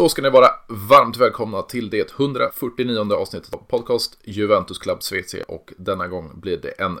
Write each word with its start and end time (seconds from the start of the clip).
Då 0.00 0.08
ska 0.08 0.22
ni 0.22 0.30
vara 0.30 0.50
varmt 0.68 1.16
välkomna 1.16 1.62
till 1.62 1.90
det 1.90 2.10
149 2.18 3.12
avsnittet 3.12 3.54
av 3.54 3.58
podcast 3.58 4.18
Juventus 4.24 4.78
Club 4.78 5.02
Schweiz 5.02 5.34
och 5.48 5.72
denna 5.76 6.08
gång 6.08 6.40
blir 6.40 6.56
det 6.56 6.70
en 6.70 6.98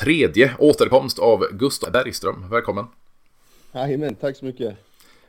tredje 0.00 0.54
återkomst 0.58 1.18
av 1.18 1.46
Gustav 1.52 1.92
Bergström. 1.92 2.50
Välkommen! 2.50 2.86
Jajamän, 3.72 4.14
tack 4.14 4.36
så 4.36 4.44
mycket! 4.44 4.76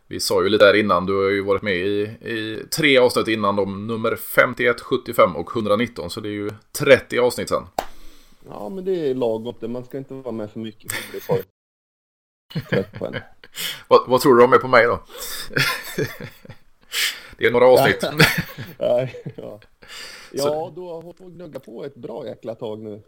Vi 0.07 0.19
sa 0.19 0.43
ju 0.43 0.49
lite 0.49 0.65
där 0.65 0.73
innan, 0.73 1.05
du 1.05 1.23
har 1.23 1.29
ju 1.29 1.41
varit 1.41 1.61
med 1.61 1.75
i, 1.75 2.01
i 2.21 2.63
tre 2.77 2.97
avsnitt 2.97 3.27
innan 3.27 3.55
de 3.55 3.87
nummer 3.87 4.15
51, 4.15 4.81
75 4.81 5.35
och 5.35 5.55
119 5.55 6.09
så 6.09 6.19
det 6.19 6.29
är 6.29 6.33
ju 6.33 6.51
30 6.79 7.19
avsnitt 7.19 7.49
sen. 7.49 7.63
Ja 8.49 8.69
men 8.69 8.85
det 8.85 9.09
är 9.09 9.15
lagom, 9.15 9.55
man 9.71 9.85
ska 9.85 9.97
inte 9.97 10.13
vara 10.13 10.31
med 10.31 10.51
för 10.51 10.59
mycket 10.59 10.91
för 10.91 11.43
vad, 13.87 14.09
vad 14.09 14.21
tror 14.21 14.35
du 14.35 14.43
om 14.43 14.53
är 14.53 14.57
på 14.57 14.67
mig 14.67 14.85
då? 14.85 15.03
Det 17.41 17.47
är 17.47 17.51
några 17.51 17.67
avsnitt. 17.67 18.03
ja, 18.77 19.07
ja. 19.35 19.59
ja, 20.31 20.71
du 20.75 20.81
har 20.81 21.01
hållit 21.01 21.17
på 21.17 21.25
att 21.25 21.31
gnugga 21.31 21.59
på 21.59 21.85
ett 21.85 21.95
bra 21.95 22.27
jäkla 22.27 22.55
tag 22.55 22.79
nu. 22.79 23.01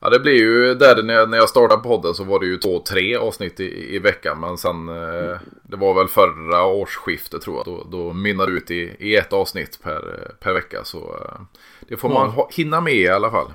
Ja, 0.00 0.10
det 0.10 0.20
blir 0.20 0.34
ju 0.34 0.74
där 0.74 1.02
när 1.02 1.14
jag, 1.14 1.30
när 1.30 1.38
jag 1.38 1.48
startade 1.48 1.82
podden 1.82 2.14
så 2.14 2.24
var 2.24 2.40
det 2.40 2.46
ju 2.46 2.56
två, 2.56 2.78
tre 2.78 3.16
avsnitt 3.16 3.60
i, 3.60 3.94
i 3.94 3.98
veckan. 3.98 4.40
Men 4.40 4.58
sen, 4.58 4.88
eh, 4.88 5.38
det 5.62 5.76
var 5.76 5.94
väl 5.94 6.08
förra 6.08 6.64
årsskiftet 6.64 7.42
tror 7.42 7.56
jag. 7.56 7.64
Då, 7.64 7.86
då 7.90 8.12
mynnade 8.12 8.52
ut 8.52 8.70
i, 8.70 8.96
i 8.98 9.16
ett 9.16 9.32
avsnitt 9.32 9.78
per, 9.82 10.30
per 10.40 10.52
vecka. 10.52 10.84
Så 10.84 10.98
eh, 10.98 11.40
det 11.88 11.96
får 11.96 12.08
man 12.08 12.32
hinna 12.50 12.80
med 12.80 12.94
i 12.94 13.08
alla 13.08 13.30
fall. 13.30 13.52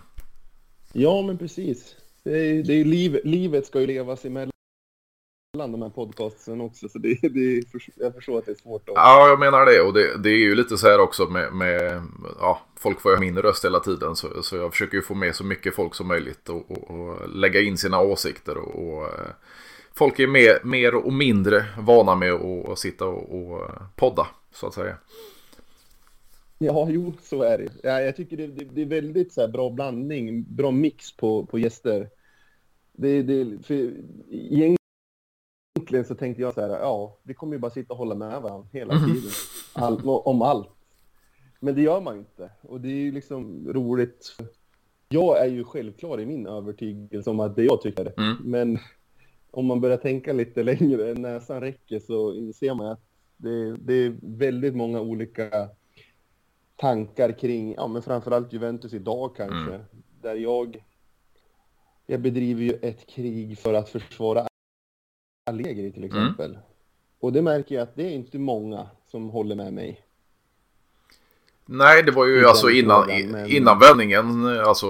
Ja, 0.94 1.22
men 1.22 1.38
precis. 1.38 1.96
Det 2.24 2.38
är, 2.38 2.64
det 2.64 2.74
är 2.74 2.86
liv, 2.86 3.20
livet 3.24 3.66
ska 3.66 3.80
ju 3.80 3.88
levas 3.88 4.26
emellan 4.26 4.52
mellan 5.54 5.72
de 5.72 5.82
här 5.82 5.90
podcastsen 5.90 6.62
också, 6.62 6.90
så 6.90 7.00
det, 7.00 7.18
det, 7.22 7.64
jag 7.96 8.14
förstår 8.14 8.38
att 8.38 8.46
det 8.46 8.52
är 8.52 8.56
svårt. 8.56 8.90
Att... 8.90 8.96
Ja, 8.96 9.28
jag 9.30 9.40
menar 9.40 9.66
det. 9.66 9.82
Och 9.82 9.94
det, 9.94 10.18
det 10.18 10.30
är 10.30 10.38
ju 10.38 10.56
lite 10.56 10.78
så 10.78 10.88
här 10.88 11.00
också 11.00 11.26
med, 11.26 11.54
med 11.54 12.02
ja, 12.40 12.62
folk 12.76 13.02
får 13.02 13.12
ju 13.12 13.20
min 13.20 13.38
röst 13.38 13.66
hela 13.66 13.80
tiden. 13.80 14.16
Så, 14.16 14.44
så 14.44 14.56
jag 14.56 14.72
försöker 14.72 14.96
ju 14.96 15.02
få 15.02 15.16
med 15.16 15.36
så 15.36 15.44
mycket 15.44 15.76
folk 15.76 15.96
som 15.96 16.08
möjligt 16.08 16.50
och, 16.50 16.72
och, 16.72 16.92
och 16.92 17.30
lägga 17.30 17.62
in 17.62 17.78
sina 17.78 18.02
åsikter. 18.02 18.58
Och, 18.58 18.88
och, 18.88 19.04
eh, 19.04 19.32
folk 19.94 20.20
är 20.20 20.28
mer, 20.28 20.60
mer 20.64 20.96
och 20.96 21.14
mindre 21.14 21.66
vana 21.80 22.16
med 22.16 22.34
att 22.34 22.80
sitta 22.80 23.06
och, 23.06 23.42
och 23.42 23.70
podda, 23.96 24.28
så 24.52 24.68
att 24.68 24.74
säga. 24.74 24.98
Ja, 26.58 26.88
jo, 26.90 27.14
så 27.22 27.44
är 27.44 27.58
det. 27.58 27.70
Ja, 27.84 28.02
jag 28.02 28.16
tycker 28.16 28.38
det, 28.38 28.48
det, 28.48 28.66
det 28.66 28.82
är 28.82 29.02
väldigt 29.02 29.34
så 29.34 29.48
bra 29.48 29.70
blandning, 29.70 30.46
bra 30.56 30.72
mix 30.72 31.18
på, 31.18 31.46
på 31.46 31.60
gäster. 31.60 32.10
Det, 32.94 33.24
det, 33.24 33.64
för 33.64 33.94
egentligen 35.80 36.06
så 36.06 36.16
tänkte 36.16 36.42
jag 36.42 36.54
så 36.54 36.62
här, 36.62 36.70
ja, 36.70 37.18
vi 37.24 37.34
kommer 37.34 37.54
ju 37.54 37.60
bara 37.60 37.72
sitta 37.72 37.94
och 37.94 37.98
hålla 37.98 38.16
med 38.16 38.42
varandra 38.42 38.68
hela 38.72 38.94
mhm. 38.94 39.06
tiden. 39.06 39.32
All, 39.74 40.02
om 40.06 40.42
allt. 40.42 40.70
Men 41.60 41.76
det 41.76 41.82
gör 41.82 42.02
man 42.02 42.14
ju 42.14 42.20
inte. 42.20 42.52
Och 42.62 42.82
det 42.82 42.88
är 42.88 43.02
ju 43.02 43.12
liksom 43.12 43.68
roligt. 43.74 44.38
Jag 45.10 45.46
är 45.46 45.50
ju 45.50 45.64
självklar 45.64 46.20
i 46.20 46.26
min 46.26 46.48
övertygelse 46.48 47.30
om 47.30 47.40
att 47.40 47.56
det 47.56 47.64
jag 47.64 47.82
tycker. 47.82 48.14
Mm. 48.18 48.38
Men 48.44 48.78
om 49.52 49.66
man 49.66 49.82
börjar 49.82 49.98
tänka 49.98 50.34
lite 50.34 50.64
längre 50.70 51.12
än 51.12 51.22
näsan 51.22 51.62
räcker 51.62 52.00
så 52.00 52.34
inser 52.34 52.74
man 52.74 52.88
att 52.88 53.02
det, 53.38 53.76
det 53.76 53.94
är 53.94 54.16
väldigt 54.22 54.76
många 54.76 55.02
olika 55.02 55.70
tankar 56.76 57.32
kring, 57.32 57.74
ja 57.74 57.88
men 57.88 58.02
framförallt 58.02 58.54
Juventus 58.54 58.94
idag 58.94 59.36
kanske. 59.36 59.76
Mm. 59.76 59.82
Där 60.22 60.36
jag, 60.36 60.84
jag 62.06 62.22
bedriver 62.22 62.64
ju 62.64 62.74
ett 62.82 63.08
krig 63.08 63.60
för 63.60 63.74
att 63.74 63.90
försvara 63.90 64.49
Allegri 65.50 65.92
till 65.92 66.04
mm. 66.04 66.18
exempel. 66.18 66.52
Mm. 66.52 66.62
Och 67.20 67.34
det 67.34 67.42
märker 67.42 67.76
jag 67.76 67.82
att 67.82 67.96
det 67.96 68.04
är 68.04 68.12
inte 68.12 68.40
många 68.40 68.88
som 69.08 69.30
håller 69.30 69.56
med 69.56 69.74
mig. 69.74 70.06
Nej, 71.66 72.04
det 72.04 72.12
var 72.12 72.26
ju 72.26 72.46
alltså 72.46 72.70
innan, 72.70 73.04
frågan, 73.04 73.32
men... 73.32 73.50
innan 73.50 73.80
vändningen, 73.80 74.46
alltså 74.46 74.88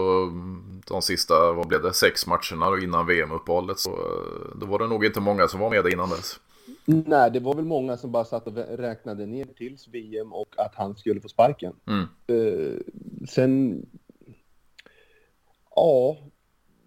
de 0.88 1.02
sista, 1.02 1.52
vad 1.54 1.68
blev 1.68 1.82
det, 1.82 1.94
sex 1.94 2.28
matcherna 2.28 2.68
och 2.68 2.80
innan 2.80 3.06
VM-uppehållet. 3.06 3.80
Så 3.80 3.90
eh, 3.90 4.60
då 4.60 4.66
var 4.66 4.80
det 4.80 4.88
nog 4.88 5.06
inte 5.06 5.20
många 5.20 5.48
som 5.48 5.60
var 5.60 5.70
med 5.70 5.94
innan 5.94 6.10
dess. 6.10 6.40
Nej, 6.86 7.32
det 7.32 7.40
var 7.40 7.56
väl 7.56 7.66
många 7.66 7.98
som 7.98 8.12
bara 8.12 8.26
satt 8.26 8.48
och 8.48 8.56
räknade 8.56 9.26
ner 9.26 9.46
tills 9.46 9.88
VM 9.88 10.34
och 10.34 10.56
att 10.58 10.76
han 10.76 10.96
skulle 10.96 11.22
få 11.22 11.28
sparken. 11.28 11.74
Mm. 11.88 12.08
Uh, 12.32 12.80
sen, 13.30 13.86
ja, 15.76 16.18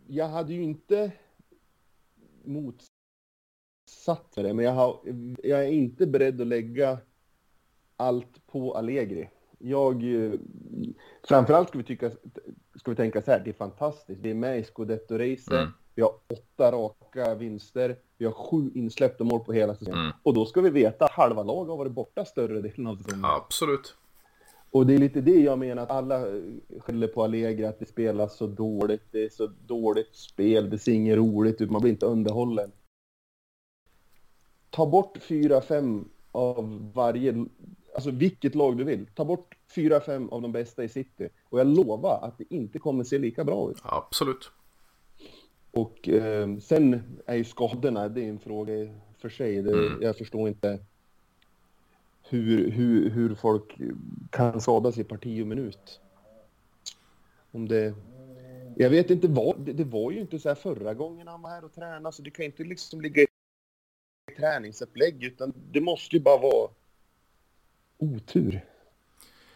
jag 0.07 0.29
hade 0.29 0.53
ju 0.53 0.63
inte 0.63 1.13
mot 2.45 2.77
satt 4.05 4.37
med 4.37 4.45
det, 4.45 4.55
men 4.55 4.65
jag, 4.65 4.73
har, 4.73 5.01
jag 5.43 5.65
är 5.65 5.73
inte 5.73 6.07
beredd 6.07 6.41
att 6.41 6.47
lägga 6.47 6.99
allt 7.97 8.47
på 8.47 8.75
Allegri. 8.75 9.29
Jag, 9.59 10.05
framförallt 11.29 11.69
ska 11.69 11.79
vi, 11.79 11.85
tycka, 11.85 12.11
ska 12.75 12.91
vi 12.91 12.97
tänka 12.97 13.23
så 13.23 13.31
här, 13.31 13.43
det 13.45 13.51
är 13.51 13.55
fantastiskt. 13.55 14.21
Vi 14.21 14.31
är 14.31 14.35
med 14.35 14.59
i 14.59 14.63
Scudetto-racet, 14.63 15.53
mm. 15.53 15.69
vi 15.95 16.03
har 16.03 16.11
åtta 16.11 16.73
raka 16.73 17.35
vinster, 17.35 17.97
vi 18.19 18.25
har 18.25 18.33
sju 18.33 18.71
insläppta 18.75 19.25
mål 19.25 19.41
på 19.41 19.53
hela 19.53 19.75
säsongen. 19.75 20.01
Mm. 20.01 20.13
Och 20.23 20.35
då 20.35 20.45
ska 20.45 20.61
vi 20.61 20.71
veta 20.71 21.05
att 21.05 21.11
halva 21.11 21.43
lag 21.43 21.65
har 21.65 21.77
varit 21.77 21.93
borta 21.93 22.25
större 22.25 22.61
delen 22.61 22.87
av 22.87 22.97
säsongen. 22.97 23.25
Absolut. 23.25 23.95
Och 24.71 24.87
det 24.87 24.95
är 24.95 24.99
lite 24.99 25.21
det 25.21 25.41
jag 25.41 25.59
menar, 25.59 25.83
att 25.83 25.91
alla 25.91 26.25
skäller 26.79 27.07
på 27.07 27.25
Allegri, 27.25 27.65
att 27.65 27.79
det 27.79 27.87
spelas 27.87 28.37
så 28.37 28.47
dåligt, 28.47 29.03
det 29.11 29.25
är 29.25 29.29
så 29.29 29.47
dåligt 29.67 30.17
spel, 30.17 30.71
det 30.71 30.79
ser 30.79 30.93
inget 30.93 31.17
roligt 31.17 31.61
ut, 31.61 31.71
man 31.71 31.81
blir 31.81 31.93
inte 31.93 32.07
underhållen 32.07 32.73
ta 34.73 34.87
bort 34.87 35.19
fyra, 35.19 35.61
fem 35.61 36.09
av 36.33 36.93
varje, 36.95 37.47
alltså 37.95 38.11
vilket 38.11 38.55
lag 38.55 38.77
du 38.77 38.85
vill. 38.85 39.07
Ta 39.15 39.25
bort 39.25 39.55
fyra, 39.75 40.01
fem 40.01 40.29
av 40.29 40.43
de 40.43 40.53
bästa 40.53 40.85
i 40.85 40.89
city. 40.89 41.29
Och 41.45 41.61
jag 41.61 41.67
lovar 41.67 42.19
att 42.23 42.39
det 42.39 42.55
inte 42.55 42.79
kommer 42.79 43.05
se 43.05 43.19
lika 43.19 43.45
bra 43.45 43.71
ut. 43.71 43.79
Absolut. 43.83 44.51
Och 45.71 46.09
eh, 46.09 46.59
sen 46.59 47.03
är 47.27 47.37
ju 47.37 47.45
skadorna, 47.45 48.09
det 48.09 48.25
är 48.25 48.29
en 48.29 48.39
fråga 48.39 48.73
för 49.19 49.29
sig. 49.29 49.63
Det, 49.63 49.73
mm. 49.73 50.03
Jag 50.03 50.17
förstår 50.17 50.49
inte 50.49 50.79
hur, 52.23 52.71
hur, 52.71 53.11
hur 53.11 53.35
folk 53.35 53.79
kan 54.31 54.61
skada 54.61 54.93
sig 54.93 55.05
parti 55.05 55.43
och 55.43 55.47
minut. 55.47 56.01
Om 57.51 57.69
det... 57.69 57.95
Jag 58.77 58.91
vet 58.91 59.11
inte 59.11 59.29
vad, 59.29 59.61
det, 59.61 59.73
det 59.73 59.85
var 59.85 60.11
ju 60.11 60.21
inte 60.21 60.39
så 60.39 60.49
här 60.49 60.57
förra 60.57 60.95
gången 60.95 61.29
han 61.29 61.43
var 61.43 61.51
här 61.51 61.65
och 61.65 61.75
tränade, 61.75 62.13
så 62.13 62.23
det 62.23 62.31
kan 62.31 62.45
inte 62.45 62.65
liksom 62.65 63.01
ligga 63.01 63.27
träningsupplägg, 64.37 65.25
utan 65.25 65.53
det 65.73 65.81
måste 65.81 66.17
ju 66.17 66.23
bara 66.23 66.39
vara 66.39 66.71
otur. 67.99 68.65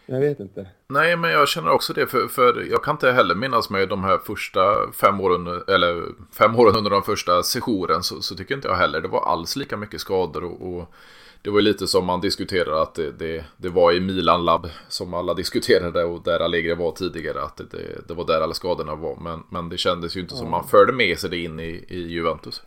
Jag 0.05 0.19
vet 0.19 0.39
inte. 0.39 0.67
Nej, 0.87 1.17
men 1.17 1.31
jag 1.31 1.47
känner 1.47 1.71
också 1.71 1.93
det. 1.93 2.07
För, 2.07 2.27
för 2.27 2.67
jag 2.71 2.83
kan 2.83 2.95
inte 2.95 3.11
heller 3.11 3.35
minnas 3.35 3.69
med 3.69 3.89
de 3.89 4.03
här 4.03 4.17
första 4.17 4.91
fem 4.91 5.21
åren, 5.21 5.63
eller 5.67 6.05
fem 6.37 6.55
åren 6.55 6.75
under 6.75 6.91
de 6.91 7.03
första 7.03 7.43
sessionen, 7.43 8.03
så, 8.03 8.21
så 8.21 8.35
tycker 8.35 8.55
inte 8.55 8.67
jag 8.67 8.75
heller 8.75 9.01
det 9.01 9.07
var 9.07 9.31
alls 9.31 9.55
lika 9.55 9.77
mycket 9.77 10.01
skador. 10.01 10.43
Och, 10.43 10.73
och 10.73 10.93
det 11.41 11.49
var 11.49 11.59
ju 11.59 11.65
lite 11.65 11.87
som 11.87 12.05
man 12.05 12.21
diskuterade 12.21 12.81
att 12.81 12.95
det, 12.95 13.11
det, 13.11 13.45
det, 13.57 13.69
var 13.69 13.93
i 13.93 13.99
Milan 13.99 14.45
Lab 14.45 14.69
som 14.87 15.13
alla 15.13 15.33
diskuterade 15.43 16.03
och 16.03 16.23
där 16.23 16.39
Allegri 16.39 16.73
var 16.73 16.91
tidigare. 16.91 17.41
Att 17.43 17.57
det, 17.57 18.07
det, 18.07 18.13
var 18.13 18.25
där 18.25 18.41
alla 18.41 18.53
skadorna 18.53 18.95
var. 18.95 19.15
Men, 19.15 19.43
men 19.49 19.69
det 19.69 19.77
kändes 19.77 20.17
ju 20.17 20.21
inte 20.21 20.33
ja. 20.33 20.39
som 20.39 20.49
man 20.49 20.67
förde 20.67 20.93
med 20.93 21.19
sig 21.19 21.29
det 21.29 21.37
in 21.37 21.59
i, 21.59 21.85
i 21.87 21.99
Juventus. 21.99 22.61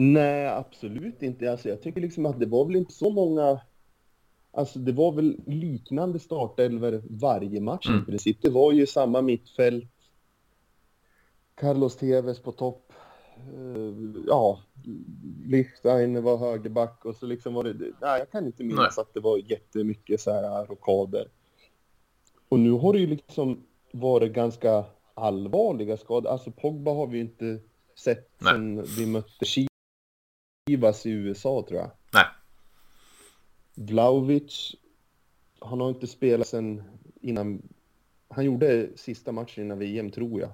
Nej, 0.00 0.48
absolut 0.48 1.22
inte. 1.22 1.50
Alltså, 1.50 1.68
jag 1.68 1.82
tycker 1.82 2.00
liksom 2.00 2.26
att 2.26 2.40
det 2.40 2.46
var 2.46 2.64
väl 2.64 2.76
inte 2.76 2.92
så 2.92 3.10
många... 3.10 3.60
Alltså 4.50 4.78
det 4.78 4.92
var 4.92 5.12
väl 5.12 5.36
liknande 5.46 6.18
startelver 6.18 7.02
varje 7.10 7.60
match 7.60 7.88
mm. 7.88 8.02
i 8.02 8.04
princip. 8.04 8.42
Det 8.42 8.50
var 8.50 8.72
ju 8.72 8.86
samma 8.86 9.22
mittfält. 9.22 9.90
Carlos 11.54 11.96
Tevez 11.96 12.38
på 12.38 12.52
topp. 12.52 12.92
Uh, 13.54 14.14
ja, 14.26 14.60
Lichstein 15.44 16.22
var 16.22 16.36
högerback 16.36 17.04
och 17.04 17.16
så 17.16 17.26
liksom 17.26 17.54
var 17.54 17.64
det... 17.64 17.74
Nej, 18.00 18.18
jag 18.18 18.30
kan 18.30 18.46
inte 18.46 18.64
minnas 18.64 18.96
nej. 18.96 19.02
att 19.02 19.14
det 19.14 19.20
var 19.20 19.38
jättemycket 19.50 20.20
så 20.20 20.32
här 20.32 20.66
rockader. 20.66 21.28
Och 22.48 22.60
nu 22.60 22.70
har 22.70 22.92
det 22.92 22.98
ju 22.98 23.06
liksom 23.06 23.62
varit 23.92 24.32
ganska 24.32 24.84
allvarliga 25.14 25.96
skador. 25.96 26.30
Alltså 26.30 26.50
Pogba 26.50 26.90
har 26.90 27.06
vi 27.06 27.16
ju 27.16 27.24
inte 27.24 27.58
sett 27.96 28.30
nej. 28.38 28.52
sen 28.52 28.84
vi 28.98 29.06
mötte 29.06 29.44
Chile 29.44 29.68
Chivas 30.68 31.06
i 31.06 31.10
USA 31.10 31.64
tror 31.68 31.80
jag. 31.80 31.90
Nej. 32.12 32.24
Vlaovic, 33.74 34.74
han 35.58 35.80
har 35.80 35.88
inte 35.88 36.06
spelat 36.06 36.46
sen 36.46 36.82
innan... 37.20 37.62
Han 38.28 38.44
gjorde 38.44 38.88
sista 38.96 39.32
matchen 39.32 39.64
innan 39.64 39.78
VM 39.78 40.10
tror 40.10 40.40
jag. 40.40 40.50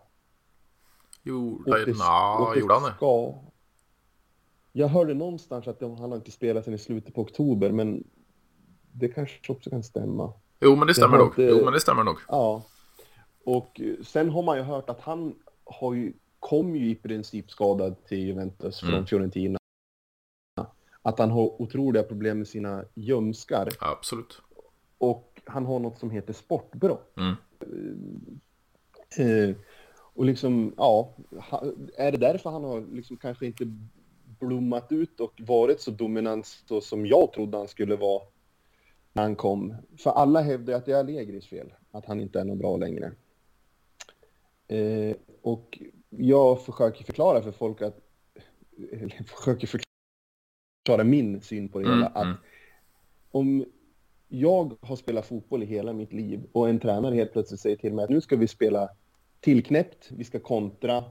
Jo, 1.23 1.63
det, 1.67 1.99
na, 1.99 2.55
gjorde 2.57 2.75
han 2.75 2.83
det? 2.83 2.95
Ska... 2.97 3.35
Jag 4.73 4.89
hörde 4.89 5.15
någonstans 5.15 5.69
att 5.69 5.81
han 5.81 5.99
har 5.99 6.17
inte 6.17 6.31
spelat 6.31 6.65
sen 6.65 6.75
i 6.75 6.79
slutet 6.79 7.15
på 7.15 7.21
oktober, 7.21 7.71
men 7.71 8.05
det 8.93 9.09
kanske 9.09 9.53
också 9.53 9.71
kan 9.71 9.83
stämma. 9.83 10.33
Jo, 10.61 10.77
men 10.77 10.87
det 10.87 10.95
stämmer 10.95 11.19
nog. 11.19 11.27
Inte... 11.27 11.43
Jo, 11.43 11.65
men 11.65 11.73
det 11.73 11.81
stämmer 11.81 12.05
nog. 12.05 12.17
Ja. 12.29 12.63
Och 13.45 13.81
sen 14.03 14.31
har 14.31 14.43
man 14.43 14.57
ju 14.57 14.63
hört 14.63 14.91
att 14.91 15.01
han 15.01 15.35
har 15.65 15.95
ju, 15.95 16.13
kom 16.41 16.77
ju 16.77 16.91
i 16.91 16.95
princip 16.95 17.51
skadad 17.51 18.05
till 18.05 18.19
Juventus 18.19 18.83
mm. 18.83 18.95
från 18.95 19.07
Fiorentina 19.07 19.59
att 21.07 21.19
han 21.19 21.31
har 21.31 21.63
otroliga 21.63 22.03
problem 22.03 22.39
med 22.39 22.49
sina 22.49 22.85
ljumskar. 22.95 23.69
Absolut. 23.81 24.43
Och 24.99 25.43
han 25.45 25.67
har 25.67 25.79
något 25.79 25.99
som 25.99 26.11
heter 26.11 26.33
sportbrott. 26.33 27.17
Mm. 27.17 27.35
Eh, 29.19 29.57
och 29.97 30.25
liksom, 30.25 30.75
ja, 30.77 31.15
är 31.97 32.13
det 32.13 32.19
därför 32.19 32.51
han 32.51 32.65
har 32.65 32.87
liksom 32.93 33.17
kanske 33.17 33.47
inte 33.47 33.65
blommat 34.41 34.93
ut 34.93 35.21
och 35.21 35.41
varit 35.47 35.81
så 35.81 35.91
dominant 35.91 36.47
så 36.47 36.81
som 36.81 37.07
jag 37.07 37.33
trodde 37.33 37.57
han 37.57 37.69
skulle 37.69 37.97
vara 37.97 38.23
när 39.13 39.23
han 39.23 39.37
kom? 39.37 39.75
För 39.97 40.11
alla 40.11 40.41
hävdar 40.41 40.75
att 40.75 40.87
det 40.87 40.93
är 40.93 40.99
Allegris 40.99 41.47
fel, 41.47 41.75
att 41.91 42.07
han 42.07 42.21
inte 42.21 42.41
är 42.41 42.45
någon 42.45 42.59
bra 42.59 42.77
längre. 42.77 43.13
Eh, 44.69 45.17
och 45.43 45.79
jag 46.09 46.65
försöker 46.65 47.05
förklara 47.05 47.43
för 47.43 47.53
folk 47.53 47.83
att, 47.83 48.01
eller 48.93 49.25
försöker 49.25 49.67
förklara 49.67 49.84
min 51.05 51.41
syn 51.41 51.69
på 51.69 51.79
det 51.79 51.85
hela, 51.85 52.07
Mm, 52.09 52.13
mm. 52.17 52.33
att 52.33 52.39
om 53.31 53.65
jag 54.29 54.77
har 54.81 54.97
spelat 54.97 55.27
fotboll 55.27 55.63
i 55.63 55.67
hela 55.67 55.93
mitt 55.93 56.13
liv 56.13 56.47
och 56.53 56.69
en 56.69 56.81
tränare 56.81 57.15
helt 57.15 57.33
plötsligt 57.33 57.61
säger 57.61 57.77
till 57.77 57.93
mig 57.93 58.05
att 58.05 58.11
nu 58.11 58.21
ska 58.21 58.37
vi 58.37 58.49
spela 58.49 58.89
tillknäppt, 59.41 60.11
vi 60.11 60.25
ska 60.25 60.41
kontra 60.41 61.05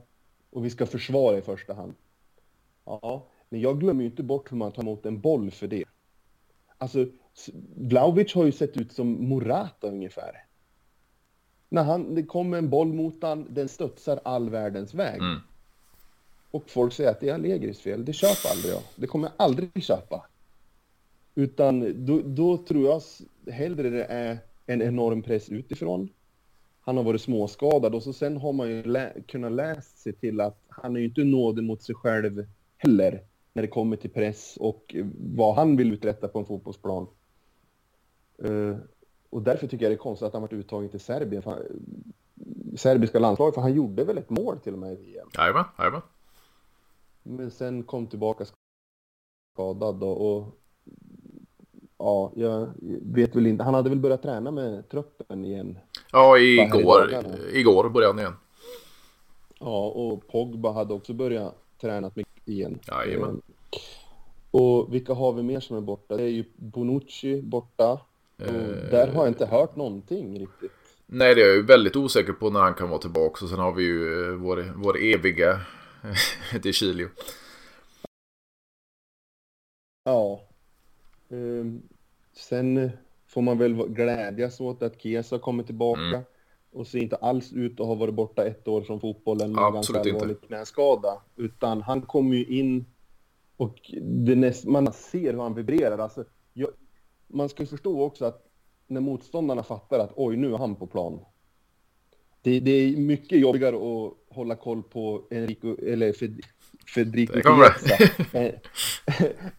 och 0.50 0.64
vi 0.64 0.70
ska 0.70 0.86
försvara 0.86 1.38
i 1.38 1.42
första 1.42 1.74
hand. 1.74 1.94
Ja, 2.84 3.26
men 3.48 3.60
jag 3.60 3.80
glömmer 3.80 4.02
ju 4.02 4.10
inte 4.10 4.22
bort 4.22 4.52
hur 4.52 4.56
man 4.56 4.72
tar 4.72 4.82
emot 4.82 5.06
en 5.06 5.20
boll 5.20 5.50
för 5.50 5.66
det. 5.66 5.84
Alltså, 6.78 7.06
Vlahovic 7.74 8.34
har 8.34 8.44
ju 8.44 8.52
sett 8.52 8.76
ut 8.76 8.92
som 8.92 9.28
Morata 9.28 9.88
ungefär. 9.88 10.46
När 11.68 11.84
han, 11.84 12.14
det 12.14 12.22
kommer 12.22 12.58
en 12.58 12.70
boll 12.70 12.92
mot 12.92 13.22
han, 13.22 13.54
den 13.54 13.68
studsar 13.68 14.20
all 14.24 14.50
världens 14.50 14.94
väg. 14.94 15.20
Mm. 15.20 15.40
Och 16.54 16.70
folk 16.70 16.92
säger 16.92 17.10
att 17.10 17.20
det 17.20 17.28
är 17.28 17.34
Allegris 17.34 17.80
fel. 17.80 18.04
Det 18.04 18.12
köper 18.12 18.50
aldrig 18.50 18.72
jag. 18.72 18.82
Det 18.96 19.06
kommer 19.06 19.28
jag 19.28 19.34
aldrig 19.36 19.84
köpa. 19.84 20.26
Utan 21.34 22.04
då, 22.06 22.20
då 22.24 22.56
tror 22.56 22.86
jag 22.86 23.02
hellre 23.52 23.90
det 23.90 24.04
är 24.04 24.38
en 24.66 24.82
enorm 24.82 25.22
press 25.22 25.48
utifrån. 25.48 26.08
Han 26.80 26.96
har 26.96 27.04
varit 27.04 27.22
småskadad 27.22 27.94
och 27.94 28.02
så 28.02 28.12
sen 28.12 28.36
har 28.36 28.52
man 28.52 28.70
ju 28.70 28.82
lä 28.82 29.12
kunnat 29.26 29.52
läsa 29.52 29.96
sig 29.96 30.12
till 30.12 30.40
att 30.40 30.58
han 30.68 30.96
är 30.96 31.00
ju 31.00 31.06
inte 31.06 31.24
nådig 31.24 31.64
mot 31.64 31.82
sig 31.82 31.94
själv 31.94 32.46
heller 32.76 33.20
när 33.52 33.62
det 33.62 33.68
kommer 33.68 33.96
till 33.96 34.10
press 34.10 34.56
och 34.60 34.96
vad 35.34 35.54
han 35.54 35.76
vill 35.76 35.92
uträtta 35.92 36.28
på 36.28 36.38
en 36.38 36.46
fotbollsplan. 36.46 37.06
Uh, 38.44 38.76
och 39.30 39.42
därför 39.42 39.66
tycker 39.66 39.84
jag 39.84 39.90
det 39.90 39.96
är 39.96 39.98
konstigt 39.98 40.26
att 40.26 40.32
han 40.32 40.42
varit 40.42 40.52
uttagen 40.52 40.88
till 40.88 41.00
Serbien, 41.00 41.42
för 41.42 41.50
han, 41.50 41.60
serbiska 42.76 43.18
landslaget, 43.18 43.54
för 43.54 43.62
han 43.62 43.74
gjorde 43.74 44.04
väl 44.04 44.18
ett 44.18 44.30
mål 44.30 44.58
till 44.58 44.72
och 44.72 44.78
med 44.78 44.92
i 44.92 44.96
VM. 44.96 45.28
Jajamän, 45.38 45.64
jajamän. 45.78 46.02
Men 47.26 47.50
sen 47.50 47.82
kom 47.82 48.06
tillbaka 48.06 48.44
skadad 49.54 49.94
då, 49.96 50.08
och 50.08 50.58
ja, 51.98 52.32
jag 52.36 52.68
vet 53.02 53.36
väl 53.36 53.46
inte. 53.46 53.64
Han 53.64 53.74
hade 53.74 53.88
väl 53.90 53.98
börjat 53.98 54.22
träna 54.22 54.50
med 54.50 54.88
truppen 54.88 55.44
igen. 55.44 55.78
Ja, 56.12 56.38
igår, 56.38 57.10
igår 57.52 57.88
började 57.88 58.12
han 58.12 58.18
igen. 58.18 58.36
Ja, 59.60 59.86
och 59.88 60.26
Pogba 60.28 60.72
hade 60.72 60.94
också 60.94 61.12
börjat 61.12 61.54
träna 61.80 62.10
igen. 62.44 62.78
Jajamän. 62.88 63.30
Eh, 63.30 63.80
Och 64.50 64.94
vilka 64.94 65.14
har 65.14 65.32
vi 65.32 65.42
mer 65.42 65.60
som 65.60 65.76
är 65.76 65.80
borta? 65.80 66.16
Det 66.16 66.22
är 66.22 66.28
ju 66.28 66.44
Bonucci 66.56 67.42
borta. 67.42 67.92
Och 67.92 68.00
Eh, 68.38 68.90
där 68.90 69.08
har 69.12 69.24
jag 69.24 69.28
inte 69.28 69.46
hört 69.46 69.76
någonting 69.76 70.38
riktigt. 70.40 70.72
Nej, 71.06 71.34
det 71.34 71.42
är 71.42 71.46
jag 71.46 71.56
ju 71.56 71.62
väldigt 71.62 71.96
osäker 71.96 72.32
på 72.32 72.50
när 72.50 72.60
han 72.60 72.74
kan 72.74 72.88
vara 72.88 73.00
tillbaka. 73.00 73.44
Och 73.44 73.50
sen 73.50 73.58
har 73.58 73.72
vi 73.72 73.84
ju 73.84 74.24
eh, 74.28 74.34
vår, 74.34 74.72
vår 74.76 74.96
eviga 75.02 75.60
De 76.62 76.72
Chilio. 76.72 77.08
Ja. 80.04 80.40
Ehm, 81.28 81.82
sen 82.32 82.90
får 83.26 83.42
man 83.42 83.58
väl 83.58 83.74
glädjas 83.74 84.60
åt 84.60 84.82
att 84.82 85.02
Chiesa 85.02 85.38
kommer 85.38 85.62
tillbaka. 85.62 86.00
Mm. 86.00 86.22
Och 86.72 86.86
ser 86.86 86.98
inte 86.98 87.16
alls 87.16 87.52
ut 87.52 87.80
att 87.80 87.86
ha 87.86 87.94
varit 87.94 88.14
borta 88.14 88.44
ett 88.44 88.68
år 88.68 88.82
från 88.82 89.00
fotbollen 89.00 89.52
med 89.52 89.62
ganska 89.62 89.78
Absolut 89.78 90.06
inte. 90.06 90.16
allvarlig 90.16 90.40
knäskada. 90.40 91.22
Utan 91.36 91.82
han 91.82 92.02
kommer 92.02 92.36
ju 92.36 92.44
in 92.44 92.84
och 93.56 93.90
näst, 94.36 94.64
man 94.64 94.92
ser 94.92 95.32
hur 95.32 95.40
han 95.40 95.54
vibrerar. 95.54 95.98
Alltså, 95.98 96.24
jag, 96.52 96.70
man 97.26 97.48
ska 97.48 97.62
ju 97.62 97.66
förstå 97.66 98.02
också 98.02 98.24
att 98.24 98.46
när 98.86 99.00
motståndarna 99.00 99.62
fattar 99.62 99.98
att 99.98 100.12
oj, 100.16 100.36
nu 100.36 100.54
är 100.54 100.58
han 100.58 100.76
på 100.76 100.86
plan. 100.86 101.20
Det, 102.44 102.60
det 102.60 102.70
är 102.70 102.96
mycket 102.96 103.40
jobbigare 103.40 103.76
att 103.76 104.12
hålla 104.36 104.56
koll 104.56 104.82
på 104.82 105.22
Enrico, 105.30 105.76
eller 105.86 106.12
Fed, 106.12 106.40
Federico 106.94 107.40
kommer. 107.40 107.64
Chiesa 107.64 108.58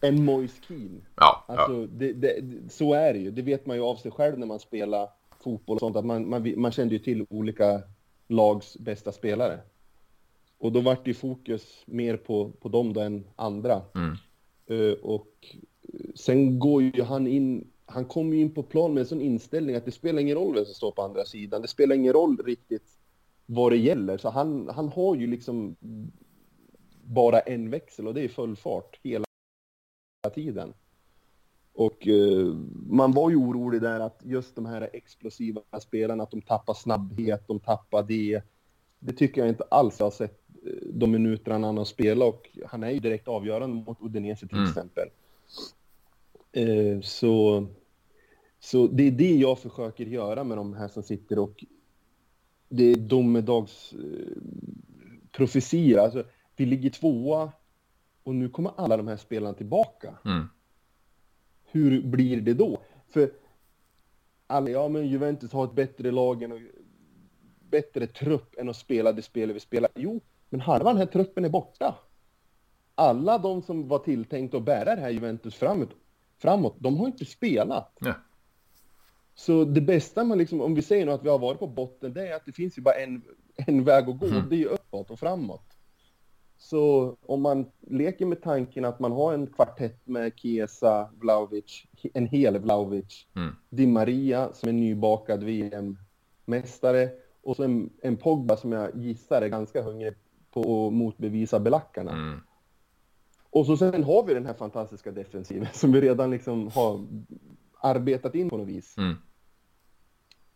än- 0.06 0.24
Moise 0.24 0.54
Keane. 0.68 1.00
Ja, 1.16 1.44
ja. 1.48 1.54
Alltså, 1.54 1.86
det, 1.86 2.12
det, 2.12 2.42
så 2.70 2.94
är 2.94 3.12
det 3.12 3.18
ju. 3.18 3.30
Det 3.30 3.42
vet 3.42 3.66
man 3.66 3.76
ju 3.76 3.82
av 3.82 3.96
sig 3.96 4.10
själv 4.10 4.38
när 4.38 4.46
man 4.46 4.60
spelar 4.60 5.08
fotboll 5.44 5.74
och 5.74 5.80
sånt. 5.80 5.96
Att 5.96 6.04
man, 6.04 6.28
man, 6.28 6.52
man 6.56 6.72
kände 6.72 6.94
ju 6.94 6.98
till 6.98 7.26
olika 7.30 7.82
lags 8.28 8.76
bästa 8.78 9.12
spelare. 9.12 9.58
Och 10.58 10.72
då 10.72 10.80
vart 10.80 11.04
det 11.04 11.10
ju 11.10 11.14
fokus 11.14 11.82
mer 11.86 12.16
på, 12.16 12.50
på 12.60 12.68
dem 12.68 12.92
då 12.92 13.00
än 13.00 13.24
andra. 13.36 13.82
Mm. 13.94 14.16
Eh, 14.66 14.96
och 15.02 15.32
eh, 15.82 16.10
sen 16.14 16.58
går 16.58 16.82
ju 16.82 17.02
han 17.02 17.26
in, 17.26 17.70
han 17.86 18.04
kommer 18.04 18.36
ju 18.36 18.40
in 18.42 18.54
på 18.54 18.62
plan 18.62 18.94
med 18.94 19.00
en 19.00 19.06
sån 19.06 19.20
inställning 19.20 19.76
att 19.76 19.84
det 19.84 19.92
spelar 19.92 20.20
ingen 20.22 20.36
roll 20.36 20.54
vem 20.54 20.64
som 20.64 20.74
står 20.74 20.92
på 20.92 21.02
andra 21.02 21.24
sidan. 21.24 21.62
Det 21.62 21.68
spelar 21.68 21.96
ingen 21.96 22.12
roll 22.12 22.36
riktigt 22.46 22.98
vad 23.46 23.72
det 23.72 23.76
gäller. 23.76 24.18
Så 24.18 24.28
han, 24.30 24.68
han 24.68 24.88
har 24.88 25.16
ju 25.16 25.26
liksom 25.26 25.76
bara 27.04 27.40
en 27.40 27.70
växel 27.70 28.06
och 28.06 28.14
det 28.14 28.20
är 28.24 28.28
full 28.28 28.56
fart 28.56 29.00
hela 29.02 29.24
tiden. 30.34 30.72
Och 31.72 32.08
eh, 32.08 32.46
man 32.86 33.12
var 33.12 33.30
ju 33.30 33.36
orolig 33.36 33.82
där 33.82 34.00
att 34.00 34.20
just 34.24 34.54
de 34.54 34.66
här 34.66 34.90
explosiva 34.92 35.60
spelarna, 35.80 36.22
att 36.22 36.30
de 36.30 36.42
tappar 36.42 36.74
snabbhet, 36.74 37.48
de 37.48 37.60
tappar 37.60 38.02
det. 38.02 38.42
Det 38.98 39.12
tycker 39.12 39.40
jag 39.40 39.48
inte 39.48 39.64
alls 39.70 39.98
jag 39.98 40.06
har 40.06 40.10
sett 40.10 40.40
eh, 40.66 40.88
de 40.92 41.10
minuterna 41.10 41.66
han 41.66 41.76
har 41.76 41.84
spelat 41.84 42.28
och 42.28 42.58
han 42.66 42.82
är 42.82 42.90
ju 42.90 43.00
direkt 43.00 43.28
avgörande 43.28 43.84
mot 43.86 44.00
Udinese 44.02 44.46
till 44.48 44.56
Mm. 44.58 44.68
exempel. 44.70 45.08
Eh, 46.56 47.00
så, 47.00 47.66
så 48.60 48.86
det 48.86 49.02
är 49.02 49.10
det 49.10 49.34
jag 49.34 49.58
försöker 49.58 50.06
göra 50.06 50.44
med 50.44 50.56
de 50.56 50.74
här 50.74 50.88
som 50.88 51.02
sitter 51.02 51.38
och 51.38 51.64
det 52.68 52.84
är 52.84 52.96
domedags 52.96 53.92
eh. 53.92 56.02
Alltså, 56.02 56.24
vi 56.56 56.66
ligger 56.66 56.90
tvåa 56.90 57.52
och 58.22 58.34
nu 58.34 58.48
kommer 58.48 58.72
alla 58.76 58.96
de 58.96 59.08
här 59.08 59.16
spelarna 59.16 59.54
tillbaka. 59.54 60.18
Mm. 60.24 60.46
Hur 61.64 62.02
blir 62.02 62.40
det 62.40 62.54
då? 62.54 62.82
För 63.08 63.30
alla, 64.46 64.70
ja 64.70 64.88
men 64.88 65.06
Juventus 65.06 65.52
har 65.52 65.64
ett 65.64 65.74
bättre 65.74 66.10
lag 66.10 66.42
än 66.42 66.52
och 66.52 66.60
bättre 67.70 68.06
trupp 68.06 68.58
än 68.58 68.68
att 68.68 68.76
spela 68.76 69.12
det 69.12 69.22
spel 69.22 69.52
vi 69.52 69.60
spelar. 69.60 69.90
Jo, 69.94 70.20
men 70.48 70.60
halva 70.60 70.90
den 70.90 70.98
här 70.98 71.06
truppen 71.06 71.44
är 71.44 71.48
borta. 71.48 71.94
Alla 72.94 73.38
de 73.38 73.62
som 73.62 73.88
var 73.88 73.98
tilltänkta 73.98 74.56
att 74.56 74.64
bära 74.64 74.94
det 74.94 75.00
här 75.00 75.10
Juventus 75.10 75.54
framåt, 75.54 75.90
framåt 76.38 76.76
de 76.78 76.96
har 76.96 77.06
inte 77.06 77.24
spelat. 77.24 77.92
Ja. 78.00 78.14
Så 79.34 79.64
det 79.64 79.80
bästa 79.80 80.24
man 80.24 80.38
liksom, 80.38 80.60
om 80.60 80.74
vi 80.74 80.82
säger 80.82 81.06
nu 81.06 81.12
att 81.12 81.24
vi 81.24 81.28
har 81.28 81.38
varit 81.38 81.58
på 81.58 81.66
botten, 81.66 82.12
det 82.12 82.28
är 82.28 82.36
att 82.36 82.46
det 82.46 82.52
finns 82.52 82.78
ju 82.78 82.82
bara 82.82 82.94
en, 82.94 83.22
en 83.56 83.84
väg 83.84 84.08
att 84.08 84.18
gå, 84.18 84.26
Mm. 84.26 84.48
det 84.48 84.56
är 84.56 84.58
ju 84.58 84.66
uppåt 84.68 85.10
och 85.10 85.18
framåt. 85.18 85.62
Så 86.58 87.16
om 87.26 87.42
man 87.42 87.66
leker 87.80 88.26
med 88.26 88.42
tanken 88.42 88.84
att 88.84 89.00
man 89.00 89.12
har 89.12 89.34
en 89.34 89.46
kvartett 89.46 90.06
med 90.06 90.32
Chiesa, 90.36 91.10
Vlahovic, 91.20 91.84
en 92.14 92.26
hel 92.26 92.58
Vlahovic, 92.58 93.26
Mm. 93.36 93.54
Di 93.70 93.86
Maria 93.86 94.52
som 94.52 94.68
är 94.68 94.72
nybakad 94.72 95.42
VM-mästare 95.44 97.10
och 97.42 97.56
så 97.56 97.62
en, 97.62 97.90
en 98.02 98.16
Pogba 98.16 98.56
som 98.56 98.72
jag 98.72 98.96
gissar 98.96 99.42
är 99.42 99.48
ganska 99.48 99.82
hungrig 99.82 100.14
på 100.50 100.60
att 100.86 100.92
motbevisa 100.92 101.60
belackarna. 101.60 102.12
Mm. 102.12 102.40
Och 103.56 103.66
så 103.66 103.76
sen 103.76 104.04
har 104.04 104.26
vi 104.26 104.34
den 104.34 104.46
här 104.46 104.54
fantastiska 104.54 105.10
defensiven 105.12 105.68
som 105.72 105.92
vi 105.92 106.00
redan 106.00 106.30
liksom 106.30 106.68
har 106.68 107.06
arbetat 107.80 108.34
in 108.34 108.50
på 108.50 108.56
något 108.56 108.68
vis. 108.68 108.98
Mm. 108.98 109.14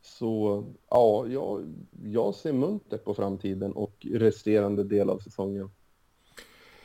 Så 0.01 0.65
ja, 0.91 1.27
jag, 1.27 1.75
jag 2.05 2.35
ser 2.35 2.53
muntert 2.53 3.05
på 3.05 3.15
framtiden 3.15 3.73
och 3.73 4.07
resterande 4.15 4.85
del 4.85 5.11
av 5.11 5.19
säsongen. 5.19 5.71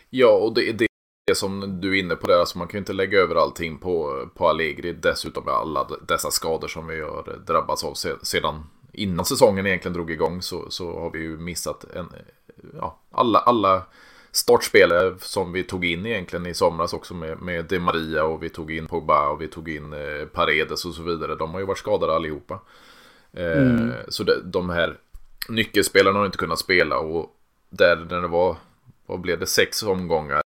Ja, 0.10 0.40
och 0.44 0.54
det 0.54 0.70
är 0.70 0.74
det 0.74 1.36
som 1.36 1.82
du 1.82 1.98
är 1.98 2.04
inne 2.04 2.16
på 2.16 2.28
där. 2.28 2.40
Alltså 2.40 2.58
man 2.58 2.68
kan 2.68 2.78
ju 2.78 2.80
inte 2.80 2.94
lägga 2.94 3.20
över 3.20 3.36
allting 3.36 3.78
på, 3.78 4.26
på 4.36 4.48
Allegri. 4.48 4.94
Dessutom 4.94 5.46
med 5.46 5.54
alla 5.54 5.88
dessa 6.08 6.32
skador 6.32 6.68
som 6.68 6.88
vi 6.88 7.02
har 7.02 7.44
drabbats 7.48 7.84
av 7.84 7.94
se- 7.94 8.26
sedan 8.26 8.64
innan 8.94 9.26
säsongen 9.26 9.68
egentligen 9.68 9.94
drog 9.94 10.12
igång. 10.12 10.42
Så, 10.42 10.70
så 10.70 11.00
har 11.00 11.12
vi 11.12 11.20
ju 11.20 11.38
missat 11.38 11.84
en, 11.84 12.08
ja, 12.74 13.00
alla, 13.12 13.40
alla 13.40 13.86
startspelare 14.36 15.16
som 15.20 15.52
vi 15.52 15.64
tog 15.64 15.86
in 15.86 16.06
egentligen 16.06 16.46
i 16.46 16.54
somras 16.54 16.94
också 16.94 17.14
med, 17.14 17.42
med 17.42 17.66
De 17.66 17.80
Maria 17.80 18.24
och 18.24 18.44
vi 18.44 18.50
tog 18.50 18.72
in 18.72 18.88
Pogba 18.88 19.30
och 19.30 19.42
vi 19.42 19.48
tog 19.48 19.70
in 19.70 19.94
eh, 19.94 20.26
Paredes 20.34 20.86
och 20.86 20.94
så 20.94 21.04
vidare. 21.04 21.36
De 21.36 21.52
har 21.52 21.60
ju 21.60 21.66
varit 21.66 21.78
skadade 21.78 22.16
allihopa. 22.16 22.60
Eh, 23.34 23.90
Så 24.08 24.24
det, 24.24 24.42
de 24.44 24.70
här 24.70 24.98
nyckelspelarna 25.50 26.20
har 26.20 26.26
inte 26.26 26.38
kunnat 26.38 26.60
spela 26.60 27.00
och 27.00 27.36
där 27.70 27.96
när 28.10 28.22
det 28.22 28.28
var, 28.28 28.58
vad 29.06 29.22
blev 29.22 29.40
det, 29.40 29.46
sex 29.46 29.84
omgångar 29.84 30.42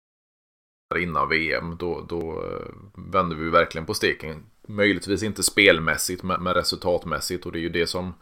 innan 0.95 1.29
VM, 1.29 1.77
då, 1.79 2.05
då 2.09 2.43
eh, 2.43 2.73
vände 3.11 3.35
vi 3.35 3.49
verkligen 3.49 3.85
på 3.85 3.93
steken 3.93 4.45
Möjligtvis 4.67 5.23
inte 5.23 5.43
spelmässigt 5.43 6.23
men 6.23 6.53
resultatmässigt 6.53 7.45
och 7.45 7.51
det 7.51 7.59
är 7.59 7.61
ju 7.61 7.69
det 7.69 7.87
som 7.87 8.13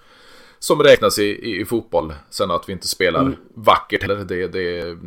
som 0.64 0.84
räknas 0.84 1.20
i, 1.20 1.60
i, 1.62 1.66
fotboll. 1.66 2.14
Sen 2.30 2.52
att 2.52 2.70
vi 2.70 2.74
inte 2.74 2.88
spelar 2.88 3.22
mm. 3.22 3.36
vackert 3.54 4.04
eller 4.04 4.16
det, 4.16 4.48
det, 4.48 4.98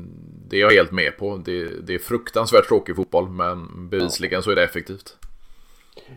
det 0.48 0.56
är 0.56 0.60
jag 0.60 0.70
helt 0.70 0.92
med 0.92 1.16
på. 1.18 1.36
Det, 1.36 1.86
det 1.86 1.94
är 1.94 1.98
fruktansvärt 1.98 2.68
tråkig 2.68 2.96
fotboll 2.96 3.28
men 3.28 3.88
bevisligen 3.88 4.42
så 4.42 4.50
är 4.50 4.56
det 4.56 4.64
effektivt. 4.64 5.16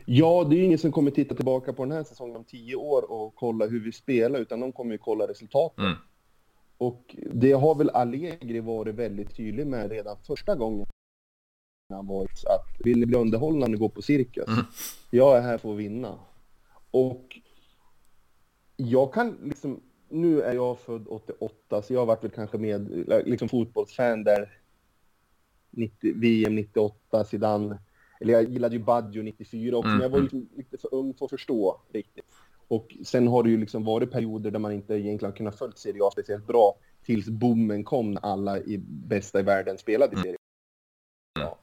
Ja, 0.06 0.48
det 0.50 0.56
är 0.56 0.58
ju 0.58 0.64
ingen 0.64 0.80
som 0.80 0.92
kommer 0.92 1.12
titta 1.12 1.36
tillbaka 1.36 1.74
på 1.74 1.86
den 1.86 1.92
här 1.92 2.04
säsongen 2.04 2.36
om 2.36 2.44
tio 2.44 2.76
år 2.76 3.12
och 3.12 3.36
kolla 3.36 3.66
hur 3.66 3.80
vi 3.80 3.92
spelar 3.92 4.40
utan 4.40 4.60
de 4.60 4.72
kommer 4.72 4.92
ju 4.92 4.98
kolla 4.98 5.28
resultaten. 5.28 5.86
Mm. 5.86 5.98
Och 6.78 7.16
det 7.34 7.52
har 7.52 7.76
väl 7.76 7.90
Allegri 7.90 8.60
varit 8.60 8.96
väldigt 8.96 9.36
tydlig 9.36 9.68
med 9.68 9.92
redan 9.92 10.18
första 10.28 10.56
gången 10.56 10.88
han 11.94 12.08
varit 12.08 12.46
att 12.46 12.86
vill 12.86 13.00
ni 13.00 13.06
bli 13.06 13.18
underhållna 13.18 13.60
när 13.60 13.68
ni 13.68 13.78
går 13.78 13.90
på 13.90 14.02
cirkus? 14.02 14.48
Mm. 14.48 14.66
Jag 15.10 15.38
är 15.38 15.42
här 15.42 15.58
för 15.58 15.72
att 15.72 15.78
vinna. 15.78 16.20
Och 16.92 17.40
jag 18.76 19.14
kan 19.14 19.38
liksom, 19.44 19.82
nu 20.10 20.42
är 20.42 20.54
jag 20.54 20.80
född 20.80 21.08
88 21.08 21.82
så 21.82 21.94
jag 21.94 22.02
har 22.02 22.06
varit 22.06 22.24
väl 22.24 22.32
kanske 22.32 22.58
med, 22.58 23.06
liksom 23.26 23.50
fotbollsfan 23.50 24.24
där 24.24 24.60
90, 25.72 26.14
VM 26.16 26.56
98, 26.56 27.24
Zidane, 27.24 27.80
eller 28.20 28.34
jag 28.34 28.50
gillade 28.50 28.76
ju 28.76 28.84
Baggio 28.84 29.24
94 29.24 29.78
också, 29.78 29.88
mm. 29.88 29.98
men 29.98 30.04
jag 30.04 30.10
var 30.10 30.22
liksom 30.22 30.50
lite 30.56 30.78
för 30.78 30.94
ung 30.94 31.14
för 31.14 31.26
att 31.26 31.32
förstå 31.32 31.82
riktigt. 31.94 32.26
Och 32.68 32.98
sen 33.04 33.28
har 33.28 33.44
det 33.44 33.50
ju 33.50 33.58
liksom 33.58 33.84
varit 33.84 34.12
perioder 34.12 34.52
där 34.52 34.60
man 34.60 34.72
inte 34.72 34.94
egentligen 34.94 35.34
kunnat 35.34 35.56
följt 35.56 35.78
Serie 35.78 36.04
A 36.04 36.10
speciellt 36.12 36.48
bra 36.48 36.76
tills 37.04 37.28
boomen 37.30 37.84
kom 37.84 38.12
när 38.12 38.26
alla 38.26 38.60
i 38.60 38.78
bästa 38.88 39.40
i 39.40 39.44
världen 39.44 39.78
spelade 39.78 40.12
i 40.12 40.14
mm. 40.14 40.24
Serie 40.24 40.38
A. 41.48 41.58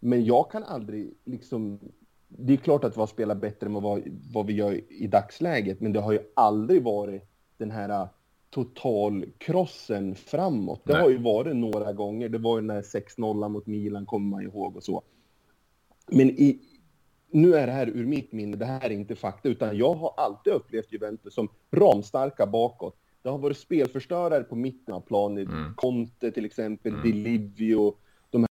Men 0.00 0.24
jag 0.24 0.50
kan 0.50 0.62
aldrig 0.62 1.14
liksom... 1.24 1.80
Det 2.28 2.52
är 2.52 2.56
klart 2.56 2.84
att 2.84 2.96
vi 2.96 3.00
har 3.00 3.06
spelat 3.06 3.40
bättre 3.40 3.66
än 3.66 3.72
vad, 3.72 4.02
vad 4.32 4.46
vi 4.46 4.52
gör 4.52 4.92
i 4.92 5.06
dagsläget, 5.06 5.80
men 5.80 5.92
det 5.92 6.00
har 6.00 6.12
ju 6.12 6.20
aldrig 6.34 6.82
varit 6.82 7.33
den 7.58 7.70
här 7.70 8.08
totalkrossen 8.50 10.14
framåt. 10.14 10.82
Det 10.84 10.92
Nej. 10.92 11.02
har 11.02 11.10
ju 11.10 11.18
varit 11.18 11.56
några 11.56 11.92
gånger. 11.92 12.28
Det 12.28 12.38
var 12.38 12.56
ju 12.56 12.66
den 12.66 12.76
här 12.76 12.82
6-0 12.82 13.48
mot 13.48 13.66
Milan, 13.66 14.06
kommer 14.06 14.30
man 14.30 14.42
ihåg 14.42 14.76
och 14.76 14.84
så. 14.84 15.02
Men 16.06 16.30
i, 16.30 16.60
nu 17.30 17.54
är 17.54 17.66
det 17.66 17.72
här 17.72 17.86
ur 17.86 18.06
mitt 18.06 18.32
minne, 18.32 18.56
det 18.56 18.64
här 18.64 18.84
är 18.84 18.90
inte 18.90 19.16
fakta, 19.16 19.48
utan 19.48 19.76
jag 19.76 19.94
har 19.94 20.14
alltid 20.16 20.52
upplevt 20.52 20.92
Juventus 20.92 21.34
som 21.34 21.48
ramstarka 21.70 22.46
bakåt. 22.46 22.96
Det 23.22 23.28
har 23.28 23.38
varit 23.38 23.58
spelförstörare 23.58 24.44
på 24.44 24.56
mitten 24.56 24.94
av 24.94 25.00
planen, 25.00 25.46
mm. 25.46 25.74
Conte 25.74 26.30
till 26.30 26.44
exempel, 26.44 26.92
mm. 26.92 27.12
Livio, 27.12 27.96
de 28.30 28.46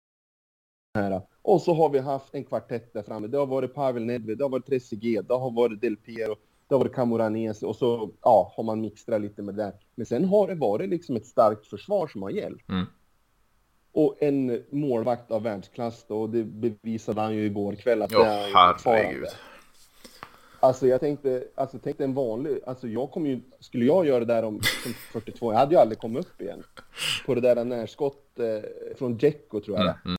här. 0.96 1.22
Och 1.42 1.62
så 1.62 1.74
har 1.74 1.90
vi 1.90 2.00
haft 2.00 2.36
en 2.36 2.44
kvartett 2.44 2.94
där 2.94 3.04
framme. 3.04 3.28
Det 3.28 3.38
har 3.38 3.46
varit 3.46 3.74
Pavel 3.74 4.06
Nedved, 4.06 4.38
det 4.38 4.44
har 4.44 4.50
varit 4.50 4.66
Trezeguet, 4.66 5.28
det 5.28 5.34
har 5.34 5.52
varit 5.52 5.82
Del 5.82 5.98
Piero, 5.98 6.36
det 6.74 6.78
har 6.78 6.84
varit 6.84 6.96
Camoranesi 6.96 7.66
och 7.66 7.76
så 7.76 8.12
ja, 8.22 8.54
har 8.56 8.64
man 8.64 8.82
mixtrat 8.82 9.22
lite 9.22 9.42
med 9.42 9.56
det 9.56 9.64
där. 9.64 9.74
Men 9.96 10.06
sen 10.06 10.26
har 10.26 10.48
det 10.48 10.56
varit 10.56 10.90
liksom 10.90 11.16
ett 11.16 11.26
starkt 11.26 11.68
försvar 11.68 12.08
som 12.08 12.22
har 12.22 12.30
gällt. 12.30 12.70
Mm. 12.70 12.86
Och 13.92 14.18
en 14.20 14.64
målvakt 14.70 15.32
av 15.32 15.44
världsklass 15.44 16.06
då, 16.08 16.22
och 16.22 16.30
det 16.30 16.44
bevisade 16.44 17.22
han 17.22 17.36
ju 17.36 17.46
igår 17.46 17.76
kväll 17.76 18.02
att 18.02 18.14
oh, 18.14 18.20
det 18.20 18.26
är 18.26 18.54
herregud. 18.54 19.28
Alltså 20.60 20.88
jag 20.88 21.00
tänkte, 21.00 21.44
alltså 21.56 21.80
tänkte 21.80 22.04
en 22.04 22.14
vanlig, 22.14 22.60
alltså 22.66 22.88
jag 22.88 23.12
kommer 23.12 23.30
ju, 23.30 23.42
skulle 23.60 23.86
jag 23.86 24.08
göra 24.08 24.20
det 24.20 24.34
där 24.34 24.44
om 24.44 24.62
42, 25.12 25.52
jag 25.52 25.60
hade 25.60 25.76
ju 25.76 25.82
aldrig 25.82 26.00
kommit 26.00 26.26
upp 26.26 26.42
igen. 26.42 26.64
På 27.26 27.36
det 27.36 27.42
där 27.42 27.66
närskott 27.66 28.40
eh, 28.40 28.96
från 28.98 29.18
Djecko 29.18 29.60
tror 29.60 29.78
jag 29.78 29.86
mm, 29.86 29.98
mm. 30.06 30.18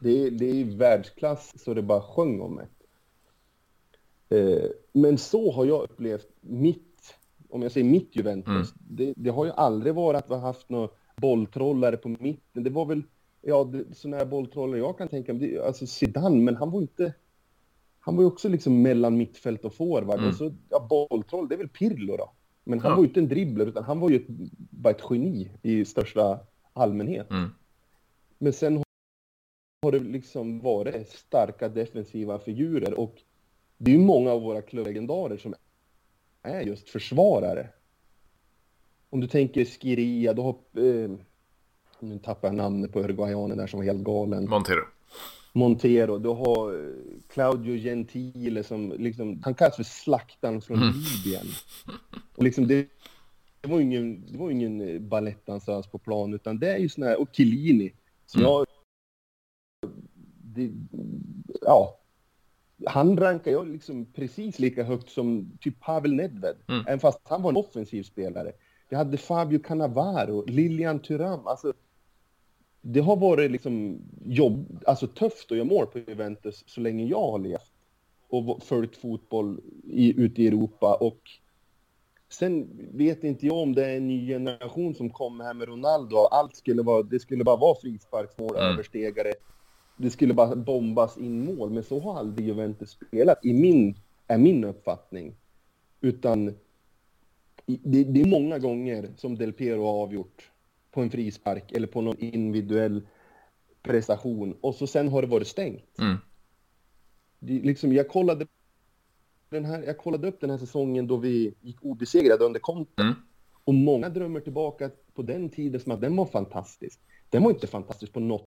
Det, 0.00 0.30
det 0.30 0.50
är 0.50 0.54
ju 0.54 0.76
världsklass 0.76 1.52
så 1.64 1.74
det 1.74 1.82
bara 1.82 2.02
sjöng 2.02 2.40
om 2.40 2.56
det. 2.56 2.66
Eh, 4.30 4.70
men 4.92 5.18
så 5.18 5.52
har 5.52 5.64
jag 5.64 5.82
upplevt 5.82 6.28
mitt, 6.40 7.14
om 7.48 7.62
jag 7.62 7.72
säger 7.72 7.90
mitt 7.90 8.16
Juventus, 8.16 8.46
mm. 8.46 8.66
det, 8.74 9.14
det, 9.16 9.30
har 9.30 9.44
ju 9.44 9.50
aldrig 9.50 9.94
varit 9.94 10.18
att 10.18 10.30
vi 10.30 10.34
har 10.34 10.40
haft 10.40 10.68
några 10.68 10.88
bolltrollare 11.16 11.96
på 11.96 12.08
mitten. 12.08 12.64
Det 12.64 12.70
var 12.70 12.84
väl, 12.86 13.02
ja, 13.42 13.72
sådana 13.92 14.16
här 14.16 14.24
bolltrollare 14.24 14.78
jag 14.78 14.98
kan 14.98 15.08
tänka 15.08 15.34
mig, 15.34 15.58
alltså 15.58 15.86
Zidane, 15.86 16.36
men 16.36 16.56
han 16.56 16.70
var 16.70 16.80
inte, 16.80 17.14
han 18.00 18.16
var 18.16 18.22
ju 18.22 18.26
också 18.26 18.48
liksom 18.48 18.82
mellan 18.82 19.16
mittfält 19.16 19.64
och 19.64 19.74
forward. 19.74 20.18
Mm. 20.18 20.28
Och 20.28 20.34
så, 20.34 20.52
ja, 20.68 20.86
bolltroll, 20.90 21.48
det 21.48 21.54
är 21.54 21.58
väl 21.58 21.68
Pirlo 21.68 22.16
då. 22.16 22.32
Men 22.64 22.80
han 22.80 22.90
ja. 22.90 22.96
var 22.96 23.02
ju 23.02 23.08
inte 23.08 23.20
en 23.20 23.28
dribbler, 23.28 23.66
utan 23.66 23.84
han 23.84 24.00
var 24.00 24.10
ju 24.10 24.16
ett, 24.16 24.28
bara 24.56 24.90
ett 24.90 25.02
geni 25.10 25.50
i 25.62 25.84
största 25.84 26.40
allmänhet. 26.72 27.30
Mm. 27.30 27.50
Men 28.38 28.52
sen 28.52 28.82
har 29.82 29.92
det 29.92 29.98
liksom 29.98 30.60
varit 30.60 31.08
starka 31.08 31.68
defensiva 31.68 32.38
figurer 32.38 33.00
och 33.00 33.22
det 33.82 33.90
är 33.90 33.94
ju 33.94 34.00
många 34.00 34.30
av 34.30 34.42
våra 34.42 34.62
klubblegendarer 34.62 35.36
som 35.36 35.54
är 36.42 36.60
just 36.60 36.88
försvarare. 36.88 37.68
Om 39.10 39.20
du 39.20 39.26
tänker 39.26 39.64
Skiria, 39.64 40.32
då 40.32 40.42
har... 40.42 40.84
Eh, 40.84 41.10
nu 42.00 42.18
tappar 42.18 42.48
jag 42.48 42.54
namnet 42.54 42.92
på 42.92 43.00
uruguayanen 43.00 43.58
där 43.58 43.66
som 43.66 43.80
var 43.80 43.84
helt 43.84 44.04
galen. 44.04 44.48
Montero. 44.48 44.84
Montero. 45.52 46.18
Du 46.18 46.28
har 46.28 46.74
eh, 46.74 46.94
Claudio 47.28 47.76
Gentile 47.76 48.64
som 48.64 48.92
liksom, 48.98 49.42
han 49.44 49.54
kallas 49.54 49.76
för 49.76 49.82
slaktaren 49.82 50.60
från 50.60 50.76
mm. 50.76 50.94
Libyen. 50.94 51.46
Och 52.36 52.44
liksom 52.44 52.66
det, 52.66 52.88
det 53.60 53.68
var 53.68 53.80
ingen, 53.80 54.32
det 54.32 54.38
var 54.38 54.50
ingen 54.50 54.80
eh, 54.80 55.00
balettdansös 55.00 55.86
på 55.86 55.98
plan, 55.98 56.34
utan 56.34 56.58
det 56.58 56.72
är 56.72 56.78
ju 56.78 56.88
sån 56.88 57.04
här, 57.04 57.20
och 57.20 57.28
Chiellini. 57.32 57.92
Som 58.26 58.40
mm. 58.40 58.50
jag, 58.50 58.66
det, 60.42 60.70
ja, 61.60 61.99
han 62.86 63.16
rankar 63.16 63.50
jag 63.50 63.68
liksom 63.68 64.06
precis 64.06 64.58
lika 64.58 64.84
högt 64.84 65.10
som 65.10 65.58
typ 65.60 65.80
Pavel 65.80 66.14
Nedved, 66.14 66.56
mm. 66.68 66.84
även 66.86 67.00
fast 67.00 67.20
han 67.24 67.42
var 67.42 67.50
en 67.50 67.56
offensiv 67.56 68.02
spelare. 68.02 68.52
Vi 68.88 68.96
hade 68.96 69.16
Fabio 69.16 69.58
Cannavaro, 69.58 70.44
Lilian 70.46 70.98
Thuram, 70.98 71.46
alltså 71.46 71.72
det 72.80 73.00
har 73.00 73.16
varit 73.16 73.50
liksom 73.50 73.98
jobb, 74.24 74.82
alltså 74.86 75.06
tufft 75.06 75.52
att 75.52 75.58
göra 75.58 75.68
mål 75.68 75.86
på 75.86 75.98
Juventus 75.98 76.64
så 76.66 76.80
länge 76.80 77.04
jag 77.04 77.30
har 77.30 77.38
levt 77.38 77.72
och 78.28 78.62
följt 78.62 78.96
fotboll 78.96 79.60
i, 79.84 80.20
ute 80.20 80.42
i 80.42 80.46
Europa 80.46 80.94
och 81.00 81.20
sen 82.28 82.68
vet 82.92 83.24
inte 83.24 83.46
jag 83.46 83.56
om 83.56 83.74
det 83.74 83.86
är 83.86 83.96
en 83.96 84.08
ny 84.08 84.26
generation 84.26 84.94
som 84.94 85.10
kommer 85.10 85.44
här 85.44 85.54
med 85.54 85.68
Ronaldo 85.68 86.16
allt 86.16 86.56
skulle 86.56 86.82
vara, 86.82 87.02
det 87.02 87.20
skulle 87.20 87.44
bara 87.44 87.56
vara 87.56 87.74
frisparksmål, 87.82 88.56
mm. 88.56 88.72
överstegare. 88.72 89.32
Det 90.00 90.10
skulle 90.10 90.34
bara 90.34 90.56
bombas 90.56 91.18
in 91.18 91.44
mål, 91.44 91.70
men 91.70 91.82
så 91.82 92.00
har 92.00 92.18
aldrig 92.18 92.46
Juventus 92.46 92.90
spelat 92.90 93.44
i 93.44 93.52
min, 93.52 93.94
är 94.26 94.38
min 94.38 94.64
uppfattning. 94.64 95.34
Utan 96.00 96.46
det, 97.66 98.04
det 98.04 98.20
är 98.20 98.26
många 98.26 98.58
gånger 98.58 99.10
som 99.16 99.36
Del 99.36 99.52
Piero 99.52 99.84
har 99.84 100.02
avgjort 100.02 100.50
på 100.90 101.00
en 101.00 101.10
frispark 101.10 101.72
eller 101.72 101.86
på 101.86 102.00
någon 102.00 102.18
individuell 102.18 103.02
prestation 103.82 104.56
och 104.60 104.74
så 104.74 104.86
sen 104.86 105.08
har 105.08 105.22
det 105.22 105.28
varit 105.28 105.48
stängt. 105.48 105.98
Mm. 105.98 106.16
Det, 107.38 107.52
liksom, 107.52 107.92
jag, 107.92 108.08
kollade 108.08 108.46
den 109.48 109.64
här, 109.64 109.82
jag 109.82 109.98
kollade 109.98 110.28
upp 110.28 110.40
den 110.40 110.50
här 110.50 110.58
säsongen 110.58 111.06
då 111.06 111.16
vi 111.16 111.54
gick 111.60 111.82
obesegrade 111.82 112.44
under 112.44 112.60
Conte. 112.60 113.02
Mm. 113.02 113.14
Och 113.64 113.74
många 113.74 114.08
drömmer 114.08 114.40
tillbaka 114.40 114.90
på 115.14 115.22
den 115.22 115.48
tiden 115.48 115.80
som 115.80 115.92
att 115.92 116.00
den 116.00 116.16
var 116.16 116.26
fantastisk. 116.26 117.00
Den 117.30 117.42
var 117.42 117.50
inte 117.50 117.66
fantastisk 117.66 118.12
på 118.12 118.20
något 118.20 118.49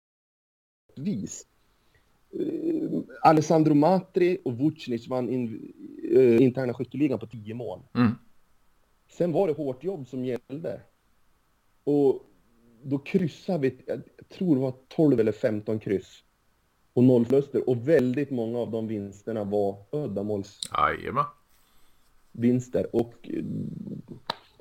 vis. 0.99 1.47
Uh, 2.41 3.01
Alessandro 3.23 3.75
Matri 3.75 4.39
och 4.45 4.59
Vucinic 4.59 5.09
vann 5.09 5.29
in, 5.29 5.73
uh, 6.13 6.43
interna 6.43 6.75
skytteligan 6.75 7.19
på 7.19 7.27
tio 7.27 7.55
mål. 7.55 7.81
Mm. 7.95 8.13
Sen 9.09 9.33
var 9.33 9.49
det 9.49 9.55
hårt 9.55 9.85
jobb 9.85 10.09
som 10.09 10.25
gällde. 10.25 10.81
Och 11.85 12.25
då 12.83 12.99
kryssade 12.99 13.59
vi, 13.59 13.77
jag 13.87 14.03
tror 14.29 14.55
det 14.55 14.63
var 14.63 14.75
12 14.89 15.21
eller 15.21 15.33
15 15.33 15.79
kryss. 15.79 16.23
Och 16.93 17.05
noll 17.05 17.27
förluster. 17.27 17.69
Och 17.69 17.89
väldigt 17.89 18.31
många 18.31 18.59
av 18.59 18.71
de 18.71 18.87
vinsterna 18.87 19.45
var 19.45 19.77
uddamåls... 19.91 20.61
Jajamän. 20.73 21.25
Vinster. 22.33 22.97
Och 22.97 23.29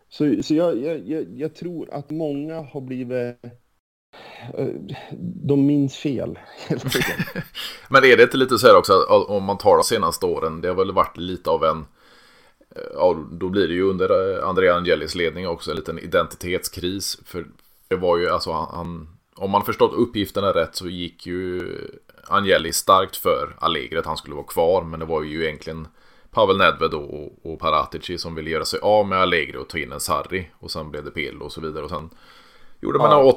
så, 0.10 0.44
så 0.44 0.56
jag, 0.56 0.78
jag, 0.78 1.26
jag, 1.38 1.56
tror 1.56 1.94
att 1.94 2.10
många 2.10 2.62
har 2.62 2.82
blivit... 2.82 3.38
Eh, 4.58 4.68
de 5.44 5.66
minns 5.66 5.96
fel, 5.96 6.40
helt 6.68 6.84
Men 7.90 8.04
är 8.04 8.18
det 8.18 8.24
inte 8.24 8.38
lite 8.38 8.58
så 8.58 8.68
här 8.68 8.76
också, 8.76 9.04
om 9.28 9.44
man 9.44 9.58
tar 9.58 9.76
de 9.76 9.84
senaste 9.84 10.26
åren, 10.26 10.62
det 10.62 10.68
har 10.68 10.76
väl 10.76 10.92
varit 10.92 11.18
lite 11.18 11.50
av 11.50 11.64
en 11.64 11.86
ja, 12.94 13.26
då 13.32 13.50
blir 13.50 13.68
det 13.68 13.74
ju 13.74 13.84
under 13.84 14.38
eh, 14.38 14.48
Andrea 14.48 14.76
Angelis 14.76 15.16
ledning 15.16 15.48
också 15.48 15.72
en 15.72 15.78
liten 15.78 16.00
identitetskris. 16.00 17.20
För 17.26 17.46
det 17.88 17.96
var 17.96 18.18
ju, 18.18 18.30
alltså 18.30 18.52
han, 18.52 19.08
om 19.36 19.52
man 19.52 19.66
förstått 19.66 19.94
uppgifterna 19.94 20.54
rätt 20.54 20.76
så 20.76 20.88
gick 20.88 21.26
ju 21.26 21.78
Angeli 22.28 22.74
starkt 22.74 23.16
för 23.16 23.56
Allegri 23.60 23.98
att 23.98 24.06
han 24.06 24.18
skulle 24.18 24.36
vara 24.36 24.46
kvar. 24.46 24.84
Men 24.84 25.00
det 25.00 25.06
var 25.06 25.24
ju 25.24 25.44
egentligen 25.44 25.88
Pavel 26.32 26.58
Nedved 26.58 26.94
och, 26.94 27.46
och 27.46 27.60
Paratici 27.60 28.18
som 28.18 28.36
ville 28.36 28.50
göra 28.50 28.66
sig 28.66 28.80
av 28.80 29.08
med 29.08 29.20
Allegri 29.20 29.58
och 29.58 29.70
ta 29.70 29.78
in 29.78 29.92
en 29.92 30.00
Sarri. 30.00 30.50
Och 30.60 30.72
sen 30.72 30.92
blev 30.92 31.04
det 31.04 31.12
Pill 31.12 31.42
och 31.42 31.52
så 31.52 31.62
vidare. 31.62 31.84
Och 31.84 31.90
sen 31.90 32.10
gjorde 32.82 32.98
man 32.98 33.12
ja. 33.12 33.36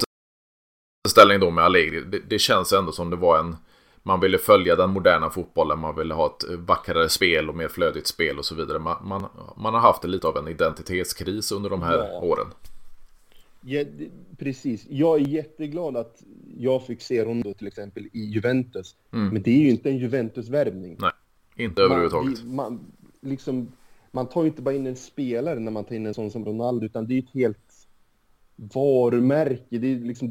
En 1.06 1.10
återställning 1.10 1.40
då 1.40 1.50
med 1.50 1.64
Allegri. 1.64 2.00
Det, 2.00 2.20
det 2.28 2.38
känns 2.38 2.72
ändå 2.72 2.92
som 2.92 3.10
det 3.10 3.16
var 3.16 3.38
en 3.38 3.56
man 4.02 4.20
ville 4.20 4.38
följa 4.38 4.76
den 4.76 4.90
moderna 4.90 5.30
fotbollen, 5.30 5.78
man 5.78 5.96
ville 5.96 6.14
ha 6.14 6.26
ett 6.26 6.44
vackrare 6.58 7.08
spel 7.08 7.48
och 7.48 7.56
mer 7.56 7.68
flödigt 7.68 8.06
spel 8.06 8.38
och 8.38 8.44
så 8.44 8.54
vidare. 8.54 8.78
Man, 8.78 8.96
man, 9.08 9.26
man 9.56 9.74
har 9.74 9.80
haft 9.80 10.04
lite 10.04 10.26
av 10.26 10.36
en 10.36 10.48
identitetskris 10.48 11.52
under 11.52 11.70
de 11.70 11.82
här 11.82 11.98
ja. 11.98 12.20
åren. 12.20 12.46
Ja, 13.60 13.84
precis. 14.38 14.86
Jag 14.88 15.20
är 15.20 15.26
jätteglad 15.26 15.96
att 15.96 16.22
jag 16.58 16.86
fick 16.86 17.02
se 17.02 17.24
Rondo 17.24 17.54
till 17.54 17.66
exempel 17.66 18.06
i 18.12 18.20
Juventus. 18.20 18.96
Mm. 19.12 19.28
Men 19.28 19.42
det 19.42 19.50
är 19.50 19.58
ju 19.58 19.70
inte 19.70 19.90
en 19.90 19.98
Juventus-värvning. 19.98 20.96
Nej, 21.00 21.12
inte 21.56 21.82
överhuvudtaget. 21.82 22.44
Man, 22.44 22.54
man, 22.54 22.80
liksom, 23.20 23.72
man 24.12 24.26
tar 24.26 24.42
ju 24.42 24.48
inte 24.48 24.62
bara 24.62 24.74
in 24.74 24.86
en 24.86 24.96
spelare 24.96 25.60
när 25.60 25.72
man 25.72 25.84
tar 25.84 25.94
in 25.94 26.06
en 26.06 26.14
sån 26.14 26.30
som 26.30 26.44
Ronaldo, 26.44 26.86
utan 26.86 27.06
det 27.06 27.14
är 27.14 27.18
ett 27.18 27.34
helt 27.34 27.88
varumärke. 28.56 29.78
Det 29.78 29.92
är 29.92 29.96
liksom 29.96 30.30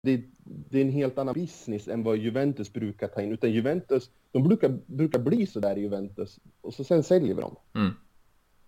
det, 0.00 0.22
det, 0.44 0.78
är 0.78 0.82
en 0.82 0.92
helt 0.92 1.18
annan 1.18 1.34
business 1.34 1.88
än 1.88 2.02
vad 2.02 2.16
Juventus 2.16 2.72
brukar 2.72 3.08
ta 3.08 3.22
in. 3.22 3.32
Utan 3.32 3.50
Juventus, 3.50 4.10
de 4.32 4.42
brukar, 4.42 4.78
brukar 4.86 5.18
bli 5.18 5.46
så 5.46 5.60
där 5.60 5.78
i 5.78 5.80
Juventus. 5.80 6.40
Och 6.60 6.74
så 6.74 6.84
sen 6.84 7.02
säljer 7.02 7.34
vi 7.34 7.40
dem. 7.40 7.56
Mm. 7.74 7.90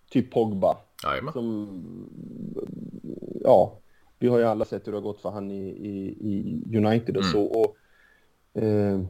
Typ 0.09 0.31
Pogba. 0.31 0.77
Jajamän. 1.03 1.33
Som, 1.33 1.83
ja, 3.43 3.79
vi 4.19 4.27
har 4.27 4.37
ju 4.37 4.45
alla 4.45 4.65
sett 4.65 4.87
hur 4.87 4.91
det 4.91 4.97
har 4.97 5.03
gått 5.03 5.21
för 5.21 5.29
han 5.29 5.51
i, 5.51 5.69
i, 5.69 6.17
i 6.19 6.77
United 6.77 7.17
och 7.17 7.23
mm. 7.23 7.31
så. 7.31 7.43
Och, 7.43 7.77
eh, 8.61 9.01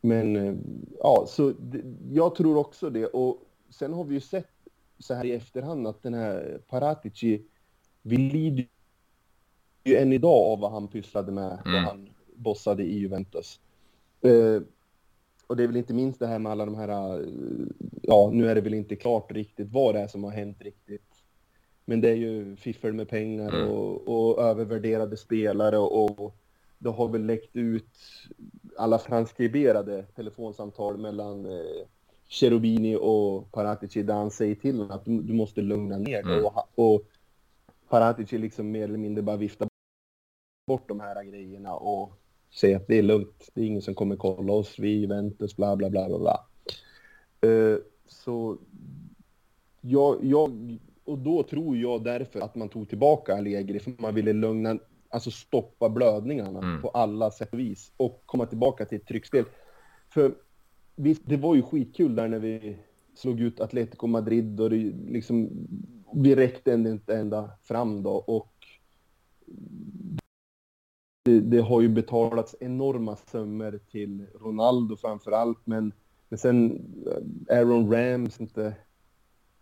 men 0.00 0.36
eh, 0.36 0.54
ja, 0.98 1.24
så 1.28 1.50
det, 1.50 1.82
jag 2.10 2.34
tror 2.34 2.56
också 2.56 2.90
det. 2.90 3.06
Och 3.06 3.42
sen 3.70 3.92
har 3.92 4.04
vi 4.04 4.14
ju 4.14 4.20
sett 4.20 4.50
så 4.98 5.14
här 5.14 5.24
i 5.24 5.32
efterhand 5.32 5.86
att 5.86 6.02
den 6.02 6.14
här 6.14 6.60
Paratici, 6.68 7.42
vi 8.02 8.16
lider 8.16 8.68
ju 9.84 9.96
än 9.96 10.12
idag 10.12 10.52
av 10.52 10.60
vad 10.60 10.72
han 10.72 10.88
pysslade 10.88 11.32
med 11.32 11.52
mm. 11.52 11.72
när 11.72 11.80
han 11.80 12.08
bossade 12.34 12.82
i 12.82 12.98
Juventus. 12.98 13.60
Eh, 14.20 14.62
och 15.46 15.56
det 15.56 15.62
är 15.62 15.66
väl 15.66 15.76
inte 15.76 15.94
minst 15.94 16.18
det 16.18 16.26
här 16.26 16.38
med 16.38 16.52
alla 16.52 16.66
de 16.66 16.74
här, 16.74 17.20
eh, 17.20 17.26
ja 18.02 18.30
nu 18.32 18.50
är 18.50 18.54
det 18.54 18.60
väl 18.60 18.74
inte 18.74 18.96
klart 18.96 19.32
riktigt 19.32 19.72
vad 19.72 19.94
det 19.94 20.00
är 20.00 20.06
som 20.06 20.24
har 20.24 20.30
hänt 20.30 20.62
riktigt. 20.62 21.02
Men 21.84 22.00
det 22.00 22.10
är 22.10 22.14
ju 22.14 22.56
fiffel 22.56 22.92
med 22.92 23.08
pengar 23.08 23.54
mm. 23.54 23.68
och, 23.68 24.08
och, 24.08 24.42
övervärderade 24.42 25.16
spelare 25.16 25.78
och, 25.78 26.20
och 26.20 26.36
det 26.78 26.90
har 26.90 27.08
väl 27.08 27.26
läckt 27.26 27.56
ut 27.56 27.98
alla 28.76 28.98
transkriberade 28.98 30.02
telefonsamtal 30.02 30.98
mellan 30.98 31.46
eh, 31.46 31.86
Cherubini 32.28 32.96
och 32.96 33.52
Paratici 33.52 34.02
där 34.02 34.14
han 34.14 34.30
säger 34.30 34.54
till 34.54 34.76
honom 34.76 34.90
att 34.90 35.04
du, 35.04 35.22
du 35.22 35.32
måste 35.32 35.60
lugna 35.60 35.98
ner 35.98 36.22
dig. 36.22 36.32
Mm. 36.32 36.44
Och, 36.44 36.68
och 36.74 37.02
Paratici 37.88 38.38
liksom 38.38 38.70
mer 38.70 38.84
eller 38.84 38.98
mindre 38.98 39.22
bara 39.22 39.36
viftar 39.36 39.68
bort 40.66 40.88
de 40.88 41.00
här 41.00 41.24
grejerna 41.24 41.74
och 41.74 42.12
säga 42.50 42.76
att 42.76 42.86
det 42.86 42.98
är 42.98 43.02
lugnt. 43.02 43.50
Det 43.54 43.60
är 43.60 43.64
ingen 43.64 43.82
som 43.82 43.94
kommer 43.94 44.16
kolla 44.16 44.52
oss. 44.52 44.78
Vi 44.78 44.94
är 44.94 44.98
Juventus, 45.00 45.56
bla 45.56 45.76
bla 45.76 45.90
bla 45.90 46.08
bla 46.08 46.18
bla. 46.18 46.46
Uh, 47.46 47.78
så 48.06 48.58
jag, 49.80 50.24
jag, 50.24 50.78
och 51.04 51.18
då 51.18 51.42
tror 51.42 51.76
jag 51.76 52.04
därför 52.04 52.40
att 52.40 52.54
man 52.54 52.68
tog 52.68 52.88
tillbaka 52.88 53.36
Allegri 53.36 53.80
för 53.80 53.92
man 53.98 54.14
ville 54.14 54.32
lugna, 54.32 54.78
alltså 55.08 55.30
stoppa 55.30 55.88
blödningarna 55.88 56.58
mm. 56.58 56.82
på 56.82 56.88
alla 56.88 57.30
sätt 57.30 57.52
och 57.52 57.58
vis 57.58 57.92
och 57.96 58.22
komma 58.26 58.46
tillbaka 58.46 58.84
till 58.84 58.98
ett 58.98 59.06
tryckspel. 59.06 59.44
För 60.08 60.34
visst, 60.96 61.22
det 61.24 61.36
var 61.36 61.54
ju 61.54 61.62
skitkul 61.62 62.14
där 62.14 62.28
när 62.28 62.38
vi 62.38 62.78
slog 63.14 63.40
ut 63.40 63.60
Atletico 63.60 64.06
Madrid 64.06 64.60
och 64.60 64.70
det 64.70 64.92
liksom, 65.08 65.50
vi 66.14 66.36
räckte 66.36 66.72
inte 66.72 67.16
ända 67.16 67.50
fram 67.62 68.02
då 68.02 68.12
och 68.12 68.52
det, 71.22 71.40
det, 71.40 71.60
har 71.60 71.80
ju 71.80 71.88
betalats 71.88 72.56
enorma 72.60 73.16
summor 73.16 73.80
till 73.90 74.26
Ronaldo 74.40 74.96
framför 74.96 75.32
allt, 75.32 75.66
men, 75.66 75.92
men 76.28 76.38
sen 76.38 76.70
eh, 77.48 77.58
Aaron 77.58 77.92
Rams, 77.92 78.40
inte 78.40 78.74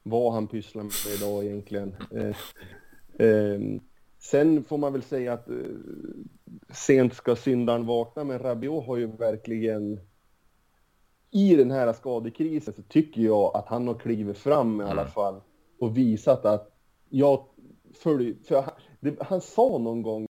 vad 0.02 0.32
han 0.32 0.46
pysslar 0.46 0.82
med 0.82 1.16
idag 1.16 1.44
egentligen. 1.44 1.96
Eh, 2.10 2.36
eh, 3.26 3.60
sen 4.18 4.64
får 4.64 4.78
man 4.78 4.92
väl 4.92 5.02
säga 5.02 5.32
att 5.32 5.48
eh, 5.48 5.54
sent 6.70 7.14
ska 7.14 7.36
syndaren 7.36 7.86
vakna, 7.86 8.24
men 8.24 8.38
Rabiot 8.38 8.86
har 8.86 8.96
ju 8.96 9.06
verkligen 9.06 10.00
i 11.30 11.56
den 11.56 11.70
här 11.70 11.92
skadekrisen 11.92 12.74
så 12.74 12.82
tycker 12.82 13.22
jag 13.22 13.56
att 13.56 13.68
han 13.68 13.88
har 13.88 13.94
klivit 13.94 14.38
fram 14.38 14.80
i 14.80 14.84
alla 14.84 14.92
mm. 14.92 15.12
fall 15.12 15.40
och 15.80 15.96
visat 15.96 16.44
att 16.44 16.76
jag 17.08 17.44
följer, 17.94 18.34
för 18.44 18.62
han, 18.62 18.74
det, 19.00 19.16
han 19.20 19.40
sa 19.40 19.78
någon 19.78 20.02
gång 20.02 20.26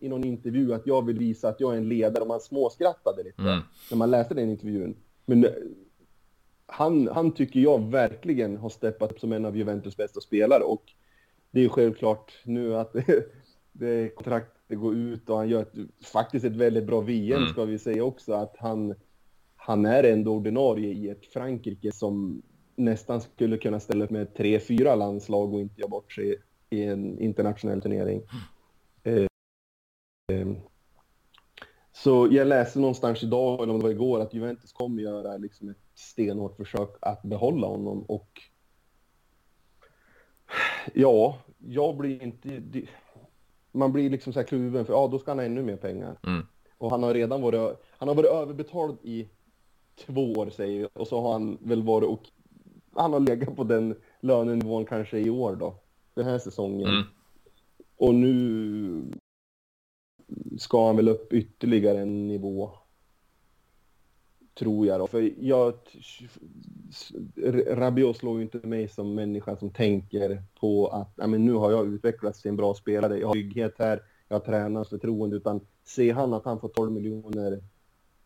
i 0.00 0.08
någon 0.08 0.24
intervju 0.24 0.74
att 0.74 0.86
jag 0.86 1.06
vill 1.06 1.18
visa 1.18 1.48
att 1.48 1.60
jag 1.60 1.72
är 1.72 1.76
en 1.76 1.88
ledare 1.88 2.22
och 2.22 2.28
man 2.28 2.40
småskrattade 2.40 3.22
lite 3.22 3.42
mm. 3.42 3.60
när 3.90 3.96
man 3.96 4.10
läste 4.10 4.34
den 4.34 4.50
intervjun. 4.50 4.96
Men 5.26 5.44
eh, 5.44 5.50
han, 6.66 7.08
han 7.08 7.34
tycker 7.34 7.60
jag 7.60 7.90
verkligen 7.90 8.56
har 8.56 8.68
steppat 8.68 9.10
upp 9.10 9.20
som 9.20 9.32
en 9.32 9.44
av 9.44 9.56
Juventus 9.56 9.96
bästa 9.96 10.20
spelare 10.20 10.62
och 10.62 10.84
det 11.50 11.64
är 11.64 11.68
självklart 11.68 12.32
nu 12.44 12.76
att 12.76 12.92
det, 13.06 13.32
det 13.72 14.14
kontraktet 14.14 14.78
går 14.78 14.94
ut 14.94 15.30
och 15.30 15.36
han 15.36 15.48
gör 15.48 15.62
ett, 15.62 15.74
faktiskt 16.12 16.44
ett 16.44 16.56
väldigt 16.56 16.84
bra 16.84 17.00
VM 17.00 17.38
mm. 17.38 17.48
ska 17.48 17.64
vi 17.64 17.78
säga 17.78 18.04
också 18.04 18.32
att 18.32 18.56
han, 18.58 18.94
han 19.56 19.86
är 19.86 20.04
ändå 20.04 20.34
ordinarie 20.34 20.92
i 20.92 21.08
ett 21.08 21.26
Frankrike 21.26 21.92
som 21.92 22.42
nästan 22.76 23.20
skulle 23.20 23.58
kunna 23.58 23.80
ställa 23.80 24.04
upp 24.04 24.10
med 24.10 24.34
tre, 24.34 24.60
fyra 24.60 24.94
landslag 24.94 25.54
och 25.54 25.60
inte 25.60 25.80
göra 25.80 25.88
bort 25.88 26.12
sig 26.12 26.36
i 26.70 26.82
en 26.82 27.18
internationell 27.18 27.82
turnering. 27.82 28.16
Mm. 28.16 28.42
Ehm, 30.40 30.56
så 31.92 32.28
jag 32.30 32.46
läste 32.46 32.78
någonstans 32.78 33.22
idag, 33.22 33.62
eller 33.62 33.72
om 33.72 33.78
det 33.78 33.84
var 33.84 33.90
igår, 33.90 34.20
att 34.20 34.34
Juventus 34.34 34.72
kommer 34.72 35.02
göra 35.02 35.36
liksom 35.36 35.68
ett 35.68 35.76
stenhårt 35.94 36.56
försök 36.56 36.96
att 37.00 37.22
behålla 37.22 37.66
honom 37.66 38.02
och 38.02 38.42
ja, 40.94 41.38
jag 41.58 41.96
blir 41.96 42.22
inte... 42.22 42.62
Man 43.72 43.92
blir 43.92 44.10
liksom 44.10 44.32
så 44.32 44.38
här 44.38 44.46
kluven, 44.46 44.84
för 44.84 44.92
ja, 44.92 45.08
då 45.08 45.18
ska 45.18 45.30
han 45.30 45.38
ha 45.38 45.44
ännu 45.44 45.62
mer 45.62 45.76
pengar. 45.76 46.18
Mm. 46.26 46.46
Och 46.78 46.90
han 46.90 47.02
har 47.02 47.14
redan 47.14 47.42
varit, 47.42 47.76
han 47.98 48.08
har 48.08 48.14
varit 48.14 48.30
överbetald 48.30 48.98
i 49.02 49.28
två 50.06 50.32
år 50.32 50.50
säger 50.50 50.80
vi, 50.80 50.88
och 50.92 51.08
så 51.08 51.20
har 51.20 51.32
han 51.32 51.58
väl 51.60 51.82
varit 51.82 52.08
och 52.08 52.22
han 52.94 53.12
har 53.12 53.20
legat 53.20 53.56
på 53.56 53.64
den 53.64 53.96
lönenivån 54.20 54.84
kanske 54.84 55.18
i 55.18 55.30
år 55.30 55.56
då, 55.56 55.74
den 56.14 56.24
här 56.24 56.38
säsongen. 56.38 56.88
Mm. 56.88 57.02
Och 57.96 58.14
nu 58.14 59.04
ska 60.58 60.86
han 60.86 60.96
väl 60.96 61.08
upp 61.08 61.32
ytterligare 61.32 61.98
en 62.00 62.26
nivå. 62.28 62.70
Tror 64.54 64.86
jag 64.86 65.00
då. 65.00 65.06
För 65.06 65.32
jag... 65.40 65.74
Rabiot 67.66 68.16
slår 68.16 68.36
ju 68.36 68.42
inte 68.42 68.66
mig 68.66 68.88
som 68.88 69.14
människa 69.14 69.56
som 69.56 69.70
tänker 69.70 70.42
på 70.60 70.88
att 70.88 71.12
ja, 71.16 71.26
men 71.26 71.44
nu 71.44 71.52
har 71.52 71.70
jag 71.70 71.94
utvecklats 71.94 72.42
till 72.42 72.48
en 72.48 72.56
bra 72.56 72.74
spelare. 72.74 73.18
Jag 73.18 73.26
har 73.26 73.34
trygghet 73.34 73.74
här. 73.78 74.02
Jag 74.28 74.38
har 74.38 74.44
tränarens 74.46 74.88
förtroende. 74.88 75.36
Utan 75.36 75.60
ser 75.84 76.12
han 76.14 76.32
att 76.32 76.44
han 76.44 76.60
får 76.60 76.68
12 76.68 76.92
miljoner 76.92 77.62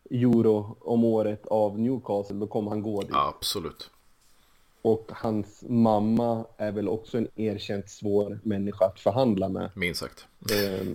euro 0.09 0.77
om 0.79 1.03
året 1.03 1.47
av 1.47 1.79
Newcastle, 1.79 2.35
då 2.35 2.47
kommer 2.47 2.69
han 2.69 2.81
gå 2.81 3.01
dit. 3.01 3.09
Ja, 3.13 3.33
absolut. 3.37 3.91
Och 4.81 5.11
hans 5.13 5.63
mamma 5.67 6.45
är 6.57 6.71
väl 6.71 6.89
också 6.89 7.17
en 7.17 7.27
erkänt 7.35 7.89
svår 7.89 8.39
människa 8.43 8.85
att 8.85 8.99
förhandla 8.99 9.49
med. 9.49 9.69
Minst 9.75 9.99
sagt. 9.99 10.27
Ehm, 10.53 10.77
Eh, 10.77 10.85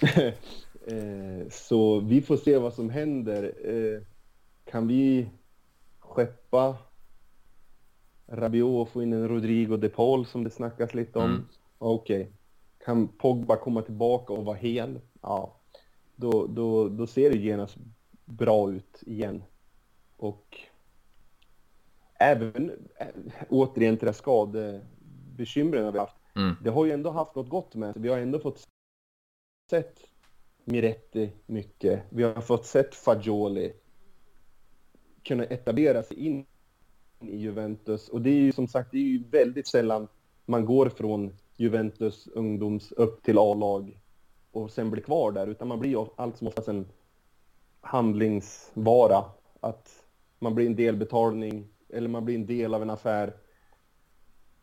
så 1.50 2.00
vi 2.00 2.22
får 2.22 2.36
se 2.36 2.58
vad 2.58 2.74
som 2.74 2.90
händer. 2.90 3.52
Eh, 3.64 4.02
kan 4.64 4.86
vi 4.86 5.28
skeppa 6.00 6.76
Rabiot 8.26 8.86
och 8.86 8.92
få 8.92 9.02
in 9.02 9.12
en 9.12 9.28
Rodrigo 9.28 9.76
de 9.76 9.88
Paul 9.88 10.26
som 10.26 10.44
det 10.44 10.50
snackas 10.50 10.94
lite 10.94 11.18
om? 11.18 11.24
Mm. 11.24 11.44
Okej. 11.78 12.20
Okay. 12.20 12.32
Kan 12.84 13.08
Pogba 13.08 13.56
komma 13.56 13.82
tillbaka 13.82 14.32
och 14.32 14.44
vara 14.44 14.56
hel? 14.56 15.00
Ja. 15.22 15.60
Då, 16.16 16.46
då, 16.46 16.88
då 16.88 17.06
ser 17.06 17.30
det 17.30 17.36
genast 17.36 17.76
bra 18.24 18.72
ut 18.72 19.02
igen. 19.06 19.42
Och 20.16 20.58
även 22.18 22.70
äh, 22.96 23.06
återigen 23.48 23.96
till 23.96 24.06
det 24.06 24.12
skadebekymren 24.12 25.92
vi 25.92 25.98
haft. 25.98 26.16
Mm. 26.34 26.54
Det 26.62 26.70
har 26.70 26.84
ju 26.84 26.92
ändå 26.92 27.10
haft 27.10 27.34
något 27.34 27.48
gott 27.48 27.74
med 27.74 27.92
sig. 27.92 28.02
Vi 28.02 28.08
har 28.08 28.18
ändå 28.18 28.38
fått 28.38 28.68
sett 29.70 30.00
Miretti 30.64 31.32
mycket. 31.46 32.02
Vi 32.10 32.22
har 32.22 32.40
fått 32.40 32.66
sett 32.66 32.94
Fagioli 32.94 33.72
kunna 35.22 35.44
etablera 35.44 36.02
sig 36.02 36.26
in 36.26 36.46
i 37.20 37.36
Juventus. 37.36 38.08
Och 38.08 38.20
det 38.20 38.30
är 38.30 38.40
ju 38.40 38.52
som 38.52 38.68
sagt, 38.68 38.90
det 38.92 38.98
är 38.98 39.02
ju 39.02 39.24
väldigt 39.30 39.66
sällan 39.66 40.08
man 40.44 40.64
går 40.64 40.88
från 40.88 41.32
Juventus 41.56 42.26
ungdoms 42.26 42.92
upp 42.92 43.22
till 43.22 43.38
A-lag 43.38 44.00
och 44.50 44.70
sen 44.70 44.90
blir 44.90 45.02
kvar 45.02 45.32
där, 45.32 45.46
utan 45.46 45.68
man 45.68 45.80
blir 45.80 46.08
allt 46.16 46.36
som 46.36 46.46
oftast 46.46 46.68
en 46.68 46.86
handlingsvara. 47.80 49.24
Att 49.60 50.04
man 50.38 50.54
blir 50.54 50.66
en 50.66 50.76
delbetalning 50.76 51.68
eller 51.88 52.08
man 52.08 52.24
blir 52.24 52.34
en 52.34 52.46
del 52.46 52.74
av 52.74 52.82
en 52.82 52.90
affär 52.90 53.36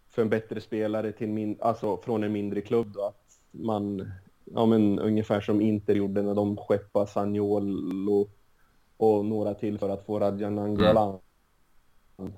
för 0.08 0.22
en 0.22 0.30
bättre 0.30 0.62
spelare 0.62 1.12
till 1.12 1.30
min, 1.30 1.58
alltså 1.62 1.98
från 1.98 2.24
en 2.24 2.32
mindre 2.32 2.62
klubb. 2.62 2.94
Då, 2.94 3.02
att 3.02 3.40
man 3.52 4.12
ja, 4.46 4.66
men, 4.66 5.00
ungefär 5.00 5.42
som 5.42 5.62
Inter 5.62 5.96
gjorde 5.96 6.22
när 6.22 6.36
de 6.36 6.58
skeppade 6.58 7.08
Sagnolo 7.08 8.30
och 8.98 9.26
några 9.26 9.54
till 9.54 9.80
för 9.80 9.90
att 9.90 10.06
få 10.06 10.20
Radjan 10.20 10.60
Angola. 10.60 11.20
Mm. 12.18 12.34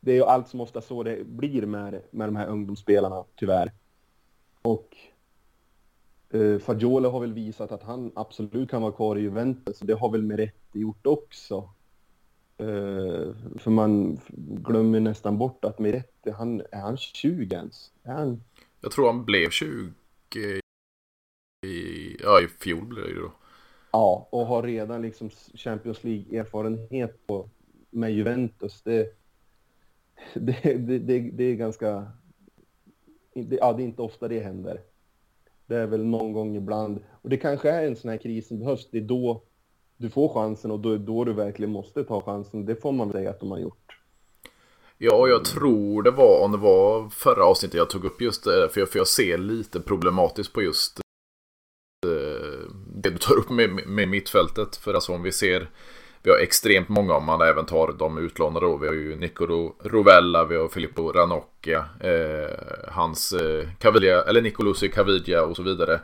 Det 0.00 0.10
är 0.10 0.16
ju 0.16 0.24
allt 0.24 0.48
som 0.48 0.60
ofta 0.60 0.80
så 0.80 1.02
det 1.02 1.26
blir 1.26 1.66
med, 1.66 2.02
med 2.10 2.28
de 2.28 2.36
här 2.36 2.46
ungdomsspelarna, 2.46 3.24
tyvärr. 3.36 3.72
Och 4.62 4.96
eh, 6.30 6.58
Fagioli 6.58 7.08
har 7.08 7.20
väl 7.20 7.32
visat 7.32 7.72
att 7.72 7.82
han 7.82 8.12
absolut 8.14 8.70
kan 8.70 8.82
vara 8.82 8.92
kvar 8.92 9.16
i 9.16 9.20
Juventus. 9.20 9.78
Det 9.78 9.94
har 9.94 10.10
väl 10.10 10.22
Meretti 10.22 10.80
gjort 10.80 11.06
också. 11.06 11.70
Eh, 12.58 13.34
för 13.58 13.70
man 13.70 14.20
glömmer 14.36 15.00
nästan 15.00 15.38
bort 15.38 15.64
att 15.64 15.78
Meretti, 15.78 16.30
han, 16.30 16.62
är 16.72 16.80
han 16.80 16.96
20 16.96 17.54
ens? 17.54 17.92
Är 18.02 18.12
han... 18.12 18.42
Jag 18.80 18.92
tror 18.92 19.06
han 19.06 19.24
blev 19.24 19.50
20 19.50 19.92
i, 20.36 20.60
ja, 22.22 22.40
i 22.40 22.46
fjol 22.46 22.84
blev 22.84 23.04
det 23.04 23.10
ju 23.10 23.20
då. 23.20 23.32
Ja, 23.92 24.28
och 24.30 24.46
har 24.46 24.62
redan 24.62 25.02
liksom 25.02 25.30
Champions 25.54 26.04
League-erfarenhet 26.04 27.16
med 27.90 28.12
Juventus. 28.12 28.82
Det, 28.82 29.16
det, 30.34 30.62
det, 30.62 30.98
det, 30.98 31.20
det 31.20 31.44
är 31.44 31.54
ganska... 31.54 32.06
Det, 33.34 33.56
ja, 33.56 33.72
det 33.72 33.82
är 33.82 33.84
inte 33.84 34.02
ofta 34.02 34.28
det 34.28 34.40
händer. 34.40 34.80
Det 35.66 35.76
är 35.76 35.86
väl 35.86 36.04
någon 36.04 36.32
gång 36.32 36.56
ibland. 36.56 37.00
Och 37.22 37.28
det 37.28 37.36
kanske 37.36 37.70
är 37.70 37.86
en 37.86 37.96
sån 37.96 38.10
här 38.10 38.16
kris 38.16 38.48
som 38.48 38.58
behövs. 38.58 38.90
Det 38.90 38.98
är 38.98 39.02
då 39.02 39.42
du 39.96 40.10
får 40.10 40.28
chansen 40.28 40.70
och 40.70 40.80
då, 40.80 40.96
då 40.96 41.24
du 41.24 41.32
verkligen 41.32 41.72
måste 41.72 42.04
ta 42.04 42.20
chansen. 42.20 42.66
Det 42.66 42.76
får 42.76 42.92
man 42.92 43.12
säga 43.12 43.30
att 43.30 43.40
de 43.40 43.50
har 43.50 43.58
gjort. 43.58 43.96
Ja, 44.98 45.28
jag 45.28 45.44
tror 45.44 46.02
det 46.02 46.10
var 46.10 46.44
om 46.44 46.52
det 46.52 46.58
var 46.58 47.08
förra 47.08 47.44
avsnittet 47.44 47.76
jag 47.76 47.90
tog 47.90 48.04
upp 48.04 48.20
just 48.20 48.44
det. 48.44 48.68
För 48.72 48.80
jag, 48.80 48.88
för 48.88 48.98
jag 48.98 49.06
ser 49.06 49.38
lite 49.38 49.80
problematiskt 49.80 50.52
på 50.52 50.62
just 50.62 51.00
tar 53.30 53.38
upp 53.38 53.50
med, 53.50 53.86
med 53.86 54.08
mittfältet. 54.08 54.76
För 54.76 54.94
alltså 54.94 55.12
om 55.12 55.22
vi 55.22 55.32
ser 55.32 55.68
vi 56.22 56.30
har 56.30 56.38
extremt 56.38 56.88
många 56.88 57.14
om 57.14 57.24
man 57.24 57.40
även 57.40 57.66
tar 57.66 57.94
de 57.98 58.18
utlånade 58.18 58.66
då. 58.66 58.76
Vi 58.76 58.86
har 58.86 58.94
ju 58.94 59.16
Nicolo 59.16 59.74
Rovella, 59.82 60.44
vi 60.44 60.56
har 60.56 60.68
Filippo 60.68 61.12
Ranocchia, 61.12 61.84
eh, 62.00 62.50
hans 62.88 63.32
eh, 63.32 63.68
Caviglia, 63.78 64.22
eller 64.22 64.42
Nicolusi 64.42 64.88
Caviglia 64.88 65.44
och 65.44 65.56
så 65.56 65.62
vidare. 65.62 66.00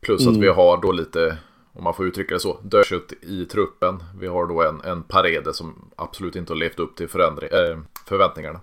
Plus 0.00 0.22
mm. 0.22 0.34
att 0.34 0.42
vi 0.42 0.48
har 0.48 0.82
då 0.82 0.92
lite, 0.92 1.38
om 1.72 1.84
man 1.84 1.94
får 1.94 2.06
uttrycka 2.06 2.34
det 2.34 2.40
så, 2.40 2.58
dödkött 2.62 3.12
i 3.22 3.44
truppen. 3.44 4.02
Vi 4.20 4.26
har 4.26 4.46
då 4.46 4.62
en, 4.62 4.80
en 4.80 5.02
Parede 5.02 5.54
som 5.54 5.90
absolut 5.96 6.36
inte 6.36 6.52
har 6.52 6.58
levt 6.58 6.78
upp 6.78 6.96
till 6.96 7.08
förändring, 7.08 7.50
äh, 7.52 7.78
förväntningarna. 8.06 8.60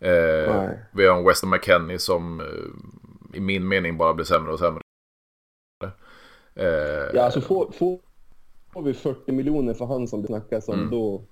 Eh, 0.00 0.70
vi 0.92 1.06
har 1.06 1.18
en 1.18 1.24
Weston 1.24 1.50
McKennie 1.50 1.98
som 1.98 2.40
eh, 2.40 3.36
i 3.36 3.40
min 3.40 3.68
mening 3.68 3.96
bara 3.96 4.14
blir 4.14 4.26
sämre 4.26 4.52
och 4.52 4.58
sämre. 4.58 4.83
Eh, 6.54 6.66
ja, 7.14 7.22
alltså 7.22 7.40
få, 7.40 7.72
få 7.72 8.00
får 8.74 8.82
vi 8.82 8.94
40 8.94 9.32
miljoner 9.32 9.74
för 9.74 9.86
han 9.86 10.08
som 10.08 10.22
det 10.22 10.26
snackas 10.26 10.68
om, 10.68 10.74
mm. 10.74 10.90
då... 10.90 11.24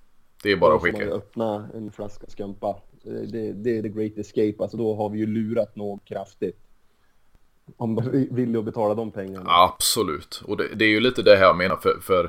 Det 0.43 0.53
är 0.53 0.57
bara 0.57 0.75
att 0.75 0.83
skicka. 0.83 1.05
öppna 1.05 1.69
en 1.75 1.93
flaska 1.93 2.27
skumpa. 2.27 2.77
Det, 3.03 3.53
det, 3.53 3.79
är 3.79 3.83
the 3.83 3.89
great 3.89 4.19
escape, 4.19 4.55
alltså 4.59 4.77
då 4.77 4.95
har 4.95 5.09
vi 5.09 5.19
ju 5.19 5.27
lurat 5.27 5.77
något 5.77 6.05
kraftigt. 6.05 6.59
Om 7.77 7.95
de 7.95 8.29
vill 8.31 8.59
att 8.59 8.65
betala 8.65 8.95
de 8.95 9.11
pengarna. 9.11 9.45
Absolut, 9.47 10.43
och 10.47 10.57
det, 10.57 10.69
det, 10.75 10.85
är 10.85 10.89
ju 10.89 11.01
lite 11.01 11.23
det 11.23 11.37
här 11.37 11.45
jag 11.45 11.57
menar, 11.57 11.77
för, 11.77 12.01
för 12.01 12.25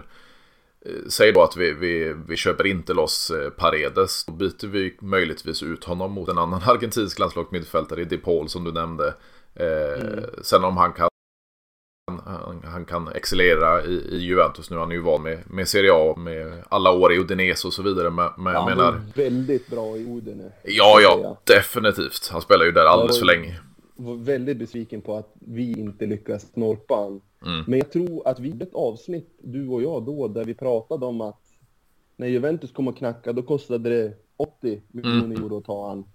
eh, 0.82 0.91
Säg 1.10 1.32
då 1.32 1.41
att 1.41 1.58
vi, 1.58 1.73
vi, 1.73 2.15
vi 2.27 2.36
köper 2.36 2.67
inte 2.67 2.93
loss 2.93 3.32
eh, 3.32 3.49
Paredes. 3.49 4.25
Då 4.25 4.34
byter 4.34 4.67
vi 4.67 4.97
möjligtvis 4.99 5.63
ut 5.63 5.84
honom 5.84 6.12
mot 6.12 6.29
en 6.29 6.38
annan 6.38 6.62
argentinsk 6.65 7.19
landslagsmittfältare 7.19 8.01
i 8.01 8.06
DePaul 8.06 8.49
som 8.49 8.63
du 8.63 8.71
nämnde. 8.71 9.13
Eh, 9.56 10.01
mm. 10.01 10.25
Sen 10.43 10.63
om 10.63 10.77
han 10.77 10.93
kan 10.93 11.10
han, 12.25 12.62
han, 12.65 12.86
kan 12.86 13.07
excellera 13.07 13.83
i, 13.86 13.93
i, 13.93 14.17
Juventus 14.17 14.69
nu. 14.69 14.77
Han 14.77 14.91
är 14.91 14.95
ju 14.95 15.01
van 15.01 15.23
med, 15.23 15.39
med 15.49 15.67
Serie 15.67 15.91
A 15.93 16.15
med 16.17 16.63
alla 16.69 16.91
år 16.91 17.13
i 17.13 17.19
Udinese 17.19 17.67
och 17.67 17.73
så 17.73 17.81
vidare. 17.81 18.09
Men, 18.09 18.29
men 18.38 18.53
jag 18.53 18.65
menar... 18.65 19.01
väldigt 19.15 19.67
bra 19.67 19.97
i 19.97 20.17
Udine. 20.17 20.51
Ja, 20.63 20.99
ja, 21.01 21.38
definitivt. 21.43 22.29
Han 22.31 22.41
spelar 22.41 22.65
ju 22.65 22.71
där 22.71 22.86
alldeles 22.86 23.19
för 23.19 23.25
länge. 23.25 23.59
Var 23.95 24.15
väldigt 24.15 24.57
besviken 24.57 25.01
på 25.01 25.17
att 25.17 25.33
vi 25.33 25.79
inte 25.79 26.05
lyckas 26.05 26.51
snorpa 26.51 26.95
han. 26.95 27.21
Mm. 27.45 27.63
Men 27.67 27.79
jag 27.79 27.91
tror 27.91 28.27
att 28.27 28.39
vi 28.39 28.49
hade 28.49 28.65
ett 28.65 28.73
avsnitt, 28.73 29.39
du 29.43 29.67
och 29.67 29.83
jag 29.83 30.05
då, 30.05 30.27
där 30.27 30.45
vi 30.45 30.53
pratade 30.53 31.05
om 31.05 31.21
att 31.21 31.41
när 32.17 32.27
Juventus 32.27 32.71
kom 32.71 32.88
och 32.88 32.97
knackade, 32.97 33.41
då 33.41 33.47
kostade 33.47 33.89
det 33.89 34.13
80 34.38 34.81
miljoner 34.88 35.25
mm. 35.25 35.43
euro 35.43 35.57
att 35.57 35.65
ta 35.65 35.88
han. 35.88 36.05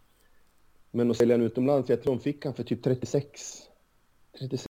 Men 0.91 1.11
att 1.11 1.17
sälja 1.17 1.37
han 1.37 1.47
utomlands, 1.47 1.91
jag 1.91 2.03
tror 2.03 2.15
de 2.15 2.21
fick 2.21 2.45
han 2.45 2.55
för 2.55 2.63
typ 2.63 2.83
36. 2.83 3.41
36 4.39 4.68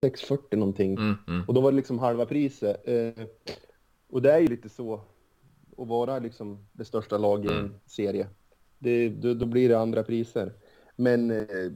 640 0.00 0.58
någonting. 0.58 0.92
Mm, 0.92 1.14
mm. 1.28 1.44
Och 1.48 1.54
då 1.54 1.60
var 1.60 1.70
det 1.70 1.76
liksom 1.76 1.98
halva 1.98 2.26
priset. 2.26 2.88
Eh, 2.88 3.24
och 4.10 4.22
det 4.22 4.32
är 4.32 4.38
ju 4.38 4.46
lite 4.46 4.68
så 4.68 4.94
att 5.76 5.88
vara 5.88 6.18
liksom 6.18 6.66
det 6.72 6.84
största 6.84 7.18
laget 7.18 7.50
i 7.50 7.54
en 7.54 7.60
mm. 7.60 7.74
serie. 7.86 8.28
Det, 8.78 9.08
då, 9.08 9.34
då, 9.34 9.46
blir 9.46 9.68
det 9.68 9.78
andra 9.78 10.02
priser. 10.02 10.52
Men 10.96 11.30
eh, 11.30 11.72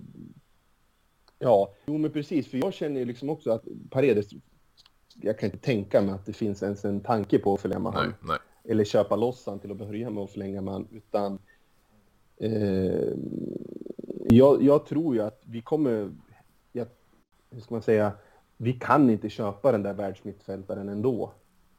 ja, 1.38 1.74
jo 1.86 1.98
men 1.98 2.10
precis, 2.10 2.48
för 2.48 2.58
jag 2.58 2.74
känner 2.74 3.00
ju 3.00 3.06
liksom 3.06 3.30
också 3.30 3.50
att 3.50 3.64
Paredes, 3.90 4.26
jag 5.14 5.38
kan 5.38 5.46
inte 5.46 5.64
tänka 5.64 6.02
mig 6.02 6.14
att 6.14 6.26
det 6.26 6.32
finns 6.32 6.62
ens 6.62 6.84
en 6.84 7.00
tanke 7.00 7.38
på 7.38 7.54
att 7.54 7.60
förlänga 7.60 7.80
med 7.80 7.92
honom. 7.92 8.12
Eller 8.64 8.84
köpa 8.84 9.16
loss 9.16 9.46
han 9.46 9.58
till 9.58 9.70
att 9.70 9.76
börja 9.76 10.10
med 10.10 10.22
och 10.22 10.30
förlänga 10.30 10.60
med 10.60 10.74
honom, 10.74 10.88
utan 10.92 11.38
eh, 12.36 13.12
jag, 14.28 14.62
jag, 14.62 14.86
tror 14.86 15.14
ju 15.14 15.22
att 15.22 15.42
vi 15.46 15.62
kommer, 15.62 16.10
hur 17.52 17.60
ska 17.60 17.74
man 17.74 17.82
säga, 17.82 18.12
vi 18.56 18.72
kan 18.72 19.10
inte 19.10 19.28
köpa 19.28 19.72
den 19.72 19.82
där 19.82 19.94
världsmittfältaren 19.94 20.88
ändå. 20.88 21.32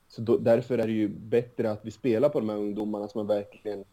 Så 0.08 0.22
då, 0.22 0.38
därför 0.38 0.78
är 0.78 0.88
det 0.88 0.94
ju 0.94 1.08
bättre 1.08 1.72
att 1.72 1.86
vi 1.86 1.92
spelar 1.92 2.30
på 2.30 2.40
de 2.40 2.50
här 2.50 2.58
ungdomarna 2.58 3.08
som 3.08 3.22
är 3.22 3.36
verkligen... 3.36 3.84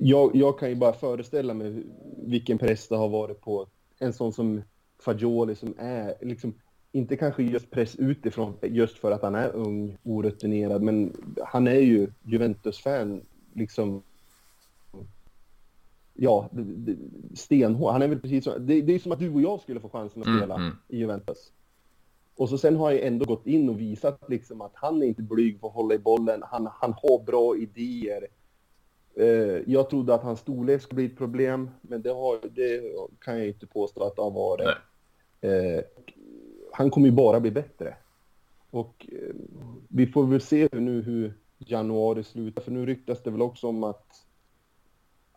Jag, 0.00 0.36
jag 0.36 0.58
kan 0.58 0.68
ju 0.68 0.74
bara 0.74 0.92
föreställa 0.92 1.54
mig 1.54 1.84
vilken 2.16 2.58
press 2.58 2.88
det 2.88 2.96
har 2.96 3.08
varit 3.08 3.40
på 3.40 3.66
en 3.98 4.12
sån 4.12 4.32
som 4.32 4.62
Fagioli 4.98 5.54
som 5.54 5.74
är 5.78 6.14
liksom 6.20 6.54
inte 6.92 7.16
kanske 7.16 7.42
just 7.42 7.70
press 7.70 7.96
utifrån 7.96 8.54
just 8.62 8.98
för 8.98 9.12
att 9.12 9.22
han 9.22 9.34
är 9.34 9.56
ung, 9.56 9.96
orutinerad, 10.02 10.82
men 10.82 11.12
han 11.44 11.66
är 11.66 11.80
ju 11.80 12.08
Juventus-fan 12.22 13.22
liksom 13.54 14.02
ja, 16.22 16.50
stenhård. 17.34 17.92
Han 17.92 18.02
är 18.02 18.08
väl 18.08 18.20
precis 18.20 18.44
som, 18.44 18.66
det, 18.66 18.80
det 18.80 18.94
är 18.94 18.98
som 18.98 19.12
att 19.12 19.18
du 19.18 19.34
och 19.34 19.42
jag 19.42 19.60
skulle 19.60 19.80
få 19.80 19.88
chansen 19.88 20.22
att 20.22 20.28
mm, 20.28 20.38
spela 20.38 20.54
mm. 20.54 20.72
i 20.88 20.98
Juventus. 20.98 21.52
Och 22.36 22.48
så 22.48 22.58
sen 22.58 22.76
har 22.76 22.90
jag 22.90 23.06
ändå 23.06 23.24
gått 23.24 23.46
in 23.46 23.68
och 23.68 23.80
visat 23.80 24.28
liksom 24.28 24.60
att 24.60 24.72
han 24.74 25.02
är 25.02 25.06
inte 25.06 25.22
blyg 25.22 25.60
på 25.60 25.66
att 25.66 25.74
hålla 25.74 25.94
i 25.94 25.98
bollen. 25.98 26.42
Han, 26.42 26.68
han 26.72 26.92
har 26.92 27.24
bra 27.24 27.56
idéer. 27.56 28.26
Eh, 29.14 29.62
jag 29.66 29.90
trodde 29.90 30.14
att 30.14 30.22
hans 30.22 30.40
storlek 30.40 30.82
skulle 30.82 30.96
bli 30.96 31.06
ett 31.06 31.18
problem, 31.18 31.70
men 31.80 32.02
det, 32.02 32.10
har, 32.10 32.38
det 32.54 32.82
kan 33.18 33.38
jag 33.38 33.48
inte 33.48 33.66
påstå 33.66 34.04
att 34.04 34.16
det 34.16 34.22
har 34.22 34.30
varit. 34.30 34.68
Eh, 35.40 35.84
han 36.72 36.90
kommer 36.90 37.06
ju 37.06 37.12
bara 37.12 37.40
bli 37.40 37.50
bättre. 37.50 37.94
Och 38.70 39.06
eh, 39.12 39.34
vi 39.88 40.06
får 40.06 40.26
väl 40.26 40.40
se 40.40 40.68
nu 40.72 41.02
hur 41.02 41.34
januari 41.58 42.24
slutar, 42.24 42.62
för 42.62 42.70
nu 42.70 42.86
ryktas 42.86 43.22
det 43.22 43.30
väl 43.30 43.42
också 43.42 43.68
om 43.68 43.84
att 43.84 44.26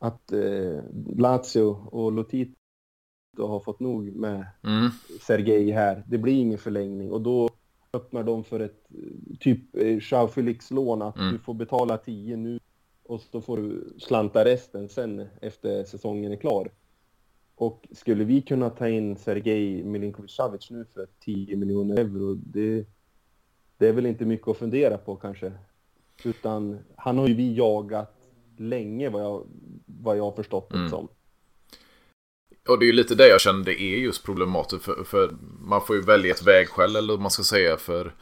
att 0.04 0.32
eh, 0.32 0.84
Lazio 1.18 1.78
och 1.92 2.12
Lotito 2.12 2.56
har 3.38 3.60
fått 3.60 3.80
nog 3.80 4.16
med 4.16 4.46
mm. 4.63 4.89
Sergej 5.22 5.72
här. 5.72 6.04
Det 6.08 6.18
blir 6.18 6.34
ingen 6.34 6.58
förlängning 6.58 7.12
och 7.12 7.22
då 7.22 7.50
öppnar 7.94 8.24
de 8.24 8.44
för 8.44 8.60
ett 8.60 8.88
typ 9.39 9.76
eh, 9.76 9.98
Jean 10.12 10.30
Felix-lån 10.30 11.02
att 11.02 11.18
mm. 11.18 11.34
du 11.34 11.39
får 11.39 11.54
betala 11.54 11.98
10 11.98 12.38
nu 12.38 12.60
och 13.04 13.22
så 13.22 13.42
får 13.42 13.58
du 13.58 13.94
slanta 14.00 14.46
resten 14.46 14.89
sen 14.89 15.28
efter 15.42 15.84
säsongen 15.84 16.32
är 16.32 16.36
klar. 16.36 16.72
Och 17.56 17.88
skulle 17.92 18.24
vi 18.24 18.42
kunna 18.42 18.70
ta 18.70 18.89
in 18.89 19.16
Sergej 19.18 19.84
Milinkovic-Savic 19.84 20.72
nu 20.74 20.86
för 20.86 21.08
10 21.20 21.56
miljoner 21.58 22.00
euro, 22.00 22.34
det, 22.34 22.86
det 23.78 23.88
är 23.88 23.94
väl 23.94 24.06
inte 24.06 24.26
mycket 24.26 24.48
att 24.48 24.58
fundera 24.58 24.98
på 24.98 25.16
kanske. 25.16 25.52
Utan 26.24 26.80
han 26.96 27.18
har 27.18 27.28
ju 27.28 27.34
vi 27.34 27.54
jagat 27.54 28.23
länge 28.63 29.10
vad 29.10 29.23
jag, 29.23 29.47
vad 29.86 30.17
jag 30.17 30.23
har 30.23 30.32
förstått 30.32 30.69
det 30.69 30.78
mm. 30.78 30.89
som. 30.89 31.08
Och 32.67 32.80
det 32.80 32.86
är 32.86 32.88
ju 32.88 32.93
lite 32.93 33.15
det 33.15 33.28
jag 33.28 33.41
känner 33.41 33.65
det 33.65 33.82
är 33.82 33.97
just 33.97 34.26
problematiskt. 34.26 34.84
För, 34.84 35.04
för 35.04 35.36
man 35.60 35.82
får 35.82 35.95
ju 35.95 36.02
välja 36.02 36.34
ett 36.34 36.47
vägskäl 36.47 36.95
eller 36.95 37.13
vad 37.13 37.21
man 37.21 37.32
ska 37.32 37.43
säga. 37.43 37.78
För 37.78 38.13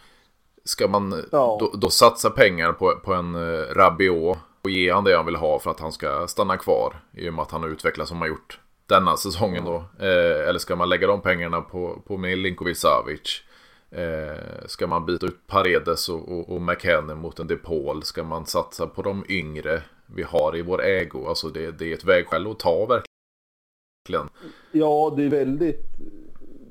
ska 0.63 0.87
man 0.87 1.25
ja. 1.31 1.57
då, 1.59 1.77
då, 1.77 1.89
satsa 1.89 2.29
pengar 2.29 2.73
på, 2.73 2.95
på 3.03 3.13
en 3.13 3.35
uh, 3.35 3.65
Rabiot 3.73 4.37
och 4.61 4.69
ge 4.69 4.91
han 4.91 5.03
det 5.03 5.15
han 5.15 5.25
vill 5.25 5.35
ha 5.35 5.59
för 5.59 5.71
att 5.71 5.79
han 5.79 5.91
ska 5.91 6.27
stanna 6.27 6.57
kvar. 6.57 6.95
I 7.13 7.29
och 7.29 7.33
med 7.33 7.41
att 7.41 7.51
han 7.51 7.61
har 7.61 7.69
utvecklats 7.69 8.09
som 8.09 8.19
han 8.19 8.29
gjort 8.29 8.59
denna 8.85 9.17
säsongen 9.17 9.65
då. 9.65 9.75
Eh, 9.99 10.49
eller 10.49 10.59
ska 10.59 10.75
man 10.75 10.89
lägga 10.89 11.07
de 11.07 11.21
pengarna 11.21 11.61
på, 11.61 12.01
på 12.07 12.17
Milinkovic 12.17 12.79
Savic? 12.79 13.43
Eh, 13.91 14.65
ska 14.65 14.87
man 14.87 15.05
byta 15.05 15.25
ut 15.25 15.47
Paredes 15.47 16.09
och, 16.09 16.31
och, 16.31 16.55
och 16.55 16.61
McKennie 16.61 17.15
mot 17.15 17.39
en 17.39 17.47
DePaul? 17.47 18.03
Ska 18.03 18.23
man 18.23 18.45
satsa 18.45 18.87
på 18.87 19.01
de 19.01 19.25
yngre? 19.29 19.83
Vi 20.15 20.23
har 20.23 20.57
i 20.57 20.61
vår 20.61 20.83
ägo. 20.83 21.25
Alltså 21.27 21.49
det, 21.49 21.79
det 21.79 21.91
är 21.91 21.93
ett 21.93 22.05
vägskäl 22.05 22.47
att 22.47 22.59
ta 22.59 22.85
verkligen. 22.85 24.29
Ja, 24.71 25.13
det 25.17 25.23
är 25.23 25.29
väldigt, 25.29 25.81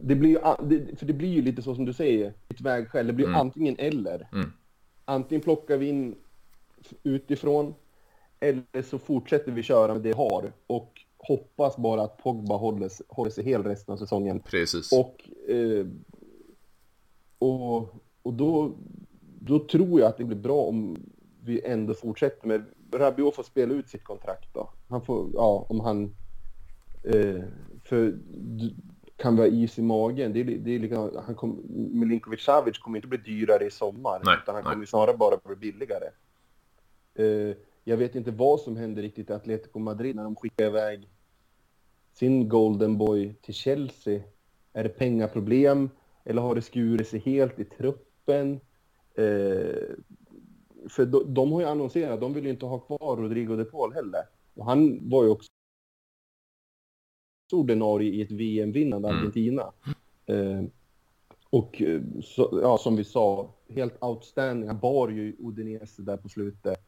det 0.01 0.15
blir 0.15 0.31
ju, 0.31 0.97
för 0.97 1.07
det 1.07 1.13
blir 1.13 1.29
ju 1.29 1.43
lite 1.43 1.63
så 1.63 1.75
som 1.75 1.85
du 1.85 1.93
säger, 1.93 2.35
ett 2.49 2.61
vägskäl. 2.61 3.07
Det 3.07 3.13
blir 3.13 3.27
mm. 3.27 3.41
antingen 3.41 3.77
eller. 3.79 4.29
Mm. 4.33 4.53
Antingen 5.05 5.43
plockar 5.43 5.77
vi 5.77 5.89
in 5.89 6.15
utifrån 7.03 7.75
eller 8.41 8.83
så 8.83 8.99
fortsätter 8.99 9.53
vi 9.53 9.63
köra 9.63 9.93
med 9.93 10.03
det 10.03 10.09
vi 10.09 10.15
har 10.15 10.53
och 10.67 11.01
hoppas 11.19 11.77
bara 11.77 12.03
att 12.03 12.23
Pogba 12.23 12.57
håller, 12.57 12.91
håller 13.09 13.31
sig 13.31 13.45
hel 13.45 13.63
resten 13.63 13.93
av 13.93 13.97
säsongen. 13.97 14.41
Precis. 14.41 14.93
Och, 14.93 15.31
eh, 15.51 15.87
och, 17.39 17.95
och 18.23 18.35
då, 18.35 18.73
då 19.41 19.59
tror 19.59 20.01
jag 20.01 20.09
att 20.09 20.19
det 20.19 20.25
blir 20.25 20.39
bra 20.39 20.63
om 20.63 20.99
vi 21.45 21.65
ändå 21.65 21.95
fortsätter 21.95 22.49
med 22.49 22.65
Rabiot 22.93 23.35
får 23.35 23.43
spela 23.43 23.75
ut 23.75 23.89
sitt 23.89 24.05
kontrakt 24.05 24.49
då. 24.53 24.71
Han 24.89 25.03
får, 25.03 25.31
ja, 25.35 25.67
om 25.69 25.81
han... 25.81 26.15
Eh, 27.05 27.43
för 27.85 28.15
kan 29.21 29.37
vara 29.37 29.49
is 29.49 29.79
i 29.79 29.83
magen. 29.83 30.33
Det 30.33 30.41
är, 30.41 30.45
det 30.45 30.75
är 30.75 30.79
liksom, 30.79 31.23
han 31.27 31.35
kom, 31.35 31.63
Milinkovic 31.69 32.41
Savic 32.41 32.79
kommer 32.79 32.99
inte 32.99 33.09
bli 33.09 33.19
dyrare 33.19 33.67
i 33.67 33.71
sommar. 33.71 34.21
Nej, 34.25 34.37
utan 34.43 34.55
han 34.55 34.65
nej. 34.65 34.73
kommer 34.73 34.87
snarare 34.87 35.17
bara 35.17 35.37
bli 35.45 35.57
billigare. 35.57 36.11
Eh, 37.15 37.57
jag 37.85 37.97
vet 37.97 38.15
inte 38.15 38.31
vad 38.31 38.61
som 38.61 38.77
händer 38.77 39.03
riktigt 39.03 39.31
i 39.31 39.33
Atletico 39.33 39.79
Madrid 39.79 40.17
när 40.17 40.25
de 40.25 40.37
skickar 40.37 40.65
iväg 40.65 41.09
sin 42.13 42.49
Golden 42.49 42.99
Boy 42.99 43.35
till 43.35 43.55
Chelsea. 43.55 44.23
Är 44.73 44.83
det 44.83 44.89
pengaproblem? 44.89 45.91
Eller 46.25 46.43
har 46.43 46.55
det 46.55 46.63
skurit 46.63 47.09
sig 47.09 47.21
helt 47.21 47.59
i 47.59 47.65
truppen? 47.65 48.61
Eh, 49.15 49.95
för 50.91 51.07
de, 51.07 51.35
de, 51.35 51.53
har 51.53 51.61
ju 51.61 51.67
annonserat, 51.67 52.21
de 52.21 52.33
vill 52.33 52.45
ju 52.45 52.51
inte 52.51 52.67
ha 52.67 52.79
kvar 52.79 53.17
Rodrigo 53.17 53.57
de 53.57 53.65
Paul 53.65 53.93
heller. 53.93 54.23
Och 54.55 54.65
han 54.65 55.09
var 55.09 55.25
ju 55.25 55.31
också 55.31 55.49
ordinarie 57.53 58.13
i 58.13 58.23
ett 58.23 58.31
VM-vinnande 58.31 59.09
Mm. 59.09 59.19
Argentina. 59.19 59.73
Eh, 60.27 60.63
och 61.51 61.83
eh, 61.83 62.01
så, 62.23 62.61
ja, 62.63 62.79
som 62.79 62.97
vi 62.97 63.05
sa, 63.05 63.51
helt 63.69 64.03
outstanding. 64.03 64.69
Han 64.69 64.79
bar 64.79 65.09
ju 65.09 65.37
Udinese 65.39 66.03
där 66.03 66.17
på 66.17 66.29
slutet. 66.29 66.79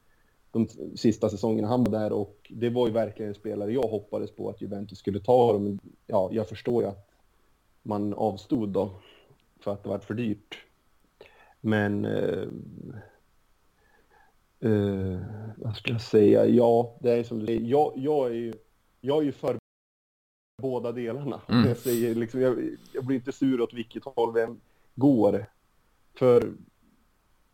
De 0.50 0.68
sista 0.96 1.28
säsongerna 1.28 1.68
han 1.68 1.84
var 1.84 1.92
där 2.00 2.12
och 2.12 2.52
det 2.54 2.70
var 2.70 2.86
ju 2.86 2.92
verkligen 2.92 3.28
en 3.28 3.34
spelare 3.34 3.72
jag 3.72 3.82
hoppades 3.82 4.30
på 4.30 4.50
att 4.50 4.62
Juventus 4.62 4.98
skulle 4.98 5.20
ta. 5.20 5.58
Men 5.58 5.80
ja, 6.06 6.28
jag 6.32 6.48
förstår 6.48 6.82
ju 6.82 6.88
att 6.88 7.10
man 7.82 8.14
avstod 8.14 8.68
då 8.68 8.90
för 9.60 9.72
att 9.72 9.82
det 9.82 9.88
var 9.88 9.98
för 9.98 10.14
dyrt. 10.14 10.64
Men 11.60 12.04
eh, 12.04 12.48
eh, 14.62 15.20
vad 15.56 15.76
ska 15.76 15.92
jag 15.92 16.00
säga? 16.00 16.46
Ja, 16.46 16.96
det 17.00 17.12
är 17.12 17.24
som 17.24 17.38
du 17.38 17.46
säger. 17.46 17.60
Jag, 17.60 17.92
jag 17.96 18.26
är 18.26 18.34
ju, 18.34 18.52
jag 19.00 19.18
är 19.18 19.22
ju 19.22 19.32
för 19.32 19.56
båda 20.62 20.92
delarna. 20.92 21.40
Mm. 21.48 21.68
Jag, 21.68 21.76
säger, 21.76 22.14
liksom, 22.14 22.40
jag, 22.40 22.68
jag 22.92 23.04
blir 23.04 23.16
inte 23.16 23.32
sur 23.32 23.60
åt 23.60 23.74
vilket 23.74 24.04
håll 24.04 24.34
vem 24.34 24.60
går. 24.94 25.46
För 26.14 26.52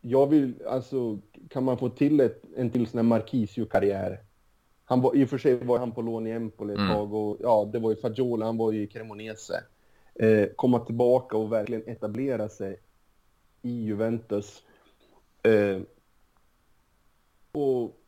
jag 0.00 0.26
vill, 0.26 0.54
alltså, 0.66 1.18
kan 1.48 1.64
man 1.64 1.78
få 1.78 1.88
till 1.88 2.20
ett, 2.20 2.42
en 2.56 2.70
till 2.70 2.86
sån 2.86 2.98
här 2.98 3.04
Marquisio-karriär. 3.04 4.24
Han 4.84 5.00
var, 5.00 5.16
I 5.16 5.24
och 5.24 5.28
för 5.28 5.38
sig 5.38 5.64
var 5.64 5.78
han 5.78 5.92
på 5.92 6.02
lån 6.02 6.26
i 6.26 6.30
Empoli 6.30 6.72
ett 6.72 6.78
Mm. 6.78 6.92
tag 6.92 7.14
och 7.14 7.36
ja, 7.40 7.70
det 7.72 7.78
var 7.78 7.90
ju 7.90 7.96
Fagioli, 7.96 8.44
han 8.44 8.56
var 8.56 8.72
ju 8.72 8.82
i 8.82 8.86
Cremonese. 8.86 9.64
Eh, 10.14 10.46
komma 10.56 10.78
tillbaka 10.78 11.36
och 11.36 11.52
verkligen 11.52 11.88
etablera 11.88 12.48
sig 12.48 12.80
i 13.62 13.70
Juventus. 13.84 14.62
Eh, 15.42 15.80
och 17.52 18.00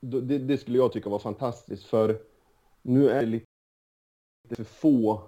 det, 0.00 0.38
det 0.38 0.58
skulle 0.58 0.78
jag 0.78 0.92
tycka 0.92 1.10
var 1.10 1.18
fantastiskt 1.18 1.84
för 1.84 2.22
nu 2.82 3.08
är 3.08 3.20
det 3.20 3.26
lite 3.26 3.46
för 4.50 4.64
få. 4.64 5.22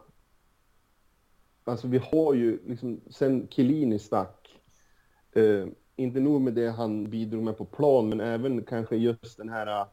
Alltså 1.65 1.89
vi 1.89 1.99
har 1.99 2.35
ju 2.35 2.59
liksom 2.67 3.01
sen 3.11 3.49
Chiellini 3.51 3.99
stack. 3.99 4.61
Eh, 5.33 5.67
inte 5.97 6.21
nog 6.21 6.41
med 6.41 6.55
det 6.55 6.71
han 6.71 7.11
bidrog 7.11 7.43
med 7.43 7.59
på 7.59 7.65
plan, 7.65 8.09
men 8.09 8.21
även 8.21 8.65
kanske 8.65 8.97
just 8.97 9.37
den 9.37 9.49
här. 9.49 9.87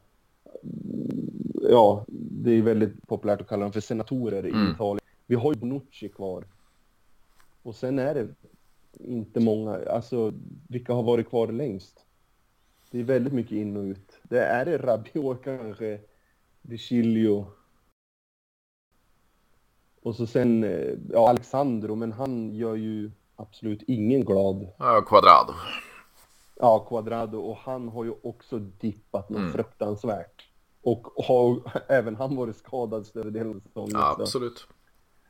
Ja, 1.70 2.04
det 2.08 2.50
är 2.50 2.62
väldigt 2.62 3.06
populärt 3.06 3.40
att 3.40 3.48
kalla 3.48 3.62
dem 3.62 3.72
för 3.72 3.80
senatorer 3.80 4.44
Mm. 4.44 4.68
i 4.68 4.70
Italien. 4.72 5.06
Vi 5.26 5.34
har 5.34 5.54
ju 5.54 5.60
Bonucci 5.60 6.08
kvar. 6.08 6.44
Och 7.62 7.74
sen 7.74 7.98
är 7.98 8.14
det 8.14 8.28
inte 9.00 9.40
många. 9.40 9.80
Alltså, 9.90 10.32
vilka 10.68 10.92
har 10.92 11.02
varit 11.02 11.28
kvar 11.28 11.52
längst? 11.52 12.04
Det 12.92 13.00
är 13.00 13.04
väldigt 13.04 13.32
mycket 13.32 13.52
in 13.52 13.76
och 13.76 13.82
ut. 13.82 14.20
Det 14.22 14.38
är 14.44 14.64
det 14.64 14.78
Rabiot 14.78 15.44
kanske, 15.44 16.00
De 16.62 16.78
Chilio. 16.78 17.46
Och 20.02 20.16
så 20.16 20.26
sen, 20.26 20.64
eh, 20.64 20.94
ja, 21.10 21.28
Alexandro, 21.28 21.94
men 21.94 22.12
han 22.12 22.54
gör 22.54 22.74
ju 22.74 23.10
absolut 23.36 23.82
ingen 23.86 24.24
glad. 24.24 24.68
Ja, 24.78 25.02
Quadrado. 25.08 25.52
Ja, 26.56 26.78
Quadrado, 26.88 27.38
och 27.38 27.56
han 27.56 27.88
har 27.88 28.04
ju 28.04 28.14
också 28.22 28.58
dippat 28.58 29.30
något 29.30 29.40
Mm. 29.40 29.52
fruktansvärt. 29.52 30.48
Och 30.82 31.06
har 31.26 31.60
även 31.88 32.16
han 32.16 32.36
varit 32.36 32.56
skadad 32.56 33.06
större 33.06 33.30
delen 33.30 33.56
av 33.56 33.60
säsongen. 33.60 33.90
Ja, 33.92 34.16
absolut. 34.20 34.66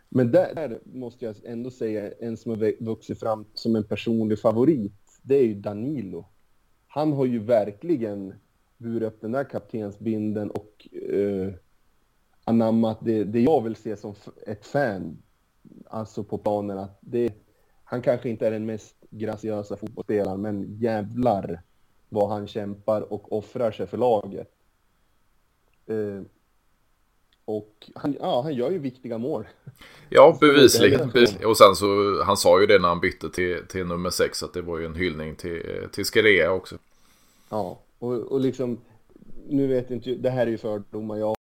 Men 0.09 0.33
där, 0.33 0.55
där 0.55 0.81
måste 0.85 1.25
jag 1.25 1.37
ändå 1.44 1.70
säga 1.70 2.12
en 2.20 2.37
som 2.37 2.51
har 2.51 2.85
vuxit 2.85 3.20
fram 3.20 3.44
som 3.55 3.77
en 3.77 3.85
personlig 3.85 4.40
favorit. 4.40 4.92
Det 5.22 5.35
är 5.37 5.44
ju 5.44 5.55
Danilo. 5.55 6.29
Han 6.94 7.12
har 7.12 7.26
ju 7.26 7.38
verkligen 7.38 8.35
burit 8.76 9.02
upp 9.02 9.20
den 9.20 9.33
där 9.33 9.44
kaptensbinden 9.44 10.50
och 10.50 10.88
eh, 11.11 11.52
anammat 12.44 12.98
det, 13.00 13.24
det 13.24 13.40
jag 13.40 13.62
vill 13.62 13.76
se 13.76 13.96
som 13.96 14.14
ett 14.46 14.66
fan. 14.66 15.22
Alltså 15.87 16.24
på 16.24 16.38
planen 16.38 16.78
att 16.78 16.98
det, 17.00 17.35
han 17.85 18.02
kanske 18.02 18.28
inte 18.28 18.46
är 18.46 18.50
den 18.50 18.66
mest 18.66 18.96
graciösa 19.11 19.76
fotbollsspelaren, 19.76 20.40
men 20.40 20.76
jävlar 20.78 21.62
vad 22.09 22.28
han 22.31 22.46
kämpar 22.46 23.12
och 23.12 23.33
offrar 23.33 23.70
sig 23.70 23.87
för 23.87 23.98
laget. 23.98 24.50
Eh, 25.87 26.22
och 27.44 27.90
han, 27.94 28.16
ja, 28.20 28.42
han 28.42 28.55
gör 28.55 28.70
ju 28.70 28.78
viktiga 28.78 29.18
mål. 29.18 29.44
Ja, 30.09 30.37
bevisligen. 30.40 31.11
Och 31.44 31.57
sen 31.57 31.76
så, 31.76 32.22
han 32.22 32.37
sa 32.37 32.61
ju 32.61 32.66
det 32.66 32.78
när 32.78 32.88
han 32.88 33.00
bytte 33.00 33.31
till, 33.31 33.66
till 33.68 33.87
nummer 33.87 34.11
6, 34.11 34.42
att 34.42 34.55
det 34.55 34.62
var 34.62 34.78
ju 34.78 34.87
en 34.87 34.94
hyllning 34.94 35.37
till, 35.37 35.88
till 35.92 36.05
Skerea 36.05 36.52
också. 36.52 36.76
Ja, 37.48 37.81
och, 37.98 38.12
och 38.12 38.40
liksom, 38.40 38.81
nu 39.48 39.66
vet 39.66 39.90
inte, 39.90 40.14
det 40.14 40.31
här 40.31 40.46
är 40.46 40.50
ju 40.50 40.59
fördomar, 40.59 41.16
jag 41.16 41.35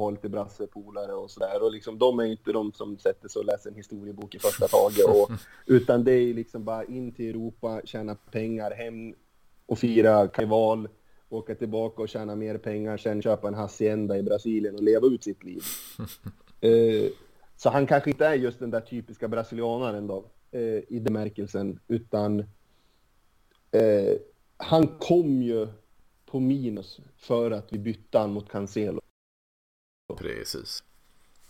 har 0.00 0.10
lite 0.10 0.28
brassepolare 0.28 1.12
och 1.12 1.30
sådär 1.30 1.62
och 1.62 1.72
liksom 1.72 1.98
de 1.98 2.18
är 2.18 2.24
ju 2.24 2.30
inte 2.30 2.52
de 2.52 2.72
som 2.72 2.98
sätter 2.98 3.28
sig 3.28 3.40
och 3.40 3.46
läser 3.46 3.70
en 3.70 3.76
historiebok 3.76 4.34
i 4.34 4.38
första 4.38 4.68
taget 4.68 5.06
och, 5.06 5.30
utan 5.66 6.04
det 6.04 6.12
är 6.12 6.34
liksom 6.34 6.64
bara 6.64 6.84
in 6.84 7.12
till 7.12 7.30
Europa, 7.30 7.80
tjäna 7.84 8.14
pengar, 8.14 8.70
hem 8.70 9.14
och 9.66 9.78
fira 9.78 10.28
karneval, 10.28 10.88
åka 11.34 11.54
tillbaka 11.54 12.02
och 12.02 12.08
tjäna 12.08 12.36
mer 12.36 12.58
pengar, 12.58 12.96
sen 12.96 13.22
köpa 13.22 13.48
en 13.48 13.54
hacienda 13.54 14.18
i 14.18 14.22
Brasilien 14.22 14.74
och 14.74 14.82
leva 14.82 15.06
ut 15.06 15.24
sitt 15.24 15.44
liv. 15.44 15.62
Eh, 16.60 17.10
så 17.56 17.70
han 17.70 17.86
kanske 17.86 18.10
inte 18.10 18.26
är 18.26 18.34
just 18.34 18.58
den 18.58 18.70
där 18.70 18.80
typiska 18.80 19.28
brasilianaren 19.28 20.06
då, 20.06 20.24
eh, 20.50 20.60
i 20.88 21.00
bemärkelsen, 21.00 21.80
utan 21.88 22.40
eh, 23.70 24.18
han 24.56 24.86
kom 24.86 25.42
ju 25.42 25.68
på 26.26 26.40
minus 26.40 27.00
för 27.16 27.50
att 27.50 27.72
vi 27.72 27.78
bytte 27.78 28.18
han 28.18 28.32
mot 28.32 28.48
Cancelo. 28.48 29.00
Precis. 30.18 30.84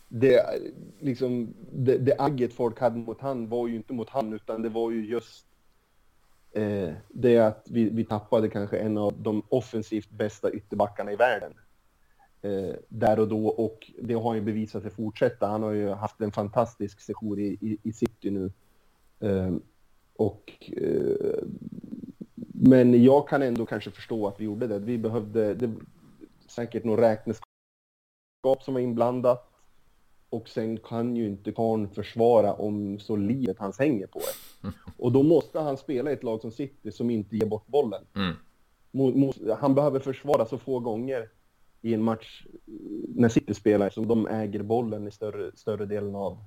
Det, 0.08 0.44
liksom, 1.00 1.54
det, 1.72 1.98
det 1.98 2.14
agget 2.18 2.52
folk 2.52 2.80
hade 2.80 2.98
mot 2.98 3.20
han 3.20 3.48
var 3.48 3.68
ju 3.68 3.76
inte 3.76 3.92
mot 3.92 4.10
han, 4.10 4.32
utan 4.32 4.62
det 4.62 4.68
var 4.68 4.90
ju 4.90 5.06
just 5.06 5.46
eh, 6.54 6.92
det 7.08 7.38
att 7.38 7.66
vi, 7.70 7.88
vi 7.90 8.04
tappade 8.04 8.48
kanske 8.48 8.78
en 8.78 8.98
av 8.98 9.22
de 9.22 9.42
offensivt 9.48 10.10
bästa 10.10 10.50
ytterbackarna 10.50 11.12
i 11.12 11.16
världen. 11.16 11.52
Eh, 12.42 12.74
där 12.88 13.20
och 13.20 13.28
då, 13.28 13.46
och 13.46 13.92
det 14.02 14.14
har 14.14 14.34
ju 14.34 14.40
bevisat 14.40 14.82
sig 14.82 14.90
fortsätta. 14.90 15.46
Han 15.46 15.62
har 15.62 15.72
ju 15.72 15.88
haft 15.88 16.20
en 16.20 16.32
fantastisk 16.32 17.00
session 17.00 17.38
i, 17.38 17.58
i, 17.60 17.78
i 17.82 17.92
City 17.92 18.30
nu. 18.30 18.52
Eh, 19.20 19.54
och 20.16 20.72
eh, 20.76 21.44
men 22.54 23.04
jag 23.04 23.28
kan 23.28 23.42
ändå 23.42 23.66
kanske 23.66 23.90
förstå 23.90 24.26
att 24.28 24.40
vi 24.40 24.44
gjorde 24.44 24.66
det. 24.66 24.78
Vi 24.78 24.98
behövde 24.98 25.54
det, 25.54 25.72
säkert 26.48 26.84
något 26.84 26.98
räkneskap 26.98 28.62
som 28.62 28.74
var 28.74 28.80
inblandat. 28.80 29.53
Och 30.34 30.48
sen 30.48 30.76
kan 30.76 31.16
ju 31.16 31.26
inte 31.26 31.52
karln 31.52 31.88
försvara 31.88 32.54
om 32.54 32.98
så 32.98 33.16
livet 33.16 33.58
hans 33.58 33.78
hänger 33.78 34.06
på 34.06 34.18
det. 34.18 34.72
Och 34.98 35.12
då 35.12 35.22
måste 35.22 35.60
han 35.60 35.76
spela 35.76 36.10
i 36.10 36.14
ett 36.14 36.22
lag 36.22 36.40
som 36.40 36.50
City 36.50 36.92
som 36.92 37.10
inte 37.10 37.36
ger 37.36 37.46
bort 37.46 37.66
bollen. 37.66 38.04
Mm. 38.14 39.32
Han 39.58 39.74
behöver 39.74 40.00
försvara 40.00 40.46
så 40.46 40.58
få 40.58 40.78
gånger 40.78 41.30
i 41.80 41.94
en 41.94 42.02
match 42.02 42.46
när 43.08 43.28
City 43.28 43.54
spelar 43.54 43.90
som 43.90 44.08
de 44.08 44.26
äger 44.26 44.62
bollen 44.62 45.08
i 45.08 45.10
större, 45.10 45.56
större 45.56 45.86
delen 45.86 46.14
av, 46.14 46.44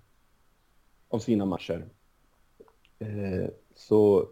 av 1.10 1.19
sina 1.19 1.45
matcher. 1.45 1.86
Eh, 3.00 3.50
så, 3.76 4.30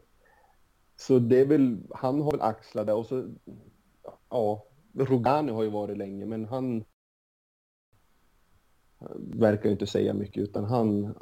så 0.95 1.19
det 1.19 1.39
är 1.39 1.45
väl, 1.45 1.77
han 1.91 2.21
har 2.21 2.31
väl 2.31 2.41
axlat 2.41 2.87
det 2.87 2.93
och 2.93 3.05
så, 3.05 3.29
ja, 4.29 4.65
Rogani 4.93 5.51
har 5.51 5.63
ju 5.63 5.69
varit 5.69 5.97
länge, 5.97 6.25
men 6.25 6.45
han 6.45 6.83
verkar 9.17 9.69
inte 9.69 9.88
säga 9.88 10.13
mycket 10.13 10.43
utan 10.43 10.63
han, 10.63 11.15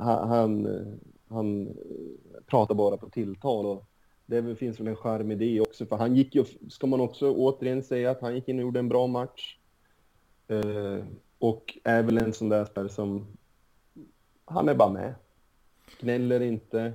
han, 0.00 0.28
han, 0.28 0.68
han 1.28 1.76
pratar 2.46 2.74
bara 2.74 2.96
på 2.96 3.08
tilltal 3.08 3.66
och 3.66 3.84
det 4.26 4.56
finns 4.56 4.80
väl 4.80 4.88
en 4.88 4.96
charm 4.96 5.30
i 5.30 5.34
det 5.34 5.60
också 5.60 5.86
för 5.86 5.96
han 5.96 6.16
gick 6.16 6.34
ju, 6.34 6.44
ska 6.68 6.86
man 6.86 7.00
också 7.00 7.34
återigen 7.34 7.82
säga 7.82 8.10
att 8.10 8.20
han 8.20 8.34
gick 8.34 8.48
in 8.48 8.58
och 8.58 8.62
gjorde 8.62 8.78
en 8.78 8.88
bra 8.88 9.06
match. 9.06 9.58
Eh, 10.48 11.04
och 11.38 11.78
är 11.84 12.02
väl 12.02 12.18
en 12.18 12.32
sån 12.32 12.48
där 12.48 12.64
spelare 12.64 12.88
som, 12.88 13.26
han 14.44 14.68
är 14.68 14.74
bara 14.74 14.92
med. 14.92 15.14
Gnäller 16.00 16.40
inte. 16.40 16.92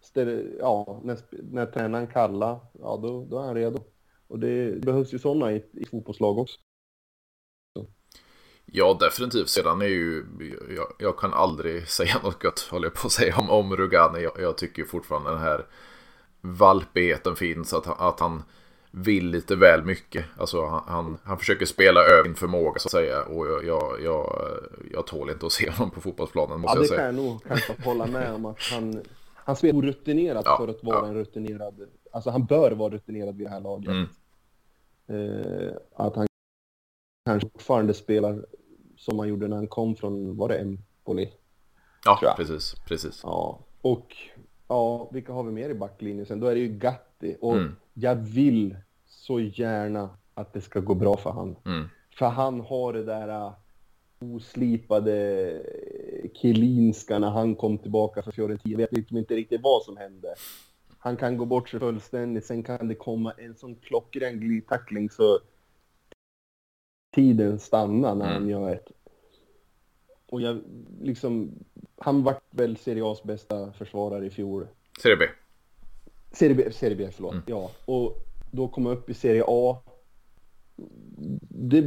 Ställer, 0.00 0.56
ja, 0.58 1.00
när, 1.04 1.18
när 1.30 1.66
tränaren 1.66 2.06
kallar, 2.06 2.58
ja 2.72 3.00
då, 3.02 3.24
då 3.24 3.38
är 3.38 3.42
han 3.42 3.54
redo. 3.54 3.78
Och 4.26 4.38
det 4.38 4.84
behövs 4.84 5.14
ju 5.14 5.18
sådana 5.18 5.52
i, 5.52 5.64
i 5.72 5.84
fotbollslag 5.84 6.38
också. 6.38 6.60
Ja, 8.72 8.96
definitivt. 9.00 9.48
Sedan 9.48 9.82
är 9.82 9.86
ju, 9.86 10.24
jag, 10.76 10.86
jag, 10.98 11.18
kan 11.18 11.34
aldrig 11.34 11.88
säga 11.98 12.16
något 12.22 12.42
gott, 12.42 12.60
håller 12.70 12.86
jag 12.86 12.94
på 12.94 13.06
att 13.06 13.12
säga, 13.12 13.36
om, 13.36 13.50
om 13.50 13.76
Rugani. 13.76 14.22
Jag, 14.22 14.32
jag 14.40 14.58
tycker 14.58 14.84
fortfarande 14.84 15.30
den 15.30 15.40
här 15.40 15.66
valpigheten 16.40 17.36
finns, 17.36 17.74
att, 17.74 18.00
att 18.00 18.20
han 18.20 18.42
vill 18.90 19.30
lite 19.30 19.56
väl 19.56 19.84
mycket. 19.84 20.24
Alltså 20.36 20.66
han, 20.66 20.82
han, 20.86 21.18
han 21.24 21.38
försöker 21.38 21.66
spela 21.66 22.00
över 22.00 22.24
sin 22.24 22.34
förmåga 22.34 22.78
så 22.78 22.88
att 22.88 22.92
säga. 22.92 23.22
Och 23.22 23.46
jag, 23.46 23.64
jag, 23.64 24.02
jag, 24.02 24.48
jag 24.92 25.06
tål 25.06 25.30
inte 25.30 25.46
att 25.46 25.52
se 25.52 25.70
honom 25.76 25.90
på 25.90 26.00
fotbollsplanen 26.00 26.60
måste 26.60 26.78
ja, 26.78 26.82
jag 26.82 26.88
säga. 26.88 27.00
det 27.00 27.06
kan 27.06 27.16
jag 27.16 27.24
nog 27.24 27.44
kanske 27.44 27.82
hålla 27.84 28.06
med 28.06 28.34
om. 28.34 28.46
Att 28.46 28.62
han, 28.62 29.02
han 29.34 29.56
spelar 29.56 29.78
orutinerat 29.78 30.42
ja, 30.44 30.56
för 30.56 30.68
att 30.68 30.84
vara 30.84 30.98
ja. 30.98 31.06
en 31.06 31.14
rutinerad. 31.14 31.88
Alltså 32.12 32.30
han 32.30 32.44
bör 32.44 32.70
vara 32.70 32.92
rutinerad 32.94 33.36
vid 33.36 33.46
det 33.46 33.50
här 33.50 33.60
laget. 33.60 33.88
Mm. 33.88 34.06
Eh, 35.08 35.72
att 35.96 36.16
han 36.16 36.26
kanske 37.26 37.48
fortfarande 37.48 37.94
spelar 37.94 38.46
som 39.00 39.18
han 39.18 39.28
gjorde 39.28 39.48
när 39.48 39.56
han 39.56 39.66
kom 39.66 39.96
från, 39.96 40.36
var 40.36 40.48
det 40.48 40.58
Empoli? 40.58 41.28
Ja, 42.04 42.34
precis, 42.36 42.74
precis. 42.88 43.20
Ja, 43.22 43.58
och 43.80 44.16
ja, 44.68 45.10
vilka 45.12 45.32
har 45.32 45.42
vi 45.42 45.52
mer 45.52 45.70
i 45.70 45.74
backlinjen 45.74 46.26
sen? 46.26 46.40
Då 46.40 46.46
är 46.46 46.54
det 46.54 46.60
ju 46.60 46.68
Gatti 46.68 47.36
och 47.40 47.56
mm. 47.56 47.76
jag 47.94 48.14
vill 48.14 48.76
så 49.06 49.40
gärna 49.40 50.10
att 50.34 50.52
det 50.52 50.60
ska 50.60 50.80
gå 50.80 50.94
bra 50.94 51.16
för 51.16 51.30
han. 51.30 51.56
Mm. 51.64 51.88
För 52.18 52.26
han 52.26 52.60
har 52.60 52.92
det 52.92 53.04
där 53.04 53.28
uh, 53.28 53.52
oslipade 54.18 55.62
Kielinska 56.34 57.18
när 57.18 57.30
han 57.30 57.54
kom 57.54 57.78
tillbaka 57.78 58.22
för 58.22 58.32
Fiorentina. 58.32 58.72
Jag 58.72 58.78
vet 58.78 58.92
liksom 58.92 59.16
inte 59.16 59.34
riktigt 59.34 59.60
vad 59.62 59.82
som 59.82 59.96
hände. 59.96 60.34
Han 60.98 61.16
kan 61.16 61.36
gå 61.36 61.44
bort 61.44 61.68
sig 61.68 61.80
fullständigt, 61.80 62.46
sen 62.46 62.62
kan 62.62 62.88
det 62.88 62.94
komma 62.94 63.32
en 63.38 63.54
sån 63.54 63.74
klockren 63.74 64.40
glidtackling 64.40 65.10
så 65.10 65.38
tiden 67.10 67.58
stannar 67.58 68.14
när 68.14 68.26
mm. 68.26 68.42
han 68.42 68.48
gör 68.48 68.70
ett. 68.70 68.88
Och 70.26 70.40
jag 70.40 70.60
liksom, 71.00 71.50
han 71.96 72.22
vart 72.22 72.42
väl 72.50 72.76
Serie 72.76 73.02
A's 73.02 73.26
bästa 73.26 73.72
försvarare 73.72 74.26
i 74.26 74.30
fjol. 74.30 74.66
Serie 75.02 75.16
B. 75.16 75.24
Serie 76.32 76.54
B, 76.54 76.72
Serie 76.72 76.96
B 76.96 77.08
förlåt. 77.12 77.32
Mm. 77.32 77.44
Ja, 77.46 77.70
och 77.84 78.16
då 78.50 78.68
komma 78.68 78.90
upp 78.90 79.10
i 79.10 79.14
Serie 79.14 79.44
A. 79.46 79.82
Det 81.48 81.84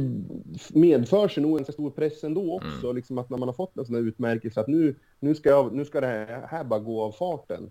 medför 0.74 1.28
sig 1.28 1.42
nog 1.42 1.58
en 1.58 1.64
så 1.64 1.72
stor 1.72 1.90
press 1.90 2.24
ändå 2.24 2.54
också, 2.54 2.86
mm. 2.86 2.96
liksom 2.96 3.18
att 3.18 3.30
när 3.30 3.38
man 3.38 3.48
har 3.48 3.54
fått 3.54 3.76
en 3.76 3.86
sån 3.86 3.94
här 3.94 4.02
utmärkelse 4.02 4.60
att 4.60 4.68
nu, 4.68 4.96
nu, 5.20 5.34
ska 5.34 5.48
jag, 5.48 5.72
nu 5.74 5.84
ska 5.84 6.00
det 6.00 6.06
här, 6.06 6.46
här 6.46 6.64
bara 6.64 6.80
gå 6.80 7.02
av 7.02 7.12
farten. 7.12 7.70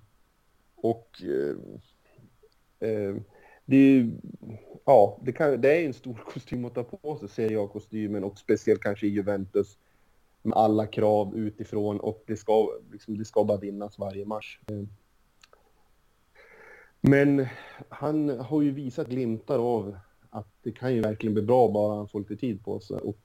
Och 0.76 1.22
eh, 1.24 1.56
eh, 2.90 3.16
det 3.66 3.78
är 3.78 4.12
ja, 4.86 5.20
det, 5.22 5.32
kan, 5.32 5.62
det 5.62 5.82
är 5.82 5.86
en 5.86 5.94
stor 5.94 6.14
kostym 6.34 6.66
att 6.66 6.76
ta 6.76 6.84
på 6.84 7.18
sig, 7.18 7.30
Serie 7.30 7.60
A-kostymen 7.62 8.24
och 8.24 8.38
speciellt 8.38 8.82
kanske 8.82 9.08
i 9.08 9.10
Juventus 9.10 9.78
med 10.42 10.58
alla 10.58 10.88
krav 10.88 11.36
utifrån 11.36 12.00
och 12.00 12.24
det 12.28 12.38
ska, 12.38 12.70
liksom, 12.92 13.18
det 13.18 13.26
ska 13.26 13.44
bara 13.44 13.58
vinnas 13.58 14.00
varje 14.00 14.26
match. 14.26 14.60
Men 17.02 17.48
han 17.90 18.30
har 18.30 18.62
ju 18.62 18.72
visat 18.72 19.08
glimtar 19.08 19.60
av 19.60 19.98
att 20.30 20.48
det 20.62 20.72
kan 20.72 20.94
ju 20.96 21.02
verkligen 21.02 21.34
bli 21.34 21.44
bra 21.44 21.72
bara 21.72 21.96
han 21.96 22.08
får 22.08 22.20
lite 22.20 22.36
tid 22.36 22.64
på 22.64 22.80
sig. 22.80 22.98
Och 22.98 23.22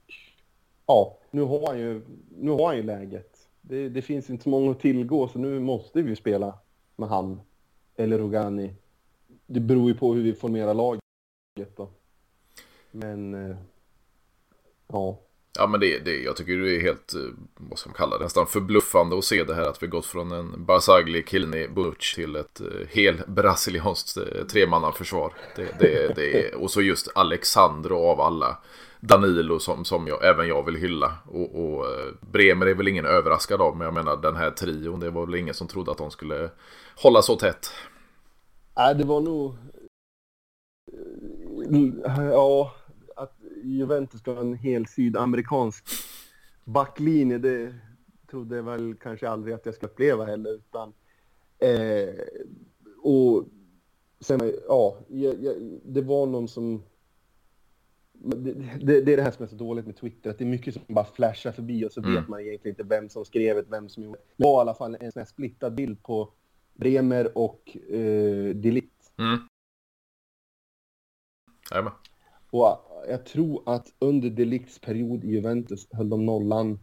ja, 0.87 1.18
nu 1.31 1.42
har 1.42 1.66
han 1.66 1.79
ju, 1.79 2.03
nu 2.38 2.51
har 2.51 2.66
han 2.66 2.77
ju 2.77 2.83
läget. 2.83 3.48
Det, 3.61 3.88
det 3.88 4.03
finns 4.03 4.31
inte 4.31 4.42
så 4.42 4.51
många 4.51 4.70
att 4.70 4.81
tillgå 4.81 5.29
så 5.29 5.38
nu 5.38 5.61
måste 5.61 6.03
vi 6.03 6.16
spela 6.16 6.59
med 6.96 7.09
han 7.09 7.40
eller 7.96 8.18
Rogani. 8.18 8.74
Det 9.51 9.61
beror 9.61 9.89
ju 9.89 9.95
på 9.95 10.15
hur 10.15 10.23
vi 10.23 10.35
formerar 10.35 10.75
laget 10.75 11.77
då. 11.77 11.89
Men 12.91 13.35
eh, 13.35 13.57
ja. 14.87 15.19
Ja 15.59 15.67
men 15.67 15.81
det, 15.81 15.99
det, 15.99 16.23
jag 16.23 16.37
tycker 16.37 16.57
det 16.57 16.77
är 16.77 16.81
helt, 16.81 17.15
eh, 17.15 17.21
vad 17.55 17.79
ska 17.79 17.89
man 17.89 17.97
kalla 17.97 18.19
det, 18.19 18.25
nästan 18.25 18.47
förbluffande 18.47 19.19
att 19.19 19.25
se 19.25 19.45
det 19.45 19.55
här 19.55 19.69
att 19.69 19.83
vi 19.83 19.87
gått 19.87 20.07
från 20.07 20.33
en 20.33 20.65
Barzagli, 20.65 21.23
Kilni, 21.23 21.69
Butch 21.69 22.15
till 22.15 22.37
ett 22.37 22.61
eh, 22.61 22.67
hel 22.89 23.21
brasilianskt 23.27 24.17
eh, 24.17 24.47
tremannaförsvar. 24.47 25.33
Det, 25.57 25.79
det, 25.79 26.15
det, 26.17 26.55
och 26.55 26.71
så 26.71 26.83
just 26.83 27.09
Alexandro 27.15 27.97
av 27.97 28.21
alla. 28.21 28.59
Danilo 29.01 29.59
som, 29.59 29.85
som 29.85 30.07
jag, 30.07 30.25
även 30.25 30.49
jag 30.49 30.67
vill 30.67 30.77
hylla. 30.77 31.15
Och, 31.27 31.65
och 31.65 31.87
eh, 31.87 32.13
Bremer 32.21 32.67
är 32.67 32.75
väl 32.75 32.89
ingen 32.89 33.07
överraskad 33.07 33.61
av, 33.61 33.77
men 33.77 33.85
jag 33.85 33.95
menar 33.95 34.17
den 34.17 34.37
här 34.37 34.51
trion, 34.51 35.01
det 35.01 35.11
var 35.11 35.27
väl 35.27 35.35
ingen 35.35 35.55
som 35.55 35.69
trodde 35.69 35.91
att 35.91 35.99
de 35.99 36.11
skulle 36.11 36.51
hålla 36.97 37.23
så 37.23 37.37
tätt. 37.37 37.71
Nej, 38.79 38.95
det 38.95 39.05
var 39.05 39.21
nog... 39.21 39.55
Ja, 42.14 42.73
Juventus 43.62 44.21
ska 44.21 44.33
ha 44.33 44.41
en 44.41 44.55
hel 44.55 44.87
sydamerikansk 44.87 45.85
backlinje, 46.64 47.38
det 47.38 47.75
trodde 48.31 48.57
jag 48.57 48.62
väl 48.62 48.95
kanske 48.95 49.29
aldrig 49.29 49.55
att 49.55 49.67
jag 49.67 49.75
skulle 49.75 49.91
uppleva 49.91 50.25
heller. 50.25 50.55
Utan, 50.55 50.93
eh, 51.59 52.14
och 53.03 53.45
sen, 54.21 54.53
ja, 54.69 54.99
jag, 55.09 55.43
jag, 55.43 55.55
det 55.85 56.03
var 56.03 56.27
någon 56.27 56.49
som... 56.49 56.83
Det, 58.12 58.53
det, 58.53 59.01
det, 59.01 59.12
är 59.12 59.17
det 59.17 59.23
här 59.23 59.31
som 59.31 59.43
är 59.43 59.49
så 59.49 59.57
dåligt 59.57 59.87
med 59.87 59.97
Twitter, 59.97 60.31
att 60.31 60.38
det 60.38 60.45
är 60.45 60.47
mycket 60.47 60.75
som 60.75 60.83
bara 60.87 61.05
flashar 61.05 61.53
förbi 61.53 61.85
och 61.85 61.93
så 61.93 62.01
mm. 62.01 62.14
vet 62.14 62.29
man 62.29 62.41
egentligen 62.41 62.73
inte 62.73 62.95
vem 62.95 63.09
som 63.09 63.25
skrev 63.25 63.57
det, 63.57 63.64
vem 63.71 63.88
som 63.88 64.03
gjorde 64.03 64.19
det. 64.37 64.45
var 64.45 64.59
i 64.59 64.61
alla 64.61 64.75
fall 64.75 64.97
en 65.01 65.12
sån 65.12 65.21
här 65.21 65.27
splittad 65.27 65.75
bild 65.75 66.03
på 66.03 66.33
Bremer 66.79 67.38
och 67.38 67.77
eh, 67.91 68.55
Delict. 68.55 69.12
Mm. 69.19 69.38
Jajamän. 71.71 71.93
Och 72.51 72.79
jag 73.09 73.27
tror 73.27 73.62
att 73.67 73.87
under 73.99 74.31
Delicts 74.31 74.79
period 74.79 75.25
i 75.25 75.29
Juventus 75.29 75.88
höll 75.93 76.09
de 76.09 76.27
nollan. 76.27 76.79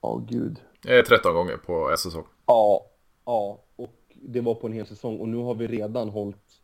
Ja, 0.00 0.08
oh, 0.08 0.26
gud. 0.26 0.60
13 0.82 1.34
gånger 1.34 1.56
på 1.56 1.90
en 1.90 1.98
säsong. 1.98 2.24
Ja, 2.46 2.86
ja, 3.24 3.64
och 3.76 4.16
det 4.22 4.40
var 4.40 4.54
på 4.54 4.66
en 4.66 4.72
hel 4.72 4.86
säsong 4.86 5.18
och 5.18 5.28
nu 5.28 5.36
har 5.36 5.54
vi 5.54 5.66
redan 5.66 6.08
hållit 6.08 6.60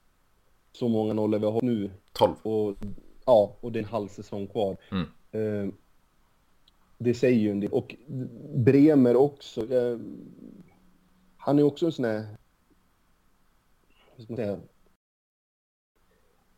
så 0.72 0.88
många 0.88 1.12
nollor 1.12 1.38
vi 1.38 1.44
har 1.44 1.52
hållit 1.52 1.64
nu. 1.64 1.90
12. 2.12 2.34
Och, 2.42 2.76
ja, 3.26 3.56
och 3.60 3.72
det 3.72 3.78
är 3.78 3.82
en 3.82 3.88
halv 3.88 4.08
säsong 4.08 4.46
kvar. 4.46 4.76
Mm. 4.90 5.06
Uh, 5.34 5.72
det 6.98 7.14
säger 7.14 7.38
ju 7.38 7.50
en 7.50 7.60
del. 7.60 7.70
Och 7.70 7.94
Bremer 8.54 9.16
också. 9.16 9.60
Uh, 9.60 10.00
han 11.44 11.58
är 11.58 11.62
också 11.62 11.86
en 11.86 11.92
sån 11.92 12.04
här, 12.04 12.26
hur 14.16 14.24
ska 14.24 14.32
man 14.32 14.36
säga, 14.36 14.60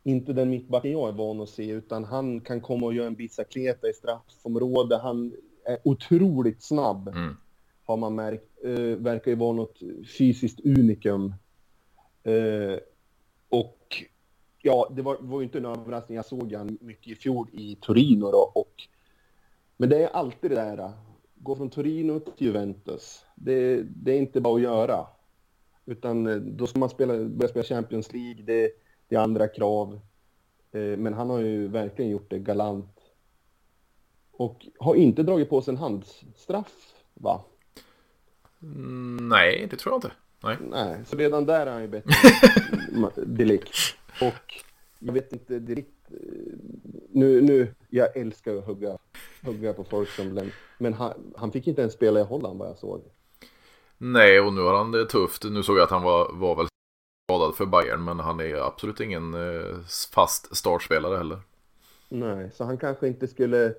inte 0.03 0.33
den 0.33 0.49
mittbacken 0.49 0.91
jag 0.91 1.09
är 1.09 1.13
van 1.13 1.41
att 1.41 1.49
se, 1.49 1.69
utan 1.69 2.03
han 2.03 2.41
kan 2.41 2.61
komma 2.61 2.85
och 2.85 2.93
göra 2.93 3.07
en 3.07 3.15
bicicleta 3.15 3.89
i 3.89 3.93
straffområde. 3.93 4.97
Han 4.97 5.33
är 5.65 5.77
otroligt 5.83 6.63
snabb, 6.63 7.07
mm. 7.07 7.37
har 7.83 7.97
man 7.97 8.15
märkt. 8.15 8.65
Uh, 8.65 8.95
verkar 8.95 9.31
ju 9.31 9.37
vara 9.37 9.53
något 9.53 9.79
fysiskt 10.17 10.59
unikum. 10.65 11.33
Uh, 12.27 12.77
och 13.49 14.03
ja, 14.61 14.91
det 14.95 15.01
var, 15.01 15.17
var 15.19 15.39
ju 15.39 15.43
inte 15.43 15.57
en 15.57 15.65
överraskning. 15.65 16.15
Jag 16.15 16.25
såg 16.25 16.53
han 16.53 16.77
mycket 16.81 17.07
i 17.07 17.15
fjol 17.15 17.47
i 17.53 17.77
Torino 17.81 18.31
då. 18.31 18.51
Och, 18.55 18.73
men 19.77 19.89
det 19.89 20.03
är 20.03 20.07
alltid 20.07 20.51
det 20.51 20.55
där, 20.55 20.93
gå 21.47 21.55
från 21.55 21.69
Torino 21.69 22.19
till 22.19 22.47
Juventus. 22.47 23.25
Det, 23.35 23.83
det 23.83 24.11
är 24.11 24.17
inte 24.17 24.41
bara 24.41 24.55
att 24.55 24.61
göra. 24.61 25.07
Utan 25.85 26.27
eh, 26.27 26.35
då 26.35 26.67
ska 26.67 26.79
man 26.79 26.89
spela, 26.89 27.23
börja 27.23 27.49
spela 27.49 27.63
Champions 27.63 28.13
League. 28.13 28.43
Det, 28.43 28.71
det 29.07 29.15
är 29.15 29.19
andra 29.19 29.47
krav. 29.47 29.99
Eh, 30.71 30.97
men 30.97 31.13
han 31.13 31.29
har 31.29 31.39
ju 31.39 31.67
verkligen 31.67 32.11
gjort 32.11 32.29
det 32.29 32.39
galant. 32.39 32.99
Och 34.31 34.67
har 34.79 34.95
inte 34.95 35.23
dragit 35.23 35.49
på 35.49 35.61
sig 35.61 35.71
en 35.71 35.77
handstraff, 35.77 36.93
va? 37.13 37.43
Mm, 38.61 39.29
nej, 39.29 39.67
det 39.71 39.75
tror 39.77 39.93
jag 39.93 39.97
inte. 39.97 40.11
Nej. 40.43 40.57
Nej, 40.69 41.05
så 41.05 41.15
redan 41.17 41.45
där 41.45 41.67
är 41.67 41.71
han 41.71 41.81
ju 41.81 41.87
bättre 41.87 42.11
Delikt. 43.25 43.69
Och 44.21 44.63
jag 44.99 45.13
vet 45.13 45.33
inte 45.33 45.59
direkt. 45.59 46.11
Eh, 46.11 46.17
nu, 47.09 47.41
nu, 47.41 47.73
jag 47.89 48.17
älskar 48.17 48.55
att 48.55 48.65
hugga, 48.65 48.97
hugga 49.47 49.73
på 49.73 49.83
lämnar. 49.83 50.53
Men 50.77 50.93
han, 50.93 51.33
han 51.35 51.51
fick 51.51 51.67
inte 51.67 51.81
ens 51.81 51.93
spela 51.93 52.19
i 52.19 52.23
Holland 52.23 52.59
vad 52.59 52.69
jag 52.69 52.77
såg. 52.77 53.01
Nej, 53.97 54.39
och 54.39 54.53
nu 54.53 54.61
har 54.61 54.77
han 54.77 54.91
det 54.91 55.05
tufft. 55.05 55.43
Nu 55.43 55.63
såg 55.63 55.77
jag 55.77 55.83
att 55.83 55.91
han 55.91 56.03
var, 56.03 56.31
var 56.33 56.55
väl 56.55 56.67
skadad 57.29 57.55
för 57.55 57.65
Bayern 57.65 58.03
men 58.03 58.19
han 58.19 58.39
är 58.39 58.55
absolut 58.55 58.99
ingen 58.99 59.33
eh, 59.33 59.77
fast 60.13 60.55
startspelare 60.55 61.17
heller. 61.17 61.39
Nej, 62.09 62.51
så 62.53 62.63
han 62.63 62.77
kanske 62.77 63.07
inte 63.07 63.27
skulle 63.27 63.73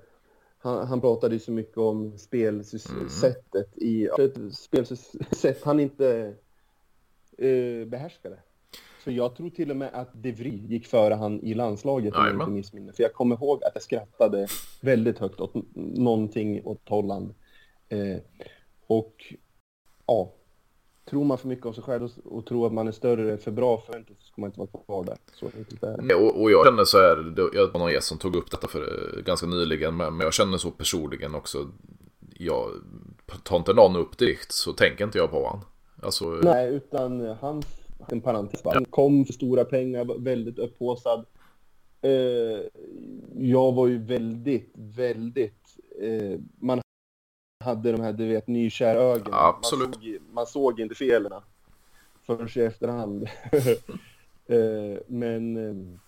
han, 0.61 0.87
han 0.87 1.01
pratade 1.01 1.39
så 1.39 1.51
mycket 1.51 1.77
om 1.77 2.17
spelsättet 2.17 3.53
mm. 3.53 3.89
i 3.89 4.09
ett 4.19 4.55
spelsätt 4.55 5.63
han 5.63 5.79
inte 5.79 6.33
uh, 7.41 7.85
behärskade. 7.85 8.39
Så 9.03 9.11
jag 9.11 9.35
tror 9.35 9.49
till 9.49 9.71
och 9.71 9.77
med 9.77 9.89
att 9.93 10.09
De 10.13 10.31
Vries 10.31 10.69
gick 10.69 10.87
före 10.87 11.13
han 11.13 11.39
i 11.39 11.53
landslaget 11.53 12.15
om 12.15 12.25
jag 12.25 12.33
inte 12.33 12.51
missminner. 12.51 12.93
För 12.93 13.03
jag 13.03 13.13
kommer 13.13 13.35
ihåg 13.35 13.63
att 13.63 13.71
jag 13.73 13.83
skrattade 13.83 14.47
väldigt 14.81 15.19
högt 15.19 15.39
åt 15.39 15.53
någonting 15.75 16.61
åt 16.65 16.89
Holland. 16.89 17.33
Eh, 17.89 18.17
och 18.87 19.33
ja, 20.05 20.33
tror 21.09 21.23
man 21.23 21.37
för 21.37 21.47
mycket 21.47 21.65
om 21.65 21.73
sig 21.73 21.83
själv 21.83 22.03
och, 22.03 22.37
och 22.37 22.45
tror 22.45 22.67
att 22.67 22.73
man 22.73 22.87
är 22.87 22.91
större 22.91 23.37
för 23.37 23.51
bra 23.51 23.77
för 23.77 23.97
inte 23.97 24.13
så 24.19 24.25
ska 24.25 24.41
man 24.41 24.49
inte 24.49 24.59
vara 24.59 24.83
kvar 24.85 25.03
där. 25.03 25.17
Så 25.33 25.45
enkelt 25.57 25.83
är 25.83 26.01
det. 26.01 26.15
Och, 26.15 26.41
och 26.41 26.51
jag 26.51 26.65
känner 26.65 26.83
så 26.83 26.97
här, 26.97 27.15
det, 27.15 27.49
jag 27.53 27.71
var 27.71 27.79
någon 27.79 27.91
gäst 27.91 28.07
som 28.07 28.17
tog 28.17 28.35
upp 28.35 28.51
detta 28.51 28.67
för 28.67 28.81
eh, 28.81 29.21
ganska 29.21 29.47
nyligen, 29.47 29.97
men, 29.97 30.17
men 30.17 30.23
jag 30.23 30.33
känner 30.33 30.57
så 30.57 30.71
personligen 30.71 31.35
också. 31.35 31.67
Jag 32.37 32.69
tar 33.43 33.57
inte 33.57 33.73
någon 33.73 33.95
upp 33.95 34.17
direkt 34.17 34.51
så 34.51 34.73
tänker 34.73 35.05
inte 35.05 35.17
jag 35.17 35.31
på 35.31 35.43
honom. 35.43 35.61
Alltså, 36.01 36.25
Nej, 36.25 36.69
utan 36.69 37.21
han, 37.41 37.63
en 38.07 38.21
parentes 38.21 38.63
bara. 38.63 38.73
Han 38.73 38.85
kom 38.85 39.25
för 39.25 39.33
stora 39.33 39.65
pengar, 39.65 40.19
väldigt 40.19 40.59
upphåsad. 40.59 41.25
Eh, 42.01 42.11
jag 43.37 43.71
var 43.71 43.87
ju 43.87 43.97
väldigt, 43.97 44.71
väldigt, 44.73 45.77
eh, 46.01 46.39
man 46.59 46.81
hade 47.63 47.91
de 47.91 48.01
här, 48.01 48.13
du 48.13 48.27
vet, 48.27 48.47
nykära 48.47 48.99
ögonen. 48.99 49.33
Absolut. 49.33 49.87
Man 49.87 49.93
såg, 49.93 50.17
man 50.31 50.47
såg 50.47 50.79
inte 50.79 50.95
felen 50.95 51.31
förrän 52.23 52.49
i 52.55 52.59
efterhand. 52.59 53.23
eh, 54.45 54.99
men, 55.07 55.57
eh, 55.57 55.99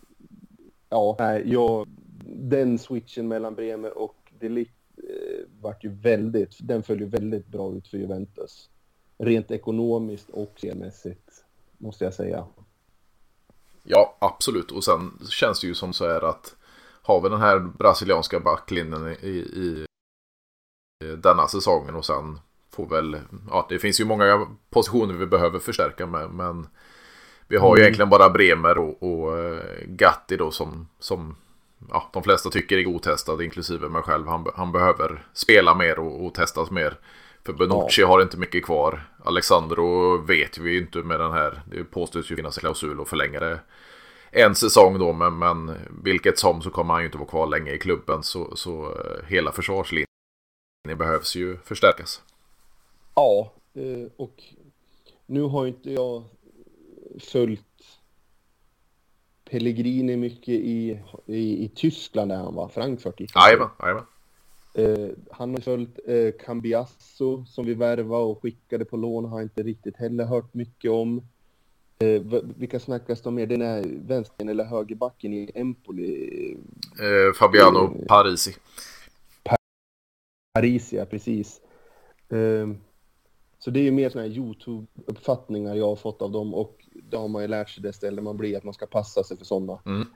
ja, 0.89 1.15
nej, 1.19 1.43
jag, 1.45 1.87
den 2.25 2.79
switchen 2.79 3.27
mellan 3.27 3.55
Bremer 3.55 3.97
och 3.97 4.15
Delict 4.39 4.75
eh, 4.97 5.45
vart 5.61 5.83
ju 5.83 5.89
väldigt, 5.89 6.57
den 6.59 6.83
följer 6.83 7.07
väldigt 7.07 7.47
bra 7.47 7.73
ut 7.73 7.87
för 7.87 7.97
Juventus. 7.97 8.69
Rent 9.17 9.51
ekonomiskt 9.51 10.29
och 10.29 10.53
spelmässigt, 10.57 11.43
måste 11.81 12.03
jag 12.03 12.13
säga. 12.13 12.45
Ja, 13.83 14.17
absolut. 14.19 14.71
Och 14.71 14.83
sen 14.83 15.19
känns 15.29 15.61
det 15.61 15.67
ju 15.67 15.73
som 15.73 15.93
så 15.93 16.07
här 16.07 16.21
att 16.21 16.55
har 17.01 17.21
vi 17.21 17.29
den 17.29 17.41
här 17.41 17.59
brasilianska 17.59 18.39
backlinjen 18.39 19.07
i, 19.07 19.27
i 19.37 19.85
denna 21.15 21.47
säsongen 21.47 21.95
och 21.95 22.05
sen 22.05 22.39
får 22.71 22.85
väl, 22.85 23.19
ja 23.49 23.65
det 23.69 23.79
finns 23.79 23.99
ju 23.99 24.05
många 24.05 24.47
positioner 24.69 25.13
vi 25.13 25.25
behöver 25.25 25.59
förstärka 25.59 26.05
med 26.05 26.29
men 26.29 26.67
vi 27.47 27.57
har 27.57 27.67
ju 27.67 27.79
mm. 27.79 27.81
egentligen 27.81 28.09
bara 28.09 28.29
Bremer 28.29 28.77
och, 28.77 29.03
och 29.03 29.37
uh, 29.37 29.59
Gatti 29.85 30.37
då 30.37 30.51
som, 30.51 30.87
som 30.99 31.35
ja, 31.89 32.09
de 32.13 32.23
flesta 32.23 32.49
tycker 32.49 32.77
är 32.77 32.87
otestad 32.87 33.41
inklusive 33.41 33.89
mig 33.89 34.01
själv. 34.01 34.27
Han, 34.27 34.47
han 34.55 34.71
behöver 34.71 35.27
spela 35.33 35.75
mer 35.75 35.99
och, 35.99 36.25
och 36.25 36.33
testas 36.33 36.71
mer. 36.71 36.99
För 37.45 37.53
Benucci 37.53 38.01
ja. 38.01 38.07
har 38.07 38.21
inte 38.21 38.37
mycket 38.37 38.65
kvar. 38.65 39.09
Alexandro 39.23 40.17
vet 40.17 40.57
vi 40.57 40.71
ju 40.71 40.81
inte 40.81 40.97
med 40.97 41.19
den 41.19 41.31
här. 41.31 41.61
Det 41.65 41.83
påstås 41.83 42.31
ju 42.31 42.35
finnas 42.35 42.57
en 42.57 42.61
klausul 42.61 42.99
och 42.99 43.07
förlänga 43.07 43.39
det 43.39 43.59
en 44.31 44.55
säsong 44.55 44.99
då. 44.99 45.13
Men, 45.13 45.39
men 45.39 45.77
vilket 46.03 46.39
som 46.39 46.61
så 46.61 46.69
kommer 46.69 46.93
han 46.93 47.01
ju 47.01 47.05
inte 47.05 47.17
vara 47.17 47.29
kvar 47.29 47.47
länge 47.47 47.71
i 47.71 47.77
klubben. 47.77 48.23
Så, 48.23 48.55
så 48.55 48.85
uh, 48.85 49.25
hela 49.27 49.51
försvarslinjen 49.51 50.07
behövs 50.97 51.35
ju 51.35 51.57
förstärkas. 51.57 52.21
Ja, 53.15 53.53
eh, 53.73 54.11
och 54.17 54.43
nu 55.25 55.41
har 55.41 55.67
inte 55.67 55.91
jag 55.91 56.23
följt 57.19 57.61
Pellegrini 59.49 60.17
mycket 60.17 60.49
i, 60.49 60.99
i, 61.25 61.65
i 61.65 61.71
Tyskland 61.75 62.31
där 62.31 62.37
han 62.37 62.55
var, 62.55 62.67
Frankfurt. 62.67 63.21
Jajamän, 63.35 63.69
jajamän. 63.79 64.05
Eh, 64.73 65.09
han 65.31 65.53
har 65.53 65.61
följt 65.61 65.99
eh, 66.07 66.31
Cambiasso 66.45 67.45
som 67.45 67.65
vi 67.65 67.73
värvade 67.73 68.23
och 68.23 68.41
skickade 68.41 68.85
på 68.85 68.97
lån 68.97 69.25
har 69.25 69.41
inte 69.41 69.63
riktigt 69.63 69.97
heller 69.97 70.25
hört 70.25 70.53
mycket 70.53 70.91
om. 70.91 71.21
Eh, 71.99 72.21
vilka 72.57 72.79
snackas 72.79 73.21
de 73.21 73.35
mer? 73.35 73.47
Den 73.47 73.61
är 73.61 73.83
vänster 74.07 74.49
eller 74.49 74.63
högerbacken 74.63 75.33
i 75.33 75.51
Empoli? 75.55 76.57
Eh, 76.99 77.33
Fabiano 77.33 77.95
eh, 77.99 78.05
Parisi. 78.07 78.55
Parisia, 80.53 81.05
precis. 81.05 81.61
Um, 82.29 82.77
så 83.59 83.71
det 83.71 83.79
är 83.79 83.83
ju 83.83 83.91
mer 83.91 84.09
sådana 84.09 84.27
här 84.27 84.35
YouTube-uppfattningar 84.35 85.75
jag 85.75 85.87
har 85.87 85.95
fått 85.95 86.21
av 86.21 86.31
dem 86.31 86.53
och 86.53 86.85
det 87.09 87.17
har 87.17 87.27
man 87.27 87.41
ju 87.41 87.47
lärt 87.47 87.69
sig 87.69 87.83
det 87.83 87.93
stället 87.93 88.23
man 88.23 88.37
blir 88.37 88.57
att 88.57 88.63
man 88.63 88.73
ska 88.73 88.85
passa 88.85 89.23
sig 89.23 89.37
för 89.37 89.45
sådana. 89.45 89.79
Mm. 89.85 90.07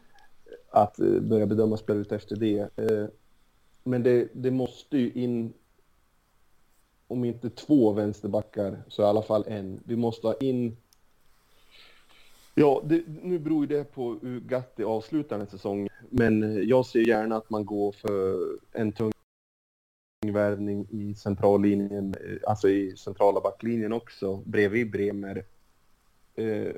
Att 0.72 1.00
uh, 1.00 1.22
börja 1.22 1.46
bedöma 1.46 1.78
spelare 1.78 2.02
ut 2.02 2.12
efter 2.12 2.36
det. 2.36 2.70
Men 3.88 4.04
det, 4.04 4.30
det 4.34 4.52
måste 4.52 4.98
ju 4.98 5.12
in, 5.12 5.54
om 7.08 7.26
inte 7.26 7.50
två 7.50 7.92
vänsterbackar 7.92 8.84
så 8.88 9.02
i 9.02 9.06
alla 9.06 9.22
fall 9.22 9.44
en. 9.48 9.80
Vi 9.86 9.96
måste 9.96 10.28
ha 10.28 10.34
in 10.34 10.78
Ja, 12.58 12.82
det, 12.86 13.04
nu 13.08 13.40
beror 13.40 13.62
ju 13.62 13.78
det 13.78 13.84
på 13.84 14.20
hur 14.22 14.40
Gatti 14.40 14.84
avslutar 14.84 15.40
en 15.40 15.48
säsong. 15.48 15.88
Men 16.10 16.68
jag 16.68 16.86
ser 16.86 17.08
gärna 17.08 17.38
att 17.38 17.50
man 17.50 17.66
går 17.66 17.92
för 17.92 18.40
en 18.72 18.92
tung 18.92 19.12
värvning 20.34 20.88
i 20.90 21.16
centrallinjen, 21.16 22.16
alltså 22.48 22.70
i 22.70 22.98
centrala 22.98 23.42
backlinjen 23.42 23.94
också, 23.94 24.38
bredvid 24.46 24.92
Bremer. 24.92 25.46
Eh, 26.36 26.76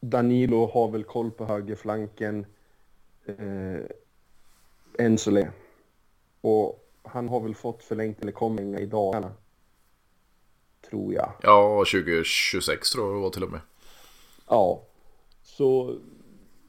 Danilo 0.00 0.66
har 0.66 0.90
väl 0.90 1.04
koll 1.04 1.30
på 1.30 1.44
högerflanken 1.44 2.46
eh, 3.26 3.84
än 4.98 5.18
så 5.18 5.30
länge. 5.30 5.50
Och 6.42 6.88
han 7.02 7.28
har 7.28 7.40
väl 7.40 7.54
fått 7.54 7.82
förlängt 7.82 8.22
eller 8.22 8.32
kommer 8.32 8.80
i 8.80 8.86
dagarna. 8.86 9.32
Tror 10.90 11.14
jag. 11.14 11.32
Ja, 11.42 11.78
2026 11.78 12.90
tror 12.90 13.06
jag 13.06 13.16
det 13.16 13.22
var 13.22 13.30
till 13.30 13.44
och 13.44 13.50
med. 13.50 13.60
Ja, 14.48 14.82
så 15.42 15.96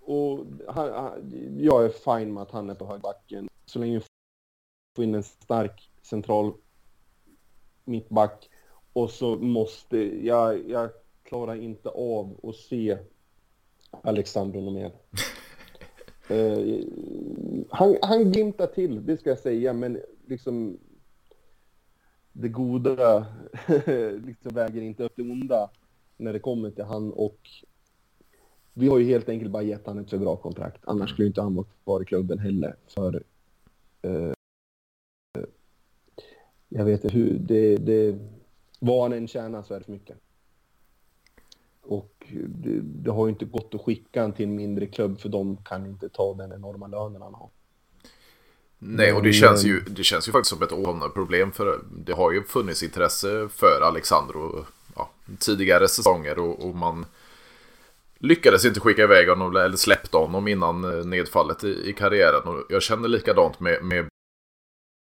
och 0.05 0.45
han, 0.67 0.93
han, 0.93 1.33
jag 1.59 1.85
är 1.85 1.89
fine 1.89 2.33
med 2.33 2.43
att 2.43 2.51
han 2.51 2.69
är 2.69 2.75
på 2.75 2.85
högerbacken. 2.85 3.49
Så 3.65 3.79
länge 3.79 3.99
vi 3.99 4.05
får 4.95 5.03
in 5.03 5.15
en 5.15 5.23
stark 5.23 5.91
central 6.01 6.53
mittback. 7.83 8.49
Och 8.93 9.09
så 9.11 9.35
måste 9.35 9.97
jag, 10.25 10.69
jag 10.69 10.89
klarar 11.23 11.55
inte 11.55 11.89
av 11.89 12.39
att 12.43 12.55
se 12.55 12.97
Alexandro 13.91 14.69
mer. 14.69 14.91
Eh, 16.29 16.85
han, 17.69 17.97
han 18.01 18.31
glimtar 18.31 18.67
till, 18.67 19.05
det 19.05 19.17
ska 19.17 19.29
jag 19.29 19.39
säga, 19.39 19.73
men 19.73 19.99
liksom 20.27 20.79
det 22.31 22.49
goda 22.49 23.25
liksom 24.25 24.53
väger 24.53 24.81
inte 24.81 25.03
upp 25.03 25.13
det 25.15 25.21
onda 25.21 25.69
när 26.17 26.33
det 26.33 26.39
kommer 26.39 26.71
till 26.71 26.83
han 26.83 27.11
och 27.11 27.49
vi 28.73 28.87
har 28.87 28.99
ju 28.99 29.05
helt 29.05 29.29
enkelt 29.29 29.51
bara 29.51 29.63
gett 29.63 29.87
han 29.87 29.99
ett 29.99 30.09
för 30.09 30.17
bra 30.17 30.35
kontrakt. 30.35 30.81
Annars 30.85 31.09
skulle 31.09 31.27
inte 31.27 31.41
han 31.41 31.55
vara 31.55 31.65
kvar 31.83 32.01
i 32.01 32.05
klubben 32.05 32.39
heller. 32.39 32.75
För 32.87 33.23
eh, 34.01 34.33
jag 36.69 36.85
vet 36.85 37.03
inte 37.03 37.17
hur, 37.17 37.39
det, 37.39 37.77
det, 37.77 38.19
vad 38.79 39.01
han 39.01 39.13
än 39.13 39.27
tjänar 39.27 39.63
så 39.63 39.73
är 39.73 39.79
det 39.79 39.85
för 39.85 39.91
mycket. 39.91 40.17
Och 41.83 42.27
det, 42.47 42.79
det 42.81 43.11
har 43.11 43.25
ju 43.25 43.29
inte 43.29 43.45
gått 43.45 43.75
att 43.75 43.81
skicka 43.81 44.21
han 44.21 44.33
till 44.33 44.45
en 44.45 44.55
mindre 44.55 44.87
klubb 44.87 45.19
för 45.19 45.29
de 45.29 45.57
kan 45.57 45.85
inte 45.85 46.09
ta 46.09 46.33
den 46.33 46.51
enorma 46.51 46.87
lönen 46.87 47.21
han 47.21 47.33
har. 47.33 47.49
Nej, 48.85 49.13
och 49.13 49.23
det 49.23 49.33
känns 49.33 49.63
ju, 49.63 49.79
det 49.79 50.03
känns 50.03 50.27
ju 50.27 50.31
faktiskt 50.31 50.57
som 50.57 51.01
ett 51.03 51.13
problem 51.13 51.51
för 51.51 51.79
det 52.05 52.13
har 52.13 52.31
ju 52.31 52.43
funnits 52.43 52.83
intresse 52.83 53.49
för 53.49 53.81
Alexandro 53.81 54.65
ja, 54.95 55.09
tidigare 55.39 55.87
säsonger 55.87 56.39
och, 56.39 56.65
och, 56.65 56.75
man 56.75 57.05
lyckades 58.19 58.65
inte 58.65 58.79
skicka 58.79 59.03
iväg 59.03 59.29
honom 59.29 59.55
eller 59.55 59.77
släppte 59.77 60.17
honom 60.17 60.47
innan 60.47 60.83
eh, 60.83 61.05
nedfallet 61.05 61.63
i, 61.63 61.89
i 61.89 61.93
karriären. 61.93 62.43
Och 62.43 62.65
jag 62.69 62.81
känner 62.81 63.07
likadant 63.07 63.59
med, 63.59 63.83
med 63.83 64.07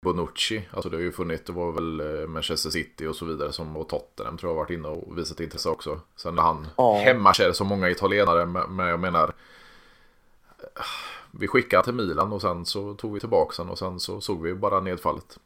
Bonucci. 0.02 0.68
Alltså 0.72 0.90
det 0.90 0.98
har 0.98 1.02
ju 1.02 1.12
funnits, 1.12 1.44
det 1.46 1.54
var 1.54 1.72
väl 1.72 2.00
eh, 2.00 2.28
Manchester 2.28 2.70
City 2.70 3.08
och 3.08 3.16
så 3.16 3.26
vidare 3.26 3.52
som 3.54 3.78
och 3.78 3.90
Tottenham 3.90 4.38
tror 4.38 4.50
jag 4.50 4.56
har 4.56 4.64
varit 4.64 4.78
inne 4.78 4.88
och 4.88 5.18
visat 5.18 5.40
intresse 5.40 5.70
också. 5.70 6.00
Sen 6.16 6.36
när 6.36 6.42
han 6.42 6.68
ja. 6.78 6.98
hemmakär 6.98 7.52
så 7.52 7.64
många 7.64 7.90
italienare, 7.90 8.46
men 8.46 8.88
jag 8.88 9.00
menar 9.00 9.34
vi 11.32 11.48
skickade 11.48 11.84
till 11.84 11.94
Milan 11.94 12.34
och 12.34 12.42
sen 12.42 12.66
så 12.66 12.94
tog 12.94 13.14
vi 13.14 13.20
tillbaka 13.20 13.64
den 13.64 13.72
och 13.72 13.80
sen 13.80 14.00
så 14.00 14.22
såg 14.22 14.42
vi 14.42 14.54
bara 14.54 14.80
nedfallet. 14.80 15.40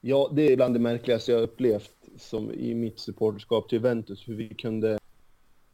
Ja, 0.00 0.30
det 0.32 0.52
är 0.52 0.56
bland 0.56 0.74
det 0.74 0.80
märkligaste 0.80 1.32
jag 1.32 1.42
upplevt 1.42 1.90
som 2.18 2.50
i 2.50 2.74
mitt 2.74 2.98
supporterskap 2.98 3.68
till 3.68 3.78
Juventus, 3.78 4.28
hur 4.28 4.34
vi 4.34 4.48
kunde... 4.54 4.98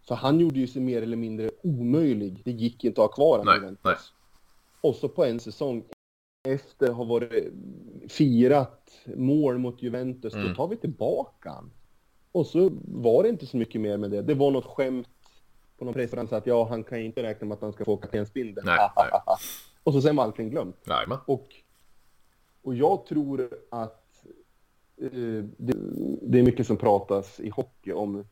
För 0.08 0.14
han 0.14 0.40
gjorde 0.40 0.58
ju 0.58 0.66
sig 0.66 0.82
mer 0.82 1.02
eller 1.02 1.16
mindre 1.16 1.50
omöjlig. 1.62 2.40
Det 2.44 2.50
gick 2.50 2.84
inte 2.84 3.00
att 3.02 3.08
ha 3.08 3.14
kvar 3.14 3.38
honom 3.38 3.54
i 3.54 3.56
Juventus. 3.56 3.84
Nej. 3.84 3.96
Och 4.80 4.94
så 4.94 5.08
på 5.08 5.24
en 5.24 5.40
säsong 5.40 5.84
efter 6.44 6.90
att 6.90 6.96
ha 6.96 7.04
varit 7.04 7.52
firat 8.08 8.90
mål 9.16 9.58
mot 9.58 9.82
Juventus, 9.82 10.34
mm. 10.34 10.48
då 10.48 10.54
tar 10.54 10.68
vi 10.68 10.76
tillbaka 10.76 11.50
han. 11.50 11.70
Och 12.32 12.46
så 12.46 12.70
var 12.84 13.22
det 13.22 13.28
inte 13.28 13.46
så 13.46 13.56
mycket 13.56 13.80
mer 13.80 13.96
med 13.96 14.10
det. 14.10 14.22
Det 14.22 14.34
var 14.34 14.50
något 14.50 14.64
skämt 14.64 15.08
på 15.78 15.84
någon 15.84 15.94
presskonferens 15.94 16.32
att 16.32 16.46
ja, 16.46 16.64
han 16.68 16.84
kan 16.84 16.98
inte 16.98 17.22
räkna 17.22 17.46
med 17.46 17.54
att 17.54 17.62
han 17.62 17.72
ska 17.72 17.84
få 17.84 17.96
kaptensbindeln. 17.96 18.68
Och 19.84 19.92
så 19.92 20.02
sen 20.02 20.16
var 20.16 20.24
allting 20.24 20.50
glömt. 20.50 20.76
Nej, 20.84 21.06
och 21.26 21.54
Och 22.62 22.74
jag 22.74 23.06
tror 23.06 23.48
att 23.70 24.24
eh, 25.02 25.44
det, 25.56 25.76
det, 26.22 26.38
är 26.38 26.42
mycket 26.42 26.66
som 26.66 26.76
pratas 26.76 27.40
i 27.40 27.48
hockey 27.48 27.92
om 27.92 28.24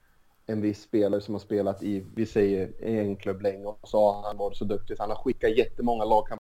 en 0.46 0.60
viss 0.60 0.82
spelare 0.82 1.20
som 1.20 1.34
har 1.34 1.38
spelat 1.38 1.82
i, 1.82 2.04
vi 2.14 2.26
säger 2.26 2.84
en 2.84 3.16
klubb 3.16 3.42
länge 3.42 3.64
och 3.64 3.88
så 3.88 4.12
har 4.12 4.22
han 4.22 4.36
varit 4.36 4.56
så 4.56 4.64
duktig 4.64 4.96
så 4.96 5.02
han 5.02 5.10
har 5.10 5.22
skickat 5.22 5.56
jättemånga 5.56 6.04
lagkamrater 6.04 6.41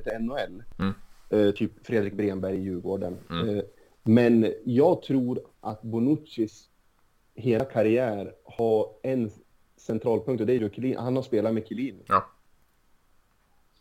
till 0.00 0.12
NHL. 0.20 0.62
Mm. 0.78 0.94
Eh, 1.30 1.54
typ 1.54 1.86
Fredrik 1.86 2.14
Bremberg 2.14 2.56
i 2.56 2.62
Djurgården. 2.62 3.18
Mm. 3.30 3.48
Eh, 3.48 3.62
men 4.02 4.52
jag 4.64 5.02
tror 5.02 5.40
att 5.60 5.82
Bonuccis 5.82 6.68
hela 7.34 7.64
karriär 7.64 8.34
har 8.44 8.88
en 9.02 9.30
centralpunkt 9.76 10.40
och 10.40 10.46
det 10.46 10.52
är 10.52 10.58
ju 10.58 10.70
Chiellini. 10.70 10.96
Han 10.96 11.16
har 11.16 11.22
spelat 11.22 11.54
med 11.54 11.66
Chiellini. 11.66 12.02
Ja. 12.06 12.26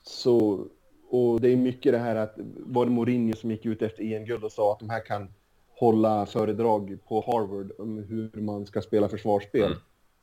Så, 0.04 0.68
och 1.10 1.42
det 1.42 1.50
är 1.50 1.58
mycket 1.58 1.92
det 1.92 1.98
här 1.98 2.16
att 2.16 2.34
var 2.58 2.86
det 2.86 2.92
Mourinho 2.92 3.36
som 3.36 3.52
gick 3.52 3.66
ut 3.66 3.82
efter 3.82 4.04
EM-guld 4.04 4.44
och 4.44 4.52
sa 4.52 4.74
att 4.74 4.80
de 4.80 4.90
här 4.90 5.06
kan 5.06 5.34
hålla 5.70 6.26
föredrag 6.26 6.98
på 7.08 7.22
Harvard 7.28 7.72
om 7.78 7.98
hur 7.98 8.42
man 8.42 8.66
ska 8.66 8.82
spela 8.82 9.10
försvarsspel. 9.10 9.66
Mm. 9.66 9.78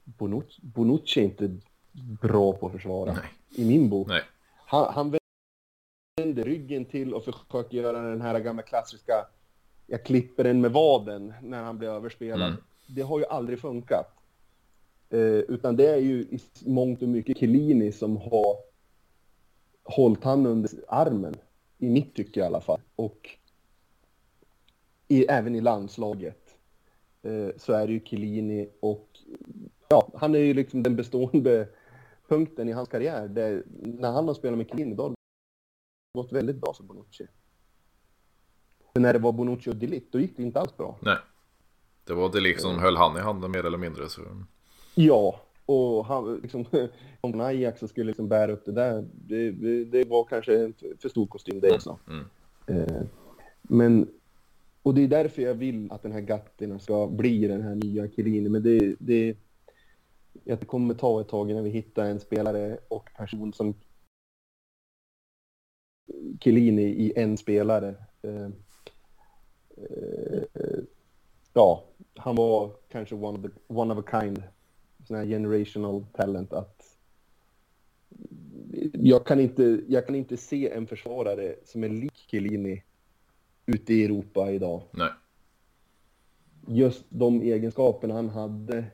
Bonucci, 0.05 0.61
Bonucci 0.63 1.21
är 1.21 1.25
inte 1.25 1.57
bra 2.23 2.53
på 2.53 2.67
att 2.67 2.73
försvara. 2.73 3.13
Nej. 3.13 3.31
I 3.57 3.69
min 3.69 3.91
bok. 3.91 4.09
Han, 4.67 4.93
han 4.95 5.11
vänder 6.19 6.45
ryggen 6.45 6.85
till 6.85 7.15
och 7.15 7.25
försöker 7.25 7.77
göra 7.77 8.03
den 8.03 8.21
här 8.21 8.41
gamla 8.41 8.63
klassiska 8.63 9.27
jag 9.91 10.05
klipper 10.05 10.45
den 10.45 10.61
med 10.61 10.73
vaden 10.73 11.35
när 11.43 11.63
han 11.63 11.79
blir 11.79 11.89
överspelad. 11.89 12.49
Mm. 12.49 12.63
Det 12.87 13.03
har 13.03 13.19
ju 13.19 13.25
aldrig 13.25 13.61
funkat. 13.61 14.07
Eh, 15.11 15.21
utan 15.21 15.77
det 15.77 15.87
är 15.87 15.97
ju 15.97 16.21
i 16.21 16.41
mångt 16.67 17.03
och 17.03 17.09
mycket 17.09 17.39
Chiellini 17.39 17.93
som 17.93 18.17
har 18.17 18.57
hållit 19.85 20.25
han 20.25 20.47
under 20.47 20.71
armen. 20.89 21.35
I 21.79 21.89
mitt 21.89 22.15
tycke 22.15 22.41
i 22.41 22.43
alla 22.43 22.61
fall. 22.61 22.81
Och 22.97 23.31
i, 25.09 25.25
även 25.25 25.55
i 25.55 25.61
landslaget 25.61 26.57
eh, 27.23 27.49
så 27.57 27.73
är 27.73 27.87
det 27.87 27.93
ju 27.93 28.01
Chiellini 28.01 28.69
och 28.81 29.09
ja, 29.89 30.11
han 30.15 30.35
är 30.35 30.39
ju 30.39 30.55
liksom 30.55 30.83
den 30.83 30.97
bestående 30.97 31.69
punkten 32.29 32.69
i 32.69 32.73
hans 32.73 32.89
karriär. 32.89 33.29
Där, 33.29 33.63
när 33.83 34.11
han 34.11 34.29
har 34.29 34.35
spelat 34.35 34.59
med 34.59 34.69
Chiellini 34.69 34.95
då 34.95 35.15
gått 36.23 36.33
väldigt 36.33 36.57
bra 36.57 36.75
för 36.75 36.85
Bonucci. 36.85 37.27
Men 38.93 39.03
när 39.03 39.13
det 39.13 39.19
var 39.19 39.33
Bonucci 39.33 39.71
och 39.71 39.77
Delict, 39.77 40.13
då 40.13 40.21
gick 40.21 40.37
det 40.37 40.43
inte 40.43 40.61
alls 40.61 40.77
bra. 40.77 40.99
Nej. 41.01 41.17
Det 42.05 42.15
var 42.15 42.33
Delict 42.33 42.61
som 42.61 42.79
höll 42.79 42.97
han 42.97 43.17
i 43.17 43.21
handen 43.21 43.51
mer 43.51 43.67
eller 43.67 43.79
mindre. 43.79 44.09
Så... 44.09 44.21
Ja, 44.95 45.41
och 45.67 46.07
han, 46.07 46.37
liksom, 46.37 46.65
om 47.21 47.41
Ajax 47.41 47.81
skulle 47.89 48.07
liksom 48.07 48.29
bära 48.29 48.53
upp 48.53 48.65
det 48.65 48.73
där, 48.73 49.05
det, 49.13 49.51
det, 49.85 50.05
var 50.05 50.25
kanske 50.25 50.65
en 50.65 50.75
för 50.99 51.09
stor 51.09 51.27
kostym 51.27 51.61
det 51.61 51.75
också. 51.75 51.99
Mm. 52.09 52.25
Eh, 52.67 53.03
men, 53.63 54.09
och 54.83 54.95
det 54.95 55.05
är 55.05 55.09
därför 55.09 55.43
jag 55.43 55.55
vill 55.55 55.93
att 55.93 56.03
den 56.03 56.13
här 56.13 56.21
Gattina 56.21 56.79
ska 56.79 57.07
bli 57.07 57.47
den 57.47 57.63
här 57.63 57.75
nya 57.75 58.09
Chiellini, 58.09 58.49
men 58.49 58.63
det, 58.63 58.95
det, 58.99 59.37
det 60.45 60.67
kommer 60.67 60.95
ta 60.95 61.21
ett 61.21 61.29
tag 61.29 61.51
innan 61.51 61.65
vi 61.65 61.71
hittar 61.71 62.05
en 62.05 62.21
spelare 62.21 62.79
och 62.89 63.09
person 63.17 63.53
som 63.53 63.75
Chiellini 66.41 66.83
i 66.83 67.13
en 67.17 67.37
spelare. 67.37 67.95
Eh, 68.23 68.49
eh, 69.77 70.79
ja, 71.53 71.85
han 72.15 72.37
var 72.37 72.71
kanske 72.89 73.15
one 73.15 73.39
of, 73.39 73.43
the, 73.43 73.51
one 73.67 73.95
of 73.95 74.05
a 74.09 74.21
kind, 74.21 74.43
sån 75.07 75.17
här 75.17 75.27
generational 75.27 76.05
talent 76.13 76.53
att 76.53 76.99
jag 78.93 79.27
kan, 79.27 79.41
inte, 79.41 79.81
jag 79.89 80.07
kan 80.07 80.15
inte 80.15 80.37
se 80.37 80.71
en 80.71 80.87
försvarare 80.87 81.55
som 81.65 81.85
är 81.85 81.89
lik 81.89 82.17
Chiellini 82.17 82.83
ute 83.67 83.95
i 83.95 84.05
Europa 84.05 84.51
idag. 84.51 84.83
Nej. 84.93 85.11
Just 86.67 87.05
de 87.09 87.43
egenskaperna 87.43 88.15
han 88.15 88.29
hade. 88.29 88.85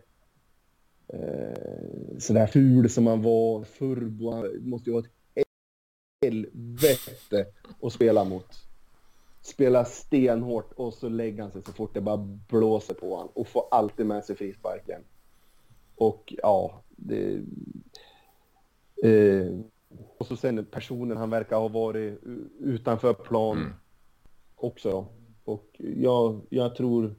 Eh, 1.09 2.19
sådär 2.19 2.47
ful 2.47 2.91
som 2.91 3.07
han 3.07 3.23
var, 3.23 3.65
furbo, 3.65 4.31
han 4.31 4.69
måste 4.69 4.91
ju 4.91 4.95
vara 4.95 5.05
ett 5.05 5.13
helvete 6.25 7.47
att 7.83 7.93
spela 7.93 8.25
mot 8.25 8.65
spelar 9.45 9.85
stenhårt 9.85 10.73
och 10.73 10.95
så 10.95 11.09
lägger 11.09 11.43
han 11.43 11.53
sig 11.53 11.63
så 11.63 11.73
fort 11.73 11.95
det 11.95 12.01
bara 12.01 12.17
blåser 12.49 12.95
på 12.95 13.17
honom 13.17 13.33
och 13.35 13.49
får 13.49 13.65
alltid 13.71 14.07
med 14.07 14.25
sig 14.25 14.37
frisparken. 14.37 15.01
Och 15.95 16.35
ja, 16.43 16.83
det... 16.89 17.43
Eh, 19.03 19.59
och 20.19 20.27
så 20.27 20.37
sen 20.37 20.65
personen 20.65 21.17
han 21.17 21.31
verkar 21.31 21.57
ha 21.57 21.69
varit 21.69 22.21
utanför 22.61 23.15
plan 23.15 23.59
mm. 23.59 23.73
också. 24.57 24.91
Då. 24.91 25.07
Och 25.45 25.67
jag, 25.79 26.41
jag 26.49 26.77
tror... 26.77 27.15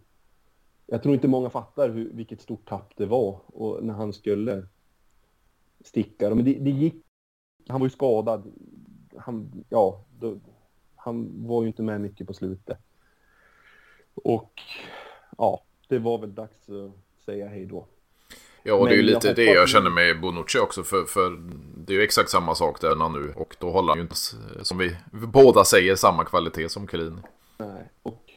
Jag 0.86 1.03
tror 1.03 1.16
inte 1.16 1.28
många 1.28 1.49
fattar 1.49 1.89
hur, 1.89 2.10
vilket 2.14 2.41
stort 2.41 2.70
tapp 2.70 2.93
det 2.97 3.06
var 3.06 3.39
och 3.45 3.84
när 3.84 3.93
han 3.93 4.14
skulle 4.14 4.68
sticka. 5.84 6.36
Men 6.36 6.45
det, 6.45 6.53
det 6.53 6.72
gick... 6.72 6.95
Han 7.68 7.80
var 7.80 7.88
ju 7.88 7.91
skadad. 7.91 8.51
Han, 9.18 9.66
ja, 9.70 10.01
då, 10.20 10.38
han 10.95 11.47
var 11.47 11.61
ju 11.61 11.68
inte 11.68 11.82
med 11.82 12.01
mycket 12.01 12.28
på 12.28 12.34
slutet. 12.34 12.78
Och 14.13 14.61
ja, 15.38 15.63
det 15.88 15.99
var 15.99 16.18
väl 16.18 16.36
dags 16.36 16.70
att 16.70 17.26
säga 17.26 17.47
hej 17.47 17.66
då. 17.66 17.86
Ja, 18.63 18.74
och 18.74 18.80
Men 18.80 18.89
det 18.89 18.95
är 18.95 18.97
ju 18.97 19.03
lite 19.03 19.28
jag 19.28 19.36
det 19.36 19.45
jag 19.45 19.70
känner 19.70 19.89
med 19.89 20.22
Bonucci 20.22 20.59
också. 20.59 20.84
För, 20.84 21.03
för 21.03 21.38
det 21.78 21.93
är 21.93 21.97
ju 21.97 22.03
exakt 22.03 22.30
samma 22.30 22.55
sak 22.55 22.82
där 22.82 23.20
nu. 23.20 23.34
Och 23.36 23.55
då 23.59 23.72
håller 23.72 23.89
han 23.89 23.97
ju 23.97 24.01
inte, 24.01 24.16
som 24.66 24.78
vi 24.78 24.95
båda 25.11 25.66
säger, 25.66 25.95
samma 25.95 26.26
kvalitet 26.26 26.70
som 26.70 26.88
Kelin. 26.88 27.20
Nej, 27.57 27.89
och 28.03 28.32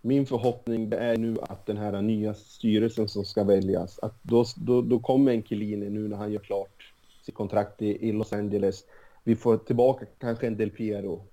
min 0.00 0.26
förhoppning 0.26 0.92
är 0.92 1.16
nu 1.16 1.36
att 1.42 1.66
den 1.66 1.76
här 1.76 2.02
nya 2.02 2.34
styrelsen 2.34 3.08
som 3.08 3.24
ska 3.24 3.44
väljas, 3.44 3.98
att 3.98 4.22
då, 4.22 4.44
då, 4.56 4.82
då 4.82 4.98
kommer 4.98 5.32
en 5.32 5.42
Chiellini 5.42 5.90
nu 5.90 6.08
när 6.08 6.16
han 6.16 6.32
gör 6.32 6.40
klart 6.40 6.92
sitt 7.22 7.34
kontrakt 7.34 7.82
i, 7.82 8.08
i 8.08 8.12
Los 8.12 8.32
Angeles. 8.32 8.84
Vi 9.24 9.36
får 9.36 9.56
tillbaka 9.56 10.06
kanske 10.18 10.46
en 10.46 10.56
Del 10.56 10.70
Piero 10.70 11.24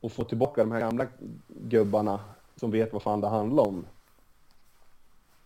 och 0.00 0.12
få 0.12 0.24
tillbaka 0.24 0.60
de 0.60 0.72
här 0.72 0.80
gamla 0.80 1.06
gubbarna 1.48 2.20
som 2.56 2.70
vet 2.70 2.92
vad 2.92 3.02
fan 3.02 3.20
det 3.20 3.28
handlar 3.28 3.68
om 3.68 3.86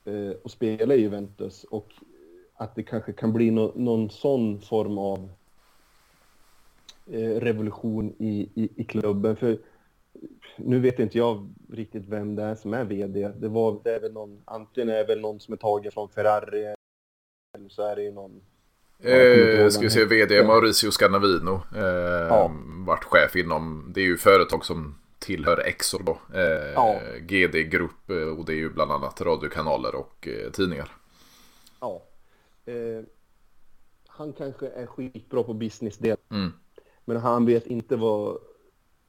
eh, 0.04 0.30
och 0.42 0.50
spela 0.50 0.94
i 0.94 1.00
Juventus 1.00 1.64
och 1.64 1.94
att 2.54 2.74
det 2.74 2.82
kanske 2.82 3.12
kan 3.12 3.32
bli 3.32 3.50
no 3.50 3.72
någon 3.74 4.10
sån 4.10 4.60
form 4.60 4.98
av 4.98 5.28
eh, 7.06 7.40
revolution 7.40 8.14
i, 8.18 8.50
i, 8.54 8.68
i, 8.76 8.84
klubben. 8.84 9.36
För 9.36 9.58
nu 10.56 10.80
vet 10.80 10.98
inte 10.98 11.18
jag 11.18 11.54
riktigt 11.70 12.06
vem 12.06 12.34
det 12.34 12.42
är 12.42 12.54
som 12.54 12.74
är 12.74 12.84
VD. 12.84 13.28
Det, 13.28 13.48
var, 13.48 13.80
det 13.84 13.94
är 13.94 14.00
väl 14.00 14.12
någon, 14.12 14.42
antingen 14.44 14.88
är 14.88 14.96
det 14.96 15.04
väl 15.04 15.20
någon 15.20 15.40
som 15.40 15.52
är 15.52 15.58
tagen 15.58 15.92
från 15.92 16.08
Ferrari 16.08 16.74
eller 17.54 17.68
så 17.68 17.82
är 17.82 17.96
det 17.96 18.02
ju 18.02 18.12
någon 18.12 18.42
Eh, 18.98 19.68
ska 19.68 19.82
vi 19.82 19.90
se, 19.90 20.04
vd 20.04 20.42
Mauricio 20.42 20.90
Scanavino. 20.90 21.62
Eh, 21.74 21.82
ja. 22.28 22.50
Vart 22.86 23.04
chef 23.04 23.36
inom, 23.36 23.92
det 23.94 24.00
är 24.00 24.04
ju 24.04 24.16
företag 24.16 24.64
som 24.64 24.98
tillhör 25.18 25.58
Exor 25.58 26.02
då. 26.02 26.18
Eh, 26.34 26.72
ja. 26.74 27.00
GD 27.20 27.70
Grupp 27.70 28.10
eh, 28.10 28.38
och 28.38 28.44
det 28.44 28.52
är 28.52 28.56
ju 28.56 28.70
bland 28.70 28.92
annat 28.92 29.20
radiokanaler 29.20 29.94
och 29.94 30.28
eh, 30.28 30.50
tidningar. 30.50 30.90
Ja. 31.80 32.02
Eh, 32.64 33.04
han 34.06 34.32
kanske 34.32 34.68
är 34.68 34.86
skitbra 34.86 35.42
på 35.42 35.54
business-del. 35.54 36.16
Mm. 36.30 36.52
Men 37.04 37.16
han 37.16 37.46
vet 37.46 37.66
inte 37.66 37.96
vad, 37.96 38.38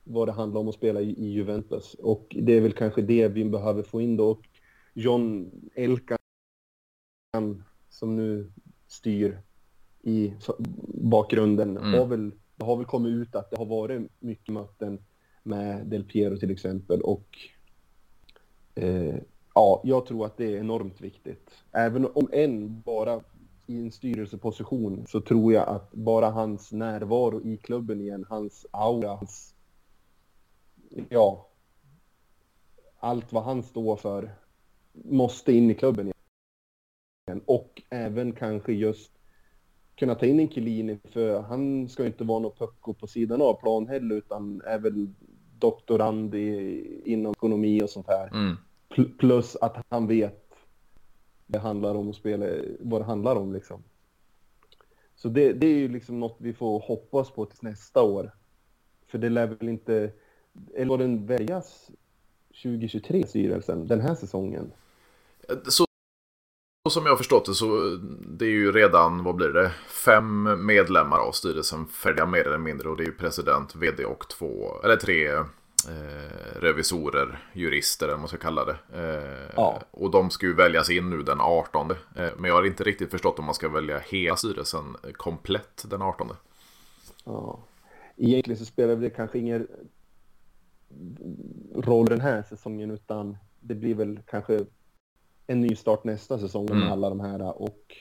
vad 0.03 0.27
det 0.27 0.31
handlar 0.31 0.61
om 0.61 0.67
att 0.67 0.75
spela 0.75 1.01
i, 1.01 1.09
i 1.09 1.25
Juventus. 1.25 1.93
Och 1.99 2.35
det 2.41 2.53
är 2.53 2.61
väl 2.61 2.73
kanske 2.73 3.01
det 3.01 3.27
vi 3.27 3.45
behöver 3.45 3.83
få 3.83 4.01
in 4.01 4.17
då. 4.17 4.29
Och 4.29 4.41
John 4.93 5.51
Elkan 5.75 6.17
som 7.89 8.15
nu 8.15 8.51
styr 8.87 9.41
i 10.07 10.33
bakgrunden 11.03 11.77
mm. 11.77 11.93
har 11.93 12.05
väl, 12.05 12.31
det 12.55 12.65
har 12.65 12.77
väl 12.77 12.85
kommit 12.85 13.11
ut 13.11 13.35
att 13.35 13.51
det 13.51 13.57
har 13.57 13.65
varit 13.65 14.11
mycket 14.19 14.53
möten 14.53 15.05
med 15.43 15.87
Del 15.87 16.03
Piero 16.03 16.37
till 16.37 16.51
exempel 16.51 17.01
och 17.01 17.37
eh, 18.75 19.15
ja, 19.55 19.81
jag 19.83 20.05
tror 20.05 20.25
att 20.25 20.37
det 20.37 20.53
är 20.53 20.59
enormt 20.59 21.01
viktigt. 21.01 21.51
Även 21.71 22.05
om 22.05 22.29
en 22.31 22.81
bara 22.81 23.21
i 23.65 23.81
en 23.81 23.91
styrelseposition 23.91 25.05
så 25.07 25.21
tror 25.21 25.53
jag 25.53 25.69
att 25.69 25.91
bara 25.91 26.29
hans 26.29 26.71
närvaro 26.71 27.41
i 27.41 27.57
klubben 27.57 28.01
igen, 28.01 28.25
hans 28.29 28.65
aura, 28.71 29.15
hans, 29.15 29.55
ja, 31.09 31.49
allt 32.99 33.33
vad 33.33 33.43
han 33.43 33.63
står 33.63 33.95
för 33.95 34.35
måste 34.93 35.53
in 35.53 35.71
i 35.71 35.75
klubben 35.75 36.11
igen. 37.27 37.41
Och 37.45 37.81
även 37.89 38.33
kanske 38.33 38.73
just 38.73 39.16
kunna 39.97 40.15
ta 40.15 40.25
in 40.25 40.39
en 40.39 40.49
Chiellini 40.49 40.99
för 41.13 41.41
han 41.41 41.89
ska 41.89 42.03
ju 42.03 42.07
inte 42.07 42.23
vara 42.23 42.39
något 42.39 42.59
pucko 42.59 42.93
på 42.93 43.07
sidan 43.07 43.41
av 43.41 43.53
plan 43.53 43.87
heller 43.87 44.15
utan 44.15 44.61
är 44.65 44.79
väl 44.79 45.07
doktorand 45.59 46.35
i, 46.35 47.01
inom 47.05 47.31
ekonomi 47.31 47.81
och 47.83 47.89
sånt 47.89 48.07
här. 48.07 48.27
Mm. 48.27 48.55
Plus 49.17 49.55
att 49.55 49.85
han 49.89 50.07
vet 50.07 50.47
det 51.47 51.59
handlar 51.59 51.95
om 51.95 52.09
att 52.09 52.15
spela, 52.15 52.45
vad 52.79 53.01
det 53.01 53.05
handlar 53.05 53.35
om 53.35 53.53
liksom. 53.53 53.83
Så 55.15 55.29
det, 55.29 55.53
det 55.53 55.67
är 55.67 55.75
ju 55.75 55.87
liksom 55.87 56.19
något 56.19 56.37
vi 56.39 56.53
får 56.53 56.79
hoppas 56.79 57.31
på 57.31 57.45
till 57.45 57.57
nästa 57.61 58.03
år. 58.03 58.31
För 59.07 59.17
det 59.17 59.29
lär 59.29 59.47
väl 59.47 59.69
inte, 59.69 60.11
eller 60.75 60.89
var 60.89 60.97
den 60.97 61.25
väljas 61.25 61.91
2023 62.63 63.27
styrelsen, 63.27 63.87
den 63.87 64.01
här 64.01 64.15
säsongen? 64.15 64.71
Så, 65.67 65.86
så 66.89 66.91
som 66.91 67.05
jag 67.05 67.11
har 67.11 67.17
förstått 67.17 67.45
det 67.45 67.53
så 67.53 67.99
det 68.27 68.45
är 68.45 68.49
ju 68.49 68.71
redan, 68.71 69.23
vad 69.23 69.35
blir 69.35 69.49
det, 69.49 69.71
fem 70.05 70.65
medlemmar 70.65 71.17
av 71.17 71.31
styrelsen 71.31 71.87
färdiga 71.87 72.25
mer 72.25 72.47
eller 72.47 72.57
mindre 72.57 72.89
och 72.89 72.97
det 72.97 73.03
är 73.03 73.05
ju 73.05 73.13
president, 73.13 73.75
vd 73.75 74.05
och 74.05 74.27
två, 74.29 74.81
eller 74.83 74.95
tre 74.95 75.27
eh, 75.27 76.59
revisorer, 76.59 77.49
jurister 77.53 78.05
eller 78.05 78.13
vad 78.13 78.19
man 78.19 78.27
ska 78.27 78.37
kalla 78.37 78.65
det. 78.65 78.77
Eh, 78.93 79.53
Ja. 79.55 79.81
Och 79.91 80.11
de 80.11 80.29
ska 80.29 80.45
ju 80.45 80.53
väljas 80.53 80.89
in 80.89 81.09
nu 81.09 81.23
den 81.23 81.41
18. 81.41 81.91
Eh, 81.91 82.29
men 82.37 82.49
jag 82.49 82.55
har 82.55 82.65
inte 82.65 82.83
riktigt 82.83 83.11
förstått 83.11 83.39
om 83.39 83.45
man 83.45 83.55
ska 83.55 83.69
välja 83.69 83.99
hela 83.99 84.35
styrelsen 84.35 84.95
komplett 85.13 85.85
den 85.89 86.01
18. 86.01 86.27
Ja. 87.25 87.59
Egentligen 88.17 88.59
så 88.59 88.65
spelar 88.65 88.95
det 88.95 89.09
kanske 89.09 89.39
ingen 89.39 89.67
roll 91.75 92.05
den 92.05 92.21
här 92.21 92.43
säsongen 92.43 92.91
utan 92.91 93.37
det 93.59 93.75
blir 93.75 93.95
väl 93.95 94.19
kanske 94.25 94.65
en 95.47 95.61
ny 95.61 95.75
start 95.75 96.03
nästa 96.03 96.39
säsong 96.39 96.65
med 96.65 96.77
Mm. 96.77 96.91
alla 96.91 97.09
de 97.09 97.19
här 97.19 97.61
och 97.61 97.95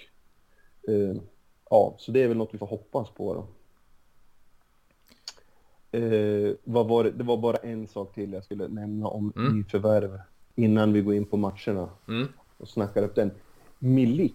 eh, 0.89 1.17
ja, 1.71 1.95
så 1.99 2.13
det 2.13 2.23
är 2.23 2.29
väl 2.29 2.37
något 2.37 2.55
vi 2.55 2.59
får 2.59 2.67
hoppas 2.67 3.11
på 3.11 3.35
då. 3.35 3.47
Eh, 5.99 6.55
vad 6.65 6.89
var 6.89 7.05
det? 7.05 7.11
det 7.11 7.25
var 7.25 7.37
bara 7.37 7.57
en 7.57 7.87
sak 7.87 8.15
till 8.15 8.33
jag 8.33 8.45
skulle 8.45 8.69
nämna 8.69 9.09
om 9.09 9.33
Mm. 9.37 9.57
nyförvärv 9.57 10.21
innan 10.55 10.93
vi 10.93 11.01
går 11.03 11.15
in 11.15 11.25
på 11.25 11.37
matcherna 11.37 11.89
Mm. 12.09 12.29
och 12.57 12.69
snackar 12.69 13.03
upp 13.03 13.15
den. 13.15 13.31
Milik, 13.79 14.35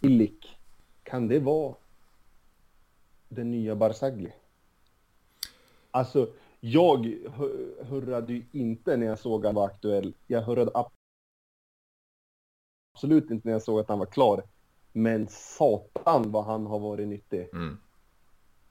Milik, 0.00 0.56
kan 1.02 1.28
det 1.28 1.38
vara 1.40 1.74
den 3.28 3.50
nya 3.50 3.76
Barzagli? 3.76 4.32
Alltså, 5.90 6.28
jag 6.60 7.16
hurrade 7.80 8.32
ju 8.32 8.42
inte 8.52 8.96
när 8.96 9.06
jag 9.06 9.18
såg 9.18 9.44
han 9.44 9.54
var 9.54 9.66
aktuell. 9.66 10.14
Jag 10.26 10.42
hurrade 10.42 10.70
absolut 12.98 13.30
inte 13.30 13.48
när 13.48 13.52
jag 13.52 13.62
såg 13.62 13.80
att 13.80 13.88
han 13.88 13.98
var 13.98 14.06
klar. 14.06 14.42
Men 14.92 15.28
satan 15.28 16.32
vad 16.32 16.44
han 16.44 16.66
har 16.66 16.78
varit 16.78 17.08
nyttig. 17.08 17.48
Mm. 17.52 17.78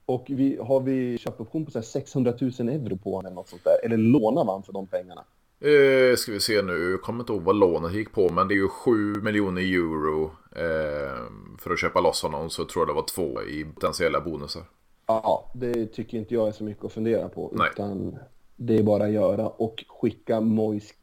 Och 0.06 0.24
vi, 0.28 0.58
har 0.62 0.80
vi 0.80 1.18
köpoption 1.18 1.64
på 1.64 1.70
så 1.70 1.78
här 1.78 1.84
600 1.84 2.32
000 2.40 2.50
euro 2.68 2.96
på 2.96 3.10
honom 3.10 3.26
eller 3.26 3.34
något 3.34 3.48
sånt 3.48 3.64
där? 3.64 3.84
Eller 3.84 3.96
lånar 3.96 4.44
man 4.44 4.62
för 4.62 4.72
de 4.72 4.86
pengarna? 4.86 5.24
Eh, 5.60 6.16
ska 6.16 6.32
vi 6.32 6.40
se 6.40 6.62
nu, 6.62 6.90
jag 6.90 7.02
kommer 7.02 7.20
inte 7.20 7.32
ihåg 7.32 7.42
vad 7.42 7.56
lånet 7.56 7.94
gick 7.94 8.12
på 8.12 8.28
men 8.28 8.48
det 8.48 8.54
är 8.54 8.56
ju 8.56 8.68
7 8.68 9.14
miljoner 9.14 9.62
euro 9.62 10.24
eh, 10.56 11.22
för 11.58 11.70
att 11.70 11.80
köpa 11.80 12.00
loss 12.00 12.22
honom 12.22 12.50
så 12.50 12.64
tror 12.64 12.80
jag 12.80 12.88
det 12.88 13.00
var 13.00 13.06
två 13.14 13.42
i 13.42 13.64
potentiella 13.64 14.20
bonusar. 14.20 14.62
Ja, 15.06 15.52
det 15.54 15.86
tycker 15.86 16.18
inte 16.18 16.34
jag 16.34 16.48
är 16.48 16.52
så 16.52 16.64
mycket 16.64 16.84
att 16.84 16.92
fundera 16.92 17.28
på. 17.28 17.52
Nej. 17.54 17.68
Utan 17.72 18.18
det 18.56 18.78
är 18.78 18.82
bara 18.82 19.04
att 19.04 19.12
göra 19.12 19.48
och 19.48 19.84
skicka 19.88 20.40
Moise 20.40 20.94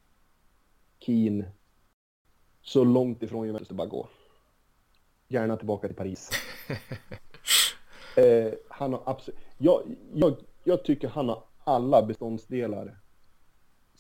Keane 0.99 1.45
så 2.65 2.83
långt 2.83 3.23
ifrån 3.23 3.47
Juventus 3.47 3.67
det 3.67 3.73
bara 3.73 3.87
går. 3.87 4.07
Gärna 5.27 5.57
tillbaka 5.57 5.87
till 5.87 5.95
Paris. 5.95 6.29
eh, 8.17 8.53
han 8.69 8.93
har 8.93 9.01
absolut... 9.05 9.39
Jag, 9.57 9.81
jag, 10.13 10.35
jag 10.63 10.83
tycker 10.83 11.07
han 11.07 11.29
har 11.29 11.43
alla 11.63 12.05
beståndsdelar 12.05 12.97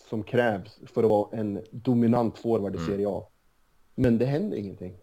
som 0.09 0.23
krävs 0.23 0.79
för 0.85 1.03
att 1.03 1.09
vara 1.09 1.37
en 1.37 1.61
dominant 1.71 2.37
forward 2.37 2.75
i 2.75 2.77
Mm. 2.77 2.89
Serie 2.89 3.09
A. 3.09 3.23
Men 3.95 4.17
det 4.17 4.25
händer 4.25 4.57
ingenting. 4.57 4.97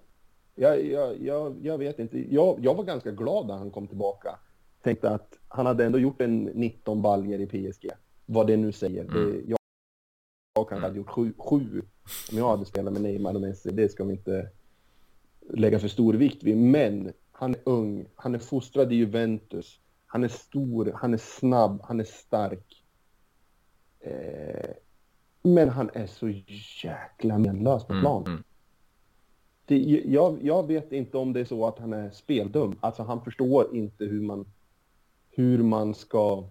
Jag, 0.55 0.85
jag, 0.87 1.23
jag, 1.23 1.57
jag 1.63 1.79
vet 1.79 1.99
inte. 1.99 2.35
Jag, 2.35 2.59
jag 2.61 2.75
var 2.75 2.85
ganska 2.85 3.11
glad 3.11 3.47
när 3.47 3.57
han 3.57 3.71
kom 3.71 3.87
tillbaka. 3.87 4.39
Tänkte 4.83 5.11
att 5.11 5.39
han 5.49 5.67
hade 5.67 5.85
ändå 5.85 5.99
gjort 5.99 6.21
en 6.21 6.45
19 6.45 7.03
baljer 7.03 7.39
i 7.41 7.47
PSG. 7.47 7.91
Vad 8.27 8.47
det 8.47 8.57
nu 8.57 8.73
säger. 8.73 9.05
Mm. 9.05 9.45
Det, 9.47 9.57
jag, 10.55 10.69
kanske 10.69 10.87
hade 10.87 10.99
gjort 10.99 11.11
sju, 11.11 11.33
sju 11.39 11.83
om 12.33 12.39
jag 12.39 12.49
hade 12.49 12.65
spelat 12.65 12.93
med 12.93 13.03
Neymar 13.03 13.35
och 13.35 13.41
Messi. 13.41 13.71
Det 13.71 13.89
ska 13.89 14.05
vi 14.05 14.13
inte 14.13 14.51
lägga 15.51 15.79
för 15.79 15.89
stor 15.89 16.15
vikt 16.15 16.43
vid. 16.43 16.57
Men 16.57 17.13
han 17.33 17.55
är 17.55 17.61
ung. 17.65 18.07
Han 18.15 18.35
är 18.35 18.39
fostrad 18.39 18.93
i 18.93 18.97
Juventus. 18.97 19.81
Han 20.07 20.25
är 20.25 20.29
stor. 20.29 20.93
Han 20.95 21.15
är 21.15 21.19
snabb. 21.19 21.81
Han 21.83 22.01
är 22.01 22.05
stark. 22.05 22.85
Eh, 24.01 24.71
men 25.43 25.69
han 25.69 25.91
är 25.95 26.07
så 26.07 26.29
jäkla 26.83 27.39
menlös 27.39 27.83
på 27.85 28.01
plan. 28.01 28.23
Mm. 28.23 28.33
Mm. 28.33 28.45
Det, 29.67 29.79
jag, 30.07 30.39
jag 30.43 30.67
vet 30.67 30.93
inte 30.93 31.17
om 31.19 31.33
det 31.33 31.41
är 31.41 31.45
så 31.45 31.67
att 31.67 31.79
han 31.79 31.93
är 31.93 32.11
speldum. 32.11 32.79
Alltså 32.81 33.03
han 33.03 33.25
förstår 33.25 33.77
inte 33.77 34.05
hur 34.05 34.21
man, 34.21 34.47
hur 35.31 35.63
man 35.63 35.95
ska 35.95 36.45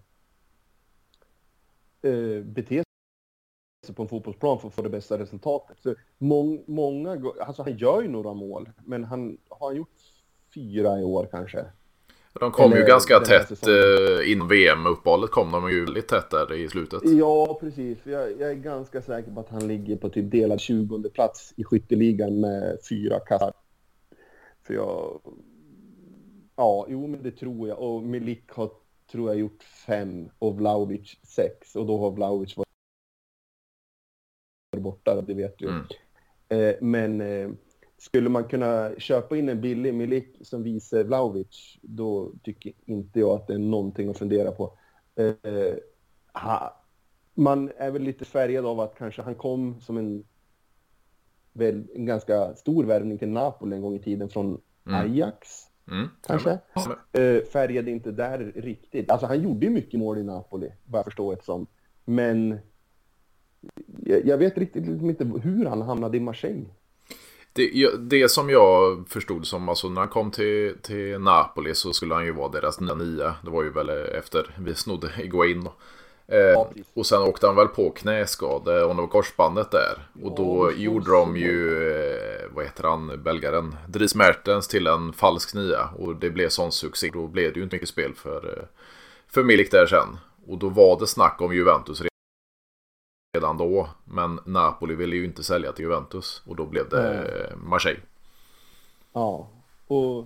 eh, 2.02 2.44
bete 2.44 2.76
sig 2.76 2.91
på 3.96 4.02
en 4.02 4.08
fotbollsplan 4.08 4.60
för 4.60 4.68
att 4.68 4.74
få 4.74 4.82
det 4.82 4.90
bästa 4.90 5.18
resultatet. 5.18 5.78
Så 5.84 5.96
mång, 6.18 6.64
många, 6.68 7.22
alltså 7.40 7.64
han 7.64 7.78
gör 7.78 8.02
ju 8.02 8.08
några 8.08 8.34
mål, 8.34 8.70
men 8.86 9.04
han 9.04 9.38
har 9.50 9.68
han 9.68 9.76
gjort 9.76 9.98
fyra 10.54 11.00
i 11.00 11.04
år 11.04 11.28
kanske. 11.32 11.66
De 12.40 12.52
kom 12.52 12.72
ju 12.72 12.78
Eller 12.78 12.88
ganska 12.88 13.20
den 13.20 13.30
här 13.30 13.44
tätt 13.44 13.68
eh, 13.68 14.32
innan 14.32 14.48
VM-uppehållet 14.48 15.32
kom 15.32 15.52
de 15.52 15.72
ju 15.72 15.86
väldigt 15.86 16.08
tätt 16.08 16.30
där 16.30 16.54
i 16.54 16.70
slutet. 16.70 17.00
Ja, 17.04 17.58
precis. 17.60 17.98
Jag, 18.04 18.40
jag 18.40 18.50
är 18.50 18.56
ganska 18.56 19.02
säker 19.02 19.32
på 19.32 19.40
att 19.40 19.50
han 19.50 19.68
ligger 19.68 19.96
på 19.96 20.10
typ 20.10 20.32
delad 20.32 20.60
20 20.60 21.10
plats 21.10 21.54
i 21.58 21.64
skytteligan 21.64 22.40
med 22.40 22.78
fyra 22.90 23.20
kassar. 23.20 23.54
För 24.64 24.74
jag... 24.74 25.22
Ja, 26.56 26.86
jo, 26.90 27.08
men 27.08 27.24
det 27.24 27.32
tror 27.32 27.68
jag. 27.68 27.80
Och 27.80 28.04
Milik 28.04 28.52
har, 28.52 28.72
tror 29.12 29.30
jag, 29.30 29.40
gjort 29.40 29.64
fem 29.64 30.30
och 30.40 30.56
Vlahovic 30.56 31.18
sex. 31.24 31.76
Och 31.76 31.86
då 31.86 31.98
har 31.98 32.12
Vlahovic 32.12 32.58
varit 32.58 32.71
borta, 34.82 35.22
det 35.22 35.34
vet 35.34 35.58
du. 35.58 35.68
Mm. 35.70 35.86
Eh, 36.50 36.76
men 36.82 37.22
eh, 37.22 37.50
skulle 37.98 38.30
man 38.30 38.44
kunna 38.44 38.92
köpa 38.98 39.38
in 39.38 39.50
en 39.50 39.62
billig 39.62 39.94
Milik 39.94 40.38
som 40.42 40.64
vice 40.64 41.04
Vlahovic, 41.04 41.78
då 41.82 42.32
tycker 42.44 42.74
inte 42.86 43.20
jag 43.20 43.30
att 43.30 43.48
det 43.48 43.54
är 43.54 43.58
någonting 43.58 44.10
att 44.10 44.18
fundera 44.18 44.52
på. 44.52 44.78
Eh, 45.16 45.76
ha, 46.34 46.84
man 47.34 47.72
är 47.78 47.92
väl 47.92 48.02
lite 48.02 48.26
färgad 48.26 48.66
av 48.66 48.80
att 48.80 48.96
kanske 48.96 49.22
han 49.22 49.36
kom 49.36 49.82
som 49.82 49.98
en, 49.98 50.24
väl, 51.54 51.88
en 51.96 52.06
ganska 52.06 52.56
stor 52.56 52.84
värvning 52.84 53.18
till 53.18 53.30
Napoli 53.30 53.76
en 53.76 53.82
gång 53.82 53.96
i 53.96 54.00
tiden 54.00 54.30
från 54.30 54.62
Mm. 54.86 55.02
Ajax, 55.02 55.50
Mm. 55.92 56.08
kanske. 56.28 56.60
Ja, 56.74 56.96
färgade 57.52 57.92
inte 57.92 58.12
där 58.12 58.52
riktigt. 58.56 59.12
Alltså 59.12 59.28
han 59.28 59.44
gjorde 59.44 59.66
ju 59.66 59.72
mycket 59.72 60.00
mål 60.00 60.18
i 60.18 60.24
Napoli, 60.24 60.72
vad 60.86 61.00
jag 61.00 61.06
förstår 61.06 61.36
det 61.36 61.44
som. 61.44 61.68
Men 62.06 62.60
jag, 64.06 64.26
jag 64.26 64.38
vet 64.38 64.58
riktigt 64.58 64.88
liksom 64.88 65.10
inte 65.10 65.24
hur 65.44 65.66
han 65.66 65.82
hamnade 65.82 66.18
i 66.18 66.20
Marseille. 66.20 66.66
Det, 67.54 67.70
ja, 67.74 67.90
det 68.00 68.30
som 68.30 68.50
jag 68.50 69.04
förstod 69.10 69.48
som, 69.48 69.70
alltså 69.70 69.90
när 69.90 70.02
han 70.02 70.10
kom 70.10 70.32
till, 70.32 70.76
till 70.82 71.20
Napoli 71.20 71.76
så 71.76 71.94
skulle 71.94 72.14
han 72.14 72.26
ju 72.26 72.32
vara 72.32 72.50
deras 72.50 72.80
nya 72.80 72.96
nia. 72.96 73.36
Det 73.44 73.50
var 73.50 73.64
ju 73.64 73.70
väl 73.70 73.90
efter 73.90 74.56
vi 74.60 74.76
snodde 74.76 75.12
Iguain. 75.24 75.70
Eh, 76.28 76.68
och 76.94 77.06
sen 77.06 77.22
åkte 77.22 77.48
han 77.48 77.56
väl 77.56 77.68
på 77.68 77.90
knäskade 77.90 78.84
och 78.84 78.96
det 78.96 79.02
var 79.02 79.08
korsbandet 79.08 79.72
där. 79.72 80.08
Och 80.24 80.32
Ja, 80.32 80.34
då 80.38 80.70
känns 80.70 80.82
gjorde 80.82 81.12
de 81.12 81.38
ju, 81.38 81.92
eh, 81.92 82.42
vad 82.52 82.66
heter 82.66 82.84
han, 82.84 83.24
belgaren, 83.24 83.76
Dries 83.88 84.16
Mertens 84.16 84.68
till 84.68 84.88
en 84.88 85.14
falsk 85.14 85.54
nia. 85.54 85.90
Och 85.98 86.16
det 86.16 86.30
blev 86.30 86.50
sån 86.50 86.72
succé. 86.72 87.10
Då 87.14 87.28
blev 87.28 87.54
det 87.54 87.58
ju 87.58 87.64
inte 87.64 87.76
mycket 87.76 87.90
spel 87.90 88.14
för, 88.14 88.58
eh, 88.58 88.64
för 89.28 89.44
Milik 89.44 89.72
där 89.72 89.86
sen. 89.86 90.18
Och 90.48 90.58
då 90.58 90.70
var 90.70 91.00
det 91.00 91.08
snack 91.08 91.42
om 91.42 91.56
Juventus 91.56 92.02
redan 93.42 93.58
då. 93.58 93.90
Men 94.06 94.40
Napoli 94.46 94.96
ville 94.96 95.16
ju 95.16 95.26
inte 95.26 95.44
sälja 95.44 95.72
till 95.72 95.84
Juventus. 95.86 96.42
Och 96.46 96.56
då 96.56 96.66
blev 96.66 96.90
det 96.90 97.14
eh, 97.14 97.58
Marseille. 97.58 98.00
Ja, 99.14 99.50
och, 99.88 100.18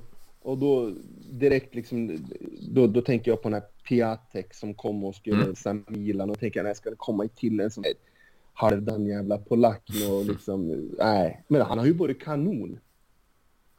och 0.41 0.57
då 0.57 0.91
direkt 1.31 1.75
liksom, 1.75 2.17
då, 2.59 2.87
då 2.87 3.01
tänker 3.01 3.31
jag 3.31 3.41
på 3.41 3.49
den 3.49 3.61
här 3.61 3.69
Piatek 3.87 4.53
som 4.53 4.73
kom 4.73 5.03
och 5.03 5.15
skulle 5.15 5.35
Mm. 5.35 5.47
hälsa 5.47 5.77
Milan 5.87 6.29
och 6.29 6.39
tänker 6.39 6.63
jag, 6.63 6.77
ska 6.77 6.89
det 6.89 6.95
komma 6.95 7.27
till 7.27 7.59
en 7.59 7.71
sån 7.71 7.83
här 7.83 7.93
halvdan 8.53 9.05
jävla 9.05 9.37
polack 9.37 9.89
och 10.09 10.25
liksom, 10.31 10.89
nej. 10.99 11.43
Men 11.47 11.61
han 11.61 11.77
har 11.79 11.85
ju 11.85 11.93
varit 11.93 12.23
kanon. 12.23 12.79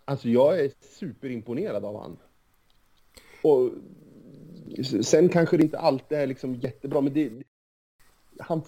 Alltså 0.04 0.28
jag 0.28 0.60
är 0.60 0.70
superimponerad 0.98 1.84
av 1.84 2.00
han. 2.02 2.16
Och 3.42 3.70
sen 5.04 5.28
kanske 5.28 5.56
det 5.56 5.62
inte 5.62 5.78
alltid 5.78 6.18
är 6.18 6.26
liksom 6.26 6.54
jättebra, 6.54 7.00
men 7.00 7.12
det, 7.12 7.30
han 8.38 8.62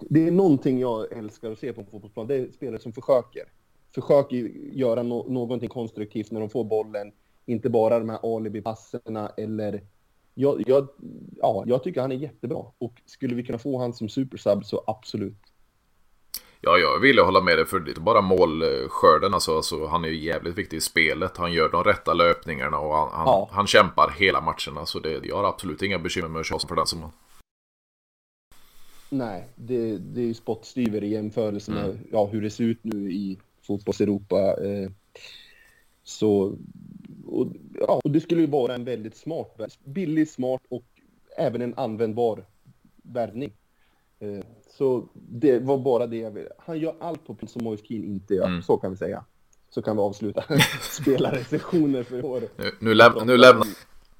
det 0.00 0.26
är 0.26 0.30
någonting 0.30 0.80
jag 0.80 1.12
älskar 1.12 1.50
att 1.50 1.58
se 1.58 1.72
på 1.72 1.80
en 1.80 1.86
fotbollsplan. 1.86 2.26
Det 2.26 2.34
är 2.34 2.50
spelare 2.50 2.80
som 2.80 2.92
försöker. 2.92 3.42
Försöker 3.94 4.36
göra 4.72 5.02
no, 5.02 5.32
någonting 5.32 5.68
konstruktivt 5.68 6.30
när 6.30 6.40
de 6.40 6.50
får 6.50 6.64
bollen. 6.64 7.12
Inte 7.46 7.70
bara 7.70 7.98
de 7.98 8.08
här 8.08 8.36
alibi-passerna 8.36 9.28
eller... 9.36 9.82
Jag, 10.34 10.62
jag, 10.66 10.88
ja, 11.36 11.64
jag 11.66 11.82
tycker 11.82 12.00
han 12.00 12.12
är 12.12 12.16
jättebra. 12.16 12.64
Och 12.78 13.02
skulle 13.06 13.34
vi 13.34 13.44
kunna 13.44 13.58
få 13.58 13.78
han 13.78 13.92
som 13.92 14.08
supersub 14.08 14.64
så 14.64 14.84
absolut. 14.86 15.52
Ja, 16.60 16.78
jag 16.78 17.00
ville 17.00 17.22
hålla 17.22 17.40
med 17.40 17.58
dig 17.58 17.66
för 17.66 17.80
det 17.80 17.86
är 17.86 17.90
inte 17.90 18.00
bara 18.00 18.20
målskörden. 18.20 19.34
Alltså, 19.34 19.56
alltså, 19.56 19.86
han 19.86 20.04
är 20.04 20.08
ju 20.08 20.24
jävligt 20.24 20.58
viktig 20.58 20.76
i 20.76 20.80
spelet. 20.80 21.36
Han 21.36 21.52
gör 21.52 21.68
de 21.68 21.84
rätta 21.84 22.14
löpningarna 22.14 22.78
och 22.78 22.94
han, 22.94 23.08
han, 23.12 23.26
Ja. 23.26 23.48
han 23.52 23.66
kämpar 23.66 24.10
hela 24.18 24.40
matcherna. 24.40 24.86
Så 24.86 24.98
det, 24.98 25.20
jag 25.24 25.36
har 25.36 25.44
absolut 25.44 25.82
inga 25.82 25.98
bekymmer 25.98 26.28
med 26.28 26.40
att 26.40 26.46
köra 26.46 26.58
för 26.68 26.76
den 26.76 26.86
som 26.86 27.12
Nej, 29.12 29.48
det, 29.56 29.98
det 29.98 30.20
är 30.20 30.24
ju 30.24 30.34
spottstyver 30.34 31.04
i 31.04 31.08
jämförelse 31.08 31.72
med 31.72 31.84
mm. 31.84 31.98
ja, 32.12 32.26
hur 32.26 32.42
det 32.42 32.50
ser 32.50 32.64
ut 32.64 32.78
nu 32.82 33.12
i 33.12 33.38
fotbolls-Europa. 33.62 34.64
Eh, 34.64 34.90
så, 36.04 36.56
och, 37.26 37.46
ja, 37.80 38.00
och 38.04 38.10
det 38.10 38.20
skulle 38.20 38.40
ju 38.40 38.46
vara 38.46 38.74
en 38.74 38.84
väldigt 38.84 39.16
smart, 39.16 39.78
billig, 39.84 40.28
smart 40.28 40.62
och 40.68 40.84
även 41.36 41.62
en 41.62 41.74
användbar 41.76 42.44
värvning. 43.02 43.52
Eh, 44.18 44.44
så 44.78 45.08
det 45.14 45.58
var 45.58 45.78
bara 45.78 46.06
det 46.06 46.16
jag 46.16 46.30
ville. 46.30 46.48
Han 46.58 46.78
gör 46.78 46.94
allt 47.00 47.26
på 47.26 47.46
som 47.46 47.64
Moise 47.64 47.86
Keane 47.86 48.06
inte 48.06 48.34
gör, 48.34 48.46
mm. 48.46 48.62
så 48.62 48.76
kan 48.76 48.90
vi 48.90 48.96
säga. 48.96 49.24
Så 49.70 49.82
kan 49.82 49.96
vi 49.96 50.02
avsluta 50.02 50.44
spelarrecensioner 50.80 52.02
för 52.02 52.18
i 52.18 52.22
år. 52.22 52.42
Nu, 52.56 52.70
nu, 52.80 52.94
läm 52.94 53.12
nu 53.26 53.36
lämnar... 53.36 53.66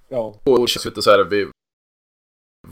Ja. 0.09 0.35
Och 0.45 0.69
känns 0.69 0.85
lite 0.85 1.03
så 1.03 1.11
här, 1.11 1.25
vi 1.25 1.52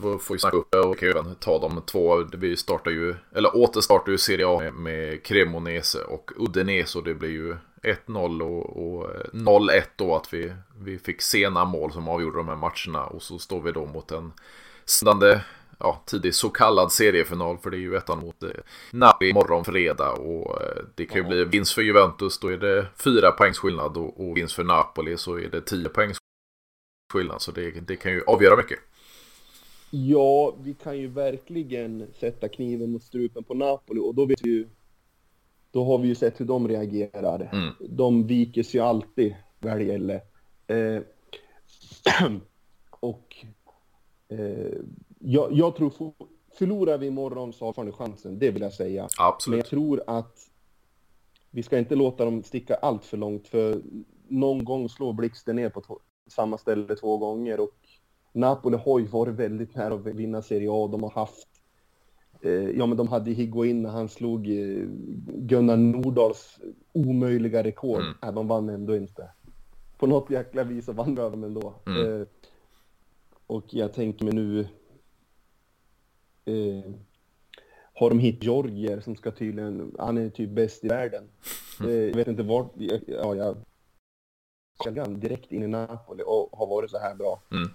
får 0.01 0.35
ju 0.35 0.39
snacka 0.39 0.57
upp. 0.57 0.75
Och 0.75 1.03
även 1.03 1.35
ta 1.35 1.59
de 1.59 1.81
två. 1.81 2.23
Vi 2.33 2.57
startar 2.57 2.91
ju, 2.91 3.15
eller 3.35 3.57
återstartar 3.57 4.11
ju 4.11 4.17
Serie 4.17 4.47
A 4.47 4.59
med, 4.59 4.73
med 4.73 5.23
Cremonese 5.23 6.03
och 6.03 6.31
Udinese 6.35 6.97
och 6.97 7.03
det 7.03 7.13
blir 7.13 7.29
ju 7.29 7.55
1-0 7.83 8.41
och, 8.41 8.95
och 8.95 9.09
0-1 9.33 9.81
då 9.95 10.15
att 10.15 10.33
vi, 10.33 10.53
vi 10.79 10.97
fick 10.97 11.21
sena 11.21 11.65
mål 11.65 11.91
som 11.91 12.07
avgjorde 12.07 12.37
de 12.37 12.47
här 12.47 12.55
matcherna 12.55 13.05
och 13.05 13.21
så 13.21 13.39
står 13.39 13.61
vi 13.61 13.71
då 13.71 13.85
mot 13.85 14.11
en 14.11 14.33
stundande 14.85 15.41
ja, 15.79 16.03
tidig 16.05 16.35
så 16.35 16.49
kallad 16.49 16.91
seriefinal 16.91 17.57
för 17.57 17.69
det 17.69 17.77
är 17.77 17.79
ju 17.79 17.95
ettan 17.95 18.19
mot 18.19 18.43
eh, 18.43 18.49
Napoli 18.91 19.29
imorgon 19.29 19.65
fredag 19.65 20.11
och 20.11 20.61
eh, 20.61 20.83
det 20.95 21.05
kan 21.05 21.17
ju 21.17 21.23
bli 21.23 21.43
vinst 21.45 21.73
för 21.73 21.81
Juventus. 21.81 22.39
Då 22.39 22.47
är 22.47 22.57
det 22.57 22.85
fyra 22.95 23.31
poängs 23.31 23.59
skillnad 23.59 23.97
och, 23.97 24.29
och 24.29 24.37
vinst 24.37 24.55
för 24.55 24.63
Napoli 24.63 25.17
så 25.17 25.39
är 25.39 25.49
det 25.49 25.61
tio 25.61 25.89
poängs 25.89 26.17
skillnad. 27.13 27.41
Så 27.41 27.51
det, 27.51 27.71
det 27.71 27.95
kan 27.95 28.11
ju 28.11 28.23
avgöra 28.27 28.57
mycket. 28.57 28.79
Ja, 29.91 30.55
vi 30.63 30.73
kan 30.73 30.97
ju 30.97 31.07
verkligen 31.07 32.07
sätta 32.19 32.49
kniven 32.49 32.91
mot 32.91 33.03
strupen 33.03 33.43
på 33.43 33.53
Napoli 33.53 33.99
och 33.99 34.15
då 34.15 34.25
vet 34.25 34.39
vi 34.43 34.49
ju 34.49 34.67
då 35.71 35.83
har 35.85 35.97
vi 35.97 36.07
ju 36.07 36.15
sett 36.15 36.39
hur 36.39 36.45
de 36.45 36.67
reagerar. 36.67 37.49
Mm. 37.53 37.73
De 37.79 38.27
viker 38.27 38.75
ju 38.75 38.79
alltid 38.79 39.35
vad 39.59 39.77
det 39.77 39.83
gäller. 39.83 40.21
Eh, 40.67 41.01
och 42.89 43.45
eh, 44.29 44.77
jag, 45.19 45.53
jag, 45.53 45.75
tror, 45.75 46.13
förlorar 46.53 46.97
vi 46.97 47.07
imorgon 47.07 47.53
så 47.53 47.65
har 47.65 47.69
fortfarande 47.69 47.91
chansen, 47.91 48.39
det 48.39 48.51
vill 48.51 48.61
jag 48.61 48.73
säga. 48.73 49.07
Absolut. 49.19 49.51
Men 49.51 49.57
jag 49.57 49.69
tror 49.69 50.03
att 50.07 50.37
vi 51.51 51.63
ska 51.63 51.77
inte 51.77 51.95
låta 51.95 52.25
dem 52.25 52.43
sticka 52.43 52.75
allt 52.75 53.05
för 53.05 53.17
långt, 53.17 53.47
för 53.47 53.81
någon 54.27 54.65
gång 54.65 54.89
slår 54.89 55.13
blixten 55.13 55.55
ner 55.55 55.69
på 55.69 55.99
samma 56.29 56.57
ställe 56.57 56.95
två 56.95 57.17
gånger 57.17 57.59
och 57.59 57.77
Napoli 58.31 58.77
har 58.77 58.99
ju 58.99 59.05
varit 59.05 59.35
väldigt 59.35 59.75
nära 59.75 59.93
att 59.93 60.05
vinna 60.05 60.41
Serie 60.41 60.69
A. 60.71 60.89
De 60.91 61.03
har 61.03 61.09
haft 61.09 61.47
eh, 62.41 62.51
Ja, 62.51 62.85
men 62.85 62.97
de 62.97 63.07
hade 63.07 63.31
Higuain 63.31 63.81
när 63.81 63.89
han 63.89 64.09
slog 64.09 64.47
eh, 64.47 64.85
Gunnar 65.25 65.77
Nordahls 65.77 66.59
omöjliga 66.91 67.63
rekord. 67.63 68.01
Mm. 68.01 68.15
Äh, 68.21 68.33
de 68.33 68.47
vann 68.47 68.69
ändå 68.69 68.95
inte. 68.95 69.29
På 69.97 70.07
något 70.07 70.29
jäkla 70.29 70.63
vis 70.63 70.85
så 70.85 70.93
vann 70.93 71.15
de 71.15 71.43
ändå. 71.43 71.73
Mm. 71.85 72.21
Eh, 72.21 72.27
och 73.47 73.73
jag 73.73 73.93
tänker 73.93 74.25
mig 74.25 74.33
nu 74.33 74.59
eh, 76.45 76.91
har 77.93 78.09
de 78.09 78.19
hit 78.19 78.43
Georgier 78.43 78.99
som 78.99 79.15
ska 79.15 79.31
tydligen, 79.31 79.95
han 79.99 80.17
är 80.17 80.29
typ 80.29 80.49
bäst 80.49 80.83
i 80.83 80.87
världen. 80.87 81.29
Mm. 81.79 81.91
Eh, 81.91 81.97
jag 81.97 82.15
vet 82.15 82.27
inte 82.27 82.43
vart, 82.43 82.71
ja 83.07 83.35
jag 83.35 83.55
direkt 85.19 85.51
in 85.51 85.63
i 85.63 85.67
Napoli 85.67 86.23
och 86.25 86.49
har 86.51 86.67
varit 86.67 86.91
så 86.91 86.97
här 86.97 87.15
bra. 87.15 87.41
Mm. 87.51 87.69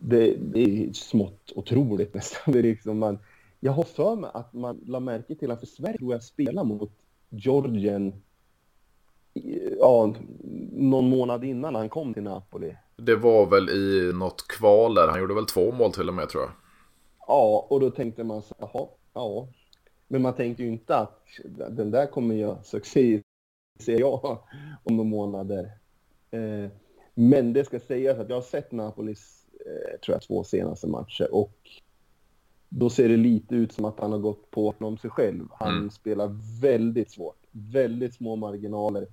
Det, 0.00 0.34
det, 0.34 0.60
är 0.60 0.92
smått 0.92 1.52
otroligt 1.54 2.14
nästan. 2.14 2.40
Det 2.52 2.58
är 2.58 2.62
liksom 2.62 2.98
man, 2.98 3.18
jag 3.60 3.72
har 3.72 3.84
för 3.84 4.16
mig 4.16 4.30
att 4.34 4.52
man 4.52 4.80
la 4.86 5.00
märke 5.00 5.34
till 5.34 5.50
att 5.50 5.60
för 5.60 5.66
Sverige 5.66 5.98
tror 5.98 6.12
jag 6.12 6.22
spelar 6.22 6.64
mot 6.64 6.92
Georgien 7.30 8.22
ja, 9.78 10.14
någon 10.72 11.08
månad 11.08 11.44
innan 11.44 11.74
han 11.74 11.88
kom 11.88 12.14
till 12.14 12.22
Napoli. 12.22 12.76
Det 12.96 13.16
var 13.16 13.46
väl 13.46 13.68
i 13.70 14.12
något 14.14 14.48
kval 14.48 14.94
där, 14.94 15.08
han 15.08 15.20
gjorde 15.20 15.34
väl 15.34 15.46
två 15.46 15.72
mål 15.72 15.92
till 15.92 16.08
och 16.08 16.14
med 16.14 16.28
tror 16.28 16.42
jag. 16.42 16.52
Ja, 17.26 17.66
och 17.70 17.80
då 17.80 17.90
tänkte 17.90 18.24
man 18.24 18.42
så 18.42 18.54
jaha, 18.58 18.88
ja. 19.12 19.48
Men 20.08 20.22
man 20.22 20.34
tänkte 20.34 20.62
ju 20.62 20.68
inte 20.68 20.96
att 20.96 21.24
den 21.70 21.90
där 21.90 22.06
kommer 22.06 22.34
göra 22.34 22.62
succé, 22.62 23.22
ser 23.80 24.00
jag, 24.00 24.38
om 24.84 24.96
några 24.96 25.10
månader. 25.10 25.70
Eh, 26.30 26.70
men 27.14 27.52
det 27.52 27.64
ska 27.64 27.80
sägas 27.80 28.18
att 28.18 28.28
jag 28.28 28.36
har 28.36 28.42
sett 28.42 28.72
Napolis, 28.72 29.37
tror 30.04 30.14
jag, 30.14 30.22
två 30.22 30.44
senaste 30.44 30.86
matcher 30.86 31.34
och 31.34 31.58
då 32.68 32.90
ser 32.90 33.08
det 33.08 33.16
lite 33.16 33.54
ut 33.54 33.72
som 33.72 33.84
att 33.84 34.00
han 34.00 34.12
har 34.12 34.18
gått 34.18 34.50
på 34.50 34.74
om 34.78 34.98
sig 34.98 35.10
själv. 35.10 35.48
Han 35.52 35.76
mm. 35.76 35.90
spelar 35.90 36.60
väldigt 36.60 37.10
svårt, 37.10 37.46
väldigt 37.50 38.14
små 38.14 38.36
marginaler. 38.36 39.06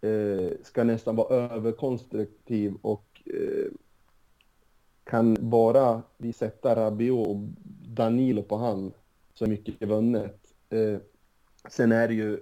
Eh, 0.00 0.50
ska 0.62 0.84
nästan 0.84 1.16
vara 1.16 1.34
överkonstruktiv 1.34 2.74
och 2.82 3.22
eh, 3.26 3.72
kan 5.04 5.36
bara 5.40 6.02
vi 6.16 6.32
sätta 6.32 6.76
Rabiot 6.76 7.26
och 7.26 7.36
Danilo 7.88 8.42
på 8.42 8.56
han 8.56 8.92
så 9.34 9.44
är 9.44 9.48
mycket 9.48 9.88
vunnet. 9.88 10.54
Eh, 10.68 10.98
sen 11.68 11.92
är 11.92 12.08
det 12.08 12.14
ju 12.14 12.40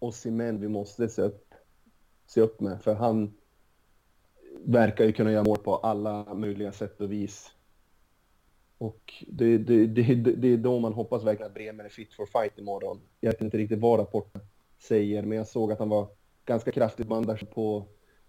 Osimhen 0.00 0.60
vi 0.60 0.68
måste 0.68 1.08
se 1.08 1.22
upp, 1.22 1.54
se 2.26 2.40
upp 2.40 2.60
med, 2.60 2.82
för 2.82 2.94
han 2.94 3.35
verkar 4.64 5.04
ju 5.04 5.12
kunna 5.12 5.32
göra 5.32 5.44
mål 5.44 5.58
på 5.58 5.76
alla 5.76 6.34
möjliga 6.34 6.72
sätt 6.72 7.00
och 7.00 7.12
vis. 7.12 7.52
Och 8.78 9.14
det, 9.28 9.58
det, 9.58 9.86
det, 9.86 10.14
det 10.14 10.48
är 10.48 10.56
då 10.56 10.78
man 10.78 10.92
hoppas 10.92 11.24
verkligen 11.24 11.50
att 11.50 11.54
Bremer 11.54 11.84
är 11.84 11.88
fit 11.88 12.14
for 12.14 12.26
fight 12.26 12.58
imorgon. 12.58 13.00
Jag 13.20 13.30
vet 13.30 13.40
inte 13.40 13.58
riktigt 13.58 13.78
vad 13.78 14.00
rapporten 14.00 14.40
säger, 14.78 15.22
men 15.22 15.38
jag 15.38 15.48
såg 15.48 15.72
att 15.72 15.78
han 15.78 15.88
var 15.88 16.08
ganska 16.44 16.72
kraftigt 16.72 17.06
bandage 17.06 17.50
på 17.50 17.86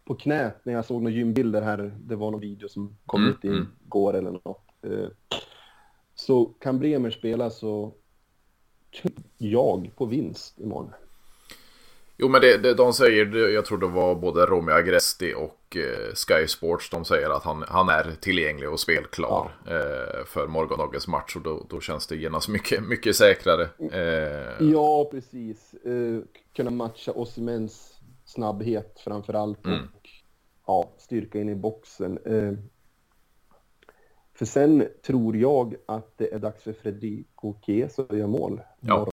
på 0.07 0.15
knät 0.15 0.65
när 0.65 0.73
jag 0.73 0.85
såg 0.85 1.01
några 1.01 1.15
gymbilder 1.15 1.61
här. 1.61 1.95
Det 1.99 2.15
var 2.15 2.31
någon 2.31 2.39
video 2.39 2.69
som 2.69 2.97
kom 3.05 3.23
mm, 3.23 3.33
ut 3.33 3.43
igår 3.85 4.13
mm. 4.13 4.25
eller 4.25 4.39
något. 4.45 4.67
Eh, 4.81 5.09
så 6.15 6.45
kan 6.45 6.79
Bremer 6.79 7.09
spela 7.09 7.49
så 7.49 7.93
jag 9.37 9.91
på 9.95 10.05
vinst 10.05 10.59
imorgon. 10.59 10.93
Jo 12.17 12.29
men 12.29 12.41
det, 12.41 12.57
det, 12.57 12.73
de 12.73 12.93
säger, 12.93 13.49
jag 13.49 13.65
tror 13.65 13.77
det 13.77 13.87
var 13.87 14.15
både 14.15 14.45
Romeo 14.45 14.75
Agresti 14.75 15.33
och 15.33 15.56
eh, 15.75 16.13
Sky 16.13 16.47
Sports, 16.47 16.89
de 16.89 17.05
säger 17.05 17.29
att 17.29 17.43
han, 17.43 17.63
han 17.67 17.89
är 17.89 18.15
tillgänglig 18.21 18.69
och 18.69 18.79
spelklar 18.79 19.51
ja. 19.65 19.71
eh, 19.71 20.25
för 20.25 20.47
morgondagens 20.47 21.07
match 21.07 21.35
och 21.35 21.41
då, 21.41 21.65
då 21.69 21.79
känns 21.79 22.07
det 22.07 22.15
genast 22.15 22.49
mycket, 22.49 22.83
mycket 22.83 23.15
säkrare. 23.15 23.69
Eh... 23.91 24.67
Ja, 24.71 25.07
precis. 25.11 25.75
Kunna 26.55 26.71
matcha 26.71 27.11
Osimens 27.11 27.99
snabbhet 28.25 28.99
framför 29.03 29.33
allt 29.33 29.65
mm. 29.65 29.79
och 29.79 30.09
ja, 30.67 30.89
styrka 30.97 31.39
in 31.39 31.49
i 31.49 31.55
boxen. 31.55 32.19
För 34.33 34.45
sen 34.45 34.87
tror 35.05 35.37
jag 35.37 35.75
att 35.85 36.17
det 36.17 36.33
är 36.33 36.39
dags 36.39 36.63
för 36.63 36.73
Federico 36.73 37.53
Chiesa 37.65 38.01
att 38.01 38.17
göra 38.17 38.27
mål. 38.27 38.61
Ja. 38.79 39.11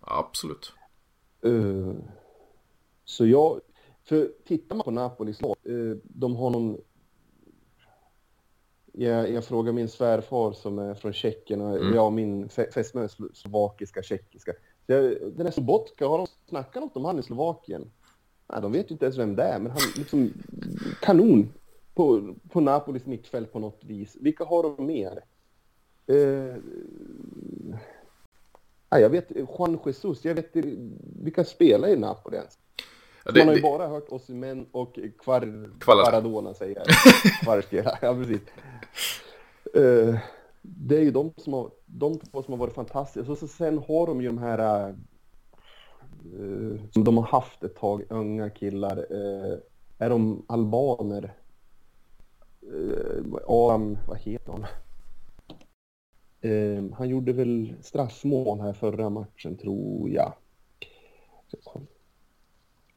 Absolut. 0.00 0.72
Uh, 1.44 1.94
så 3.04 3.26
jag, 3.26 3.60
för 4.08 4.32
tittar 4.44 4.76
man 4.76 4.84
på 4.84 4.90
Napolis 4.90 5.42
lag, 5.42 5.56
uh, 5.68 5.96
de 6.02 6.36
har 6.36 6.50
någon... 6.50 6.80
Jag, 8.92 9.30
jag 9.30 9.44
frågar 9.44 9.72
min 9.72 9.88
svärfar 9.88 10.52
som 10.52 10.78
är 10.78 10.94
från 10.94 11.12
Tjeckien 11.12 11.60
och 11.60 11.76
mm. 11.76 11.94
jag 11.94 12.12
min 12.12 12.48
fästmö 12.48 13.04
är 13.04 13.34
slovakiska, 13.34 14.02
tjeckiska. 14.02 14.52
Den 14.86 15.46
här 15.46 15.50
Sobotka, 15.50 16.06
har 16.06 16.18
de 16.18 16.26
snackat 16.48 16.82
något 16.82 16.96
om 16.96 17.04
han 17.04 17.18
i 17.18 17.22
Slovakien? 17.22 17.90
Nej, 18.48 18.62
de 18.62 18.72
vet 18.72 18.90
ju 18.90 18.92
inte 18.92 19.04
ens 19.04 19.18
vem 19.18 19.36
det 19.36 19.42
är, 19.42 19.58
men 19.58 19.70
han 19.70 19.80
liksom 19.96 20.32
kanon 21.02 21.52
på, 21.94 22.34
på 22.48 22.60
Napolis 22.60 23.06
mittfält 23.06 23.52
på 23.52 23.58
något 23.58 23.84
vis. 23.84 24.16
Vilka 24.20 24.44
har 24.44 24.62
de 24.62 24.86
mer? 24.86 25.24
Eh, 26.06 26.56
nej, 28.90 29.02
jag 29.02 29.10
vet, 29.10 29.30
Juan 29.30 29.78
Jesus, 29.86 30.24
jag 30.24 30.34
vet 30.34 30.56
vilka 31.22 31.44
spelar 31.44 31.88
i 31.88 31.96
Napoli 31.96 32.36
ens? 32.36 32.58
Ja, 33.26 33.32
det, 33.32 33.40
Man 33.40 33.48
har 33.48 33.54
ju 33.54 33.60
det... 33.60 33.68
bara 33.68 33.88
hört 33.88 34.08
Osimhen 34.08 34.66
och 34.72 34.98
Kvar, 35.18 35.70
Kvaradona 35.80 36.54
säga. 36.54 36.82
Kvarspela, 37.42 37.98
ja 38.02 38.14
precis. 38.14 38.40
Eh, 39.74 40.18
det 40.62 40.96
är 40.96 41.02
ju 41.02 41.10
de 41.10 41.32
som 41.36 41.52
har, 41.52 41.70
de 41.86 42.18
två 42.18 42.42
som 42.42 42.52
har 42.52 42.58
varit 42.58 42.74
fantastiska. 42.74 43.26
Så, 43.26 43.36
så 43.36 43.48
sen 43.48 43.78
har 43.78 44.06
de 44.06 44.20
ju 44.20 44.26
de 44.26 44.38
här 44.38 44.88
uh, 46.34 46.80
som 46.90 47.04
de 47.04 47.16
har 47.16 47.24
haft 47.24 47.64
ett 47.64 47.76
tag, 47.76 48.02
unga 48.10 48.50
killar. 48.50 48.98
Uh, 49.12 49.58
är 49.98 50.10
de 50.10 50.44
albaner? 50.48 51.34
Uh, 52.72 53.36
Adam, 53.46 53.98
vad 54.08 54.18
heter 54.18 54.52
han? 54.52 54.66
Uh, 56.50 56.92
han 56.92 57.08
gjorde 57.08 57.32
väl 57.32 57.74
straffmål 57.80 58.60
här 58.60 58.72
förra 58.72 59.10
matchen, 59.10 59.56
tror 59.56 60.10
jag. 60.10 60.32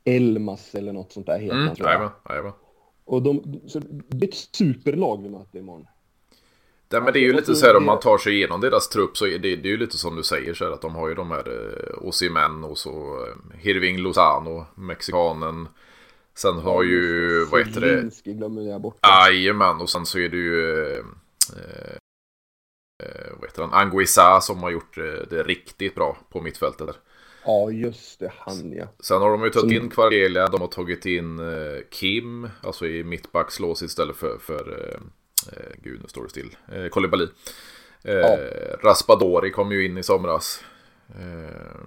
Elmas 0.04 0.76
eller 0.76 0.93
något 0.93 1.12
sånt 1.12 1.26
där 1.26 1.39
heter 1.39 1.56
mm, 1.56 1.68
han. 1.68 2.12
Jajamän. 2.26 2.52
Och 3.06 3.22
de, 3.22 3.62
så 3.68 3.80
det 4.08 4.26
är 4.26 4.30
ett 4.30 4.36
superlag 4.36 5.24
vi 5.24 5.30
möter 5.30 5.60
imorgon. 5.60 5.88
Ja, 6.89 7.02
men 7.02 7.14
det 7.14 7.20
är 7.20 7.22
ju 7.22 7.34
lite 7.34 7.56
så 7.56 7.66
här 7.66 7.78
om 7.78 7.86
man 7.86 8.00
tar 8.00 8.18
sig 8.18 8.34
igenom 8.34 8.62
deras 8.62 8.89
trupp 8.89 9.18
så 9.18 9.28
är 9.28 9.39
det, 9.39 9.56
det 9.56 9.68
är 9.68 9.72
ju 9.72 9.78
lite 9.78 9.97
som 9.97 10.16
du 10.16 10.24
säger 10.24 10.54
så 10.54 10.66
här 10.66 10.72
att 10.72 10.82
de 10.82 10.95
har 10.95 11.10
ju 11.10 11.16
de 11.16 11.32
här 11.32 11.47
eh, 11.47 12.08
Osimhen 12.08 12.64
och 12.64 12.78
så 12.78 13.26
eh, 13.26 13.58
Hirving 13.60 13.97
Lozano, 13.97 14.66
mexikanen. 14.76 15.68
Sen 16.36 16.60
har 16.60 16.84
ju, 16.84 17.45
vad 17.45 17.68
heter 17.68 17.82
det? 17.82 17.88
Zielinski 17.88 18.34
glömmer 18.34 18.62
jag 18.62 18.82
bort. 18.82 18.97
Jajamän, 19.04 19.82
och 19.82 19.89
sen 19.89 20.06
så 20.06 20.20
är 20.20 20.30
det 20.30 20.38
ju 20.38 20.86
eh, 20.93 21.04
eh, 23.04 23.32
vad 23.39 23.50
heter 23.50 23.62
han? 23.62 23.74
Anguissa 23.74 24.41
som 24.41 24.64
har 24.64 24.72
gjort 24.72 24.95
det 25.30 25.43
riktigt 25.43 25.95
bra 25.95 26.18
på 26.30 26.41
mittfältet. 26.41 26.88
Där. 26.88 26.95
Ja, 27.46 27.72
just 27.72 28.20
det, 28.20 28.32
han 28.36 28.74
ja. 28.74 28.86
Sen 29.00 29.22
har 29.22 29.30
de 29.32 29.44
ju 29.44 29.50
tagit 29.50 29.84
in 29.84 29.90
Kvargelia, 29.90 30.48
de 30.48 30.62
har 30.62 30.68
tagit 30.68 31.06
in 31.06 31.40
eh, 31.40 31.80
Kim, 31.90 32.50
alltså 32.64 32.88
i 32.88 33.04
mittbackslås 33.04 33.82
istället 33.82 34.16
för, 34.16 34.38
för 34.38 34.94
eh, 34.94 35.02
Eh, 35.48 35.72
gud, 35.84 36.02
nu 36.02 36.08
står 36.08 36.24
det 36.24 36.30
still. 36.30 36.56
Eh, 36.72 36.88
Kolibali. 36.88 37.28
Eh, 38.04 38.14
ja. 38.14 38.38
Raspadori 38.84 39.52
kom 39.52 39.72
ju 39.72 39.86
in 39.86 39.98
i 39.98 40.04
somras. 40.04 40.64
Eh, 41.10 41.82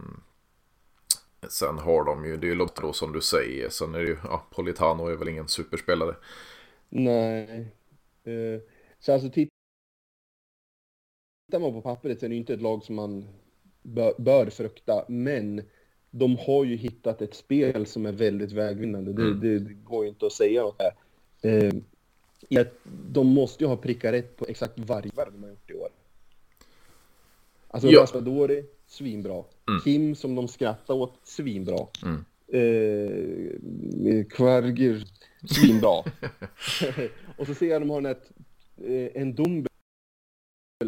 sen 1.48 1.78
har 1.78 2.05
de 2.05 2.24
ju, 2.24 2.36
det 2.36 2.46
är 2.46 2.48
ju 2.48 2.55
Lotto 2.55 2.92
som 2.92 3.12
du 3.12 3.20
säger. 3.20 3.68
Sen 3.68 3.94
är 3.94 3.98
det 3.98 4.09
ju, 4.09 4.16
ja, 4.24 4.46
Politano 4.50 5.07
är 5.07 5.16
väl 5.16 5.28
ingen 5.28 5.48
superspelare. 5.48 6.14
Nej. 6.88 7.66
Eh, 8.24 8.61
så 9.00 9.12
alltså 9.12 9.30
tittar 9.30 9.50
man 11.61 11.72
på 11.72 11.82
pappret 11.82 12.20
så 12.20 12.26
är 12.26 12.30
det 12.30 12.36
inte 12.36 12.55
ett 12.55 12.62
lag 12.62 12.84
som 12.84 12.94
man 12.94 13.28
bör, 13.83 14.14
bör 14.18 14.47
frukta. 14.47 15.05
Men 15.09 15.62
de 16.11 16.37
har 16.37 16.64
ju 16.64 16.76
hittat 16.76 17.22
ett 17.22 17.35
spel 17.35 17.87
som 17.87 18.07
är 18.07 18.12
väldigt 18.12 18.53
vägvinnande. 18.53 19.11
Mm. 19.11 19.41
Det, 19.41 19.59
det, 19.59 19.74
går 19.74 20.05
ju 20.05 20.09
inte 20.09 20.26
att 20.26 20.33
säga 20.33 20.62
något 20.62 20.83
här. 20.83 20.95
Eh, 21.51 22.64
de 23.11 23.26
måste 23.26 23.64
ju 23.64 23.68
ha 23.68 23.76
prickat 23.76 24.12
rätt 24.12 24.37
på 24.37 24.47
exakt 24.49 24.78
varje 24.78 25.11
värv 25.14 25.33
de 25.33 25.43
har 25.43 25.51
gjort 25.51 25.70
i 25.70 25.74
år. 25.74 25.89
Alltså 27.68 27.89
ja. 27.89 28.03
Raspadori, 28.03 28.64
svinbra. 28.87 29.45
Mm. 29.68 29.80
Kim 29.85 30.14
som 30.14 30.35
de 30.35 30.49
skrattar 30.49 30.95
åt, 30.95 31.14
svinbra. 31.24 31.87
Mm. 32.03 32.24
Eh, 32.49 34.24
Kvarger, 34.24 35.05
svinbra. 35.45 35.99
och 37.39 37.47
så 37.47 37.55
ser 37.55 37.66
jag 37.66 37.83
de 37.83 37.91
har 37.91 38.11
ett, 38.11 38.30
eh, 38.85 39.22
en 39.22 39.35
Dumbe 39.35 39.68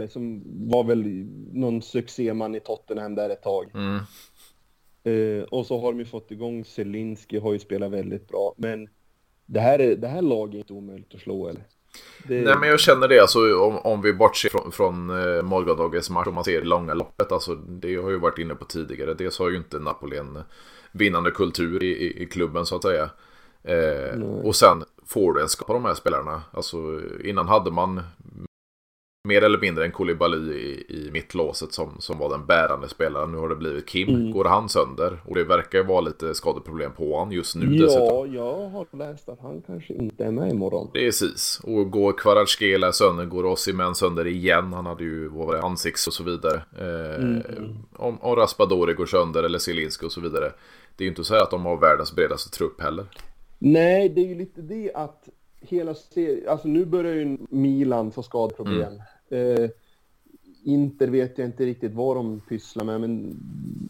som 0.09 0.43
var 0.71 0.85
väl 0.85 1.27
någon 1.53 1.83
succéman 1.83 2.55
i 2.55 2.61
Tottenham 2.61 3.15
där 3.15 3.31
ett 3.31 3.43
tag. 3.43 3.71
Mm. 3.75 4.01
Eh, 5.05 5.45
och 5.45 5.67
så 5.67 5.81
har 5.81 5.93
de 5.93 5.99
ju 5.99 6.05
fått 6.05 6.31
igång 6.31 6.65
Zelinski, 6.65 7.39
har 7.39 7.53
ju 7.53 7.59
spelat 7.59 7.91
väldigt 7.91 8.29
bra. 8.29 8.55
Men 8.57 8.89
det 9.47 9.61
här, 9.61 9.79
är, 9.79 9.97
det 9.97 10.09
här 10.09 10.23
laget 10.23 10.55
är 10.55 10.59
inte 10.59 10.73
omöjligt 10.73 11.15
att 11.15 11.21
slå 11.21 11.49
eller? 11.49 11.63
Det... 12.29 12.41
Nej 12.41 12.57
men 12.61 12.69
jag 12.69 12.81
känner 12.81 13.09
det 13.09 13.21
alltså 13.21 13.59
om, 13.59 13.79
om 13.79 14.03
vi 14.03 14.13
bortser 14.13 14.49
från, 14.49 14.73
från 14.73 15.11
eh, 15.11 15.43
morgondagens 15.43 16.11
match 16.11 16.27
om 16.27 16.35
man 16.35 16.45
ser 16.45 16.63
långa 16.63 16.95
loppet. 16.95 17.33
Alltså 17.33 17.55
det 17.55 17.97
har 17.97 18.11
ju 18.11 18.19
varit 18.19 18.39
inne 18.39 18.55
på 18.55 18.65
tidigare. 18.65 19.15
Dels 19.15 19.39
har 19.39 19.51
ju 19.51 19.57
inte 19.57 19.79
Napoli 19.79 20.17
en 20.17 20.39
vinnande 20.93 21.31
kultur 21.31 21.83
i, 21.83 21.87
i, 21.87 22.23
i 22.23 22.27
klubben 22.27 22.67
så 22.67 22.77
att 22.77 22.83
säga. 22.83 23.11
Eh, 23.63 24.23
och 24.23 24.57
sen 24.57 24.85
får 25.07 25.35
du 25.35 25.43
en 25.43 25.49
skapa 25.49 25.73
de 25.73 25.85
här 25.85 25.95
spelarna. 25.95 26.43
Alltså 26.53 27.01
innan 27.25 27.49
hade 27.49 27.71
man 27.71 28.03
mer 29.29 29.43
eller 29.43 29.59
mindre 29.59 29.85
en 29.85 29.93
Koulibaly 29.93 30.53
i, 30.53 30.85
i 30.89 31.11
mittlåset 31.12 31.72
som, 31.72 31.97
som 31.99 32.18
var 32.18 32.31
den 32.31 32.47
bärande 32.47 32.89
spelaren. 32.89 33.33
Nu 33.33 33.39
har 33.39 33.49
det 33.49 33.57
blivit 33.57 33.89
Kim. 33.89 34.09
Mm. 34.09 34.31
Går 34.31 34.45
han 34.45 34.68
sönder? 34.68 35.20
Och 35.25 35.35
det 35.35 35.45
verkar 35.45 35.83
vara 35.83 36.01
lite 36.01 36.35
skadeproblem 36.35 36.93
på 36.93 37.16
honom 37.16 37.33
just 37.33 37.57
nu 37.57 37.77
Ja, 37.77 37.85
dessutom. 37.85 38.35
jag 38.35 38.68
har 38.68 38.97
läst 38.97 39.29
att 39.29 39.41
han 39.41 39.62
kanske 39.66 39.95
inte 39.95 40.25
är 40.25 40.31
med 40.31 40.51
imorgon. 40.51 40.91
Precis. 40.93 41.61
Och 41.62 41.91
går 41.91 42.12
Kvaratskhelia 42.12 42.93
sönder, 42.93 43.25
går 43.25 43.45
Osimhen 43.45 43.95
sönder 43.95 44.27
igen. 44.27 44.72
Han 44.72 44.87
hade 44.87 45.05
ju 45.05 45.29
vad 45.29 45.55
det, 45.55 45.62
ansikts 45.62 46.07
och 46.07 46.12
så 46.12 46.22
vidare. 46.22 46.62
Eh, 46.79 47.25
mm. 47.25 47.43
om, 47.97 48.18
om 48.20 48.37
Raspadori 48.37 48.95
går 48.95 49.07
sönder 49.07 49.43
eller 49.43 49.59
Zielinski 49.59 50.07
och 50.07 50.12
så 50.12 50.20
vidare. 50.20 50.53
Det 50.97 51.05
är 51.05 51.07
ju 51.07 51.11
inte 51.11 51.25
så 51.25 51.35
att 51.35 51.51
de 51.51 51.64
har 51.64 51.77
världens 51.77 52.14
bredaste 52.14 52.51
trupp 52.51 52.81
heller. 52.81 53.07
Nej, 53.59 54.09
det 54.09 54.20
är 54.20 54.27
ju 54.27 54.35
lite 54.35 54.62
det 54.62 54.93
att 54.95 55.29
hela 55.61 55.95
serien, 55.95 56.49
alltså 56.49 56.68
nu 56.68 56.85
börjar 56.85 57.14
ju 57.14 57.39
Milan 57.51 58.11
få 58.11 58.22
skadeproblem. 58.22 58.93
Mm. 58.93 59.03
Eh, 59.35 59.70
Inter 60.64 61.09
vet 61.09 61.39
jag 61.39 61.49
inte 61.49 61.66
riktigt 61.66 61.95
vad 61.95 62.16
de 62.16 62.41
pysslar 62.41 62.85
med, 62.85 63.01
men 63.01 63.37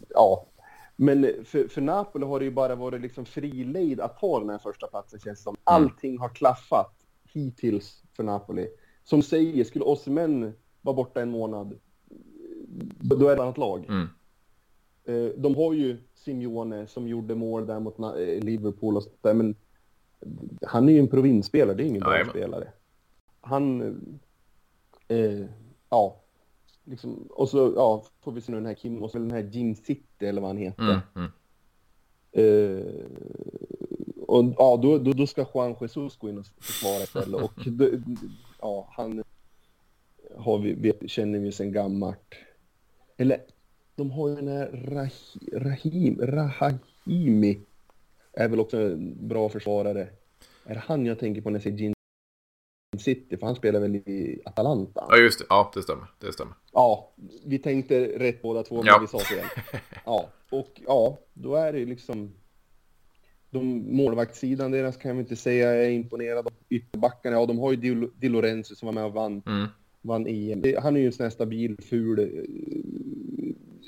ja. 0.09 0.45
Men 0.95 1.45
för, 1.45 1.67
för 1.67 1.81
Napoli 1.81 2.25
har 2.25 2.39
det 2.39 2.45
ju 2.45 2.51
bara 2.51 2.75
varit 2.75 3.01
liksom 3.01 3.25
frilejd 3.25 3.99
att 3.99 4.19
ta 4.19 4.39
den 4.39 4.49
här 4.49 4.57
första 4.57 4.87
platsen 4.87 5.19
känns 5.19 5.43
som. 5.43 5.55
Mm. 5.55 5.61
Allting 5.63 6.17
har 6.19 6.29
klaffat 6.29 7.05
hittills 7.33 8.03
för 8.15 8.23
Napoli. 8.23 8.67
Som 9.03 9.21
säger, 9.21 9.63
skulle 9.63 9.85
Osimhen 9.85 10.53
vara 10.81 10.95
borta 10.95 11.21
en 11.21 11.31
månad, 11.31 11.79
då 12.99 13.15
är 13.15 13.29
det 13.29 13.33
ett 13.33 13.39
annat 13.39 13.57
lag. 13.57 13.85
Mm. 13.89 14.07
Eh, 15.05 15.31
de 15.37 15.55
har 15.55 15.73
ju 15.73 15.97
Simeone 16.15 16.87
som 16.87 17.07
gjorde 17.07 17.35
mål 17.35 17.65
där 17.65 17.79
mot 17.79 17.99
eh, 17.99 18.43
Liverpool 18.43 18.97
och 18.97 19.03
sådär, 19.03 19.33
men 19.33 19.55
han 20.61 20.89
är 20.89 20.93
ju 20.93 20.99
en 20.99 21.07
provinsspelare, 21.07 21.75
det 21.75 21.83
är 21.83 21.87
ingen 21.87 22.01
bra 22.01 22.25
spelare. 22.29 22.67
Han 23.41 24.19
Eh, 25.07 25.45
ja, 25.89 26.21
liksom, 26.83 27.27
och 27.29 27.49
så 27.49 27.73
ja, 27.75 28.03
får 28.21 28.31
vi 28.31 28.41
se 28.41 28.51
nu 28.51 28.57
den 28.57 28.65
här 28.65 28.73
Kim 28.73 29.03
och 29.03 29.11
så 29.11 29.17
den 29.17 29.31
här 29.31 29.43
Jim 29.43 29.75
City 29.75 30.25
eller 30.25 30.41
vad 30.41 30.49
han 30.49 30.57
heter. 30.57 30.83
Mm, 30.83 30.99
mm. 31.15 31.31
Eh, 32.31 32.85
och 34.27 34.53
ja, 34.57 34.79
då, 34.81 34.97
då, 34.97 35.13
då, 35.13 35.27
ska 35.27 35.45
Juan 35.53 35.75
Jesus 35.81 36.17
gå 36.17 36.29
in 36.29 36.37
och 36.37 36.45
försvara 36.45 37.03
istället. 37.03 37.41
Och 37.41 37.53
då, 37.65 37.89
ja, 38.61 38.87
han 38.91 39.23
har 40.37 40.57
vi, 40.57 40.73
vet, 40.73 41.09
känner 41.09 41.39
vi 41.39 41.51
sedan 41.51 41.71
gammalt. 41.71 42.35
Eller, 43.17 43.41
de 43.95 44.11
har 44.11 44.29
ju 44.29 44.35
den 44.35 44.47
här 44.47 44.67
Rahim, 44.67 45.51
Rahim, 45.51 46.21
Rahimi. 46.21 47.61
Är 48.33 48.47
väl 48.47 48.59
också 48.59 48.77
en 48.77 49.27
bra 49.27 49.49
försvarare. 49.49 50.07
Är 50.65 50.73
det 50.73 50.83
han 50.85 51.05
jag 51.05 51.19
tänker 51.19 51.41
på 51.41 51.49
när 51.49 51.55
jag 51.55 51.63
säger 51.63 51.77
Jim 51.77 51.94
City, 52.99 53.37
för 53.37 53.45
han 53.45 53.55
spelar 53.55 53.79
väl 53.79 53.95
i 53.95 54.41
Atalanta? 54.45 55.05
Ja, 55.09 55.17
just 55.17 55.39
det. 55.39 55.45
Ja, 55.49 55.71
det 55.73 55.81
stämmer. 55.81 56.05
Det 56.19 56.33
stämmer. 56.33 56.53
Ja, 56.73 57.13
vi 57.45 57.59
tänkte 57.59 57.99
rätt 57.99 58.41
båda 58.41 58.63
två, 58.63 58.75
men 58.75 58.85
ja. 58.85 58.99
vi 59.01 59.07
sa 59.07 59.19
fel. 59.19 59.45
Ja, 60.05 60.29
och 60.49 60.81
ja, 60.87 61.17
då 61.33 61.55
är 61.55 61.73
det 61.73 61.85
liksom... 61.85 62.31
De 63.49 63.95
målvaktssidan 63.95 64.71
deras 64.71 64.97
kan 64.97 65.11
jag 65.11 65.19
inte 65.19 65.35
säga 65.35 65.75
är 65.75 65.89
imponerad 65.89 66.47
av. 66.47 66.53
Ytterbackarna, 66.69 67.35
ja, 67.35 67.45
de 67.45 67.59
har 67.59 67.71
ju 67.71 67.77
Di, 67.77 68.09
Di 68.15 68.29
Lorenzo 68.29 68.75
som 68.75 68.85
var 68.85 68.93
med 68.93 69.05
och 69.05 69.13
vann, 69.13 69.41
mm. 69.45 69.67
vann 70.01 70.27
EM. 70.27 70.63
Han 70.81 70.95
är 70.95 70.99
ju 70.99 71.05
en 71.05 71.13
sån 71.13 71.23
här 71.23 71.29
stabil, 71.29 71.77
ful... 71.89 72.19
Eh, 72.19 72.25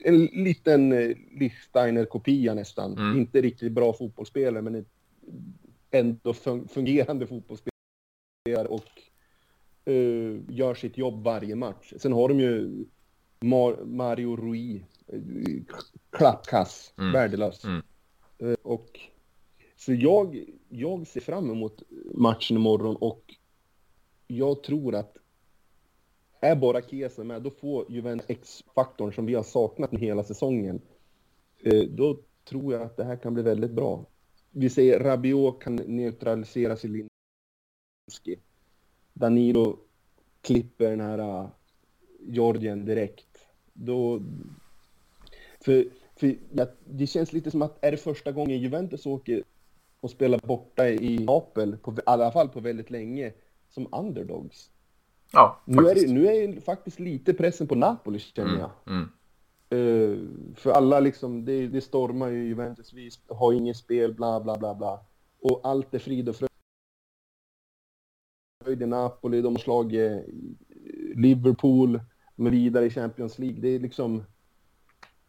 en 0.03 0.25
liten 0.25 0.91
eh, 0.91 1.15
Lichsteiner-kopia 1.39 2.53
nästan. 2.53 2.97
Mm. 2.97 3.17
Inte 3.17 3.41
riktigt 3.41 3.71
bra 3.71 3.93
fotbollsspelare, 3.93 4.61
men 4.61 4.85
ändå 5.91 6.33
fungerande 6.73 7.27
fotbollsspelare 7.27 7.76
och 8.55 9.01
uh, 9.89 10.39
gör 10.49 10.73
sitt 10.73 10.97
jobb 10.97 11.23
varje 11.23 11.55
match. 11.55 11.93
Sen 11.97 12.13
har 12.13 12.29
de 12.29 12.39
ju 12.39 12.85
Mar 13.39 13.85
Mario 13.85 14.35
Rui, 14.35 14.83
uh, 15.13 15.63
klappkass, 16.09 16.93
mm. 16.97 17.11
värdelös. 17.11 17.63
Mm. 17.63 17.81
Uh, 18.43 18.55
och 18.63 18.99
så 19.75 19.93
jag, 19.93 20.45
jag 20.69 21.07
ser 21.07 21.21
fram 21.21 21.51
emot 21.51 21.83
matchen 22.13 22.57
imorgon 22.57 22.95
och 22.95 23.35
jag 24.27 24.63
tror 24.63 24.95
att 24.95 25.17
är 26.39 26.55
bara 26.55 26.81
Kesa 26.81 27.23
med, 27.23 27.41
då 27.41 27.49
får 27.49 27.91
Juventus 27.91 28.25
X-faktorn 28.29 29.13
som 29.13 29.25
vi 29.25 29.33
har 29.33 29.43
saknat 29.43 29.93
hela 29.93 30.23
säsongen. 30.23 30.81
Då 31.89 32.19
tror 32.49 32.73
jag 32.73 32.81
att 32.81 32.97
det 32.97 33.03
här 33.03 33.15
kan 33.15 33.33
bli 33.33 33.43
väldigt 33.43 33.71
bra. 33.71 34.05
Vi 34.51 34.69
säger 34.69 34.99
Rabiot 34.99 35.63
kan 35.63 35.75
neutralisera 35.75 36.75
Zelin 36.75 37.07
Danilo 39.13 39.77
klipper 40.41 40.89
den 40.89 41.01
här 41.01 41.19
uh, 41.19 41.49
Georgien 42.19 42.85
direkt. 42.85 43.47
Då... 43.73 44.21
För, 45.61 45.85
för 46.15 46.35
ja, 46.51 46.65
det 46.85 47.07
känns 47.07 47.33
lite 47.33 47.51
som 47.51 47.61
att 47.61 47.85
är 47.85 47.91
det 47.91 47.97
första 47.97 48.31
gången 48.31 48.59
Juventus 48.59 49.05
åker 49.05 49.43
och 49.99 50.11
spelar 50.11 50.39
borta 50.43 50.89
i 50.89 51.19
Napel, 51.19 51.77
på, 51.77 51.93
i 51.93 52.01
alla 52.05 52.31
fall 52.31 52.49
på 52.49 52.59
väldigt 52.59 52.89
länge, 52.89 53.33
som 53.69 53.87
underdogs. 53.91 54.71
Ja, 55.31 55.61
nu 55.65 55.87
är, 55.87 55.95
det, 55.95 56.13
nu 56.13 56.27
är 56.27 56.47
det 56.47 56.61
faktiskt 56.61 56.99
lite 56.99 57.33
pressen 57.33 57.67
på 57.67 57.75
Napoli 57.75 58.19
känner 58.19 58.49
mm, 58.49 58.59
jag. 58.59 58.71
Mm. 58.87 59.09
Uh, 59.73 60.27
för 60.55 60.71
alla 60.71 60.99
liksom, 60.99 61.45
det, 61.45 61.67
det 61.67 61.81
stormar 61.81 62.27
ju 62.27 62.47
Juventus, 62.47 62.93
vi 62.93 63.09
har 63.27 63.53
inget 63.53 63.77
spel, 63.77 64.13
bla 64.13 64.39
bla 64.39 64.57
bla 64.57 64.75
bla. 64.75 64.99
Och 65.41 65.61
allt 65.63 65.93
är 65.93 65.99
frid 65.99 66.29
och 66.29 66.35
fröjd 66.35 66.46
höjd 68.68 68.82
i 68.82 68.86
Napoli, 68.86 69.41
de 69.41 69.53
har 69.55 69.59
slagit 69.59 70.11
eh, 70.11 70.22
Liverpool, 71.15 71.99
de 72.36 72.47
är 72.47 72.51
vidare 72.51 72.86
i 72.86 72.89
Champions 72.89 73.39
League. 73.39 73.61
Det 73.61 73.68
är 73.68 73.80
liksom... 73.80 74.24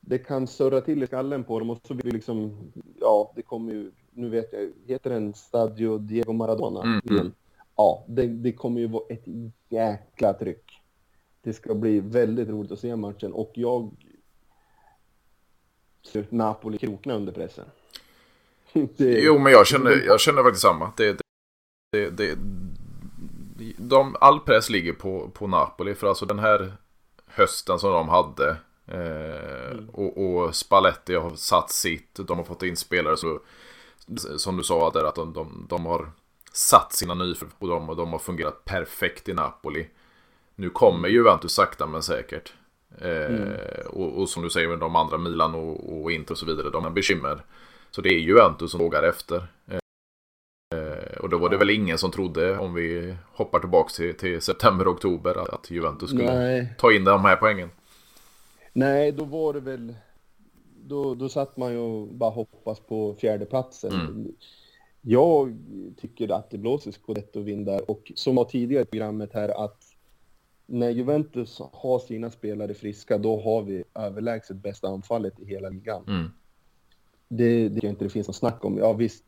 Det 0.01 0.19
kan 0.19 0.47
surra 0.47 0.81
till 0.81 1.03
i 1.03 1.07
skallen 1.07 1.45
på 1.45 1.59
dem 1.59 1.71
och 1.71 1.79
så 1.85 1.95
vill 1.95 2.05
vi 2.05 2.11
liksom... 2.11 2.73
Ja, 3.01 3.33
det 3.37 3.43
kommer 3.43 3.73
ju... 3.73 3.91
Nu 4.11 4.29
vet 4.29 4.53
jag, 4.53 4.71
heter 4.87 5.11
den 5.11 5.35
Stadio 5.35 5.99
Diego 5.99 6.33
Maradona? 6.33 6.83
Mm, 6.83 7.01
mm. 7.11 7.33
Ja, 7.77 8.05
det, 8.09 8.27
det 8.27 8.53
kommer 8.53 8.81
ju 8.81 8.87
vara 8.87 9.05
ett 9.09 9.25
jäkla 9.69 10.33
tryck. 10.33 10.81
det 11.43 11.53
ska 11.53 11.75
bli 11.75 12.01
väldigt 12.01 12.49
roligt 12.49 12.73
att 12.73 12.79
se 12.79 12.97
matchen 12.97 13.33
och 13.33 13.53
jag 13.55 13.91
ser 16.13 16.27
Napoli 16.31 16.79
krokna 16.79 17.15
under 17.15 17.33
pressen. 17.33 17.65
det... 18.73 19.21
Jo, 19.21 19.39
men 19.39 19.53
jag 19.53 19.67
känner, 19.67 19.91
jag 20.07 20.21
känner 20.21 20.43
faktiskt 20.43 20.63
samma. 20.63 20.93
Det, 20.97 21.21
det, 21.93 22.11
det, 22.11 22.39
de, 23.77 24.17
all 24.21 24.41
press 24.41 24.71
ligger 24.71 24.93
på, 24.93 25.31
på 25.35 25.47
Napoli 25.47 25.95
för 25.95 26.07
alltså 26.07 26.27
den 26.27 26.39
här 26.39 26.73
hösten 27.27 27.79
som 27.79 27.93
de 27.93 28.09
hade 28.09 28.57
eh, 28.87 29.71
mm. 29.71 29.89
och, 29.93 30.27
och 30.27 30.55
Spalletti 30.55 31.15
har 31.15 31.31
satt 31.35 31.71
sitt. 31.71 32.15
De 32.15 32.39
har 32.39 32.45
fått 32.45 32.63
in 32.63 32.77
spelare 32.77 33.17
så 33.17 33.41
som 34.37 34.57
du 34.57 34.63
sa 34.63 34.91
där 34.91 35.05
att 35.05 35.15
de, 35.15 35.33
de, 35.33 35.67
de 35.69 35.87
har 35.87 36.11
satt 36.53 36.93
sina 36.93 37.15
nyförvärv 37.15 37.55
och 37.59 37.69
de, 37.69 37.97
de 37.97 38.13
har 38.13 38.19
fungerat 38.19 38.65
perfekt 38.65 39.29
i 39.29 39.35
Napoli. 39.35 39.89
Nu 40.55 40.71
kommer 40.71 41.09
Juventus 41.09 41.53
sakta 41.53 41.87
men 41.87 42.03
säkert. 42.03 42.53
Eh, 42.99 43.35
mm. 43.35 43.53
och, 43.87 44.21
och, 44.21 44.29
som 44.29 44.43
du 44.43 44.51
säger 44.51 44.69
med 44.69 44.79
de 44.79 44.97
andra 44.97 45.19
Milan 45.19 45.55
och, 45.55 46.03
och 46.03 46.13
Inter 46.13 46.33
och 46.33 46.39
så 46.39 46.47
vidare, 46.47 46.71
de 46.71 46.85
har 46.85 46.91
bekymmer. 46.91 47.45
Så 47.91 48.01
det 48.01 48.09
är 48.09 48.19
Juventus 48.19 48.71
som 48.71 48.81
vågar 48.81 49.03
efter. 49.03 49.47
Och 51.29 51.33
då 51.33 51.39
var 51.39 51.49
det 51.49 51.57
väl 51.57 51.71
ingen 51.71 51.99
som 51.99 52.11
trodde, 52.11 52.59
om 52.59 52.75
vi 52.75 53.15
hoppar 53.33 53.59
tillbaka 53.59 53.89
till, 53.89 54.15
till 54.15 54.41
september, 54.41 54.89
oktober, 54.89 55.55
att 55.55 55.71
Juventus 55.71 56.09
skulle 56.11 56.35
Nej. 56.35 56.75
ta 56.79 56.93
in 56.93 57.05
de 57.05 57.25
här 57.25 57.37
poängen. 57.37 57.71
Nej, 58.73 59.13
då 59.13 59.25
var 59.25 59.53
det 59.53 59.61
väl... 59.61 59.95
Då, 60.85 61.15
då 61.15 61.29
satt 61.29 61.57
man 61.57 61.73
ju 61.73 61.79
och 61.79 62.07
bara 62.07 62.31
hoppas 62.31 62.81
på 62.81 63.15
fjärdeplatsen. 63.15 63.93
Mm. 63.93 64.33
Jag 65.01 65.57
tycker 66.01 66.33
att 66.33 66.51
det 66.51 66.59
blåser 66.59 66.93
scudetto-vindar 66.93 67.91
och 67.91 68.13
som 68.15 68.35
var 68.35 68.45
tidigare 68.45 68.83
i 68.83 68.87
programmet 68.87 69.33
här 69.33 69.65
att 69.65 69.83
när 70.67 70.91
Juventus 70.91 71.61
har 71.73 71.99
sina 71.99 72.31
spelare 72.31 72.75
friska, 72.75 73.19
då 73.19 73.41
har 73.41 73.63
vi 73.63 73.85
överlägset 73.95 74.57
bästa 74.57 74.89
anfallet 74.89 75.41
i 75.41 75.45
hela 75.45 75.69
ligan. 75.69 76.05
Mm. 76.09 76.31
Det, 77.29 77.69
det 77.69 77.87
inte 77.87 78.05
det 78.05 78.11
finns 78.11 78.27
något 78.27 78.37
snack 78.37 78.65
om. 78.65 78.79
Ja 78.79 78.93
visst, 78.93 79.25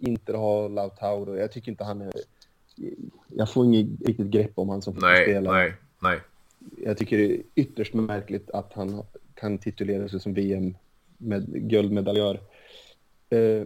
Inter 0.00 0.34
har 0.34 0.68
Lautaro. 0.68 1.36
Jag 1.36 1.52
tycker 1.52 1.70
inte 1.70 1.84
han 1.84 2.00
är... 2.00 2.12
Jag 3.28 3.52
får 3.52 3.64
inget 3.64 3.86
riktigt 4.06 4.26
grepp 4.26 4.52
om 4.54 4.68
han 4.68 4.82
som. 4.82 4.94
Nej, 5.00 5.40
nej, 5.40 5.74
nej. 5.98 6.20
Jag 6.76 6.98
tycker 6.98 7.18
det 7.18 7.34
är 7.34 7.42
ytterst 7.54 7.94
märkligt 7.94 8.50
att 8.50 8.72
han 8.72 9.02
kan 9.34 9.58
titulera 9.58 10.08
sig 10.08 10.20
som 10.20 10.34
VM 10.34 10.74
med 11.18 11.68
guldmedaljör. 11.70 12.40
Eh, 13.30 13.62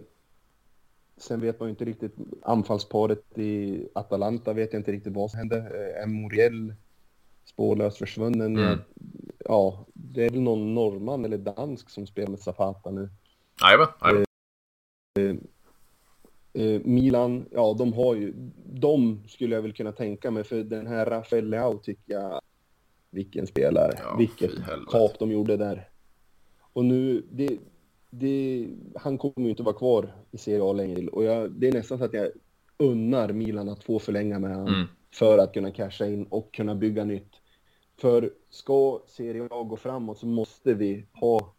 sen 1.17 1.41
vet 1.41 1.59
man 1.59 1.69
ju 1.69 1.71
inte 1.71 1.85
riktigt 1.85 2.15
anfallsparet 2.41 3.37
i 3.37 3.87
Atalanta 3.93 4.53
vet 4.53 4.73
jag 4.73 4.79
inte 4.79 4.91
riktigt 4.91 5.13
vad 5.13 5.31
som 5.31 5.37
hände. 5.37 5.57
Eh, 6.01 6.07
Moriel 6.07 6.73
spårlöst 7.45 7.97
försvunnen. 7.97 8.57
Mm. 8.57 8.79
Ja, 9.39 9.85
det 9.93 10.25
är 10.25 10.29
väl 10.29 10.41
någon 10.41 10.73
norrman 10.73 11.25
eller 11.25 11.37
dansk 11.37 11.89
som 11.89 12.07
spelar 12.07 12.29
med 12.29 12.39
Zapata 12.39 12.91
nu. 12.91 13.09
Jajamän. 13.61 14.25
Eh, 15.19 15.35
Milan, 16.83 17.45
ja 17.51 17.75
de 17.77 17.93
har 17.93 18.15
ju, 18.15 18.33
de 18.65 19.23
skulle 19.27 19.55
jag 19.55 19.61
väl 19.61 19.73
kunna 19.73 19.91
tänka 19.91 20.31
mig 20.31 20.43
för 20.43 20.63
den 20.63 20.87
här 20.87 21.05
Rafael 21.05 21.49
Leao 21.49 21.77
tycker 21.77 22.13
jag, 22.13 22.41
vilken 23.09 23.47
spelare, 23.47 23.91
ja, 24.03 24.15
vilket 24.17 24.51
kap 24.91 25.19
de 25.19 25.31
gjorde 25.31 25.57
där. 25.57 25.89
Och 26.73 26.85
nu, 26.85 27.23
det, 27.31 27.57
det, 28.09 28.67
han 28.95 29.17
kommer 29.17 29.43
ju 29.43 29.49
inte 29.49 29.63
vara 29.63 29.75
kvar 29.75 30.13
i 30.31 30.37
Serie 30.37 30.63
A 30.63 30.73
längre 30.73 31.07
och 31.07 31.23
jag, 31.23 31.51
det 31.51 31.67
är 31.67 31.73
nästan 31.73 31.97
så 31.97 32.03
att 32.03 32.13
jag 32.13 32.29
unnar 32.77 33.33
Milan 33.33 33.69
att 33.69 33.83
få 33.83 33.99
förlänga 33.99 34.39
med 34.39 34.55
honom 34.55 34.73
mm. 34.73 34.87
för 35.11 35.37
att 35.37 35.53
kunna 35.53 35.71
casha 35.71 36.05
in 36.05 36.25
och 36.25 36.53
kunna 36.53 36.75
bygga 36.75 37.03
nytt. 37.03 37.31
För 37.97 38.33
ska 38.49 39.01
Serie 39.07 39.47
A 39.51 39.63
gå 39.63 39.77
framåt 39.77 40.17
så 40.17 40.25
måste 40.25 40.73
vi 40.73 41.05
ha 41.13 41.53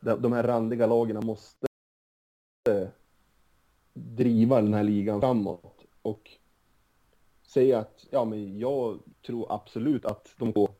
de 0.00 0.32
här 0.32 0.42
randiga 0.42 0.86
lagen 0.86 1.26
måste 1.26 1.66
driva 4.16 4.60
den 4.60 4.74
här 4.74 4.82
ligan 4.82 5.20
framåt 5.20 5.84
och 6.02 6.30
säga 7.46 7.78
att 7.78 8.06
ja, 8.10 8.24
men 8.24 8.58
jag 8.58 8.98
tror 9.26 9.52
absolut 9.52 10.04
att 10.04 10.34
de 10.38 10.52
får 10.52 10.70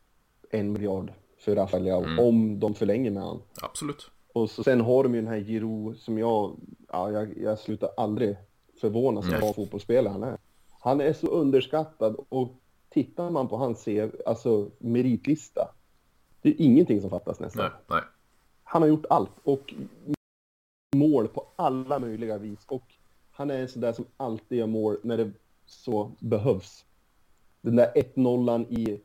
en 0.50 0.72
miljard 0.72 1.12
för 1.38 1.56
Rafael 1.56 1.86
mm. 1.86 2.18
om 2.18 2.60
de 2.60 2.74
förlänger 2.74 3.10
med 3.10 3.22
honom. 3.22 3.42
Absolut. 3.62 4.10
Och 4.32 4.50
så, 4.50 4.62
sen 4.62 4.80
har 4.80 5.02
de 5.02 5.14
ju 5.14 5.20
den 5.20 5.30
här 5.30 5.36
Giro 5.36 5.94
som 5.94 6.18
jag, 6.18 6.56
ja, 6.92 7.10
jag, 7.10 7.38
jag 7.38 7.58
slutar 7.58 7.90
aldrig 7.96 8.36
förvånas 8.80 9.26
över 9.26 9.40
vad 9.40 9.54
fotbollsspelare 9.54 10.12
han 10.12 10.22
är. 10.22 10.38
Han 10.80 11.00
är 11.00 11.12
så 11.12 11.26
underskattad 11.26 12.16
och 12.28 12.48
tittar 12.88 13.30
man 13.30 13.48
på 13.48 13.56
hans 13.56 13.84
CV, 13.84 14.10
alltså 14.26 14.70
meritlista, 14.78 15.68
det 16.42 16.48
är 16.48 16.54
ingenting 16.58 17.00
som 17.00 17.10
fattas 17.10 17.40
nästan. 17.40 17.62
Nej, 17.64 17.72
nej. 17.86 18.02
Han 18.64 18.82
har 18.82 18.88
gjort 18.88 19.06
allt 19.10 19.32
och 19.42 19.74
mål 20.96 21.28
på 21.28 21.46
alla 21.56 21.98
möjliga 21.98 22.38
vis 22.38 22.64
och 22.66 22.94
han 23.36 23.50
är 23.50 23.58
en 23.58 23.68
sån 23.68 23.82
där 23.82 23.92
som 23.92 24.06
alltid 24.16 24.58
gör 24.58 24.66
mål 24.66 24.96
när 25.02 25.16
det 25.16 25.30
så 25.66 26.12
behövs. 26.20 26.84
Den 27.60 27.76
där 27.76 27.92
1-0 27.94 28.66
i 28.68 29.00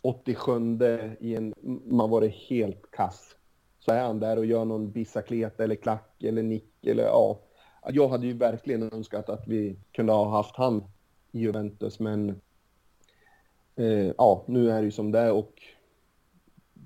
87 0.00 0.78
i 1.20 1.34
en, 1.34 1.54
man 1.84 2.10
var 2.10 2.20
det 2.20 2.28
helt 2.28 2.90
kass. 2.90 3.36
Så 3.78 3.92
är 3.92 4.02
han 4.02 4.20
där 4.20 4.36
och 4.36 4.46
gör 4.46 4.64
någon 4.64 4.90
bicicleta 4.90 5.64
eller 5.64 5.74
klack 5.74 6.22
eller 6.22 6.42
nick 6.42 6.86
eller 6.86 7.02
ja. 7.02 7.40
Jag 7.92 8.08
hade 8.08 8.26
ju 8.26 8.32
verkligen 8.32 8.92
önskat 8.92 9.28
att 9.28 9.48
vi 9.48 9.76
kunde 9.92 10.12
ha 10.12 10.28
haft 10.30 10.56
han 10.56 10.84
i 11.32 11.40
Juventus 11.40 12.00
men 12.00 12.40
eh, 13.76 14.12
ja, 14.18 14.44
nu 14.48 14.70
är 14.70 14.78
det 14.78 14.84
ju 14.84 14.90
som 14.90 15.12
det 15.12 15.18
är 15.18 15.32
och 15.32 15.62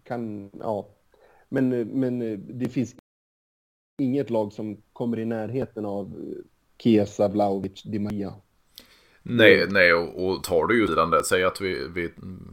kan, 0.03 0.51
ja. 0.61 0.89
Men, 1.49 1.73
eh, 1.73 1.87
men 1.87 2.23
eh, 2.23 2.39
det 2.39 2.69
finns 2.69 2.95
inget 3.99 4.31
lag 4.31 4.53
som 4.53 4.83
kommer 4.93 5.19
i 5.19 5.25
närheten 5.25 5.85
av 5.85 6.07
eh, 6.07 6.45
Kesa, 6.83 7.29
Vlahovic, 7.29 7.83
Di 7.83 7.99
Maria. 7.99 8.33
Nej, 9.23 9.67
nej 9.71 9.95
och, 9.95 10.27
och 10.27 10.45
tar 10.45 10.67
du 10.67 10.81
ju 10.81 10.89
Milan 10.89 11.11
där, 11.11 11.23
säg 11.23 11.45
att 11.45 11.61
vi, 11.61 11.89
vi, 11.89 12.11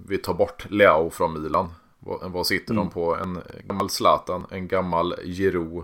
vi 0.08 0.18
tar 0.18 0.34
bort 0.34 0.66
Leao 0.70 1.10
från 1.10 1.44
Milan. 1.44 1.68
Vad, 2.00 2.32
vad 2.32 2.48
sitter 2.48 2.74
mm. 2.74 2.86
de 2.86 2.94
på? 2.94 3.16
En 3.16 3.42
gammal 3.68 3.90
Zlatan, 3.90 4.46
en 4.52 4.68
gammal 4.68 5.16
Giroud, 5.26 5.84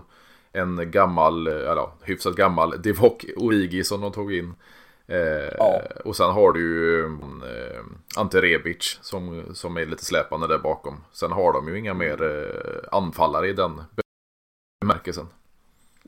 en 0.52 0.90
gammal, 0.90 1.46
eller 1.46 1.88
hyfsat 2.02 2.36
gammal 2.36 2.82
Divock 2.82 3.24
Origi 3.36 3.84
som 3.84 4.00
de 4.00 4.12
tog 4.12 4.34
in. 4.34 4.54
Eh, 5.06 5.18
ja. 5.58 5.82
Och 6.04 6.16
sen 6.16 6.30
har 6.30 6.52
du 6.52 6.60
ju 6.60 7.04
eh, 7.04 7.84
Ante 8.16 8.40
Rebic 8.40 8.98
som, 9.02 9.42
som 9.52 9.76
är 9.76 9.86
lite 9.86 10.04
släpande 10.04 10.46
där 10.46 10.58
bakom. 10.58 10.96
Sen 11.12 11.32
har 11.32 11.52
de 11.52 11.68
ju 11.68 11.78
inga 11.78 11.94
mer 11.94 12.22
eh, 12.22 12.96
anfallare 12.96 13.48
i 13.48 13.52
den 13.52 13.82
bemärkelsen. 14.80 15.26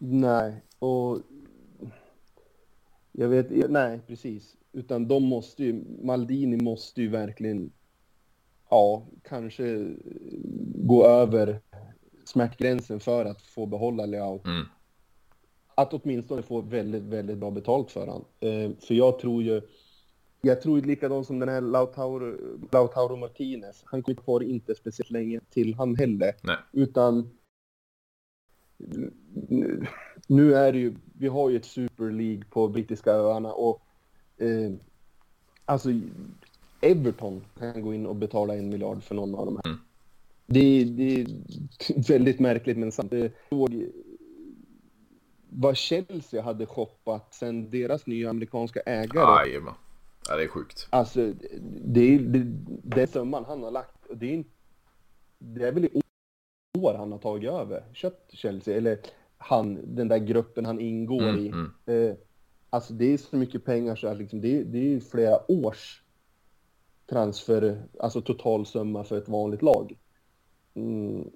Nej, 0.01 0.63
och 0.79 1.21
jag 3.19 3.29
vet, 3.29 3.71
nej 3.71 4.01
precis. 4.07 4.57
Utan 4.73 5.09
de 5.09 5.25
måste 5.25 5.65
ju, 5.65 5.85
Maldini 6.03 6.57
måste 6.57 7.03
ju 7.03 7.09
verkligen, 7.09 7.73
ja, 8.71 9.07
kanske 9.23 9.95
gå 10.75 11.07
över 11.07 11.61
smärtgränsen 12.25 13.01
för 13.01 13.25
att 13.25 13.43
få 13.43 13.67
behålla 13.67 14.07
Leao. 14.07 14.43
Mm. 14.45 14.65
Att 15.75 15.93
åtminstone 15.93 16.43
få 16.43 16.61
väldigt, 16.61 17.03
väldigt 17.03 17.39
bra 17.39 17.51
betalt 17.51 17.91
för 17.91 18.07
han. 18.07 18.25
Eh, 18.41 18.71
för 18.81 18.95
jag 18.95 19.19
tror 19.19 19.43
ju, 19.43 19.63
jag 20.41 20.63
tror 20.63 20.81
likadant 20.81 21.27
som 21.27 21.39
den 21.39 21.49
här 21.49 21.61
Lautaro, 21.61 22.37
Lautaro 22.73 23.17
Martinez. 23.17 23.83
Han 23.85 24.03
kommer 24.03 24.17
kvar 24.17 24.43
inte 24.43 24.75
speciellt 24.75 25.11
länge 25.11 25.41
till 25.51 25.75
han 25.75 25.97
heller. 25.97 26.35
Nej. 26.43 26.57
Utan 26.73 27.31
nu 30.27 30.55
är 30.55 30.73
det 30.73 30.79
ju, 30.79 30.95
vi 31.13 31.29
har 31.29 31.51
ju 31.51 31.57
ett 31.57 31.65
Super 31.65 32.11
League 32.11 32.45
på 32.51 32.69
brittiska 32.69 33.11
öarna 33.11 33.53
och 33.53 33.83
eh, 34.37 34.73
alltså 35.65 35.89
Everton 36.81 37.45
kan 37.59 37.83
gå 37.83 37.95
in 37.95 38.07
och 38.07 38.17
betala 38.17 38.55
en 38.55 38.69
miljard 38.69 39.03
för 39.03 39.15
någon 39.15 39.35
av 39.35 39.47
de 39.47 39.57
här. 39.57 39.67
Mm. 39.67 39.81
Det, 40.47 40.85
det, 40.85 41.21
är 41.21 41.27
väldigt 42.09 42.41
märkligt 42.41 42.79
men 42.79 42.93
samtidigt 42.93 43.37
såg 43.49 43.91
vad 45.49 45.77
Chelsea 45.77 46.43
hade 46.43 46.67
shoppat 46.67 47.35
sen 47.35 47.71
deras 47.71 48.07
nya 48.07 48.31
amerikanska 48.31 48.81
ägare. 48.81 49.47
Jajamän. 49.47 49.75
Ja, 50.29 50.37
det 50.37 50.45
är 50.45 50.49
sjukt. 50.49 50.87
Alltså, 50.91 51.33
det 51.85 52.19
det, 52.19 52.43
den 52.83 53.07
summan 53.07 53.45
han 53.45 53.63
har 53.63 53.71
lagt, 53.71 54.07
det 54.15 54.35
är, 54.35 54.45
det 55.39 55.69
är 55.69 55.73
väl 55.73 55.85
i 55.85 56.03
år 56.79 56.95
han 56.95 57.13
har 57.13 57.19
tagit 57.19 57.51
över, 57.51 57.85
köpt 57.93 58.33
Chelsea, 58.33 58.77
eller 58.77 58.99
han, 59.47 59.95
den 59.97 60.09
där 60.09 60.19
gruppen 60.19 60.67
han 60.67 60.81
ingår 60.81 61.23
mm, 61.23 61.45
i. 61.45 61.49
Mm. 61.49 61.73
Eh, 61.87 62.17
alltså 62.71 62.93
det 62.93 63.13
är 63.13 63.19
så 63.19 63.37
mycket 63.37 63.65
pengar 63.65 63.97
så 63.97 64.09
att 64.09 64.19
liksom, 64.19 64.41
det, 64.41 64.63
det 64.63 64.95
är 64.95 65.01
flera 65.01 65.51
års 65.51 66.03
transfer, 67.07 67.83
alltså 68.01 68.21
totalsumma 68.21 69.05
för 69.05 69.19
ett 69.19 69.29
vanligt 69.29 69.63
lag. 69.63 69.99
Mm. 70.75 71.31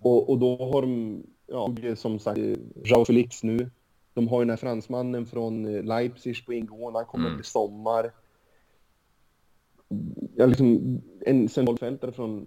Och, 0.00 0.30
och 0.30 0.38
då 0.38 0.56
har 0.56 0.82
de, 0.82 1.22
ja, 1.46 1.74
som 1.96 2.18
sagt, 2.18 2.40
Jao 2.84 3.04
Felix 3.04 3.42
nu. 3.42 3.70
De 4.14 4.28
har 4.28 4.40
ju 4.40 4.44
den 4.44 4.50
här 4.50 4.56
fransmannen 4.56 5.26
från 5.26 5.62
Leipzig 5.82 6.46
på 6.46 6.52
ingående, 6.52 6.98
han 6.98 7.06
kommer 7.06 7.26
mm. 7.26 7.38
till 7.38 7.50
sommar. 7.50 8.12
Ja, 10.34 10.46
liksom, 10.46 11.00
en 11.20 11.48
centralfältare 11.48 12.12
från 12.12 12.46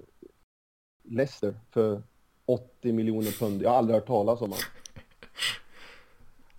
Leicester 1.04 1.60
för 1.72 2.02
80 2.46 2.94
miljoner 2.94 3.40
pund. 3.40 3.62
Jag 3.62 3.70
har 3.70 3.78
aldrig 3.78 3.96
hört 3.96 4.08
talas 4.08 4.42
om 4.42 4.50
honom. 4.50 4.64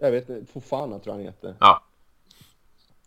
Jag 0.01 0.11
vet 0.11 0.29
inte, 0.29 0.53
Fofana 0.53 0.99
tror 0.99 1.13
jag 1.13 1.19
han 1.19 1.27
heter. 1.27 1.57
Ja. 1.61 1.83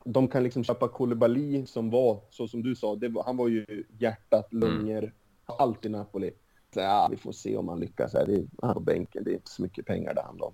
De 0.06 0.28
kan 0.28 0.44
liksom 0.44 0.64
köpa 0.64 0.88
Koulibaly 0.88 1.66
som 1.66 1.89
var, 1.89 2.22
så 2.30 2.48
som 2.48 2.64
du 2.64 2.76
sa, 2.76 2.98
var, 3.10 3.24
han 3.24 3.38
var 3.38 3.48
ju 3.48 3.86
hjärtat, 4.00 4.54
lungor, 4.54 5.04
mm. 5.04 5.14
allt 5.46 5.86
i 5.86 5.89
Napoli. 5.89 6.32
Så, 6.74 6.80
ja, 6.80 7.08
vi 7.12 7.18
får 7.18 7.32
se 7.32 7.58
om 7.58 7.68
han 7.68 7.80
lyckas. 7.80 8.14
Här. 8.14 8.26
Det 8.26 8.34
är, 8.34 8.46
han 8.62 8.74
på 8.74 8.80
bänken, 8.80 9.24
det 9.24 9.32
är 9.32 9.36
inte 9.36 9.52
så 9.52 9.62
mycket 9.62 9.86
pengar 9.86 10.14
det 10.14 10.22
handlar 10.22 10.48
om. 10.48 10.54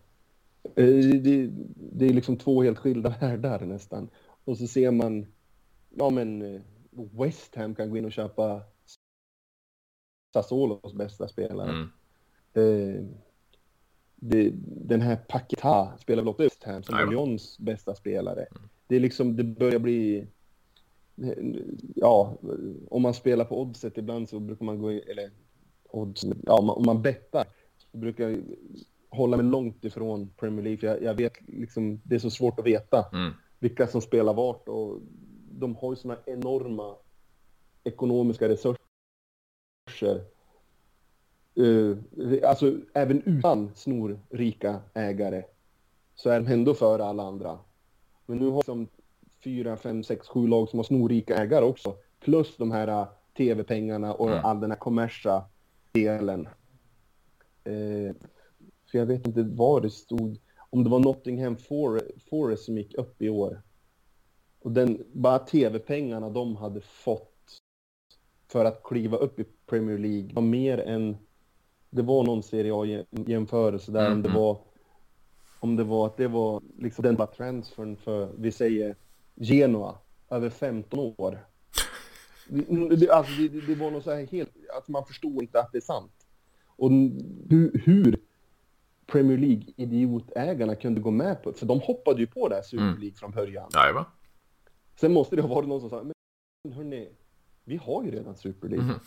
Eh, 0.64 1.22
det, 1.22 1.50
det 1.76 2.06
är 2.06 2.14
liksom 2.14 2.38
två 2.38 2.64
helt 2.64 2.78
skilda 2.78 3.10
världar 3.22 3.66
nästan. 3.66 4.10
Och 4.46 4.58
så 4.58 4.68
ser 4.68 4.92
man, 4.92 5.26
ja 5.90 6.10
men 6.10 6.42
eh, 6.42 6.62
West 7.12 7.56
Ham 7.56 7.76
kan 7.76 7.90
gå 7.90 7.98
in 7.98 8.06
och 8.06 8.12
köpa 8.12 8.62
Sassuolos 10.34 10.94
bästa 10.94 11.28
spelare. 11.28 11.70
Mm. 11.70 11.90
Eh, 12.54 13.06
det, 14.20 14.52
den 14.64 15.02
här 15.02 15.16
Paketa 15.16 15.98
spelar 15.98 16.24
väl 16.24 16.30
också 16.30 16.44
West 16.44 16.64
Ham 16.64 16.84
som 16.84 17.10
Lyons 17.10 17.60
bästa 17.60 17.96
spelare. 17.96 18.42
Mm. 18.42 18.70
Det 18.88 18.96
är 18.96 19.00
liksom, 19.00 19.36
det 19.36 19.44
börjar 19.44 19.80
bli... 19.80 20.28
Ja, 21.96 22.38
om 22.90 23.02
man 23.02 23.14
spelar 23.14 23.46
på 23.46 23.62
oddset 23.62 23.98
ibland 23.98 24.30
så 24.30 24.40
brukar 24.40 24.66
man 24.66 24.82
gå 24.82 24.92
in, 24.92 25.02
eller 25.08 25.32
odds, 25.90 26.26
ja, 26.46 26.74
om 26.74 26.86
man 26.86 27.02
bettar 27.02 27.46
så 27.78 27.98
brukar 27.98 28.30
jag 28.30 28.42
hålla 29.10 29.38
mig 29.38 29.46
långt 29.46 29.86
ifrån 29.86 30.30
Premier 30.38 30.64
League. 30.64 30.78
För 30.78 30.88
jag, 30.88 31.04
jag 31.04 31.14
vet 31.14 31.34
liksom, 31.48 32.02
det 32.04 32.16
är 32.16 32.20
så 32.20 32.30
svårt 32.30 32.60
att 32.60 32.66
veta 32.66 33.06
mm. 33.14 33.34
vilka 33.60 33.88
som 33.88 34.02
spelar 34.02 34.34
vart 34.34 34.70
och 34.70 35.00
de 35.52 35.76
har 35.76 35.92
ju 35.92 35.96
sådana 35.96 36.20
enorma 36.26 36.96
ekonomiska 37.84 38.50
resurser. 38.50 38.80
Uh, 41.60 41.98
alltså 42.44 42.78
även 42.94 43.22
utan 43.22 43.72
snorrika 43.76 44.80
ägare 44.94 45.44
så 46.16 46.30
är 46.30 46.40
de 46.40 46.54
ändå 46.54 46.74
före 46.74 47.06
alla 47.06 47.24
andra. 47.24 47.60
Men 48.26 48.38
nu 48.38 48.50
har 48.50 48.64
de 48.66 48.88
fyra, 49.44 49.78
fem, 49.78 50.04
sex, 50.04 50.28
sju 50.28 50.48
lag 50.48 50.70
som 50.70 50.80
har 50.80 50.84
snorrika 50.84 51.38
ägare 51.38 51.66
också. 51.66 51.96
Plus 52.20 52.58
de 52.58 52.72
här 52.72 52.88
uh, 52.88 53.08
tv-pengarna 53.38 54.14
och 54.14 54.30
mm. 54.30 54.46
all 54.46 54.60
den 54.60 54.72
här 54.72 54.78
kommersa 54.78 55.44
delen. 55.92 56.48
Uh, 57.70 58.14
för 58.92 58.98
jag 58.98 59.06
vet 59.06 59.28
inte 59.28 59.44
var 59.44 59.82
det 59.82 59.90
stod. 59.90 60.40
Om 60.70 60.84
det 60.84 60.90
var 60.90 61.00
Nottingham 61.00 61.58
Forest 62.30 62.66
som 62.66 62.78
gick 62.78 62.94
upp 62.94 63.22
i 63.22 63.30
år. 63.30 63.62
Och 64.62 64.72
den, 64.72 65.04
bara 65.14 65.40
tv-pengarna 65.40 66.30
de 66.30 66.56
hade 66.56 66.82
fått 66.82 67.62
för 68.52 68.66
att 68.66 68.84
kliva 68.84 69.18
upp 69.18 69.40
i 69.40 69.46
Premier 69.66 69.98
League 69.98 70.34
var 70.34 70.42
mer 70.42 70.78
än... 70.78 71.18
Det 71.90 72.02
var 72.02 72.24
någon 72.24 72.44
Serie 72.44 72.74
A-jämförelse 72.74 73.92
där 73.92 74.06
mm. 74.06 74.14
om 74.14 74.22
det 74.22 74.30
var... 74.30 74.58
Om 75.62 75.76
det 75.76 75.84
var 75.84 76.06
att 76.06 76.18
det 76.18 76.28
var 76.28 76.62
liksom 76.78 77.04
den 77.04 77.16
bara 77.16 77.28
transfern 77.28 77.96
för, 77.96 78.30
vi 78.38 78.52
säger, 78.52 78.96
Genoa, 79.36 79.98
över 80.30 80.50
15 80.50 81.00
år. 81.18 81.46
Det, 82.98 83.10
alltså 83.10 83.34
det, 83.42 83.48
det 83.48 83.76
var 83.76 83.92
något 83.92 84.04
så 84.04 84.12
här 84.12 84.28
helt... 84.28 84.52
Alltså 84.76 84.92
man 84.92 85.06
förstår 85.06 85.42
inte 85.42 85.60
att 85.60 85.72
det 85.72 85.78
är 85.78 85.82
sant. 85.82 86.28
Och 86.66 86.92
hur, 87.50 87.82
hur 87.86 88.20
Premier 89.06 89.38
League-idiotägarna 89.38 90.76
kunde 90.76 91.02
gå 91.02 91.12
med 91.12 91.44
på, 91.44 91.54
för 91.54 91.66
de 91.66 91.80
hoppade 91.80 92.20
ju 92.20 92.28
på 92.28 92.50
det 92.50 92.56
här 92.56 92.62
Super 92.62 92.84
mm. 92.84 93.00
League 93.00 93.08
mm. 93.08 93.16
från 93.16 93.32
början. 93.32 93.70
Jajamän. 93.74 94.06
Sen 95.00 95.14
måste 95.14 95.36
det 95.36 95.42
ha 95.42 95.56
varit 95.56 95.68
någon 95.68 95.82
som 95.82 95.90
sa, 95.90 96.04
men 96.04 96.74
hörni, 96.74 97.10
vi 97.64 97.78
har 97.78 98.04
ju 98.04 98.12
redan 98.12 98.36
Super 98.36 98.70
League. 98.70 98.86
Mm. 98.86 99.00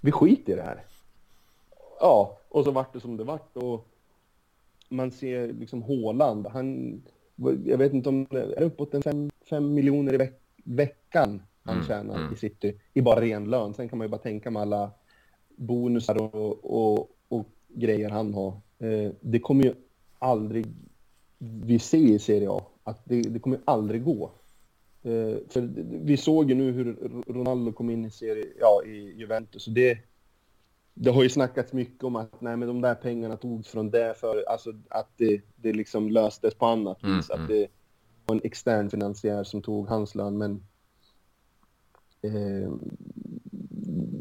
Vi 0.00 0.12
skiter 0.12 0.52
i 0.52 0.56
det 0.56 0.62
här. 0.62 0.84
Ja, 2.00 2.38
och 2.48 2.64
så 2.64 2.70
vart 2.70 2.92
det 2.92 3.00
som 3.00 3.16
det 3.16 3.24
vart 3.24 3.56
och 3.56 3.86
man 4.88 5.10
ser 5.10 5.52
liksom 5.52 5.82
Håland, 5.82 6.46
han, 6.46 7.00
jag 7.64 7.78
vet 7.78 7.92
inte 7.92 8.08
om 8.08 8.26
det 8.30 8.40
är 8.40 8.62
uppåt 8.62 8.94
en 8.94 9.02
fem, 9.02 9.30
fem 9.50 9.74
miljoner 9.74 10.14
i 10.14 10.16
veck, 10.16 10.40
veckan 10.64 11.42
han 11.62 11.74
mm. 11.74 11.86
tjänar 11.86 12.16
mm. 12.16 12.34
i 12.34 12.36
City, 12.36 12.80
i 12.94 13.00
bara 13.00 13.20
ren 13.20 13.50
lön. 13.50 13.74
Sen 13.74 13.88
kan 13.88 13.98
man 13.98 14.04
ju 14.04 14.10
bara 14.10 14.20
tänka 14.20 14.50
med 14.50 14.62
alla 14.62 14.90
bonusar 15.56 16.34
och, 16.34 16.64
och, 16.64 17.10
och 17.28 17.46
grejer 17.68 18.10
han 18.10 18.34
har. 18.34 18.52
Eh, 18.78 19.10
det 19.20 19.40
kommer 19.40 19.64
ju 19.64 19.74
aldrig 20.18 20.66
vi 21.38 21.78
se 21.78 21.98
i 21.98 22.18
Serie 22.18 22.50
A, 22.50 22.62
att 22.84 23.02
det, 23.04 23.22
det 23.22 23.38
kommer 23.38 23.60
aldrig 23.64 24.04
gå. 24.04 24.30
Eh, 25.02 25.36
för 25.48 25.68
vi 26.02 26.16
såg 26.16 26.50
ju 26.50 26.54
nu 26.54 26.72
hur 26.72 26.96
Ronaldo 27.26 27.72
kom 27.72 27.90
in 27.90 28.04
i, 28.04 28.10
serie, 28.10 28.46
ja, 28.60 28.82
i 28.86 29.14
Juventus 29.16 29.66
och 29.66 29.72
det, 29.72 29.98
det 31.00 31.10
har 31.10 31.22
ju 31.22 31.28
snackats 31.28 31.72
mycket 31.72 32.04
om 32.04 32.16
att 32.16 32.40
nej, 32.40 32.56
men 32.56 32.68
de 32.68 32.80
där 32.80 32.94
pengarna 32.94 33.36
togs 33.36 33.68
från 33.68 33.90
det 33.90 34.14
för 34.20 34.44
alltså 34.48 34.72
att 34.90 35.08
det, 35.16 35.40
det 35.56 35.72
liksom 35.72 36.10
löstes 36.10 36.54
på 36.54 36.66
annat 36.66 37.02
mm, 37.02 37.16
vis. 37.16 37.30
Mm. 37.30 37.42
Att 37.42 37.48
det 37.48 37.66
var 38.26 38.34
en 38.34 38.40
extern 38.44 38.90
finansiär 38.90 39.44
som 39.44 39.62
tog 39.62 39.88
hans 39.88 40.14
lön, 40.14 40.38
men 40.38 40.62
eh, 42.22 42.72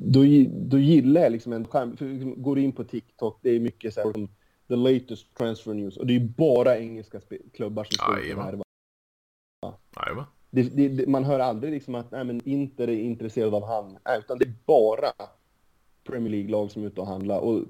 då, 0.01 0.23
då 0.49 0.77
gillar 0.77 1.21
jag 1.21 1.31
liksom 1.31 1.53
en 1.53 1.65
skärm, 1.65 1.97
för 1.97 2.05
liksom, 2.05 2.43
går 2.43 2.59
in 2.59 2.71
på 2.71 2.83
TikTok, 2.83 3.39
det 3.41 3.49
är 3.49 3.59
mycket 3.59 3.93
så 3.93 4.01
här, 4.01 4.13
som 4.13 4.27
the 4.67 4.75
latest 4.75 5.37
transfer 5.37 5.73
news 5.73 5.97
och 5.97 6.07
det 6.07 6.15
är 6.15 6.19
bara 6.19 6.77
engelska 6.77 7.21
klubbar 7.53 7.83
som 7.83 7.93
står 7.93 8.15
för 8.15 8.35
det 8.35 8.41
här. 8.41 8.61
Ja 9.61 10.27
det, 10.49 10.63
det, 10.63 11.07
man 11.07 11.23
hör 11.23 11.39
aldrig 11.39 11.73
liksom 11.73 11.95
att 11.95 12.11
nej, 12.11 12.23
men 12.23 12.41
Inter 12.47 12.87
är 12.87 12.99
intresserad 12.99 13.53
av 13.53 13.67
han, 13.67 13.97
nej, 14.05 14.19
utan 14.19 14.37
det 14.37 14.45
är 14.45 14.53
bara 14.65 15.11
Premier 16.07 16.31
League-lag 16.31 16.71
som 16.71 16.83
är 16.83 16.87
ute 16.87 17.01
och 17.01 17.07
handlar. 17.07 17.39
Och 17.39 17.63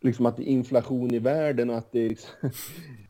liksom 0.00 0.26
att 0.26 0.36
det 0.36 0.42
är 0.42 0.52
inflation 0.52 1.14
i 1.14 1.18
världen 1.18 1.70
och 1.70 1.76
att 1.76 1.92
det 1.92 2.08
liksom, 2.08 2.30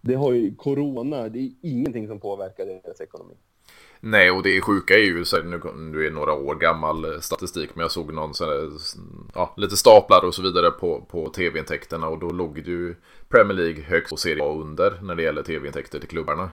det 0.00 0.14
har 0.14 0.32
ju 0.32 0.54
corona, 0.54 1.28
det 1.28 1.38
är 1.38 1.50
ingenting 1.62 2.08
som 2.08 2.20
påverkar 2.20 2.66
deras 2.66 3.00
ekonomi. 3.00 3.34
Nej, 4.02 4.30
och 4.30 4.42
det 4.42 4.60
sjuka 4.60 4.94
är 4.94 5.04
ju, 5.04 5.24
så 5.24 5.42
nu, 5.42 5.60
nu 5.76 6.06
är 6.06 6.10
några 6.10 6.32
år 6.32 6.54
gammal 6.54 7.04
eh, 7.04 7.20
statistik, 7.20 7.70
men 7.74 7.82
jag 7.82 7.90
såg 7.90 8.12
någon 8.12 8.34
sån 8.34 8.48
här, 8.48 8.70
ja, 9.34 9.54
lite 9.56 9.76
staplar 9.76 10.24
och 10.24 10.34
så 10.34 10.42
vidare 10.42 10.70
på, 10.70 11.00
på 11.00 11.28
tv-intäkterna 11.28 12.08
och 12.08 12.18
då 12.18 12.30
låg 12.30 12.58
ju 12.58 12.94
Premier 13.28 13.56
League 13.56 13.82
högst 13.82 14.12
och 14.12 14.18
Serie 14.18 14.44
A 14.44 14.52
under 14.60 15.00
när 15.02 15.14
det 15.14 15.22
gäller 15.22 15.42
tv-intäkter 15.42 15.98
till 15.98 16.08
klubbarna. 16.08 16.50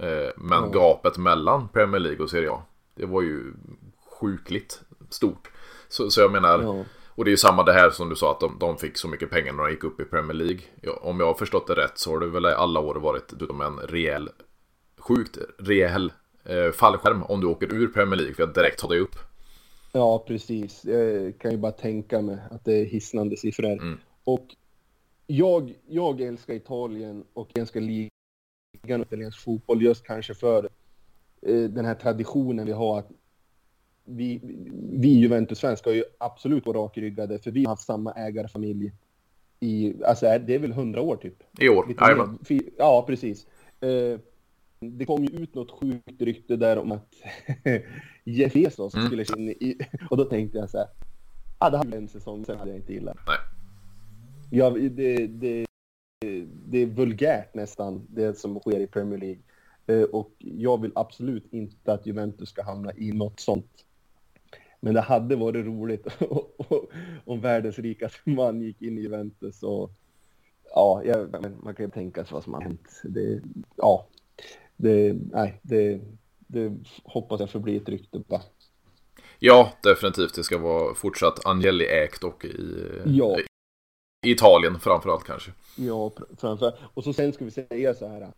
Eh, 0.00 0.30
men 0.36 0.58
mm. 0.58 0.72
gapet 0.72 1.18
mellan 1.18 1.68
Premier 1.68 2.00
League 2.00 2.22
och 2.22 2.30
Serie 2.30 2.50
A, 2.50 2.62
det 2.94 3.06
var 3.06 3.22
ju 3.22 3.52
sjukligt 4.20 4.82
stort. 5.08 5.49
Så, 5.90 6.10
så 6.10 6.20
jag 6.20 6.32
menar, 6.32 6.58
mm. 6.58 6.84
och 7.14 7.24
det 7.24 7.28
är 7.28 7.32
ju 7.32 7.36
samma 7.36 7.62
det 7.62 7.72
här 7.72 7.90
som 7.90 8.08
du 8.08 8.16
sa 8.16 8.30
att 8.30 8.40
de, 8.40 8.56
de 8.58 8.76
fick 8.78 8.96
så 8.96 9.08
mycket 9.08 9.30
pengar 9.30 9.52
när 9.52 9.62
de 9.62 9.70
gick 9.70 9.84
upp 9.84 10.00
i 10.00 10.04
Premier 10.04 10.34
League. 10.34 10.60
Ja, 10.80 10.98
om 11.02 11.20
jag 11.20 11.26
har 11.26 11.34
förstått 11.34 11.66
det 11.66 11.74
rätt 11.74 11.98
så 11.98 12.10
har 12.10 12.20
det 12.20 12.26
väl 12.26 12.44
i 12.44 12.48
alla 12.48 12.80
år 12.80 12.94
varit 12.94 13.32
utom 13.40 13.60
en 13.60 13.78
rejäl, 13.78 14.30
sjukt 14.98 15.38
rejäl 15.58 16.12
eh, 16.44 16.70
fallskärm 16.72 17.22
om 17.22 17.40
du 17.40 17.46
åker 17.46 17.74
ur 17.74 17.88
Premier 17.88 18.16
League 18.16 18.34
för 18.34 18.42
att 18.42 18.54
direkt 18.54 18.80
ta 18.80 18.88
dig 18.88 19.00
upp. 19.00 19.16
Ja, 19.92 20.24
precis. 20.26 20.84
Jag 20.84 21.38
kan 21.38 21.50
ju 21.50 21.56
bara 21.56 21.72
tänka 21.72 22.20
mig 22.22 22.38
att 22.50 22.64
det 22.64 22.72
är 22.72 22.84
hisnande 22.84 23.36
siffror. 23.36 23.72
Mm. 23.72 23.98
Och 24.24 24.46
jag, 25.26 25.74
jag 25.88 26.20
älskar 26.20 26.54
Italien 26.54 27.24
och 27.32 27.48
jag 27.52 27.60
älskar 27.60 27.80
ligan 27.80 29.00
och 29.00 29.06
italiensk 29.06 29.40
fotboll 29.40 29.82
just 29.82 30.06
kanske 30.06 30.34
för 30.34 30.68
eh, 31.42 31.62
den 31.62 31.84
här 31.84 31.94
traditionen 31.94 32.66
vi 32.66 32.72
har 32.72 32.98
att 32.98 33.08
vi, 34.10 34.40
vi 34.92 35.08
Juventus-svenskar 35.08 35.90
har 35.90 35.96
ju 35.96 36.04
absolut 36.18 36.66
varit 36.66 36.76
rakryggade 36.76 37.38
för 37.38 37.50
vi 37.50 37.64
har 37.64 37.70
haft 37.70 37.86
samma 37.86 38.12
ägarfamilj 38.12 38.92
i, 39.60 39.94
alltså 40.04 40.26
det 40.38 40.54
är 40.54 40.58
väl 40.58 40.72
hundra 40.72 41.00
år 41.00 41.16
typ. 41.16 41.42
I 41.58 41.68
år, 41.68 41.94
ja, 41.98 42.34
ja 42.78 43.04
precis. 43.06 43.46
Eh, 43.80 44.20
det 44.80 45.04
kom 45.04 45.24
ju 45.24 45.42
ut 45.42 45.54
något 45.54 45.70
sjukt 45.70 46.22
rykte 46.22 46.56
där 46.56 46.78
om 46.78 46.92
att 46.92 47.14
Jeff 48.24 48.52
Bezos 48.52 48.94
mm. 48.94 49.06
skulle 49.06 49.24
in 49.36 49.48
i, 49.48 49.78
och 50.10 50.16
då 50.16 50.24
tänkte 50.24 50.58
jag 50.58 50.70
så 50.70 50.78
här, 50.78 50.86
ah, 51.58 51.70
det 51.70 51.76
hade 51.76 51.96
en 51.96 52.08
säsong, 52.08 52.44
sen 52.44 52.58
hade 52.58 52.70
jag 52.70 52.78
inte 52.78 52.92
gillat. 52.92 53.16
Nej. 53.26 53.36
Ja, 54.50 54.70
det, 54.70 55.26
det, 55.26 55.66
det 56.68 56.78
är 56.78 56.86
vulgärt 56.86 57.54
nästan, 57.54 58.06
det 58.08 58.38
som 58.38 58.60
sker 58.60 58.80
i 58.80 58.86
Premier 58.86 59.18
League. 59.18 59.42
Eh, 59.86 60.02
och 60.02 60.32
jag 60.38 60.80
vill 60.80 60.92
absolut 60.94 61.52
inte 61.52 61.92
att 61.92 62.06
Juventus 62.06 62.48
ska 62.48 62.62
hamna 62.62 62.92
i 62.96 63.12
något 63.12 63.40
sånt. 63.40 63.84
Men 64.80 64.94
det 64.94 65.00
hade 65.00 65.36
varit 65.36 65.66
roligt 65.66 66.06
om 67.24 67.40
världens 67.40 67.78
rikaste 67.78 68.30
man 68.30 68.60
gick 68.60 68.82
in 68.82 68.98
i 68.98 69.00
Juventus 69.00 69.62
och 69.62 69.92
ja, 70.74 71.02
jag, 71.04 71.30
man 71.64 71.74
kan 71.74 71.86
ju 71.86 71.90
tänka 71.90 72.24
sig 72.24 72.34
vad 72.34 72.44
som 72.44 72.54
har 72.54 72.60
hänt. 72.60 73.02
Det, 73.04 73.42
ja, 73.76 74.06
det, 74.76 75.16
nej, 75.32 75.60
det, 75.62 76.00
det 76.38 76.72
hoppas 77.04 77.40
jag 77.40 77.50
förblir 77.50 77.80
ett 77.82 77.88
rykte 77.88 78.18
bara. 78.18 78.42
Ja, 79.38 79.72
definitivt. 79.82 80.34
Det 80.34 80.44
ska 80.44 80.58
vara 80.58 80.94
fortsatt 80.94 81.46
Angeli-ägt 81.46 82.24
och 82.24 82.44
i, 82.44 83.02
ja. 83.06 83.38
i 84.26 84.30
Italien 84.30 84.80
framförallt 84.80 85.24
kanske. 85.24 85.50
Ja, 85.76 86.12
framför 86.38 86.78
Och 86.94 87.04
så 87.04 87.12
sen 87.12 87.32
ska 87.32 87.44
vi 87.44 87.50
säga 87.50 87.94
så 87.94 88.08
här. 88.08 88.32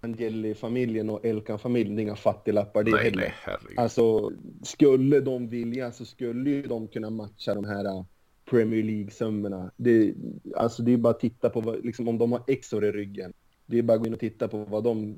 Angeli-familjen 0.00 1.10
och 1.10 1.24
Elkan-familjen, 1.24 1.98
inga 1.98 2.16
fattiglappar 2.16 2.84
det 2.84 2.90
nej, 2.90 3.04
heller. 3.04 3.16
nej, 3.16 3.34
herregud. 3.42 3.78
Alltså, 3.78 4.32
skulle 4.62 5.20
de 5.20 5.48
vilja 5.48 5.92
så 5.92 6.04
skulle 6.04 6.50
ju 6.50 6.62
de 6.62 6.88
kunna 6.88 7.10
matcha 7.10 7.54
de 7.54 7.64
här 7.64 7.84
uh, 7.84 8.04
Premier 8.50 8.82
League-summorna. 8.82 9.70
Det, 9.76 10.14
alltså 10.56 10.82
det 10.82 10.92
är 10.92 10.96
bara 10.96 11.10
att 11.10 11.20
titta 11.20 11.50
på 11.50 11.60
vad, 11.60 11.84
liksom, 11.84 12.08
om 12.08 12.18
de 12.18 12.32
har 12.32 12.42
Exor 12.46 12.84
i 12.84 12.92
ryggen. 12.92 13.32
Det 13.66 13.78
är 13.78 13.82
bara 13.82 13.94
att 13.94 14.00
gå 14.00 14.06
in 14.06 14.14
och 14.14 14.20
titta 14.20 14.48
på 14.48 14.64
vad 14.64 14.84
de 14.84 15.16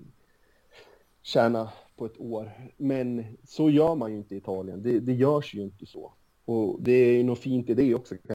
tjänar 1.23 1.69
på 1.97 2.07
ett 2.07 2.21
år. 2.21 2.51
Men 2.77 3.25
så 3.45 3.71
gör 3.71 3.95
man 3.95 4.11
ju 4.11 4.17
inte 4.17 4.35
i 4.35 4.39
Italien. 4.39 4.83
Det, 4.83 5.01
det 5.01 5.13
görs 5.13 5.55
ju 5.55 5.63
inte 5.63 5.87
så. 5.87 6.13
Och 6.45 6.83
det 6.83 6.93
är 6.93 7.17
ju 7.17 7.23
något 7.23 7.39
fint 7.39 7.71
i 7.71 7.75
det 7.75 7.95
också 7.95 8.17
kan 8.17 8.35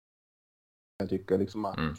jag 0.99 1.09
tycka. 1.09 1.37
Liksom 1.37 1.65
att, 1.65 1.77
Mm 1.77 1.95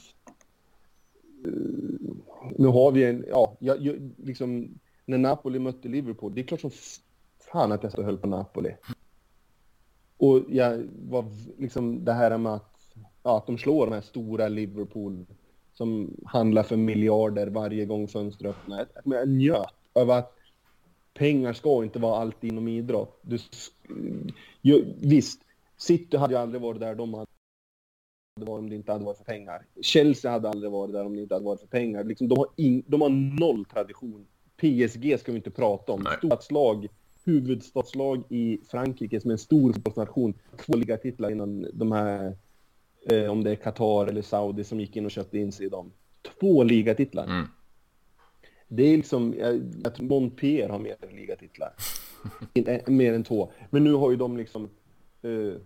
nu 2.58 2.68
har 2.68 2.92
vi 2.92 3.04
en, 3.04 3.24
ja, 3.28 3.56
jag, 3.58 3.80
jag, 3.80 4.10
liksom 4.16 4.78
när 5.04 5.18
Napoli 5.18 5.58
mötte 5.58 5.88
Liverpool, 5.88 6.34
det 6.34 6.40
är 6.40 6.46
klart 6.46 6.60
som 6.60 6.70
fan 7.52 7.72
att 7.72 7.82
jag 7.82 7.92
stod 7.92 8.04
och 8.04 8.06
höll 8.06 8.18
på 8.18 8.26
Napoli. 8.26 8.76
Och 10.16 10.42
jag 10.48 10.88
var 11.08 11.24
liksom 11.58 12.04
det 12.04 12.12
här 12.12 12.38
med 12.38 12.54
att, 12.54 12.74
ja, 13.22 13.36
att 13.36 13.46
de 13.46 13.58
slår 13.58 13.86
de 13.86 13.92
här 13.92 14.00
stora 14.00 14.48
Liverpool 14.48 15.26
som 15.74 16.16
handlar 16.26 16.62
för 16.62 16.76
miljarder 16.76 17.46
varje 17.46 17.86
gång 17.86 18.08
fönstret 18.08 18.50
öppnar. 18.50 18.86
Jag 19.04 19.28
njöt 19.28 19.74
av 19.92 20.10
att 20.10 20.34
pengar 21.14 21.52
ska 21.52 21.84
inte 21.84 21.98
vara 21.98 22.20
allt 22.20 22.44
inom 22.44 22.68
idrott. 22.68 23.20
Du, 23.22 23.38
ju, 24.62 24.94
visst, 25.00 25.40
City 25.76 26.16
hade 26.16 26.34
ju 26.34 26.40
aldrig 26.40 26.62
varit 26.62 26.80
där 26.80 26.94
de 26.94 27.14
hade 27.14 27.20
varit 27.20 27.37
om 28.46 28.70
det 28.70 28.76
inte 28.76 28.92
hade 28.92 29.04
varit 29.04 29.18
för 29.18 29.24
pengar. 29.24 29.66
Chelsea 29.82 30.30
hade 30.30 30.48
aldrig 30.48 30.72
varit 30.72 30.92
där 30.92 31.06
om 31.06 31.16
det 31.16 31.22
inte 31.22 31.34
hade 31.34 31.44
varit 31.44 31.60
för 31.60 31.66
pengar. 31.66 32.04
Liksom, 32.04 32.28
de, 32.28 32.38
har 32.38 32.48
in, 32.56 32.82
de 32.86 33.00
har 33.00 33.08
noll 33.40 33.64
tradition. 33.64 34.26
PSG 34.56 35.20
ska 35.20 35.32
vi 35.32 35.36
inte 35.36 35.50
prata 35.50 35.92
om. 35.92 36.06
Storstadslag, 36.18 36.88
huvudstadslag 37.24 38.22
i 38.28 38.58
Frankrike 38.70 39.20
som 39.20 39.30
är 39.30 39.32
en 39.32 39.38
stor 39.38 39.72
fotbollsnation. 39.72 40.34
Två 40.56 40.76
ligatitlar 40.76 41.30
innan 41.30 41.66
de 41.72 41.92
här, 41.92 42.36
eh, 43.10 43.30
om 43.30 43.44
det 43.44 43.50
är 43.50 43.56
Qatar 43.56 44.06
eller 44.06 44.22
Saudi 44.22 44.64
som 44.64 44.80
gick 44.80 44.96
in 44.96 45.04
och 45.04 45.10
köpte 45.10 45.38
in 45.38 45.52
sig 45.52 45.66
i 45.66 45.68
dem. 45.68 45.92
Två 46.40 46.62
ligatitlar. 46.62 47.24
Mm. 47.24 47.46
Det 48.68 48.82
är 48.82 48.96
liksom, 48.96 49.32
tror 49.96 50.06
Montpellier 50.06 50.68
har 50.68 50.78
mer 50.78 50.96
ligatitlar. 51.10 51.74
Inte- 52.54 52.82
mer 52.90 53.12
än 53.12 53.24
två. 53.24 53.52
Men 53.70 53.84
nu 53.84 53.92
har 53.92 54.10
ju 54.10 54.16
de 54.16 54.36
liksom 54.36 54.68
eh, 55.22 55.60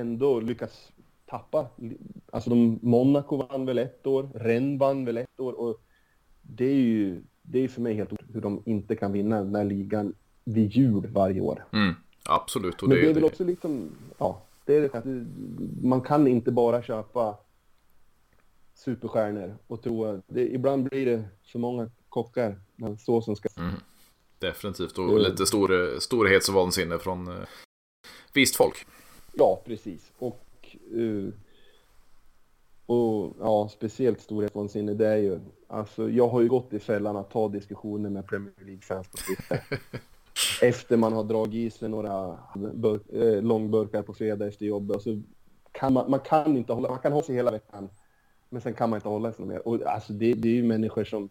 ändå 0.00 0.40
lyckats 0.40 0.92
tappa. 1.30 1.66
Alltså 2.32 2.50
de, 2.50 2.78
Monaco 2.82 3.36
vann 3.36 3.66
väl 3.66 3.78
ett 3.78 4.06
år, 4.06 4.28
Rennes 4.34 4.80
vann 4.80 5.04
väl 5.04 5.16
ett 5.16 5.40
år 5.40 5.52
och 5.52 5.80
det 6.42 6.64
är 6.64 6.74
ju, 6.74 7.22
det 7.42 7.58
är 7.64 7.68
för 7.68 7.80
mig 7.80 7.94
helt 7.94 8.10
hur 8.34 8.40
de 8.40 8.62
inte 8.66 8.96
kan 8.96 9.12
vinna 9.12 9.36
den 9.44 9.54
här 9.54 9.64
ligan 9.64 10.14
vid 10.44 10.70
jul 10.72 11.06
varje 11.12 11.40
år. 11.40 11.64
Mm. 11.72 11.94
Absolut. 12.28 12.82
Och 12.82 12.88
Men 12.88 12.96
det, 12.96 13.02
det 13.04 13.10
är 13.10 13.14
väl 13.14 13.24
också 13.24 13.44
liksom, 13.44 13.90
ja, 14.18 14.42
det 14.64 14.76
är 14.76 14.80
det 14.80 14.94
att 14.94 15.04
det- 15.04 15.26
man 15.88 16.00
kan 16.00 16.26
inte 16.26 16.52
bara 16.52 16.82
köpa 16.82 17.36
superstjärnor 18.74 19.56
och 19.66 19.82
tro 19.82 20.04
att 20.04 20.20
det, 20.26 20.54
ibland 20.54 20.84
blir 20.84 21.06
det 21.06 21.24
för 21.52 21.58
många 21.58 21.90
kockar, 22.08 22.60
men 22.76 22.98
så 22.98 23.22
som 23.22 23.36
ska 23.36 23.48
Mm. 23.58 23.74
Definitivt. 24.38 24.98
Och 24.98 25.20
lite 25.20 25.46
stor, 25.46 25.98
storhetsvansinne 26.00 26.98
från 26.98 27.28
eh, 27.28 27.34
visst 28.32 28.56
folk. 28.56 28.86
Ja, 29.32 29.62
precis. 29.64 30.12
Och, 30.18 30.40
eh, 30.74 31.32
och 32.86 33.36
ja, 33.40 33.68
speciellt 33.72 34.20
storhetsvansinne, 34.20 34.94
det 34.94 35.06
är 35.06 35.16
ju... 35.16 35.40
Alltså, 35.66 36.10
jag 36.10 36.28
har 36.28 36.40
ju 36.40 36.48
gått 36.48 36.72
i 36.72 36.78
fällan 36.78 37.16
att 37.16 37.30
ta 37.30 37.48
diskussioner 37.48 38.10
med 38.10 38.26
Premier 38.26 38.54
League-fans 38.64 39.08
på 39.08 39.16
Twitter. 39.16 39.80
efter 40.62 40.96
man 40.96 41.12
har 41.12 41.24
dragit 41.24 41.54
i 41.54 41.70
sig 41.70 41.88
några 41.88 42.38
burk, 42.74 43.08
eh, 43.08 43.42
långburkar 43.42 44.02
på 44.02 44.14
fredag 44.14 44.46
efter 44.46 44.66
jobbet. 44.66 44.96
Och 44.96 45.02
så 45.02 45.22
kan 45.72 45.92
man, 45.92 46.10
man 46.10 46.20
kan 46.20 46.56
inte 46.56 46.72
hålla, 46.72 46.88
man 46.88 46.98
kan 46.98 47.12
hålla 47.12 47.24
sig 47.24 47.34
hela 47.34 47.50
veckan. 47.50 47.88
Men 48.50 48.60
sen 48.60 48.74
kan 48.74 48.90
man 48.90 48.96
inte 48.96 49.08
hålla 49.08 49.32
sig 49.32 49.44
mer. 49.44 49.68
Och 49.68 49.82
alltså 49.82 50.12
det, 50.12 50.34
det 50.34 50.48
är 50.48 50.52
ju 50.52 50.62
människor 50.62 51.04
som... 51.04 51.28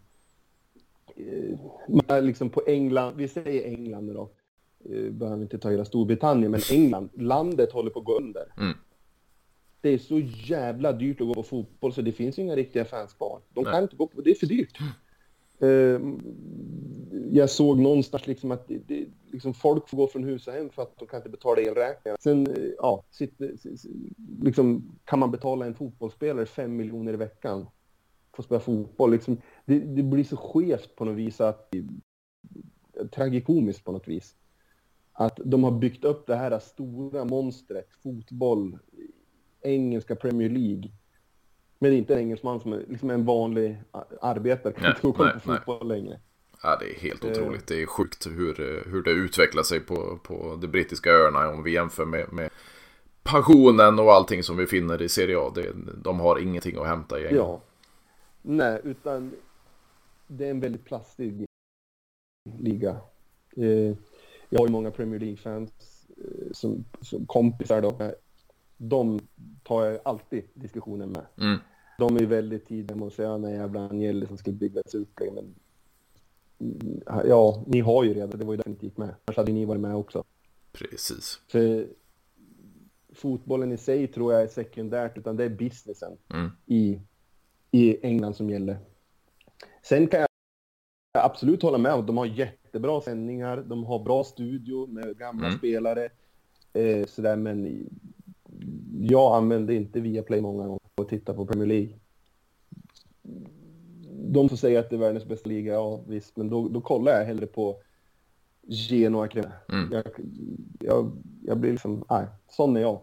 Eh, 1.16 1.58
man 1.88 2.04
är 2.18 2.22
liksom 2.22 2.50
på 2.50 2.62
England, 2.66 3.14
vi 3.16 3.28
säger 3.28 3.68
England 3.68 4.06
nu 4.06 4.12
då. 4.12 4.30
Eh, 4.84 5.12
behöver 5.12 5.42
inte 5.42 5.58
ta 5.58 5.70
hela 5.70 5.84
Storbritannien, 5.84 6.50
men 6.50 6.60
England, 6.72 7.10
landet 7.14 7.72
håller 7.72 7.90
på 7.90 7.98
att 7.98 8.04
gå 8.04 8.18
under. 8.18 8.52
Mm. 8.58 8.76
Det 9.80 9.88
är 9.88 9.98
så 9.98 10.18
jävla 10.44 10.92
dyrt 10.92 11.20
att 11.20 11.26
gå 11.26 11.34
på 11.34 11.42
fotboll 11.42 11.92
så 11.92 12.02
det 12.02 12.12
finns 12.12 12.38
inga 12.38 12.56
riktiga 12.56 12.84
fans 12.84 13.12
kvar. 13.12 13.40
De 13.52 13.64
Nej. 13.64 13.72
kan 13.72 13.82
inte 13.82 13.96
gå 13.96 14.06
på, 14.06 14.20
det 14.20 14.30
är 14.30 14.34
för 14.34 14.46
dyrt. 14.46 14.78
Eh, 15.60 16.00
jag 17.30 17.50
såg 17.50 17.78
någonstans 17.80 18.26
liksom 18.26 18.50
att 18.50 18.68
det, 18.68 18.78
det, 18.88 19.06
liksom 19.26 19.54
folk 19.54 19.88
får 19.88 19.96
gå 19.96 20.06
från 20.06 20.24
hus 20.24 20.46
och 20.46 20.52
hem 20.52 20.70
för 20.70 20.82
att 20.82 20.98
de 20.98 21.06
kan 21.08 21.16
inte 21.16 21.28
betala 21.30 21.60
elräkningar. 21.60 22.16
Sen 22.20 22.46
eh, 22.46 22.70
ja, 22.78 23.04
sitter, 23.10 23.52
s- 23.54 23.66
s- 23.66 23.86
liksom, 24.42 24.98
kan 25.04 25.18
man 25.18 25.30
betala 25.30 25.66
en 25.66 25.74
fotbollsspelare 25.74 26.46
fem 26.46 26.76
miljoner 26.76 27.12
i 27.12 27.16
veckan 27.16 27.66
för 28.34 28.42
att 28.42 28.46
spela 28.46 28.60
fotboll. 28.60 29.10
Liksom, 29.10 29.36
det, 29.64 29.78
det 29.78 30.02
blir 30.02 30.24
så 30.24 30.36
skevt 30.36 30.96
på 30.96 31.04
något 31.04 31.16
vis 31.16 31.40
att 31.40 31.74
tragikomiskt 33.12 33.84
på 33.84 33.92
något 33.92 34.08
vis. 34.08 34.34
Att 35.12 35.40
de 35.44 35.64
har 35.64 35.70
byggt 35.70 36.04
upp 36.04 36.26
det 36.26 36.36
här 36.36 36.58
stora 36.58 37.24
monstret, 37.24 37.88
fotboll, 38.02 38.78
engelska 39.62 40.16
Premier 40.16 40.48
League. 40.48 40.90
Men 41.78 41.90
det 41.90 41.96
är 41.96 41.98
inte 41.98 42.14
en 42.14 42.20
engelsman 42.20 42.60
som 42.60 42.72
är 42.72 42.84
liksom 42.88 43.10
en 43.10 43.24
vanlig 43.24 43.82
arbetare 44.20 44.72
kan 44.72 44.82
Nej, 44.82 44.90
inte 44.90 45.02
gå 45.02 45.12
på 45.12 45.40
fotboll 45.40 45.88
längre. 45.88 46.20
Ja, 46.62 46.76
det 46.80 46.90
är 46.90 46.94
helt 47.00 47.24
Eh. 47.24 47.30
otroligt. 47.30 47.66
Det 47.66 47.82
är 47.82 47.86
sjukt 47.86 48.26
hur, 48.26 48.84
hur 48.90 49.02
det 49.02 49.10
utvecklar 49.10 49.62
sig 49.62 49.80
på, 49.80 50.18
på 50.22 50.58
de 50.60 50.66
brittiska 50.66 51.10
öarna 51.10 51.48
om 51.48 51.62
vi 51.62 51.72
jämför 51.72 52.04
med, 52.04 52.32
med 52.32 52.50
passionen 53.22 53.98
och 53.98 54.12
allting 54.12 54.42
som 54.42 54.56
vi 54.56 54.66
finner 54.66 55.02
i 55.02 55.08
Serie 55.08 55.38
A. 55.38 55.52
Det, 55.54 55.72
de 56.04 56.20
har 56.20 56.38
ingenting 56.38 56.76
att 56.78 56.86
hämta 56.86 57.20
i 57.20 57.26
England. 57.26 57.46
Ja. 57.46 57.60
Nej, 58.42 58.80
utan 58.84 59.32
det 60.26 60.46
är 60.46 60.50
en 60.50 60.60
väldigt 60.60 60.84
plastig 60.84 61.46
liga. 62.58 62.96
Eh, 63.56 63.94
jag 64.48 64.58
har 64.58 64.66
ju 64.66 64.72
många 64.72 64.90
Premier 64.90 65.20
League-fans 65.20 65.70
eh, 66.16 66.52
som, 66.52 66.84
som 67.00 67.26
kompisar 67.26 67.82
då. 67.82 68.12
De 68.78 69.20
tar 69.62 69.84
jag 69.84 70.00
alltid 70.04 70.44
diskussionen 70.54 71.10
med. 71.12 71.26
Mm. 71.48 71.58
De 71.98 72.16
är 72.16 72.20
ju 72.20 72.26
väldigt 72.26 72.66
tidiga 72.68 72.96
med 72.96 73.06
att 73.06 73.12
säga 73.12 73.34
att 73.34 73.50
jävla 73.50 73.86
Agnelli 73.86 74.26
som 74.26 74.38
skulle 74.38 74.56
bygga 74.56 74.80
ett 74.80 74.90
superlag. 74.90 75.34
Men 75.34 75.54
mm, 76.60 77.02
ja, 77.06 77.64
ni 77.66 77.80
har 77.80 78.04
ju 78.04 78.14
redan. 78.14 78.38
Det 78.38 78.44
var 78.44 78.52
ju 78.52 78.56
därför 78.56 78.70
ni 78.70 78.76
gick 78.80 78.96
med. 78.96 79.14
Annars 79.24 79.36
hade 79.36 79.52
ni 79.52 79.64
varit 79.64 79.80
med 79.80 79.96
också. 79.96 80.24
Precis. 80.72 81.40
För 81.48 81.88
fotbollen 83.14 83.72
i 83.72 83.76
sig 83.76 84.06
tror 84.08 84.32
jag 84.32 84.42
är 84.42 84.46
sekundärt, 84.46 85.18
utan 85.18 85.36
det 85.36 85.44
är 85.44 85.48
businessen 85.48 86.16
Mm. 86.34 86.50
i, 86.66 87.00
i 87.70 88.06
England 88.06 88.34
som 88.34 88.50
gäller. 88.50 88.78
Sen 89.82 90.06
kan 90.06 90.20
jag 90.20 90.28
absolut 91.12 91.62
hålla 91.62 91.78
med 91.78 91.92
om 91.92 92.00
att 92.00 92.06
de 92.06 92.16
har 92.16 92.26
jättebra 92.26 93.00
sändningar, 93.00 93.56
de 93.66 93.84
har 93.84 93.98
bra 94.04 94.24
studio 94.24 94.86
med 94.86 95.18
gamla 95.18 95.46
Mm. 95.46 95.58
spelare. 95.58 96.08
Eh, 96.72 97.06
sådär, 97.06 97.36
men 97.36 97.86
jag 99.00 99.36
använder 99.36 99.74
inte 99.74 100.00
Viaplay 100.00 100.40
många 100.40 100.66
gånger 100.66 100.80
och 100.94 101.08
tittar 101.08 101.34
på 101.34 101.46
Premier 101.46 101.66
League. 101.66 101.98
De 104.30 104.48
får 104.48 104.56
säga 104.56 104.80
att 104.80 104.90
det 104.90 104.96
är 104.96 105.00
världens 105.00 105.26
bästa 105.26 105.48
liga, 105.48 105.72
ja 105.72 106.00
visst, 106.06 106.36
men 106.36 106.48
då, 106.48 106.68
då 106.68 106.80
kollar 106.80 107.12
jag 107.12 107.24
hellre 107.24 107.46
på 107.46 107.82
Genoa 108.62 109.28
Creme. 109.28 109.52
Mm. 109.68 109.92
Jag, 109.92 110.04
jag, 110.80 111.12
jag 111.42 111.58
blir 111.58 111.70
liksom, 111.70 112.04
nej, 112.10 112.26
sån 112.50 112.76
är 112.76 112.80
jag. 112.80 113.00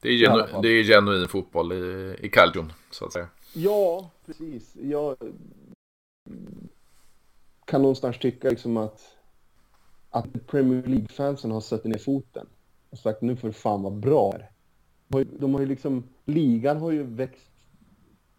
Det 0.00 0.08
är, 0.08 0.12
genu- 0.12 0.62
det 0.62 0.68
är 0.68 0.84
genuin 0.84 1.28
fotboll 1.28 1.72
i, 1.72 2.16
i 2.20 2.28
Caldion, 2.28 2.72
så 2.90 3.04
att 3.04 3.12
säga. 3.12 3.28
Ja, 3.54 4.10
precis. 4.26 4.76
Jag 4.82 5.16
kan 7.64 7.82
någonstans 7.82 8.18
tycka 8.18 8.50
liksom 8.50 8.76
att, 8.76 9.00
att 10.10 10.46
Premier 10.46 10.82
League-fansen 10.82 11.50
har 11.50 11.60
satt 11.60 11.84
ner 11.84 11.98
foten 11.98 12.46
och 12.90 12.98
sagt 12.98 13.22
nu 13.22 13.36
får 13.36 13.48
det 13.48 13.54
fan 13.54 13.82
vara 13.82 13.94
bra 13.94 14.32
här. 14.32 14.50
De 15.08 15.14
har 15.16 15.24
ju- 15.24 15.38
De 15.38 15.54
har 15.54 15.60
ju 15.60 15.66
liksom, 15.66 16.04
ligan 16.24 16.76
har 16.76 16.90
ju 16.90 17.02
växt, 17.02 17.50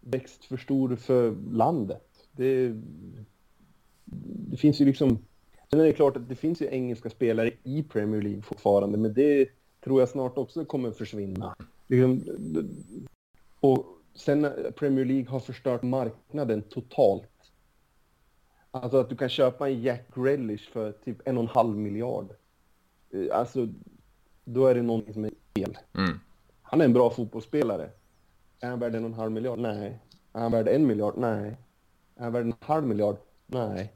växt 0.02 0.46
för 0.46 0.58
stor 0.58 0.96
för 0.96 1.36
landet. 1.52 2.28
Det, 2.32 2.74
det 4.50 4.58
finns 4.58 4.82
ju 4.82 4.86
liksom, 4.86 5.18
sen 5.70 5.80
är 5.80 5.84
det 5.84 5.94
klart 5.94 6.18
att 6.18 6.30
det 6.30 6.36
finns 6.36 6.62
ju 6.62 6.68
engelska 6.72 7.10
spelare 7.10 7.52
i 7.64 7.84
Premier 7.84 8.22
League 8.22 8.42
fortfarande, 8.42 8.98
men 8.98 9.14
det 9.14 9.50
tror 9.84 10.00
jag 10.00 10.10
snart 10.10 10.38
också 10.38 10.66
kommer 10.66 10.92
försvinna. 10.92 11.56
Liksom, 11.88 12.22
och 13.60 13.86
sen 14.14 14.48
Premier 14.76 15.06
League 15.06 15.30
har 15.30 15.40
förstört 15.40 15.84
marknaden 15.84 16.62
totalt. 16.62 17.30
Alltså 18.72 18.98
att 18.98 19.10
du 19.10 19.16
kan 19.16 19.30
köpa 19.30 19.70
en 19.70 19.82
Jack 19.82 20.16
Grealish 20.16 20.70
för 20.72 20.92
typ 20.92 21.28
en 21.28 21.38
och 21.38 21.44
en 21.44 21.50
halv 21.50 21.78
miljard. 21.78 22.34
Eh, 23.12 23.38
alltså, 23.40 23.68
då 24.46 24.66
är 24.68 24.76
det 24.76 24.82
någonting 24.82 25.14
som 25.14 25.26
är 25.26 25.32
fel. 25.56 25.78
Mm. 25.98 26.20
Han 26.70 26.82
är 26.82 26.86
en 26.86 26.94
bra 26.94 27.10
fotbollsspelare. 27.10 27.90
Är 28.60 28.70
han 28.70 28.80
värd 28.80 28.96
en 28.96 29.04
och 29.04 29.10
en 29.10 29.14
halv 29.14 29.32
miljard? 29.32 29.60
Nej. 29.60 30.00
Är 30.34 30.40
han 30.40 30.52
värd 30.52 30.68
en 30.68 30.88
miljard? 30.88 31.14
Nej. 31.18 31.58
Är 32.16 32.24
han 32.24 32.34
värd 32.34 32.46
en 32.46 32.54
halv 32.60 32.88
miljard? 32.88 33.18
Nej. 33.46 33.94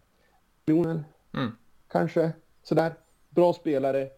miljoner. 0.66 1.04
Mm. 1.34 1.52
Kanske 1.88 2.32
sådär. 2.64 2.94
Bra 3.30 3.54
spelare. 3.54 4.10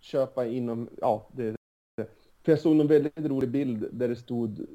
Köpa 0.00 0.46
inom, 0.46 0.88
ja, 1.00 1.28
det, 1.32 1.56
det. 1.96 2.10
För 2.42 2.52
jag 2.52 2.58
såg 2.58 2.76
någon 2.76 2.86
väldigt 2.86 3.18
rolig 3.18 3.50
bild 3.50 3.88
där 3.92 4.08
det 4.08 4.16
stod 4.16 4.66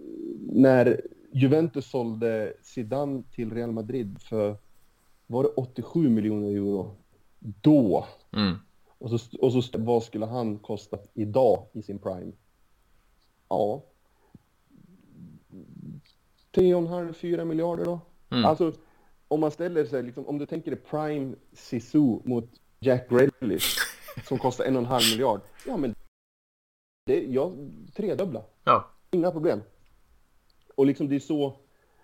när 0.51 1.01
Juventus 1.31 1.89
sålde 1.89 2.53
Zidane 2.61 3.23
till 3.31 3.53
Real 3.53 3.71
Madrid 3.71 4.21
för, 4.21 4.55
var 5.27 5.43
det 5.43 5.49
87 5.49 6.09
miljoner 6.09 6.47
euro? 6.47 6.95
Då. 7.39 8.05
Mm. 8.31 8.55
Och 8.97 9.09
så, 9.09 9.37
och 9.37 9.63
så 9.63 9.77
vad 9.77 10.03
skulle 10.03 10.25
han 10.25 10.59
kosta 10.59 10.97
idag 11.13 11.65
i 11.73 11.81
sin 11.81 11.99
prime? 11.99 12.31
Ja. 13.49 13.83
3,5-4 16.51 17.45
miljarder 17.45 17.85
då? 17.85 17.99
Mm. 18.29 18.45
Alltså, 18.45 18.73
om 19.27 19.39
man 19.39 19.51
ställer 19.51 19.85
sig, 19.85 20.03
liksom, 20.03 20.27
om 20.27 20.37
du 20.37 20.45
tänker 20.45 20.71
dig 20.71 20.79
Prime 20.79 21.35
Sisu 21.53 22.19
mot 22.23 22.49
Jack 22.79 23.09
Grealish 23.09 23.77
som 24.27 24.37
kostar 24.37 24.65
en 24.65 24.75
och 24.75 24.81
en 24.81 24.85
halv 24.85 25.03
miljard. 25.11 25.41
Ja, 25.65 25.77
men 25.77 25.95
det, 27.05 27.25
ja, 27.25 27.51
tredubbla. 27.95 28.43
Ja. 28.63 28.89
Inga 29.11 29.31
problem. 29.31 29.61
Och 30.75 30.85
liksom 30.85 31.09
det 31.09 31.15
är 31.15 31.19
så, 31.19 31.53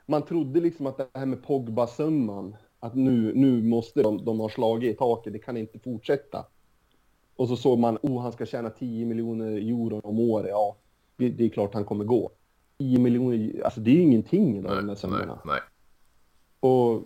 man 0.06 0.26
trodde 0.26 0.60
liksom 0.60 0.88
att 0.88 0.98
det 0.98 1.08
här 1.14 1.26
med 1.26 1.44
Pogba-summan, 1.44 2.56
att 2.80 2.96
nu, 2.96 3.34
nu 3.36 3.64
måste 3.64 4.04
de, 4.04 4.26
de 4.26 4.40
ha 4.40 4.50
slagit 4.50 4.96
i 4.96 4.98
taket, 4.98 5.34
det 5.34 5.40
kan 5.40 5.58
inte 5.58 5.80
fortsätta. 5.80 6.46
Och 7.36 7.48
så 7.48 7.56
såg 7.56 7.80
man, 7.80 7.98
oh 8.02 8.22
han 8.22 8.32
ska 8.32 8.46
tjäna 8.46 8.70
10 8.70 9.06
miljoner 9.06 9.52
euro 9.52 10.02
om 10.04 10.20
året, 10.20 10.50
ja, 10.50 10.78
det, 11.18 11.46
är 11.46 11.50
klart 11.50 11.74
han 11.74 11.86
kommer 11.86 12.06
gå. 12.06 12.32
10 12.78 13.00
miljoner, 13.00 13.62
alltså 13.64 13.80
det 13.80 13.92
är 13.92 13.96
ju 13.96 14.02
ingenting 14.02 14.58
idag, 14.58 14.72
de 14.72 14.90
här 14.90 15.26
Nej, 15.26 15.36
nej. 15.46 15.60
Och 16.60 17.04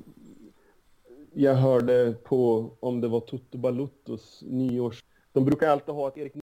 jag 1.33 1.55
hörde 1.55 2.15
på, 2.23 2.71
om 2.79 3.01
det 3.01 3.07
var 3.07 3.19
Toto 3.19 3.57
Baluttos 3.57 4.43
nyårs... 4.47 5.03
De 5.33 5.45
brukar 5.45 5.69
alltid 5.69 5.95
ha 5.95 6.07
att 6.07 6.17
Erik 6.17 6.33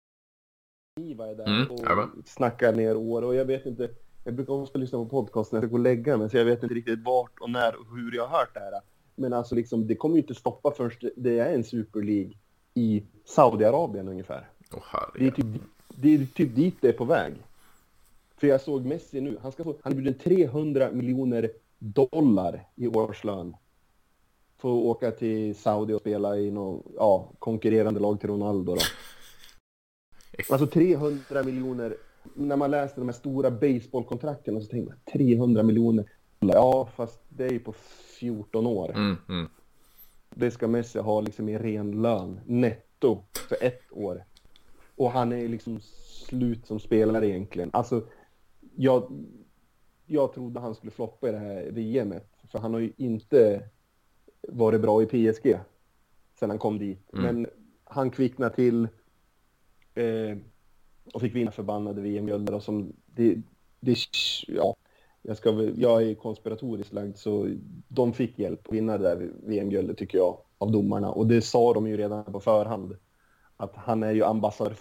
Niva 1.00 1.26
är 1.26 1.34
där 1.34 1.46
Mm, 1.46 1.70
och 1.70 1.78
jajamän. 1.80 2.22
snackar 2.26 2.72
ner 2.72 2.96
år. 2.96 3.22
Och 3.22 3.34
jag 3.34 3.44
vet 3.44 3.66
inte, 3.66 3.90
jag 4.24 4.34
brukar 4.34 4.52
också 4.52 4.78
lyssna 4.78 4.98
på 4.98 5.04
podcast 5.06 5.52
när 5.52 5.56
jag 5.56 5.64
ska 5.64 5.70
gå 5.70 5.76
och 5.76 5.82
lägga 5.82 6.16
mig, 6.16 6.30
så 6.30 6.36
jag 6.36 6.44
vet 6.44 6.62
inte 6.62 6.74
riktigt 6.74 7.04
vart 7.04 7.40
och 7.40 7.50
när 7.50 7.76
och 7.76 7.96
hur 7.96 8.16
jag 8.16 8.26
har 8.26 8.38
hört 8.38 8.54
det 8.54 8.60
här. 8.60 8.80
Men 9.14 9.32
alltså 9.32 9.54
liksom, 9.54 9.86
det 9.86 9.96
kommer 9.96 10.16
ju 10.16 10.22
inte 10.22 10.34
stoppa 10.34 10.70
först 10.70 11.04
det 11.16 11.38
är 11.38 11.54
en 11.54 11.64
Super 11.64 12.02
League 12.02 12.32
i 12.74 13.04
Saudiarabien 13.24 14.08
ungefär. 14.08 14.50
Åh 14.72 14.82
Det 15.18 15.26
är, 15.26 15.30
typ, 15.30 15.46
det 15.88 16.14
är 16.14 16.26
typ 16.34 16.54
dit 16.54 16.76
det 16.80 16.88
är 16.88 16.92
på 16.92 17.04
väg. 17.04 17.34
För 18.36 18.46
jag 18.46 18.60
såg 18.60 18.84
Messi 18.84 19.20
nu, 19.20 19.38
han 19.42 19.52
ska 19.52 19.64
få, 19.64 19.76
han 19.82 19.92
bjuden 19.92 20.18
300 20.18 20.90
miljoner 20.92 21.50
dollar 21.78 22.68
i 22.74 22.88
årslön. 22.88 23.56
För 24.56 24.68
att 24.68 24.84
åka 24.84 25.10
till 25.10 25.54
Saudi 25.54 25.94
och 25.94 26.00
spela 26.00 26.36
i 26.36 26.50
någon, 26.50 26.82
ja, 26.96 27.32
konkurrerande 27.38 28.00
lag 28.00 28.20
till 28.20 28.28
Ronaldo 28.28 28.74
då. 28.74 28.80
Alltså 30.50 30.66
300 30.66 31.42
miljoner, 31.42 31.96
när 32.34 32.56
man 32.56 32.70
läser 32.70 32.96
de 32.96 33.08
här 33.08 33.12
stora 33.12 33.50
baseballkontrakten 33.50 34.62
så 34.62 34.68
tänker 34.68 34.88
man 34.88 34.98
300 35.12 35.62
miljoner 35.62 36.04
dollar. 36.38 36.54
Ja, 36.54 36.88
fast 36.96 37.20
det 37.28 37.44
är 37.44 37.52
ju 37.52 37.58
på 37.58 37.72
14 38.18 38.66
år. 38.66 38.90
Mm, 38.90 39.16
mm. 39.28 39.48
Det 40.30 40.50
ska 40.50 40.68
Messi 40.68 40.98
ha 40.98 41.20
liksom 41.20 41.48
i 41.48 41.58
ren 41.58 42.02
lön, 42.02 42.40
netto, 42.46 43.24
för 43.48 43.56
ett 43.60 43.92
år. 43.92 44.24
Och 44.96 45.10
han 45.10 45.32
är 45.32 45.48
liksom 45.48 45.80
slut 46.26 46.66
som 46.66 46.80
spelare 46.80 47.28
egentligen. 47.28 47.70
Alltså, 47.72 48.02
jag, 48.76 49.26
jag 50.06 50.32
trodde 50.32 50.60
han 50.60 50.74
skulle 50.74 50.92
floppa 50.92 51.28
i 51.28 51.32
det 51.32 51.38
här 51.38 51.70
VMet. 51.70 52.30
För 52.48 52.58
han 52.58 52.74
har 52.74 52.80
ju 52.80 52.92
inte 52.96 53.68
varit 54.48 54.80
bra 54.80 55.02
i 55.02 55.06
PSG 55.06 55.58
sen 56.38 56.50
han 56.50 56.58
kom 56.58 56.78
dit. 56.78 57.12
Mm. 57.12 57.24
Men 57.24 57.46
han 57.84 58.10
kvicknade 58.10 58.54
till 58.54 58.88
eh, 59.94 60.38
och 61.14 61.20
fick 61.20 61.34
vinna 61.34 61.50
förbannade 61.50 62.00
VM-guld. 62.00 62.50
och 62.50 62.62
som 62.62 62.92
det, 63.06 63.36
det, 63.80 63.96
ja, 64.46 64.76
jag, 65.22 65.36
ska, 65.36 65.70
jag 65.76 66.02
är 66.02 66.14
konspiratoriskt 66.14 66.92
lagd 66.92 67.16
så 67.16 67.48
de 67.88 68.12
fick 68.12 68.38
hjälp 68.38 68.66
att 68.66 68.74
vinna 68.74 68.98
det 68.98 69.04
där 69.04 69.30
VM-guldet 69.42 69.98
tycker 69.98 70.18
jag 70.18 70.38
av 70.58 70.72
domarna. 70.72 71.10
Och 71.10 71.26
det 71.26 71.42
sa 71.42 71.74
de 71.74 71.86
ju 71.86 71.96
redan 71.96 72.24
på 72.24 72.40
förhand. 72.40 72.96
Att 73.56 73.76
han 73.76 74.02
är 74.02 74.12
ju 74.12 74.24
ambassadör 74.24 74.74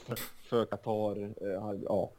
för, 0.49 0.65
Qatar. 0.65 1.23
Eh, 1.23 1.81
ja. 1.83 2.11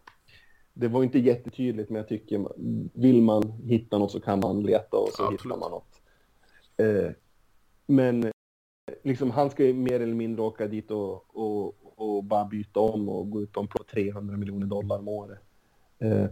Det 0.79 0.89
var 0.89 1.03
inte 1.03 1.19
jättetydligt 1.19 1.91
men 1.91 1.97
jag 1.97 2.09
tycker 2.09 2.49
vill 2.93 3.23
man 3.23 3.53
hitta 3.65 3.99
något 3.99 4.13
så 4.13 4.21
kan 4.21 4.41
man 4.41 4.63
leta 4.63 4.97
och 4.97 5.09
så 5.09 5.23
Absolut. 5.23 5.41
hittar 5.41 5.57
man 5.57 5.71
något. 5.71 6.01
Eh, 6.77 7.13
men 7.87 8.33
liksom 9.03 9.31
han 9.31 9.51
ska 9.51 9.65
ju 9.65 9.75
mer 9.75 10.01
eller 10.01 10.15
mindre 10.15 10.43
åka 10.43 10.67
dit 10.67 10.91
och, 10.91 11.37
och, 11.37 11.75
och 11.97 12.25
bara 12.25 12.45
byta 12.45 12.81
om 12.81 13.09
och 13.09 13.31
gå 13.31 13.43
ut 13.43 13.53
på 13.53 13.61
en 13.61 13.67
pro 13.67 13.85
300 13.91 14.37
miljoner 14.37 14.67
dollar 14.67 14.99
om 14.99 15.09
året. 15.09 15.39
Eh, 15.99 16.27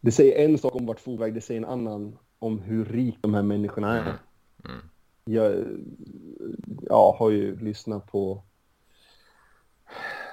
det 0.00 0.12
säger 0.12 0.44
en 0.44 0.58
sak 0.58 0.74
om 0.74 0.86
vart 0.86 1.00
fotväg, 1.00 1.34
det 1.34 1.40
säger 1.40 1.60
en 1.60 1.68
annan 1.68 2.18
om 2.38 2.58
hur 2.58 2.84
rik 2.84 3.16
de 3.20 3.34
här 3.34 3.42
människorna 3.42 3.98
är. 3.98 4.02
Mm. 4.02 4.16
Mm. 4.64 4.88
Jag 5.24 5.64
ja, 6.82 7.16
har 7.18 7.30
ju 7.30 7.58
lyssnat 7.60 8.06
på 8.12 8.42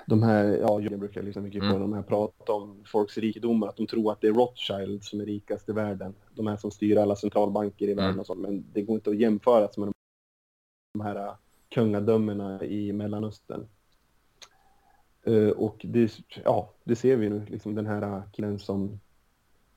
de 0.07 0.23
här, 0.23 0.45
ja, 0.61 0.81
jag 0.81 0.99
brukar 0.99 1.23
lyssna 1.23 1.41
mycket 1.41 1.59
på 1.59 1.65
Mm. 1.65 1.79
de 1.79 1.93
här 1.93 2.01
pratar 2.03 2.53
om 2.53 2.83
folks 2.85 3.17
rikedomar, 3.17 3.67
att 3.67 3.77
de 3.77 3.87
tror 3.87 4.11
att 4.11 4.21
det 4.21 4.27
är 4.27 4.33
Rothschild 4.33 5.03
som 5.03 5.21
är 5.21 5.25
rikast 5.25 5.69
i 5.69 5.71
världen. 5.71 6.15
De 6.35 6.47
här 6.47 6.57
som 6.57 6.71
styr 6.71 6.97
alla 6.97 7.15
centralbanker 7.15 7.85
i 7.89 7.93
världen 7.93 8.09
Mm. 8.09 8.19
och 8.19 8.25
sånt, 8.25 8.39
men 8.39 8.65
det 8.73 8.81
går 8.81 8.95
inte 8.95 9.09
att 9.09 9.17
jämföra 9.17 9.69
med 9.77 9.93
de, 10.93 11.01
här 11.01 11.15
äh, 11.15 11.33
kungadömena 11.69 12.63
i 12.63 12.93
Mellanöstern. 12.93 13.67
Eh, 15.25 15.49
och 15.49 15.81
det, 15.83 16.11
ja, 16.43 16.73
det 16.83 16.95
ser 16.95 17.15
vi 17.15 17.29
nu, 17.29 17.45
liksom 17.49 17.75
den 17.75 17.85
här 17.85 18.01
äh, 18.01 18.23
killen 18.31 18.59
som 18.59 18.99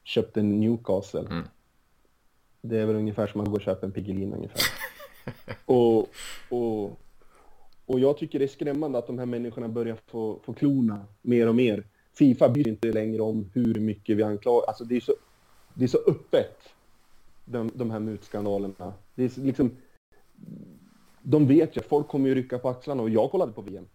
köpte 0.04 0.42
Newcastle. 0.42 1.20
Mm. 1.30 1.44
Det 2.60 2.78
är 2.78 2.86
väl 2.86 2.96
ungefär 2.96 3.26
som 3.26 3.40
att 3.40 3.48
gå 3.48 3.54
och 3.54 3.60
köpa 3.62 3.86
en 3.86 3.92
Piggelin 3.92 4.32
ungefär. 4.34 4.62
och, 5.64 6.08
och, 6.50 6.98
och 7.86 8.00
jag 8.00 8.18
tycker 8.18 8.38
det 8.38 8.44
är 8.44 8.48
skrämmande 8.48 8.98
att 8.98 9.06
de 9.06 9.18
här 9.18 9.26
människorna 9.26 9.68
börjar 9.68 9.96
få, 10.06 10.40
få 10.42 10.52
klona 10.52 11.06
mer 11.22 11.48
och 11.48 11.54
mer. 11.54 11.84
Fifa 12.12 12.48
bryr 12.48 12.64
sig 12.64 12.72
inte 12.72 12.92
längre 12.92 13.22
om 13.22 13.50
hur 13.54 13.74
mycket 13.74 14.16
vi 14.16 14.22
anklagar. 14.22 14.68
Alltså 14.68 14.84
det 14.84 14.96
är 14.96 15.00
så, 15.00 15.14
det 15.74 15.84
är 15.84 15.88
så 15.88 15.98
öppet, 16.06 16.58
de, 17.44 17.70
de 17.74 17.90
här 17.90 18.00
mutskandalerna. 18.00 18.92
Det 19.14 19.24
är 19.24 19.28
så 19.28 19.40
liksom, 19.40 19.70
de 21.22 21.46
vet 21.46 21.76
ju, 21.76 21.80
folk 21.80 22.08
kommer 22.08 22.28
ju 22.28 22.34
rycka 22.34 22.58
på 22.58 22.68
axlarna 22.68 23.02
och 23.02 23.10
jag 23.10 23.30
kollade 23.30 23.52
på 23.52 23.62
VM. 23.62 23.86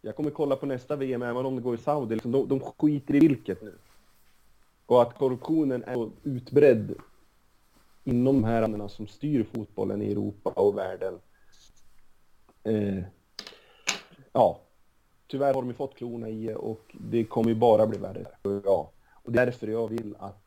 Jag 0.00 0.16
kommer 0.16 0.30
kolla 0.30 0.56
på 0.56 0.66
nästa 0.66 0.96
VM 0.96 1.22
även 1.22 1.46
om 1.46 1.56
det 1.56 1.62
går 1.62 1.74
i 1.74 1.78
Saudi. 1.78 2.14
Liksom, 2.14 2.32
de, 2.32 2.48
de 2.48 2.60
skiter 2.60 3.14
i 3.14 3.18
vilket 3.18 3.62
nu. 3.62 3.74
Och 4.86 5.02
att 5.02 5.18
korruptionen 5.18 5.82
är 5.82 5.94
så 5.94 6.10
utbredd 6.22 6.94
inom 8.04 8.24
de 8.24 8.44
här 8.44 8.60
länderna 8.60 8.88
som 8.88 9.06
styr 9.06 9.42
fotbollen 9.42 10.02
i 10.02 10.10
Europa 10.12 10.50
och 10.50 10.78
världen. 10.78 11.18
Eh, 12.64 13.04
ja, 14.32 14.60
tyvärr 15.26 15.54
har 15.54 15.62
de 15.62 15.68
ju 15.68 15.74
fått 15.74 15.94
klorna 15.94 16.28
i 16.28 16.46
det 16.46 16.54
och 16.54 16.96
det 17.00 17.24
kommer 17.24 17.48
ju 17.48 17.54
bara 17.54 17.86
bli 17.86 17.98
värre. 17.98 18.26
Ja, 18.64 18.92
och 19.12 19.32
det 19.32 19.40
är 19.40 19.46
därför 19.46 19.66
jag 19.66 19.88
vill 19.88 20.16
att 20.18 20.42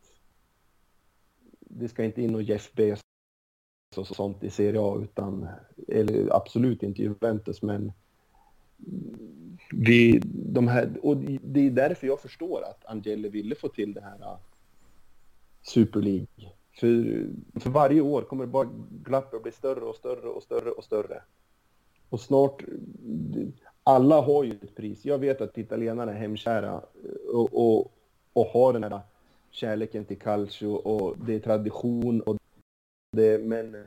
det 1.60 1.88
ska 1.88 2.04
inte 2.04 2.22
in 2.22 2.32
någon 2.32 2.44
Jeff 2.44 2.74
Bezos 2.74 3.04
och 4.10 4.16
sånt 4.16 4.44
i 4.44 4.50
Serie 4.50 4.82
A 4.82 5.00
utan, 5.02 5.48
eller 5.88 6.36
absolut 6.36 6.84
inte 6.84 7.02
Juventus 7.02 7.62
men 7.62 7.92
vi, 9.72 10.22
de 10.26 10.68
här, 10.68 11.00
och 11.02 11.18
det 11.18 11.60
är 11.60 11.72
därför 11.72 12.08
jag 12.08 12.20
förstår 12.20 12.64
att 12.64 12.86
Angeli 12.86 13.30
ville 13.30 13.56
få 13.56 13.68
till 13.68 13.94
det 13.94 14.02
här 14.02 14.22
äh, 14.22 14.38
Super 15.62 16.02
League. 16.02 16.52
För, 16.80 17.28
för 17.60 17.70
varje 17.70 18.02
år 18.02 18.22
kommer 18.22 18.46
det 18.46 18.52
bara 18.52 18.70
glappet 19.04 19.44
bli 19.44 19.52
större 19.52 19.86
och 19.86 19.96
större 19.96 20.28
och 20.30 20.44
större 20.44 20.72
och 20.72 20.84
större. 20.84 21.22
Och 22.10 22.22
snart, 22.22 22.64
alla 23.88 24.22
har 24.22 24.44
ju 24.44 24.52
ett 24.52 24.76
pris. 24.76 25.06
Jag 25.06 25.18
vet 25.18 25.42
att 25.42 25.58
italienarna 25.58 26.12
är 26.12 26.16
hemkära 26.18 26.82
och, 27.34 27.54
och, 27.54 27.92
och 28.34 28.46
har 28.46 28.74
den 28.74 28.84
här 28.84 29.00
kärleken 29.52 30.06
till 30.06 30.20
calcio 30.20 30.68
och 30.68 31.18
det 31.18 31.36
är 31.36 31.40
tradition 31.40 32.22
och 32.22 32.38
det, 33.12 33.42
men 33.46 33.86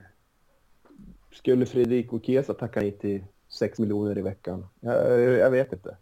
skulle 1.32 1.66
Federico 1.66 2.20
Chiesa 2.20 2.54
tacka 2.54 2.80
nej 2.80 2.92
till 2.92 3.24
6 3.48 3.78
miljoner 3.78 4.18
i 4.18 4.22
veckan? 4.22 4.66
Jag, 4.80 5.20
jag 5.20 5.50
vet 5.50 5.72
inte. 5.72 5.96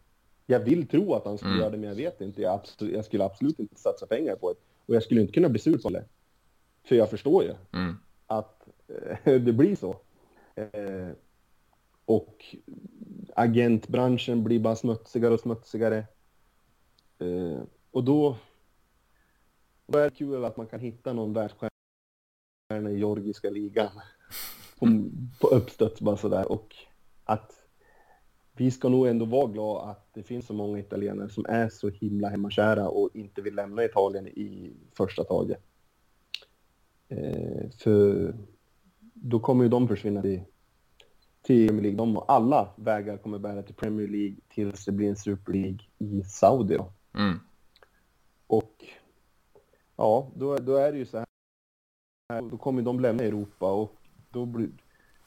Jag 0.46 0.60
vill 0.60 0.86
tro 0.88 1.14
att 1.14 1.24
han 1.24 1.38
skulle 1.38 1.50
Mm. 1.52 1.60
göra 1.60 1.70
det, 1.70 1.76
men 1.76 1.88
jag 1.88 1.96
vet 1.96 2.20
inte. 2.20 2.42
Jag, 2.42 2.54
absolut, 2.54 2.94
jag 2.94 3.04
skulle 3.04 3.24
absolut 3.24 3.58
inte 3.58 3.80
satsa 3.80 4.06
pengar 4.06 4.36
på 4.36 4.52
det. 4.52 4.58
Och 4.86 4.94
jag 4.94 5.02
skulle 5.02 5.20
inte 5.20 5.32
kunna 5.32 5.48
bli 5.48 5.58
sur 5.58 5.78
på 5.78 5.88
det. 5.88 6.04
För 6.84 6.96
jag 6.96 7.10
förstår 7.10 7.42
ju 7.44 7.54
Mm. 7.72 7.96
att 8.26 8.68
eh, 8.88 9.16
det 9.40 9.52
blir 9.52 9.76
så. 9.76 9.96
Eh, 10.54 11.08
och 12.06 12.56
agentbranschen 13.34 14.44
blir 14.44 14.60
bara 14.60 14.76
smutsigare 14.76 15.34
och 15.34 15.40
smutsigare. 15.40 16.06
Eh, 17.18 17.62
och 17.90 18.04
då, 18.04 18.36
då 19.86 19.98
är 19.98 20.04
det 20.04 20.16
kul 20.16 20.44
att 20.44 20.56
man 20.56 20.66
kan 20.66 20.80
hitta 20.80 21.12
någon 21.12 21.32
världsstjärna 21.32 22.90
i 22.90 22.98
georgiska 22.98 23.50
ligan 23.50 23.90
på, 24.78 24.86
på 25.40 25.46
uppstöts 25.46 26.00
bara 26.00 26.16
sådär 26.16 26.52
och 26.52 26.76
att 27.24 27.52
vi 28.52 28.70
ska 28.70 28.88
nog 28.88 29.06
ändå 29.06 29.24
vara 29.24 29.46
glada 29.46 29.80
att 29.80 30.14
det 30.14 30.22
finns 30.22 30.46
så 30.46 30.54
många 30.54 30.78
italienare 30.78 31.28
som 31.28 31.46
är 31.48 31.68
så 31.68 31.88
himla 31.88 32.28
hemmakära 32.28 32.88
och 32.88 33.10
inte 33.14 33.42
vill 33.42 33.54
lämna 33.54 33.84
Italien 33.84 34.28
i 34.28 34.76
första 34.92 35.24
taget. 35.24 35.62
Eh, 37.08 37.70
för 37.78 38.34
då 39.14 39.40
kommer 39.40 39.64
ju 39.64 39.70
de 39.70 39.88
försvinna 39.88 40.22
till, 40.22 40.42
till 41.46 41.68
Premier 41.68 41.82
League. 41.82 41.96
De, 41.96 42.24
alla 42.28 42.68
vägar 42.76 43.16
kommer 43.16 43.38
bära 43.38 43.62
till 43.62 43.74
Premier 43.74 44.08
League 44.08 44.36
tills 44.48 44.84
det 44.84 44.92
blir 44.92 45.08
en 45.08 45.16
Super 45.16 45.52
League 45.52 45.78
i 45.98 46.22
Saudi. 46.22 46.78
Mm. 47.14 47.40
Och 48.46 48.84
ja, 49.96 50.30
då, 50.34 50.56
då 50.56 50.76
är 50.76 50.92
det 50.92 50.98
ju 50.98 51.06
så 51.06 51.18
här. 51.18 51.26
Då 52.50 52.56
kommer 52.56 52.82
de 52.82 53.00
lämna 53.00 53.22
Europa 53.22 53.72
och 53.72 53.96
då 54.30 54.46
blir, 54.46 54.68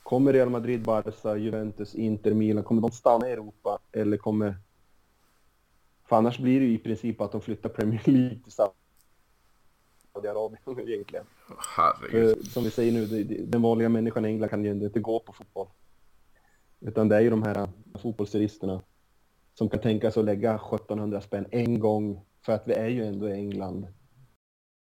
kommer 0.03 0.33
Real 0.33 0.49
Madrid, 0.49 0.83
Barca, 0.83 1.37
Juventus, 1.37 1.95
Inter, 1.95 2.33
Milan, 2.33 2.63
kommer 2.63 2.81
de 2.81 2.91
stanna 2.91 3.29
i 3.29 3.31
Europa 3.31 3.79
eller 3.91 4.17
kommer... 4.17 4.55
För 6.05 6.15
annars 6.15 6.39
blir 6.39 6.59
det 6.59 6.65
ju 6.65 6.73
i 6.73 6.77
princip 6.77 7.21
att 7.21 7.31
de 7.31 7.41
flyttar 7.41 7.69
Premier 7.69 8.01
League 8.05 8.39
till 8.43 8.53
Saudiarabien 10.13 10.59
egentligen. 10.89 11.25
Herregud. 11.77 12.37
För, 12.37 12.43
som 12.43 12.63
vi 12.63 12.71
säger 12.71 12.91
nu, 12.91 13.23
den 13.23 13.61
vanliga 13.61 13.89
människan 13.89 14.25
i 14.25 14.27
England 14.27 14.49
kan 14.49 14.65
ju 14.65 14.71
inte 14.71 14.99
gå 14.99 15.19
på 15.19 15.33
fotboll. 15.33 15.67
Utan 16.80 17.10
det 17.10 17.15
är 17.15 17.22
ju 17.22 17.30
de 17.30 17.43
här 17.43 17.57
äh, 17.57 17.99
fotbollsturisterna 17.99 18.81
som 19.53 19.69
kan 19.69 19.81
tänka 19.81 20.11
sig 20.11 20.19
att 20.19 20.26
lägga 20.26 20.56
1700 20.56 21.22
spänn 21.22 21.45
en 21.51 21.80
gång 21.80 22.22
för 22.41 22.53
att 22.53 22.68
vi 22.68 22.73
är 22.73 22.88
ju 22.88 23.06
ändå 23.06 23.30
i 23.30 23.34
England. 23.34 23.88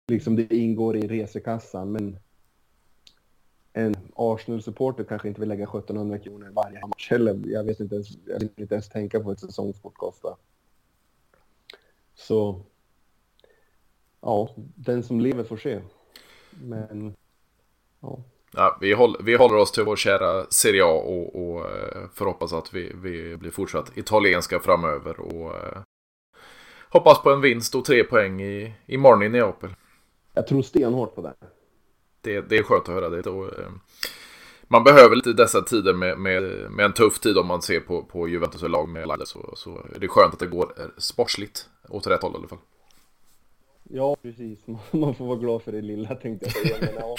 Liksom 0.08 0.36
det 0.36 0.56
ingår 0.56 0.98
i 0.98 1.08
resekassan, 1.08 1.92
men 1.92 2.20
en 3.74 3.96
Arsenal-supporter 4.16 5.04
kanske 5.04 5.28
inte 5.28 5.40
vill 5.40 5.50
lägga 5.50 5.64
1700 5.64 6.20
kronor 6.20 6.50
varje 6.50 6.88
match 6.88 7.10
heller. 7.10 7.42
Jag 7.46 7.64
vet 7.64 7.80
inte 7.80 7.96
ens, 7.96 8.10
jag 8.26 8.40
vill 8.40 8.50
inte 8.58 8.76
ens 8.76 8.90
tänka 8.90 9.20
på 9.20 9.32
ett 9.32 9.40
säsongskort 9.40 9.96
kostar. 9.96 10.36
Så 12.16 12.62
ja, 14.22 14.50
den 14.76 15.04
som 15.04 15.22
lever 15.22 15.44
får 15.44 15.58
se. 15.58 15.82
Men 16.52 17.16
ja. 18.00 18.24
Ja, 18.52 18.78
vi, 18.82 18.94
håller, 18.94 19.24
vi 19.24 19.36
håller 19.36 19.56
oss 19.56 19.72
till 19.72 19.84
vår 19.84 19.96
kära 19.96 20.46
Serie 20.50 20.84
A 20.84 20.88
och, 20.88 21.36
och 21.36 21.60
eh, 21.60 22.10
får 22.14 22.26
hoppas 22.26 22.54
att 22.54 22.74
vi, 22.74 22.92
vi 22.96 23.38
blir 23.38 23.52
fortsatt 23.52 23.98
italienska 23.98 24.60
framöver. 24.60 25.20
Och 25.20 25.56
eh, 25.56 25.82
hoppas 26.90 27.22
på 27.22 27.32
en 27.32 27.42
vinst 27.42 27.76
och 27.76 27.86
tre 27.86 28.04
poäng 28.04 28.42
i, 28.42 28.74
imorgon 28.86 29.24
i 29.24 29.30
Neapel. 29.30 29.70
Jag 30.34 30.48
tror 30.48 30.62
stenhårt 30.62 31.16
på 31.16 31.22
det. 31.22 31.34
Det, 32.22 32.42
det 32.42 32.58
är 32.58 32.64
skönt 32.64 32.90
att 32.90 32.96
höra 32.96 33.10
det. 33.10 33.22
Då, 33.22 33.46
eh, 33.46 33.70
man 34.68 34.84
behöver 34.84 35.16
lite 35.16 35.34
dessa 35.34 35.62
tider 35.62 35.94
med, 35.94 36.20
med, 36.20 36.44
med 36.72 36.86
en 36.86 36.94
tuff 36.94 37.20
tid 37.20 37.38
om 37.38 37.48
man 37.48 37.62
ser 37.62 37.80
på, 37.80 38.04
på 38.04 38.28
Juventus 38.28 38.64
och 38.64 38.70
lag 38.70 38.90
med 38.90 39.08
Lalle. 39.08 39.26
Så, 39.26 39.54
så 39.56 39.70
är 39.96 40.00
det 40.00 40.08
skönt 40.08 40.34
att 40.34 40.40
det 40.40 40.48
går 40.48 40.74
sportsligt 40.98 41.70
åt 41.90 42.08
rätt 42.08 42.22
håll 42.22 42.34
i 42.34 42.38
alla 42.38 42.48
fall. 42.48 42.60
Ja, 43.92 44.18
precis. 44.22 44.60
Man 44.92 45.16
får 45.16 45.26
vara 45.26 45.38
glad 45.38 45.62
för 45.62 45.72
det 45.72 45.82
lilla 45.82 46.16
tänkte 46.16 46.46
jag 46.46 46.54
säga. 46.54 46.78
Men, 46.80 46.96
ja. 47.00 47.16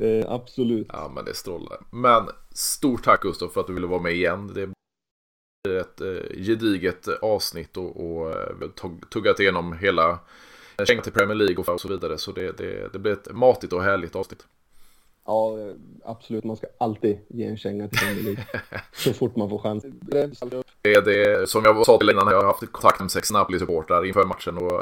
Eh, 0.00 0.30
absolut. 0.32 0.86
Ja, 0.92 1.12
men 1.14 1.24
det 1.24 1.34
strålar. 1.34 1.78
Men 1.90 2.28
stort 2.50 3.04
tack 3.04 3.22
Gustav 3.22 3.48
för 3.48 3.60
att 3.60 3.66
du 3.66 3.72
ville 3.72 3.86
vara 3.86 4.02
med 4.02 4.12
igen. 4.12 4.46
Det 4.54 4.68
blir 5.64 5.78
ett 5.78 6.00
eh, 6.00 6.36
gediget 6.36 7.08
avsnitt 7.08 7.76
och, 7.76 8.20
och 8.20 8.30
eh, 8.30 8.70
tuggat 9.10 9.40
igenom 9.40 9.72
hela 9.72 10.18
kängan 10.84 11.02
till 11.02 11.12
Premier 11.12 11.34
League 11.34 11.56
och 11.56 11.80
så 11.80 11.88
vidare. 11.88 12.18
Så 12.18 12.32
det, 12.32 12.58
det, 12.58 12.92
det 12.92 12.98
blir 12.98 13.12
ett 13.12 13.32
matigt 13.32 13.72
och 13.72 13.82
härligt 13.82 14.16
avsnitt. 14.16 14.46
Ja, 15.24 15.56
absolut. 16.04 16.44
Man 16.44 16.56
ska 16.56 16.66
alltid 16.78 17.18
ge 17.28 17.44
en 17.44 17.56
känga 17.56 17.88
till 17.88 17.98
Premier 17.98 18.24
League. 18.24 18.44
så 18.92 19.12
fort 19.12 19.36
man 19.36 19.50
får 19.50 19.58
chans. 19.58 19.84
Det 20.82 20.94
är 20.94 21.02
det, 21.02 21.48
som 21.48 21.64
jag 21.64 21.86
sa 21.86 21.98
till 21.98 22.10
innan, 22.10 22.28
jag 22.28 22.36
har 22.36 22.46
haft 22.46 22.72
kontakt 22.72 23.00
med 23.00 23.10
sex 23.10 23.32
Napoli-supportrar 23.32 24.06
inför 24.06 24.24
matchen. 24.24 24.56
Och, 24.56 24.72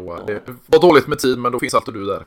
och 0.00 0.26
det 0.26 0.42
var 0.66 0.80
dåligt 0.80 1.06
med 1.06 1.18
tid, 1.18 1.38
men 1.38 1.52
då 1.52 1.58
finns 1.58 1.74
alltid 1.74 1.94
du 1.94 2.04
där. 2.04 2.26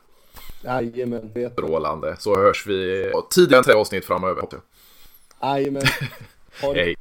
Jajamän. 0.62 1.50
Strålande. 1.52 2.16
Så 2.18 2.36
hörs 2.36 2.66
vi 2.66 3.12
tidigare 3.30 3.62
tre 3.62 3.74
avsnitt 3.74 4.04
framöver. 4.04 4.44
Jajamän. 5.42 5.82
Hej. 6.74 6.96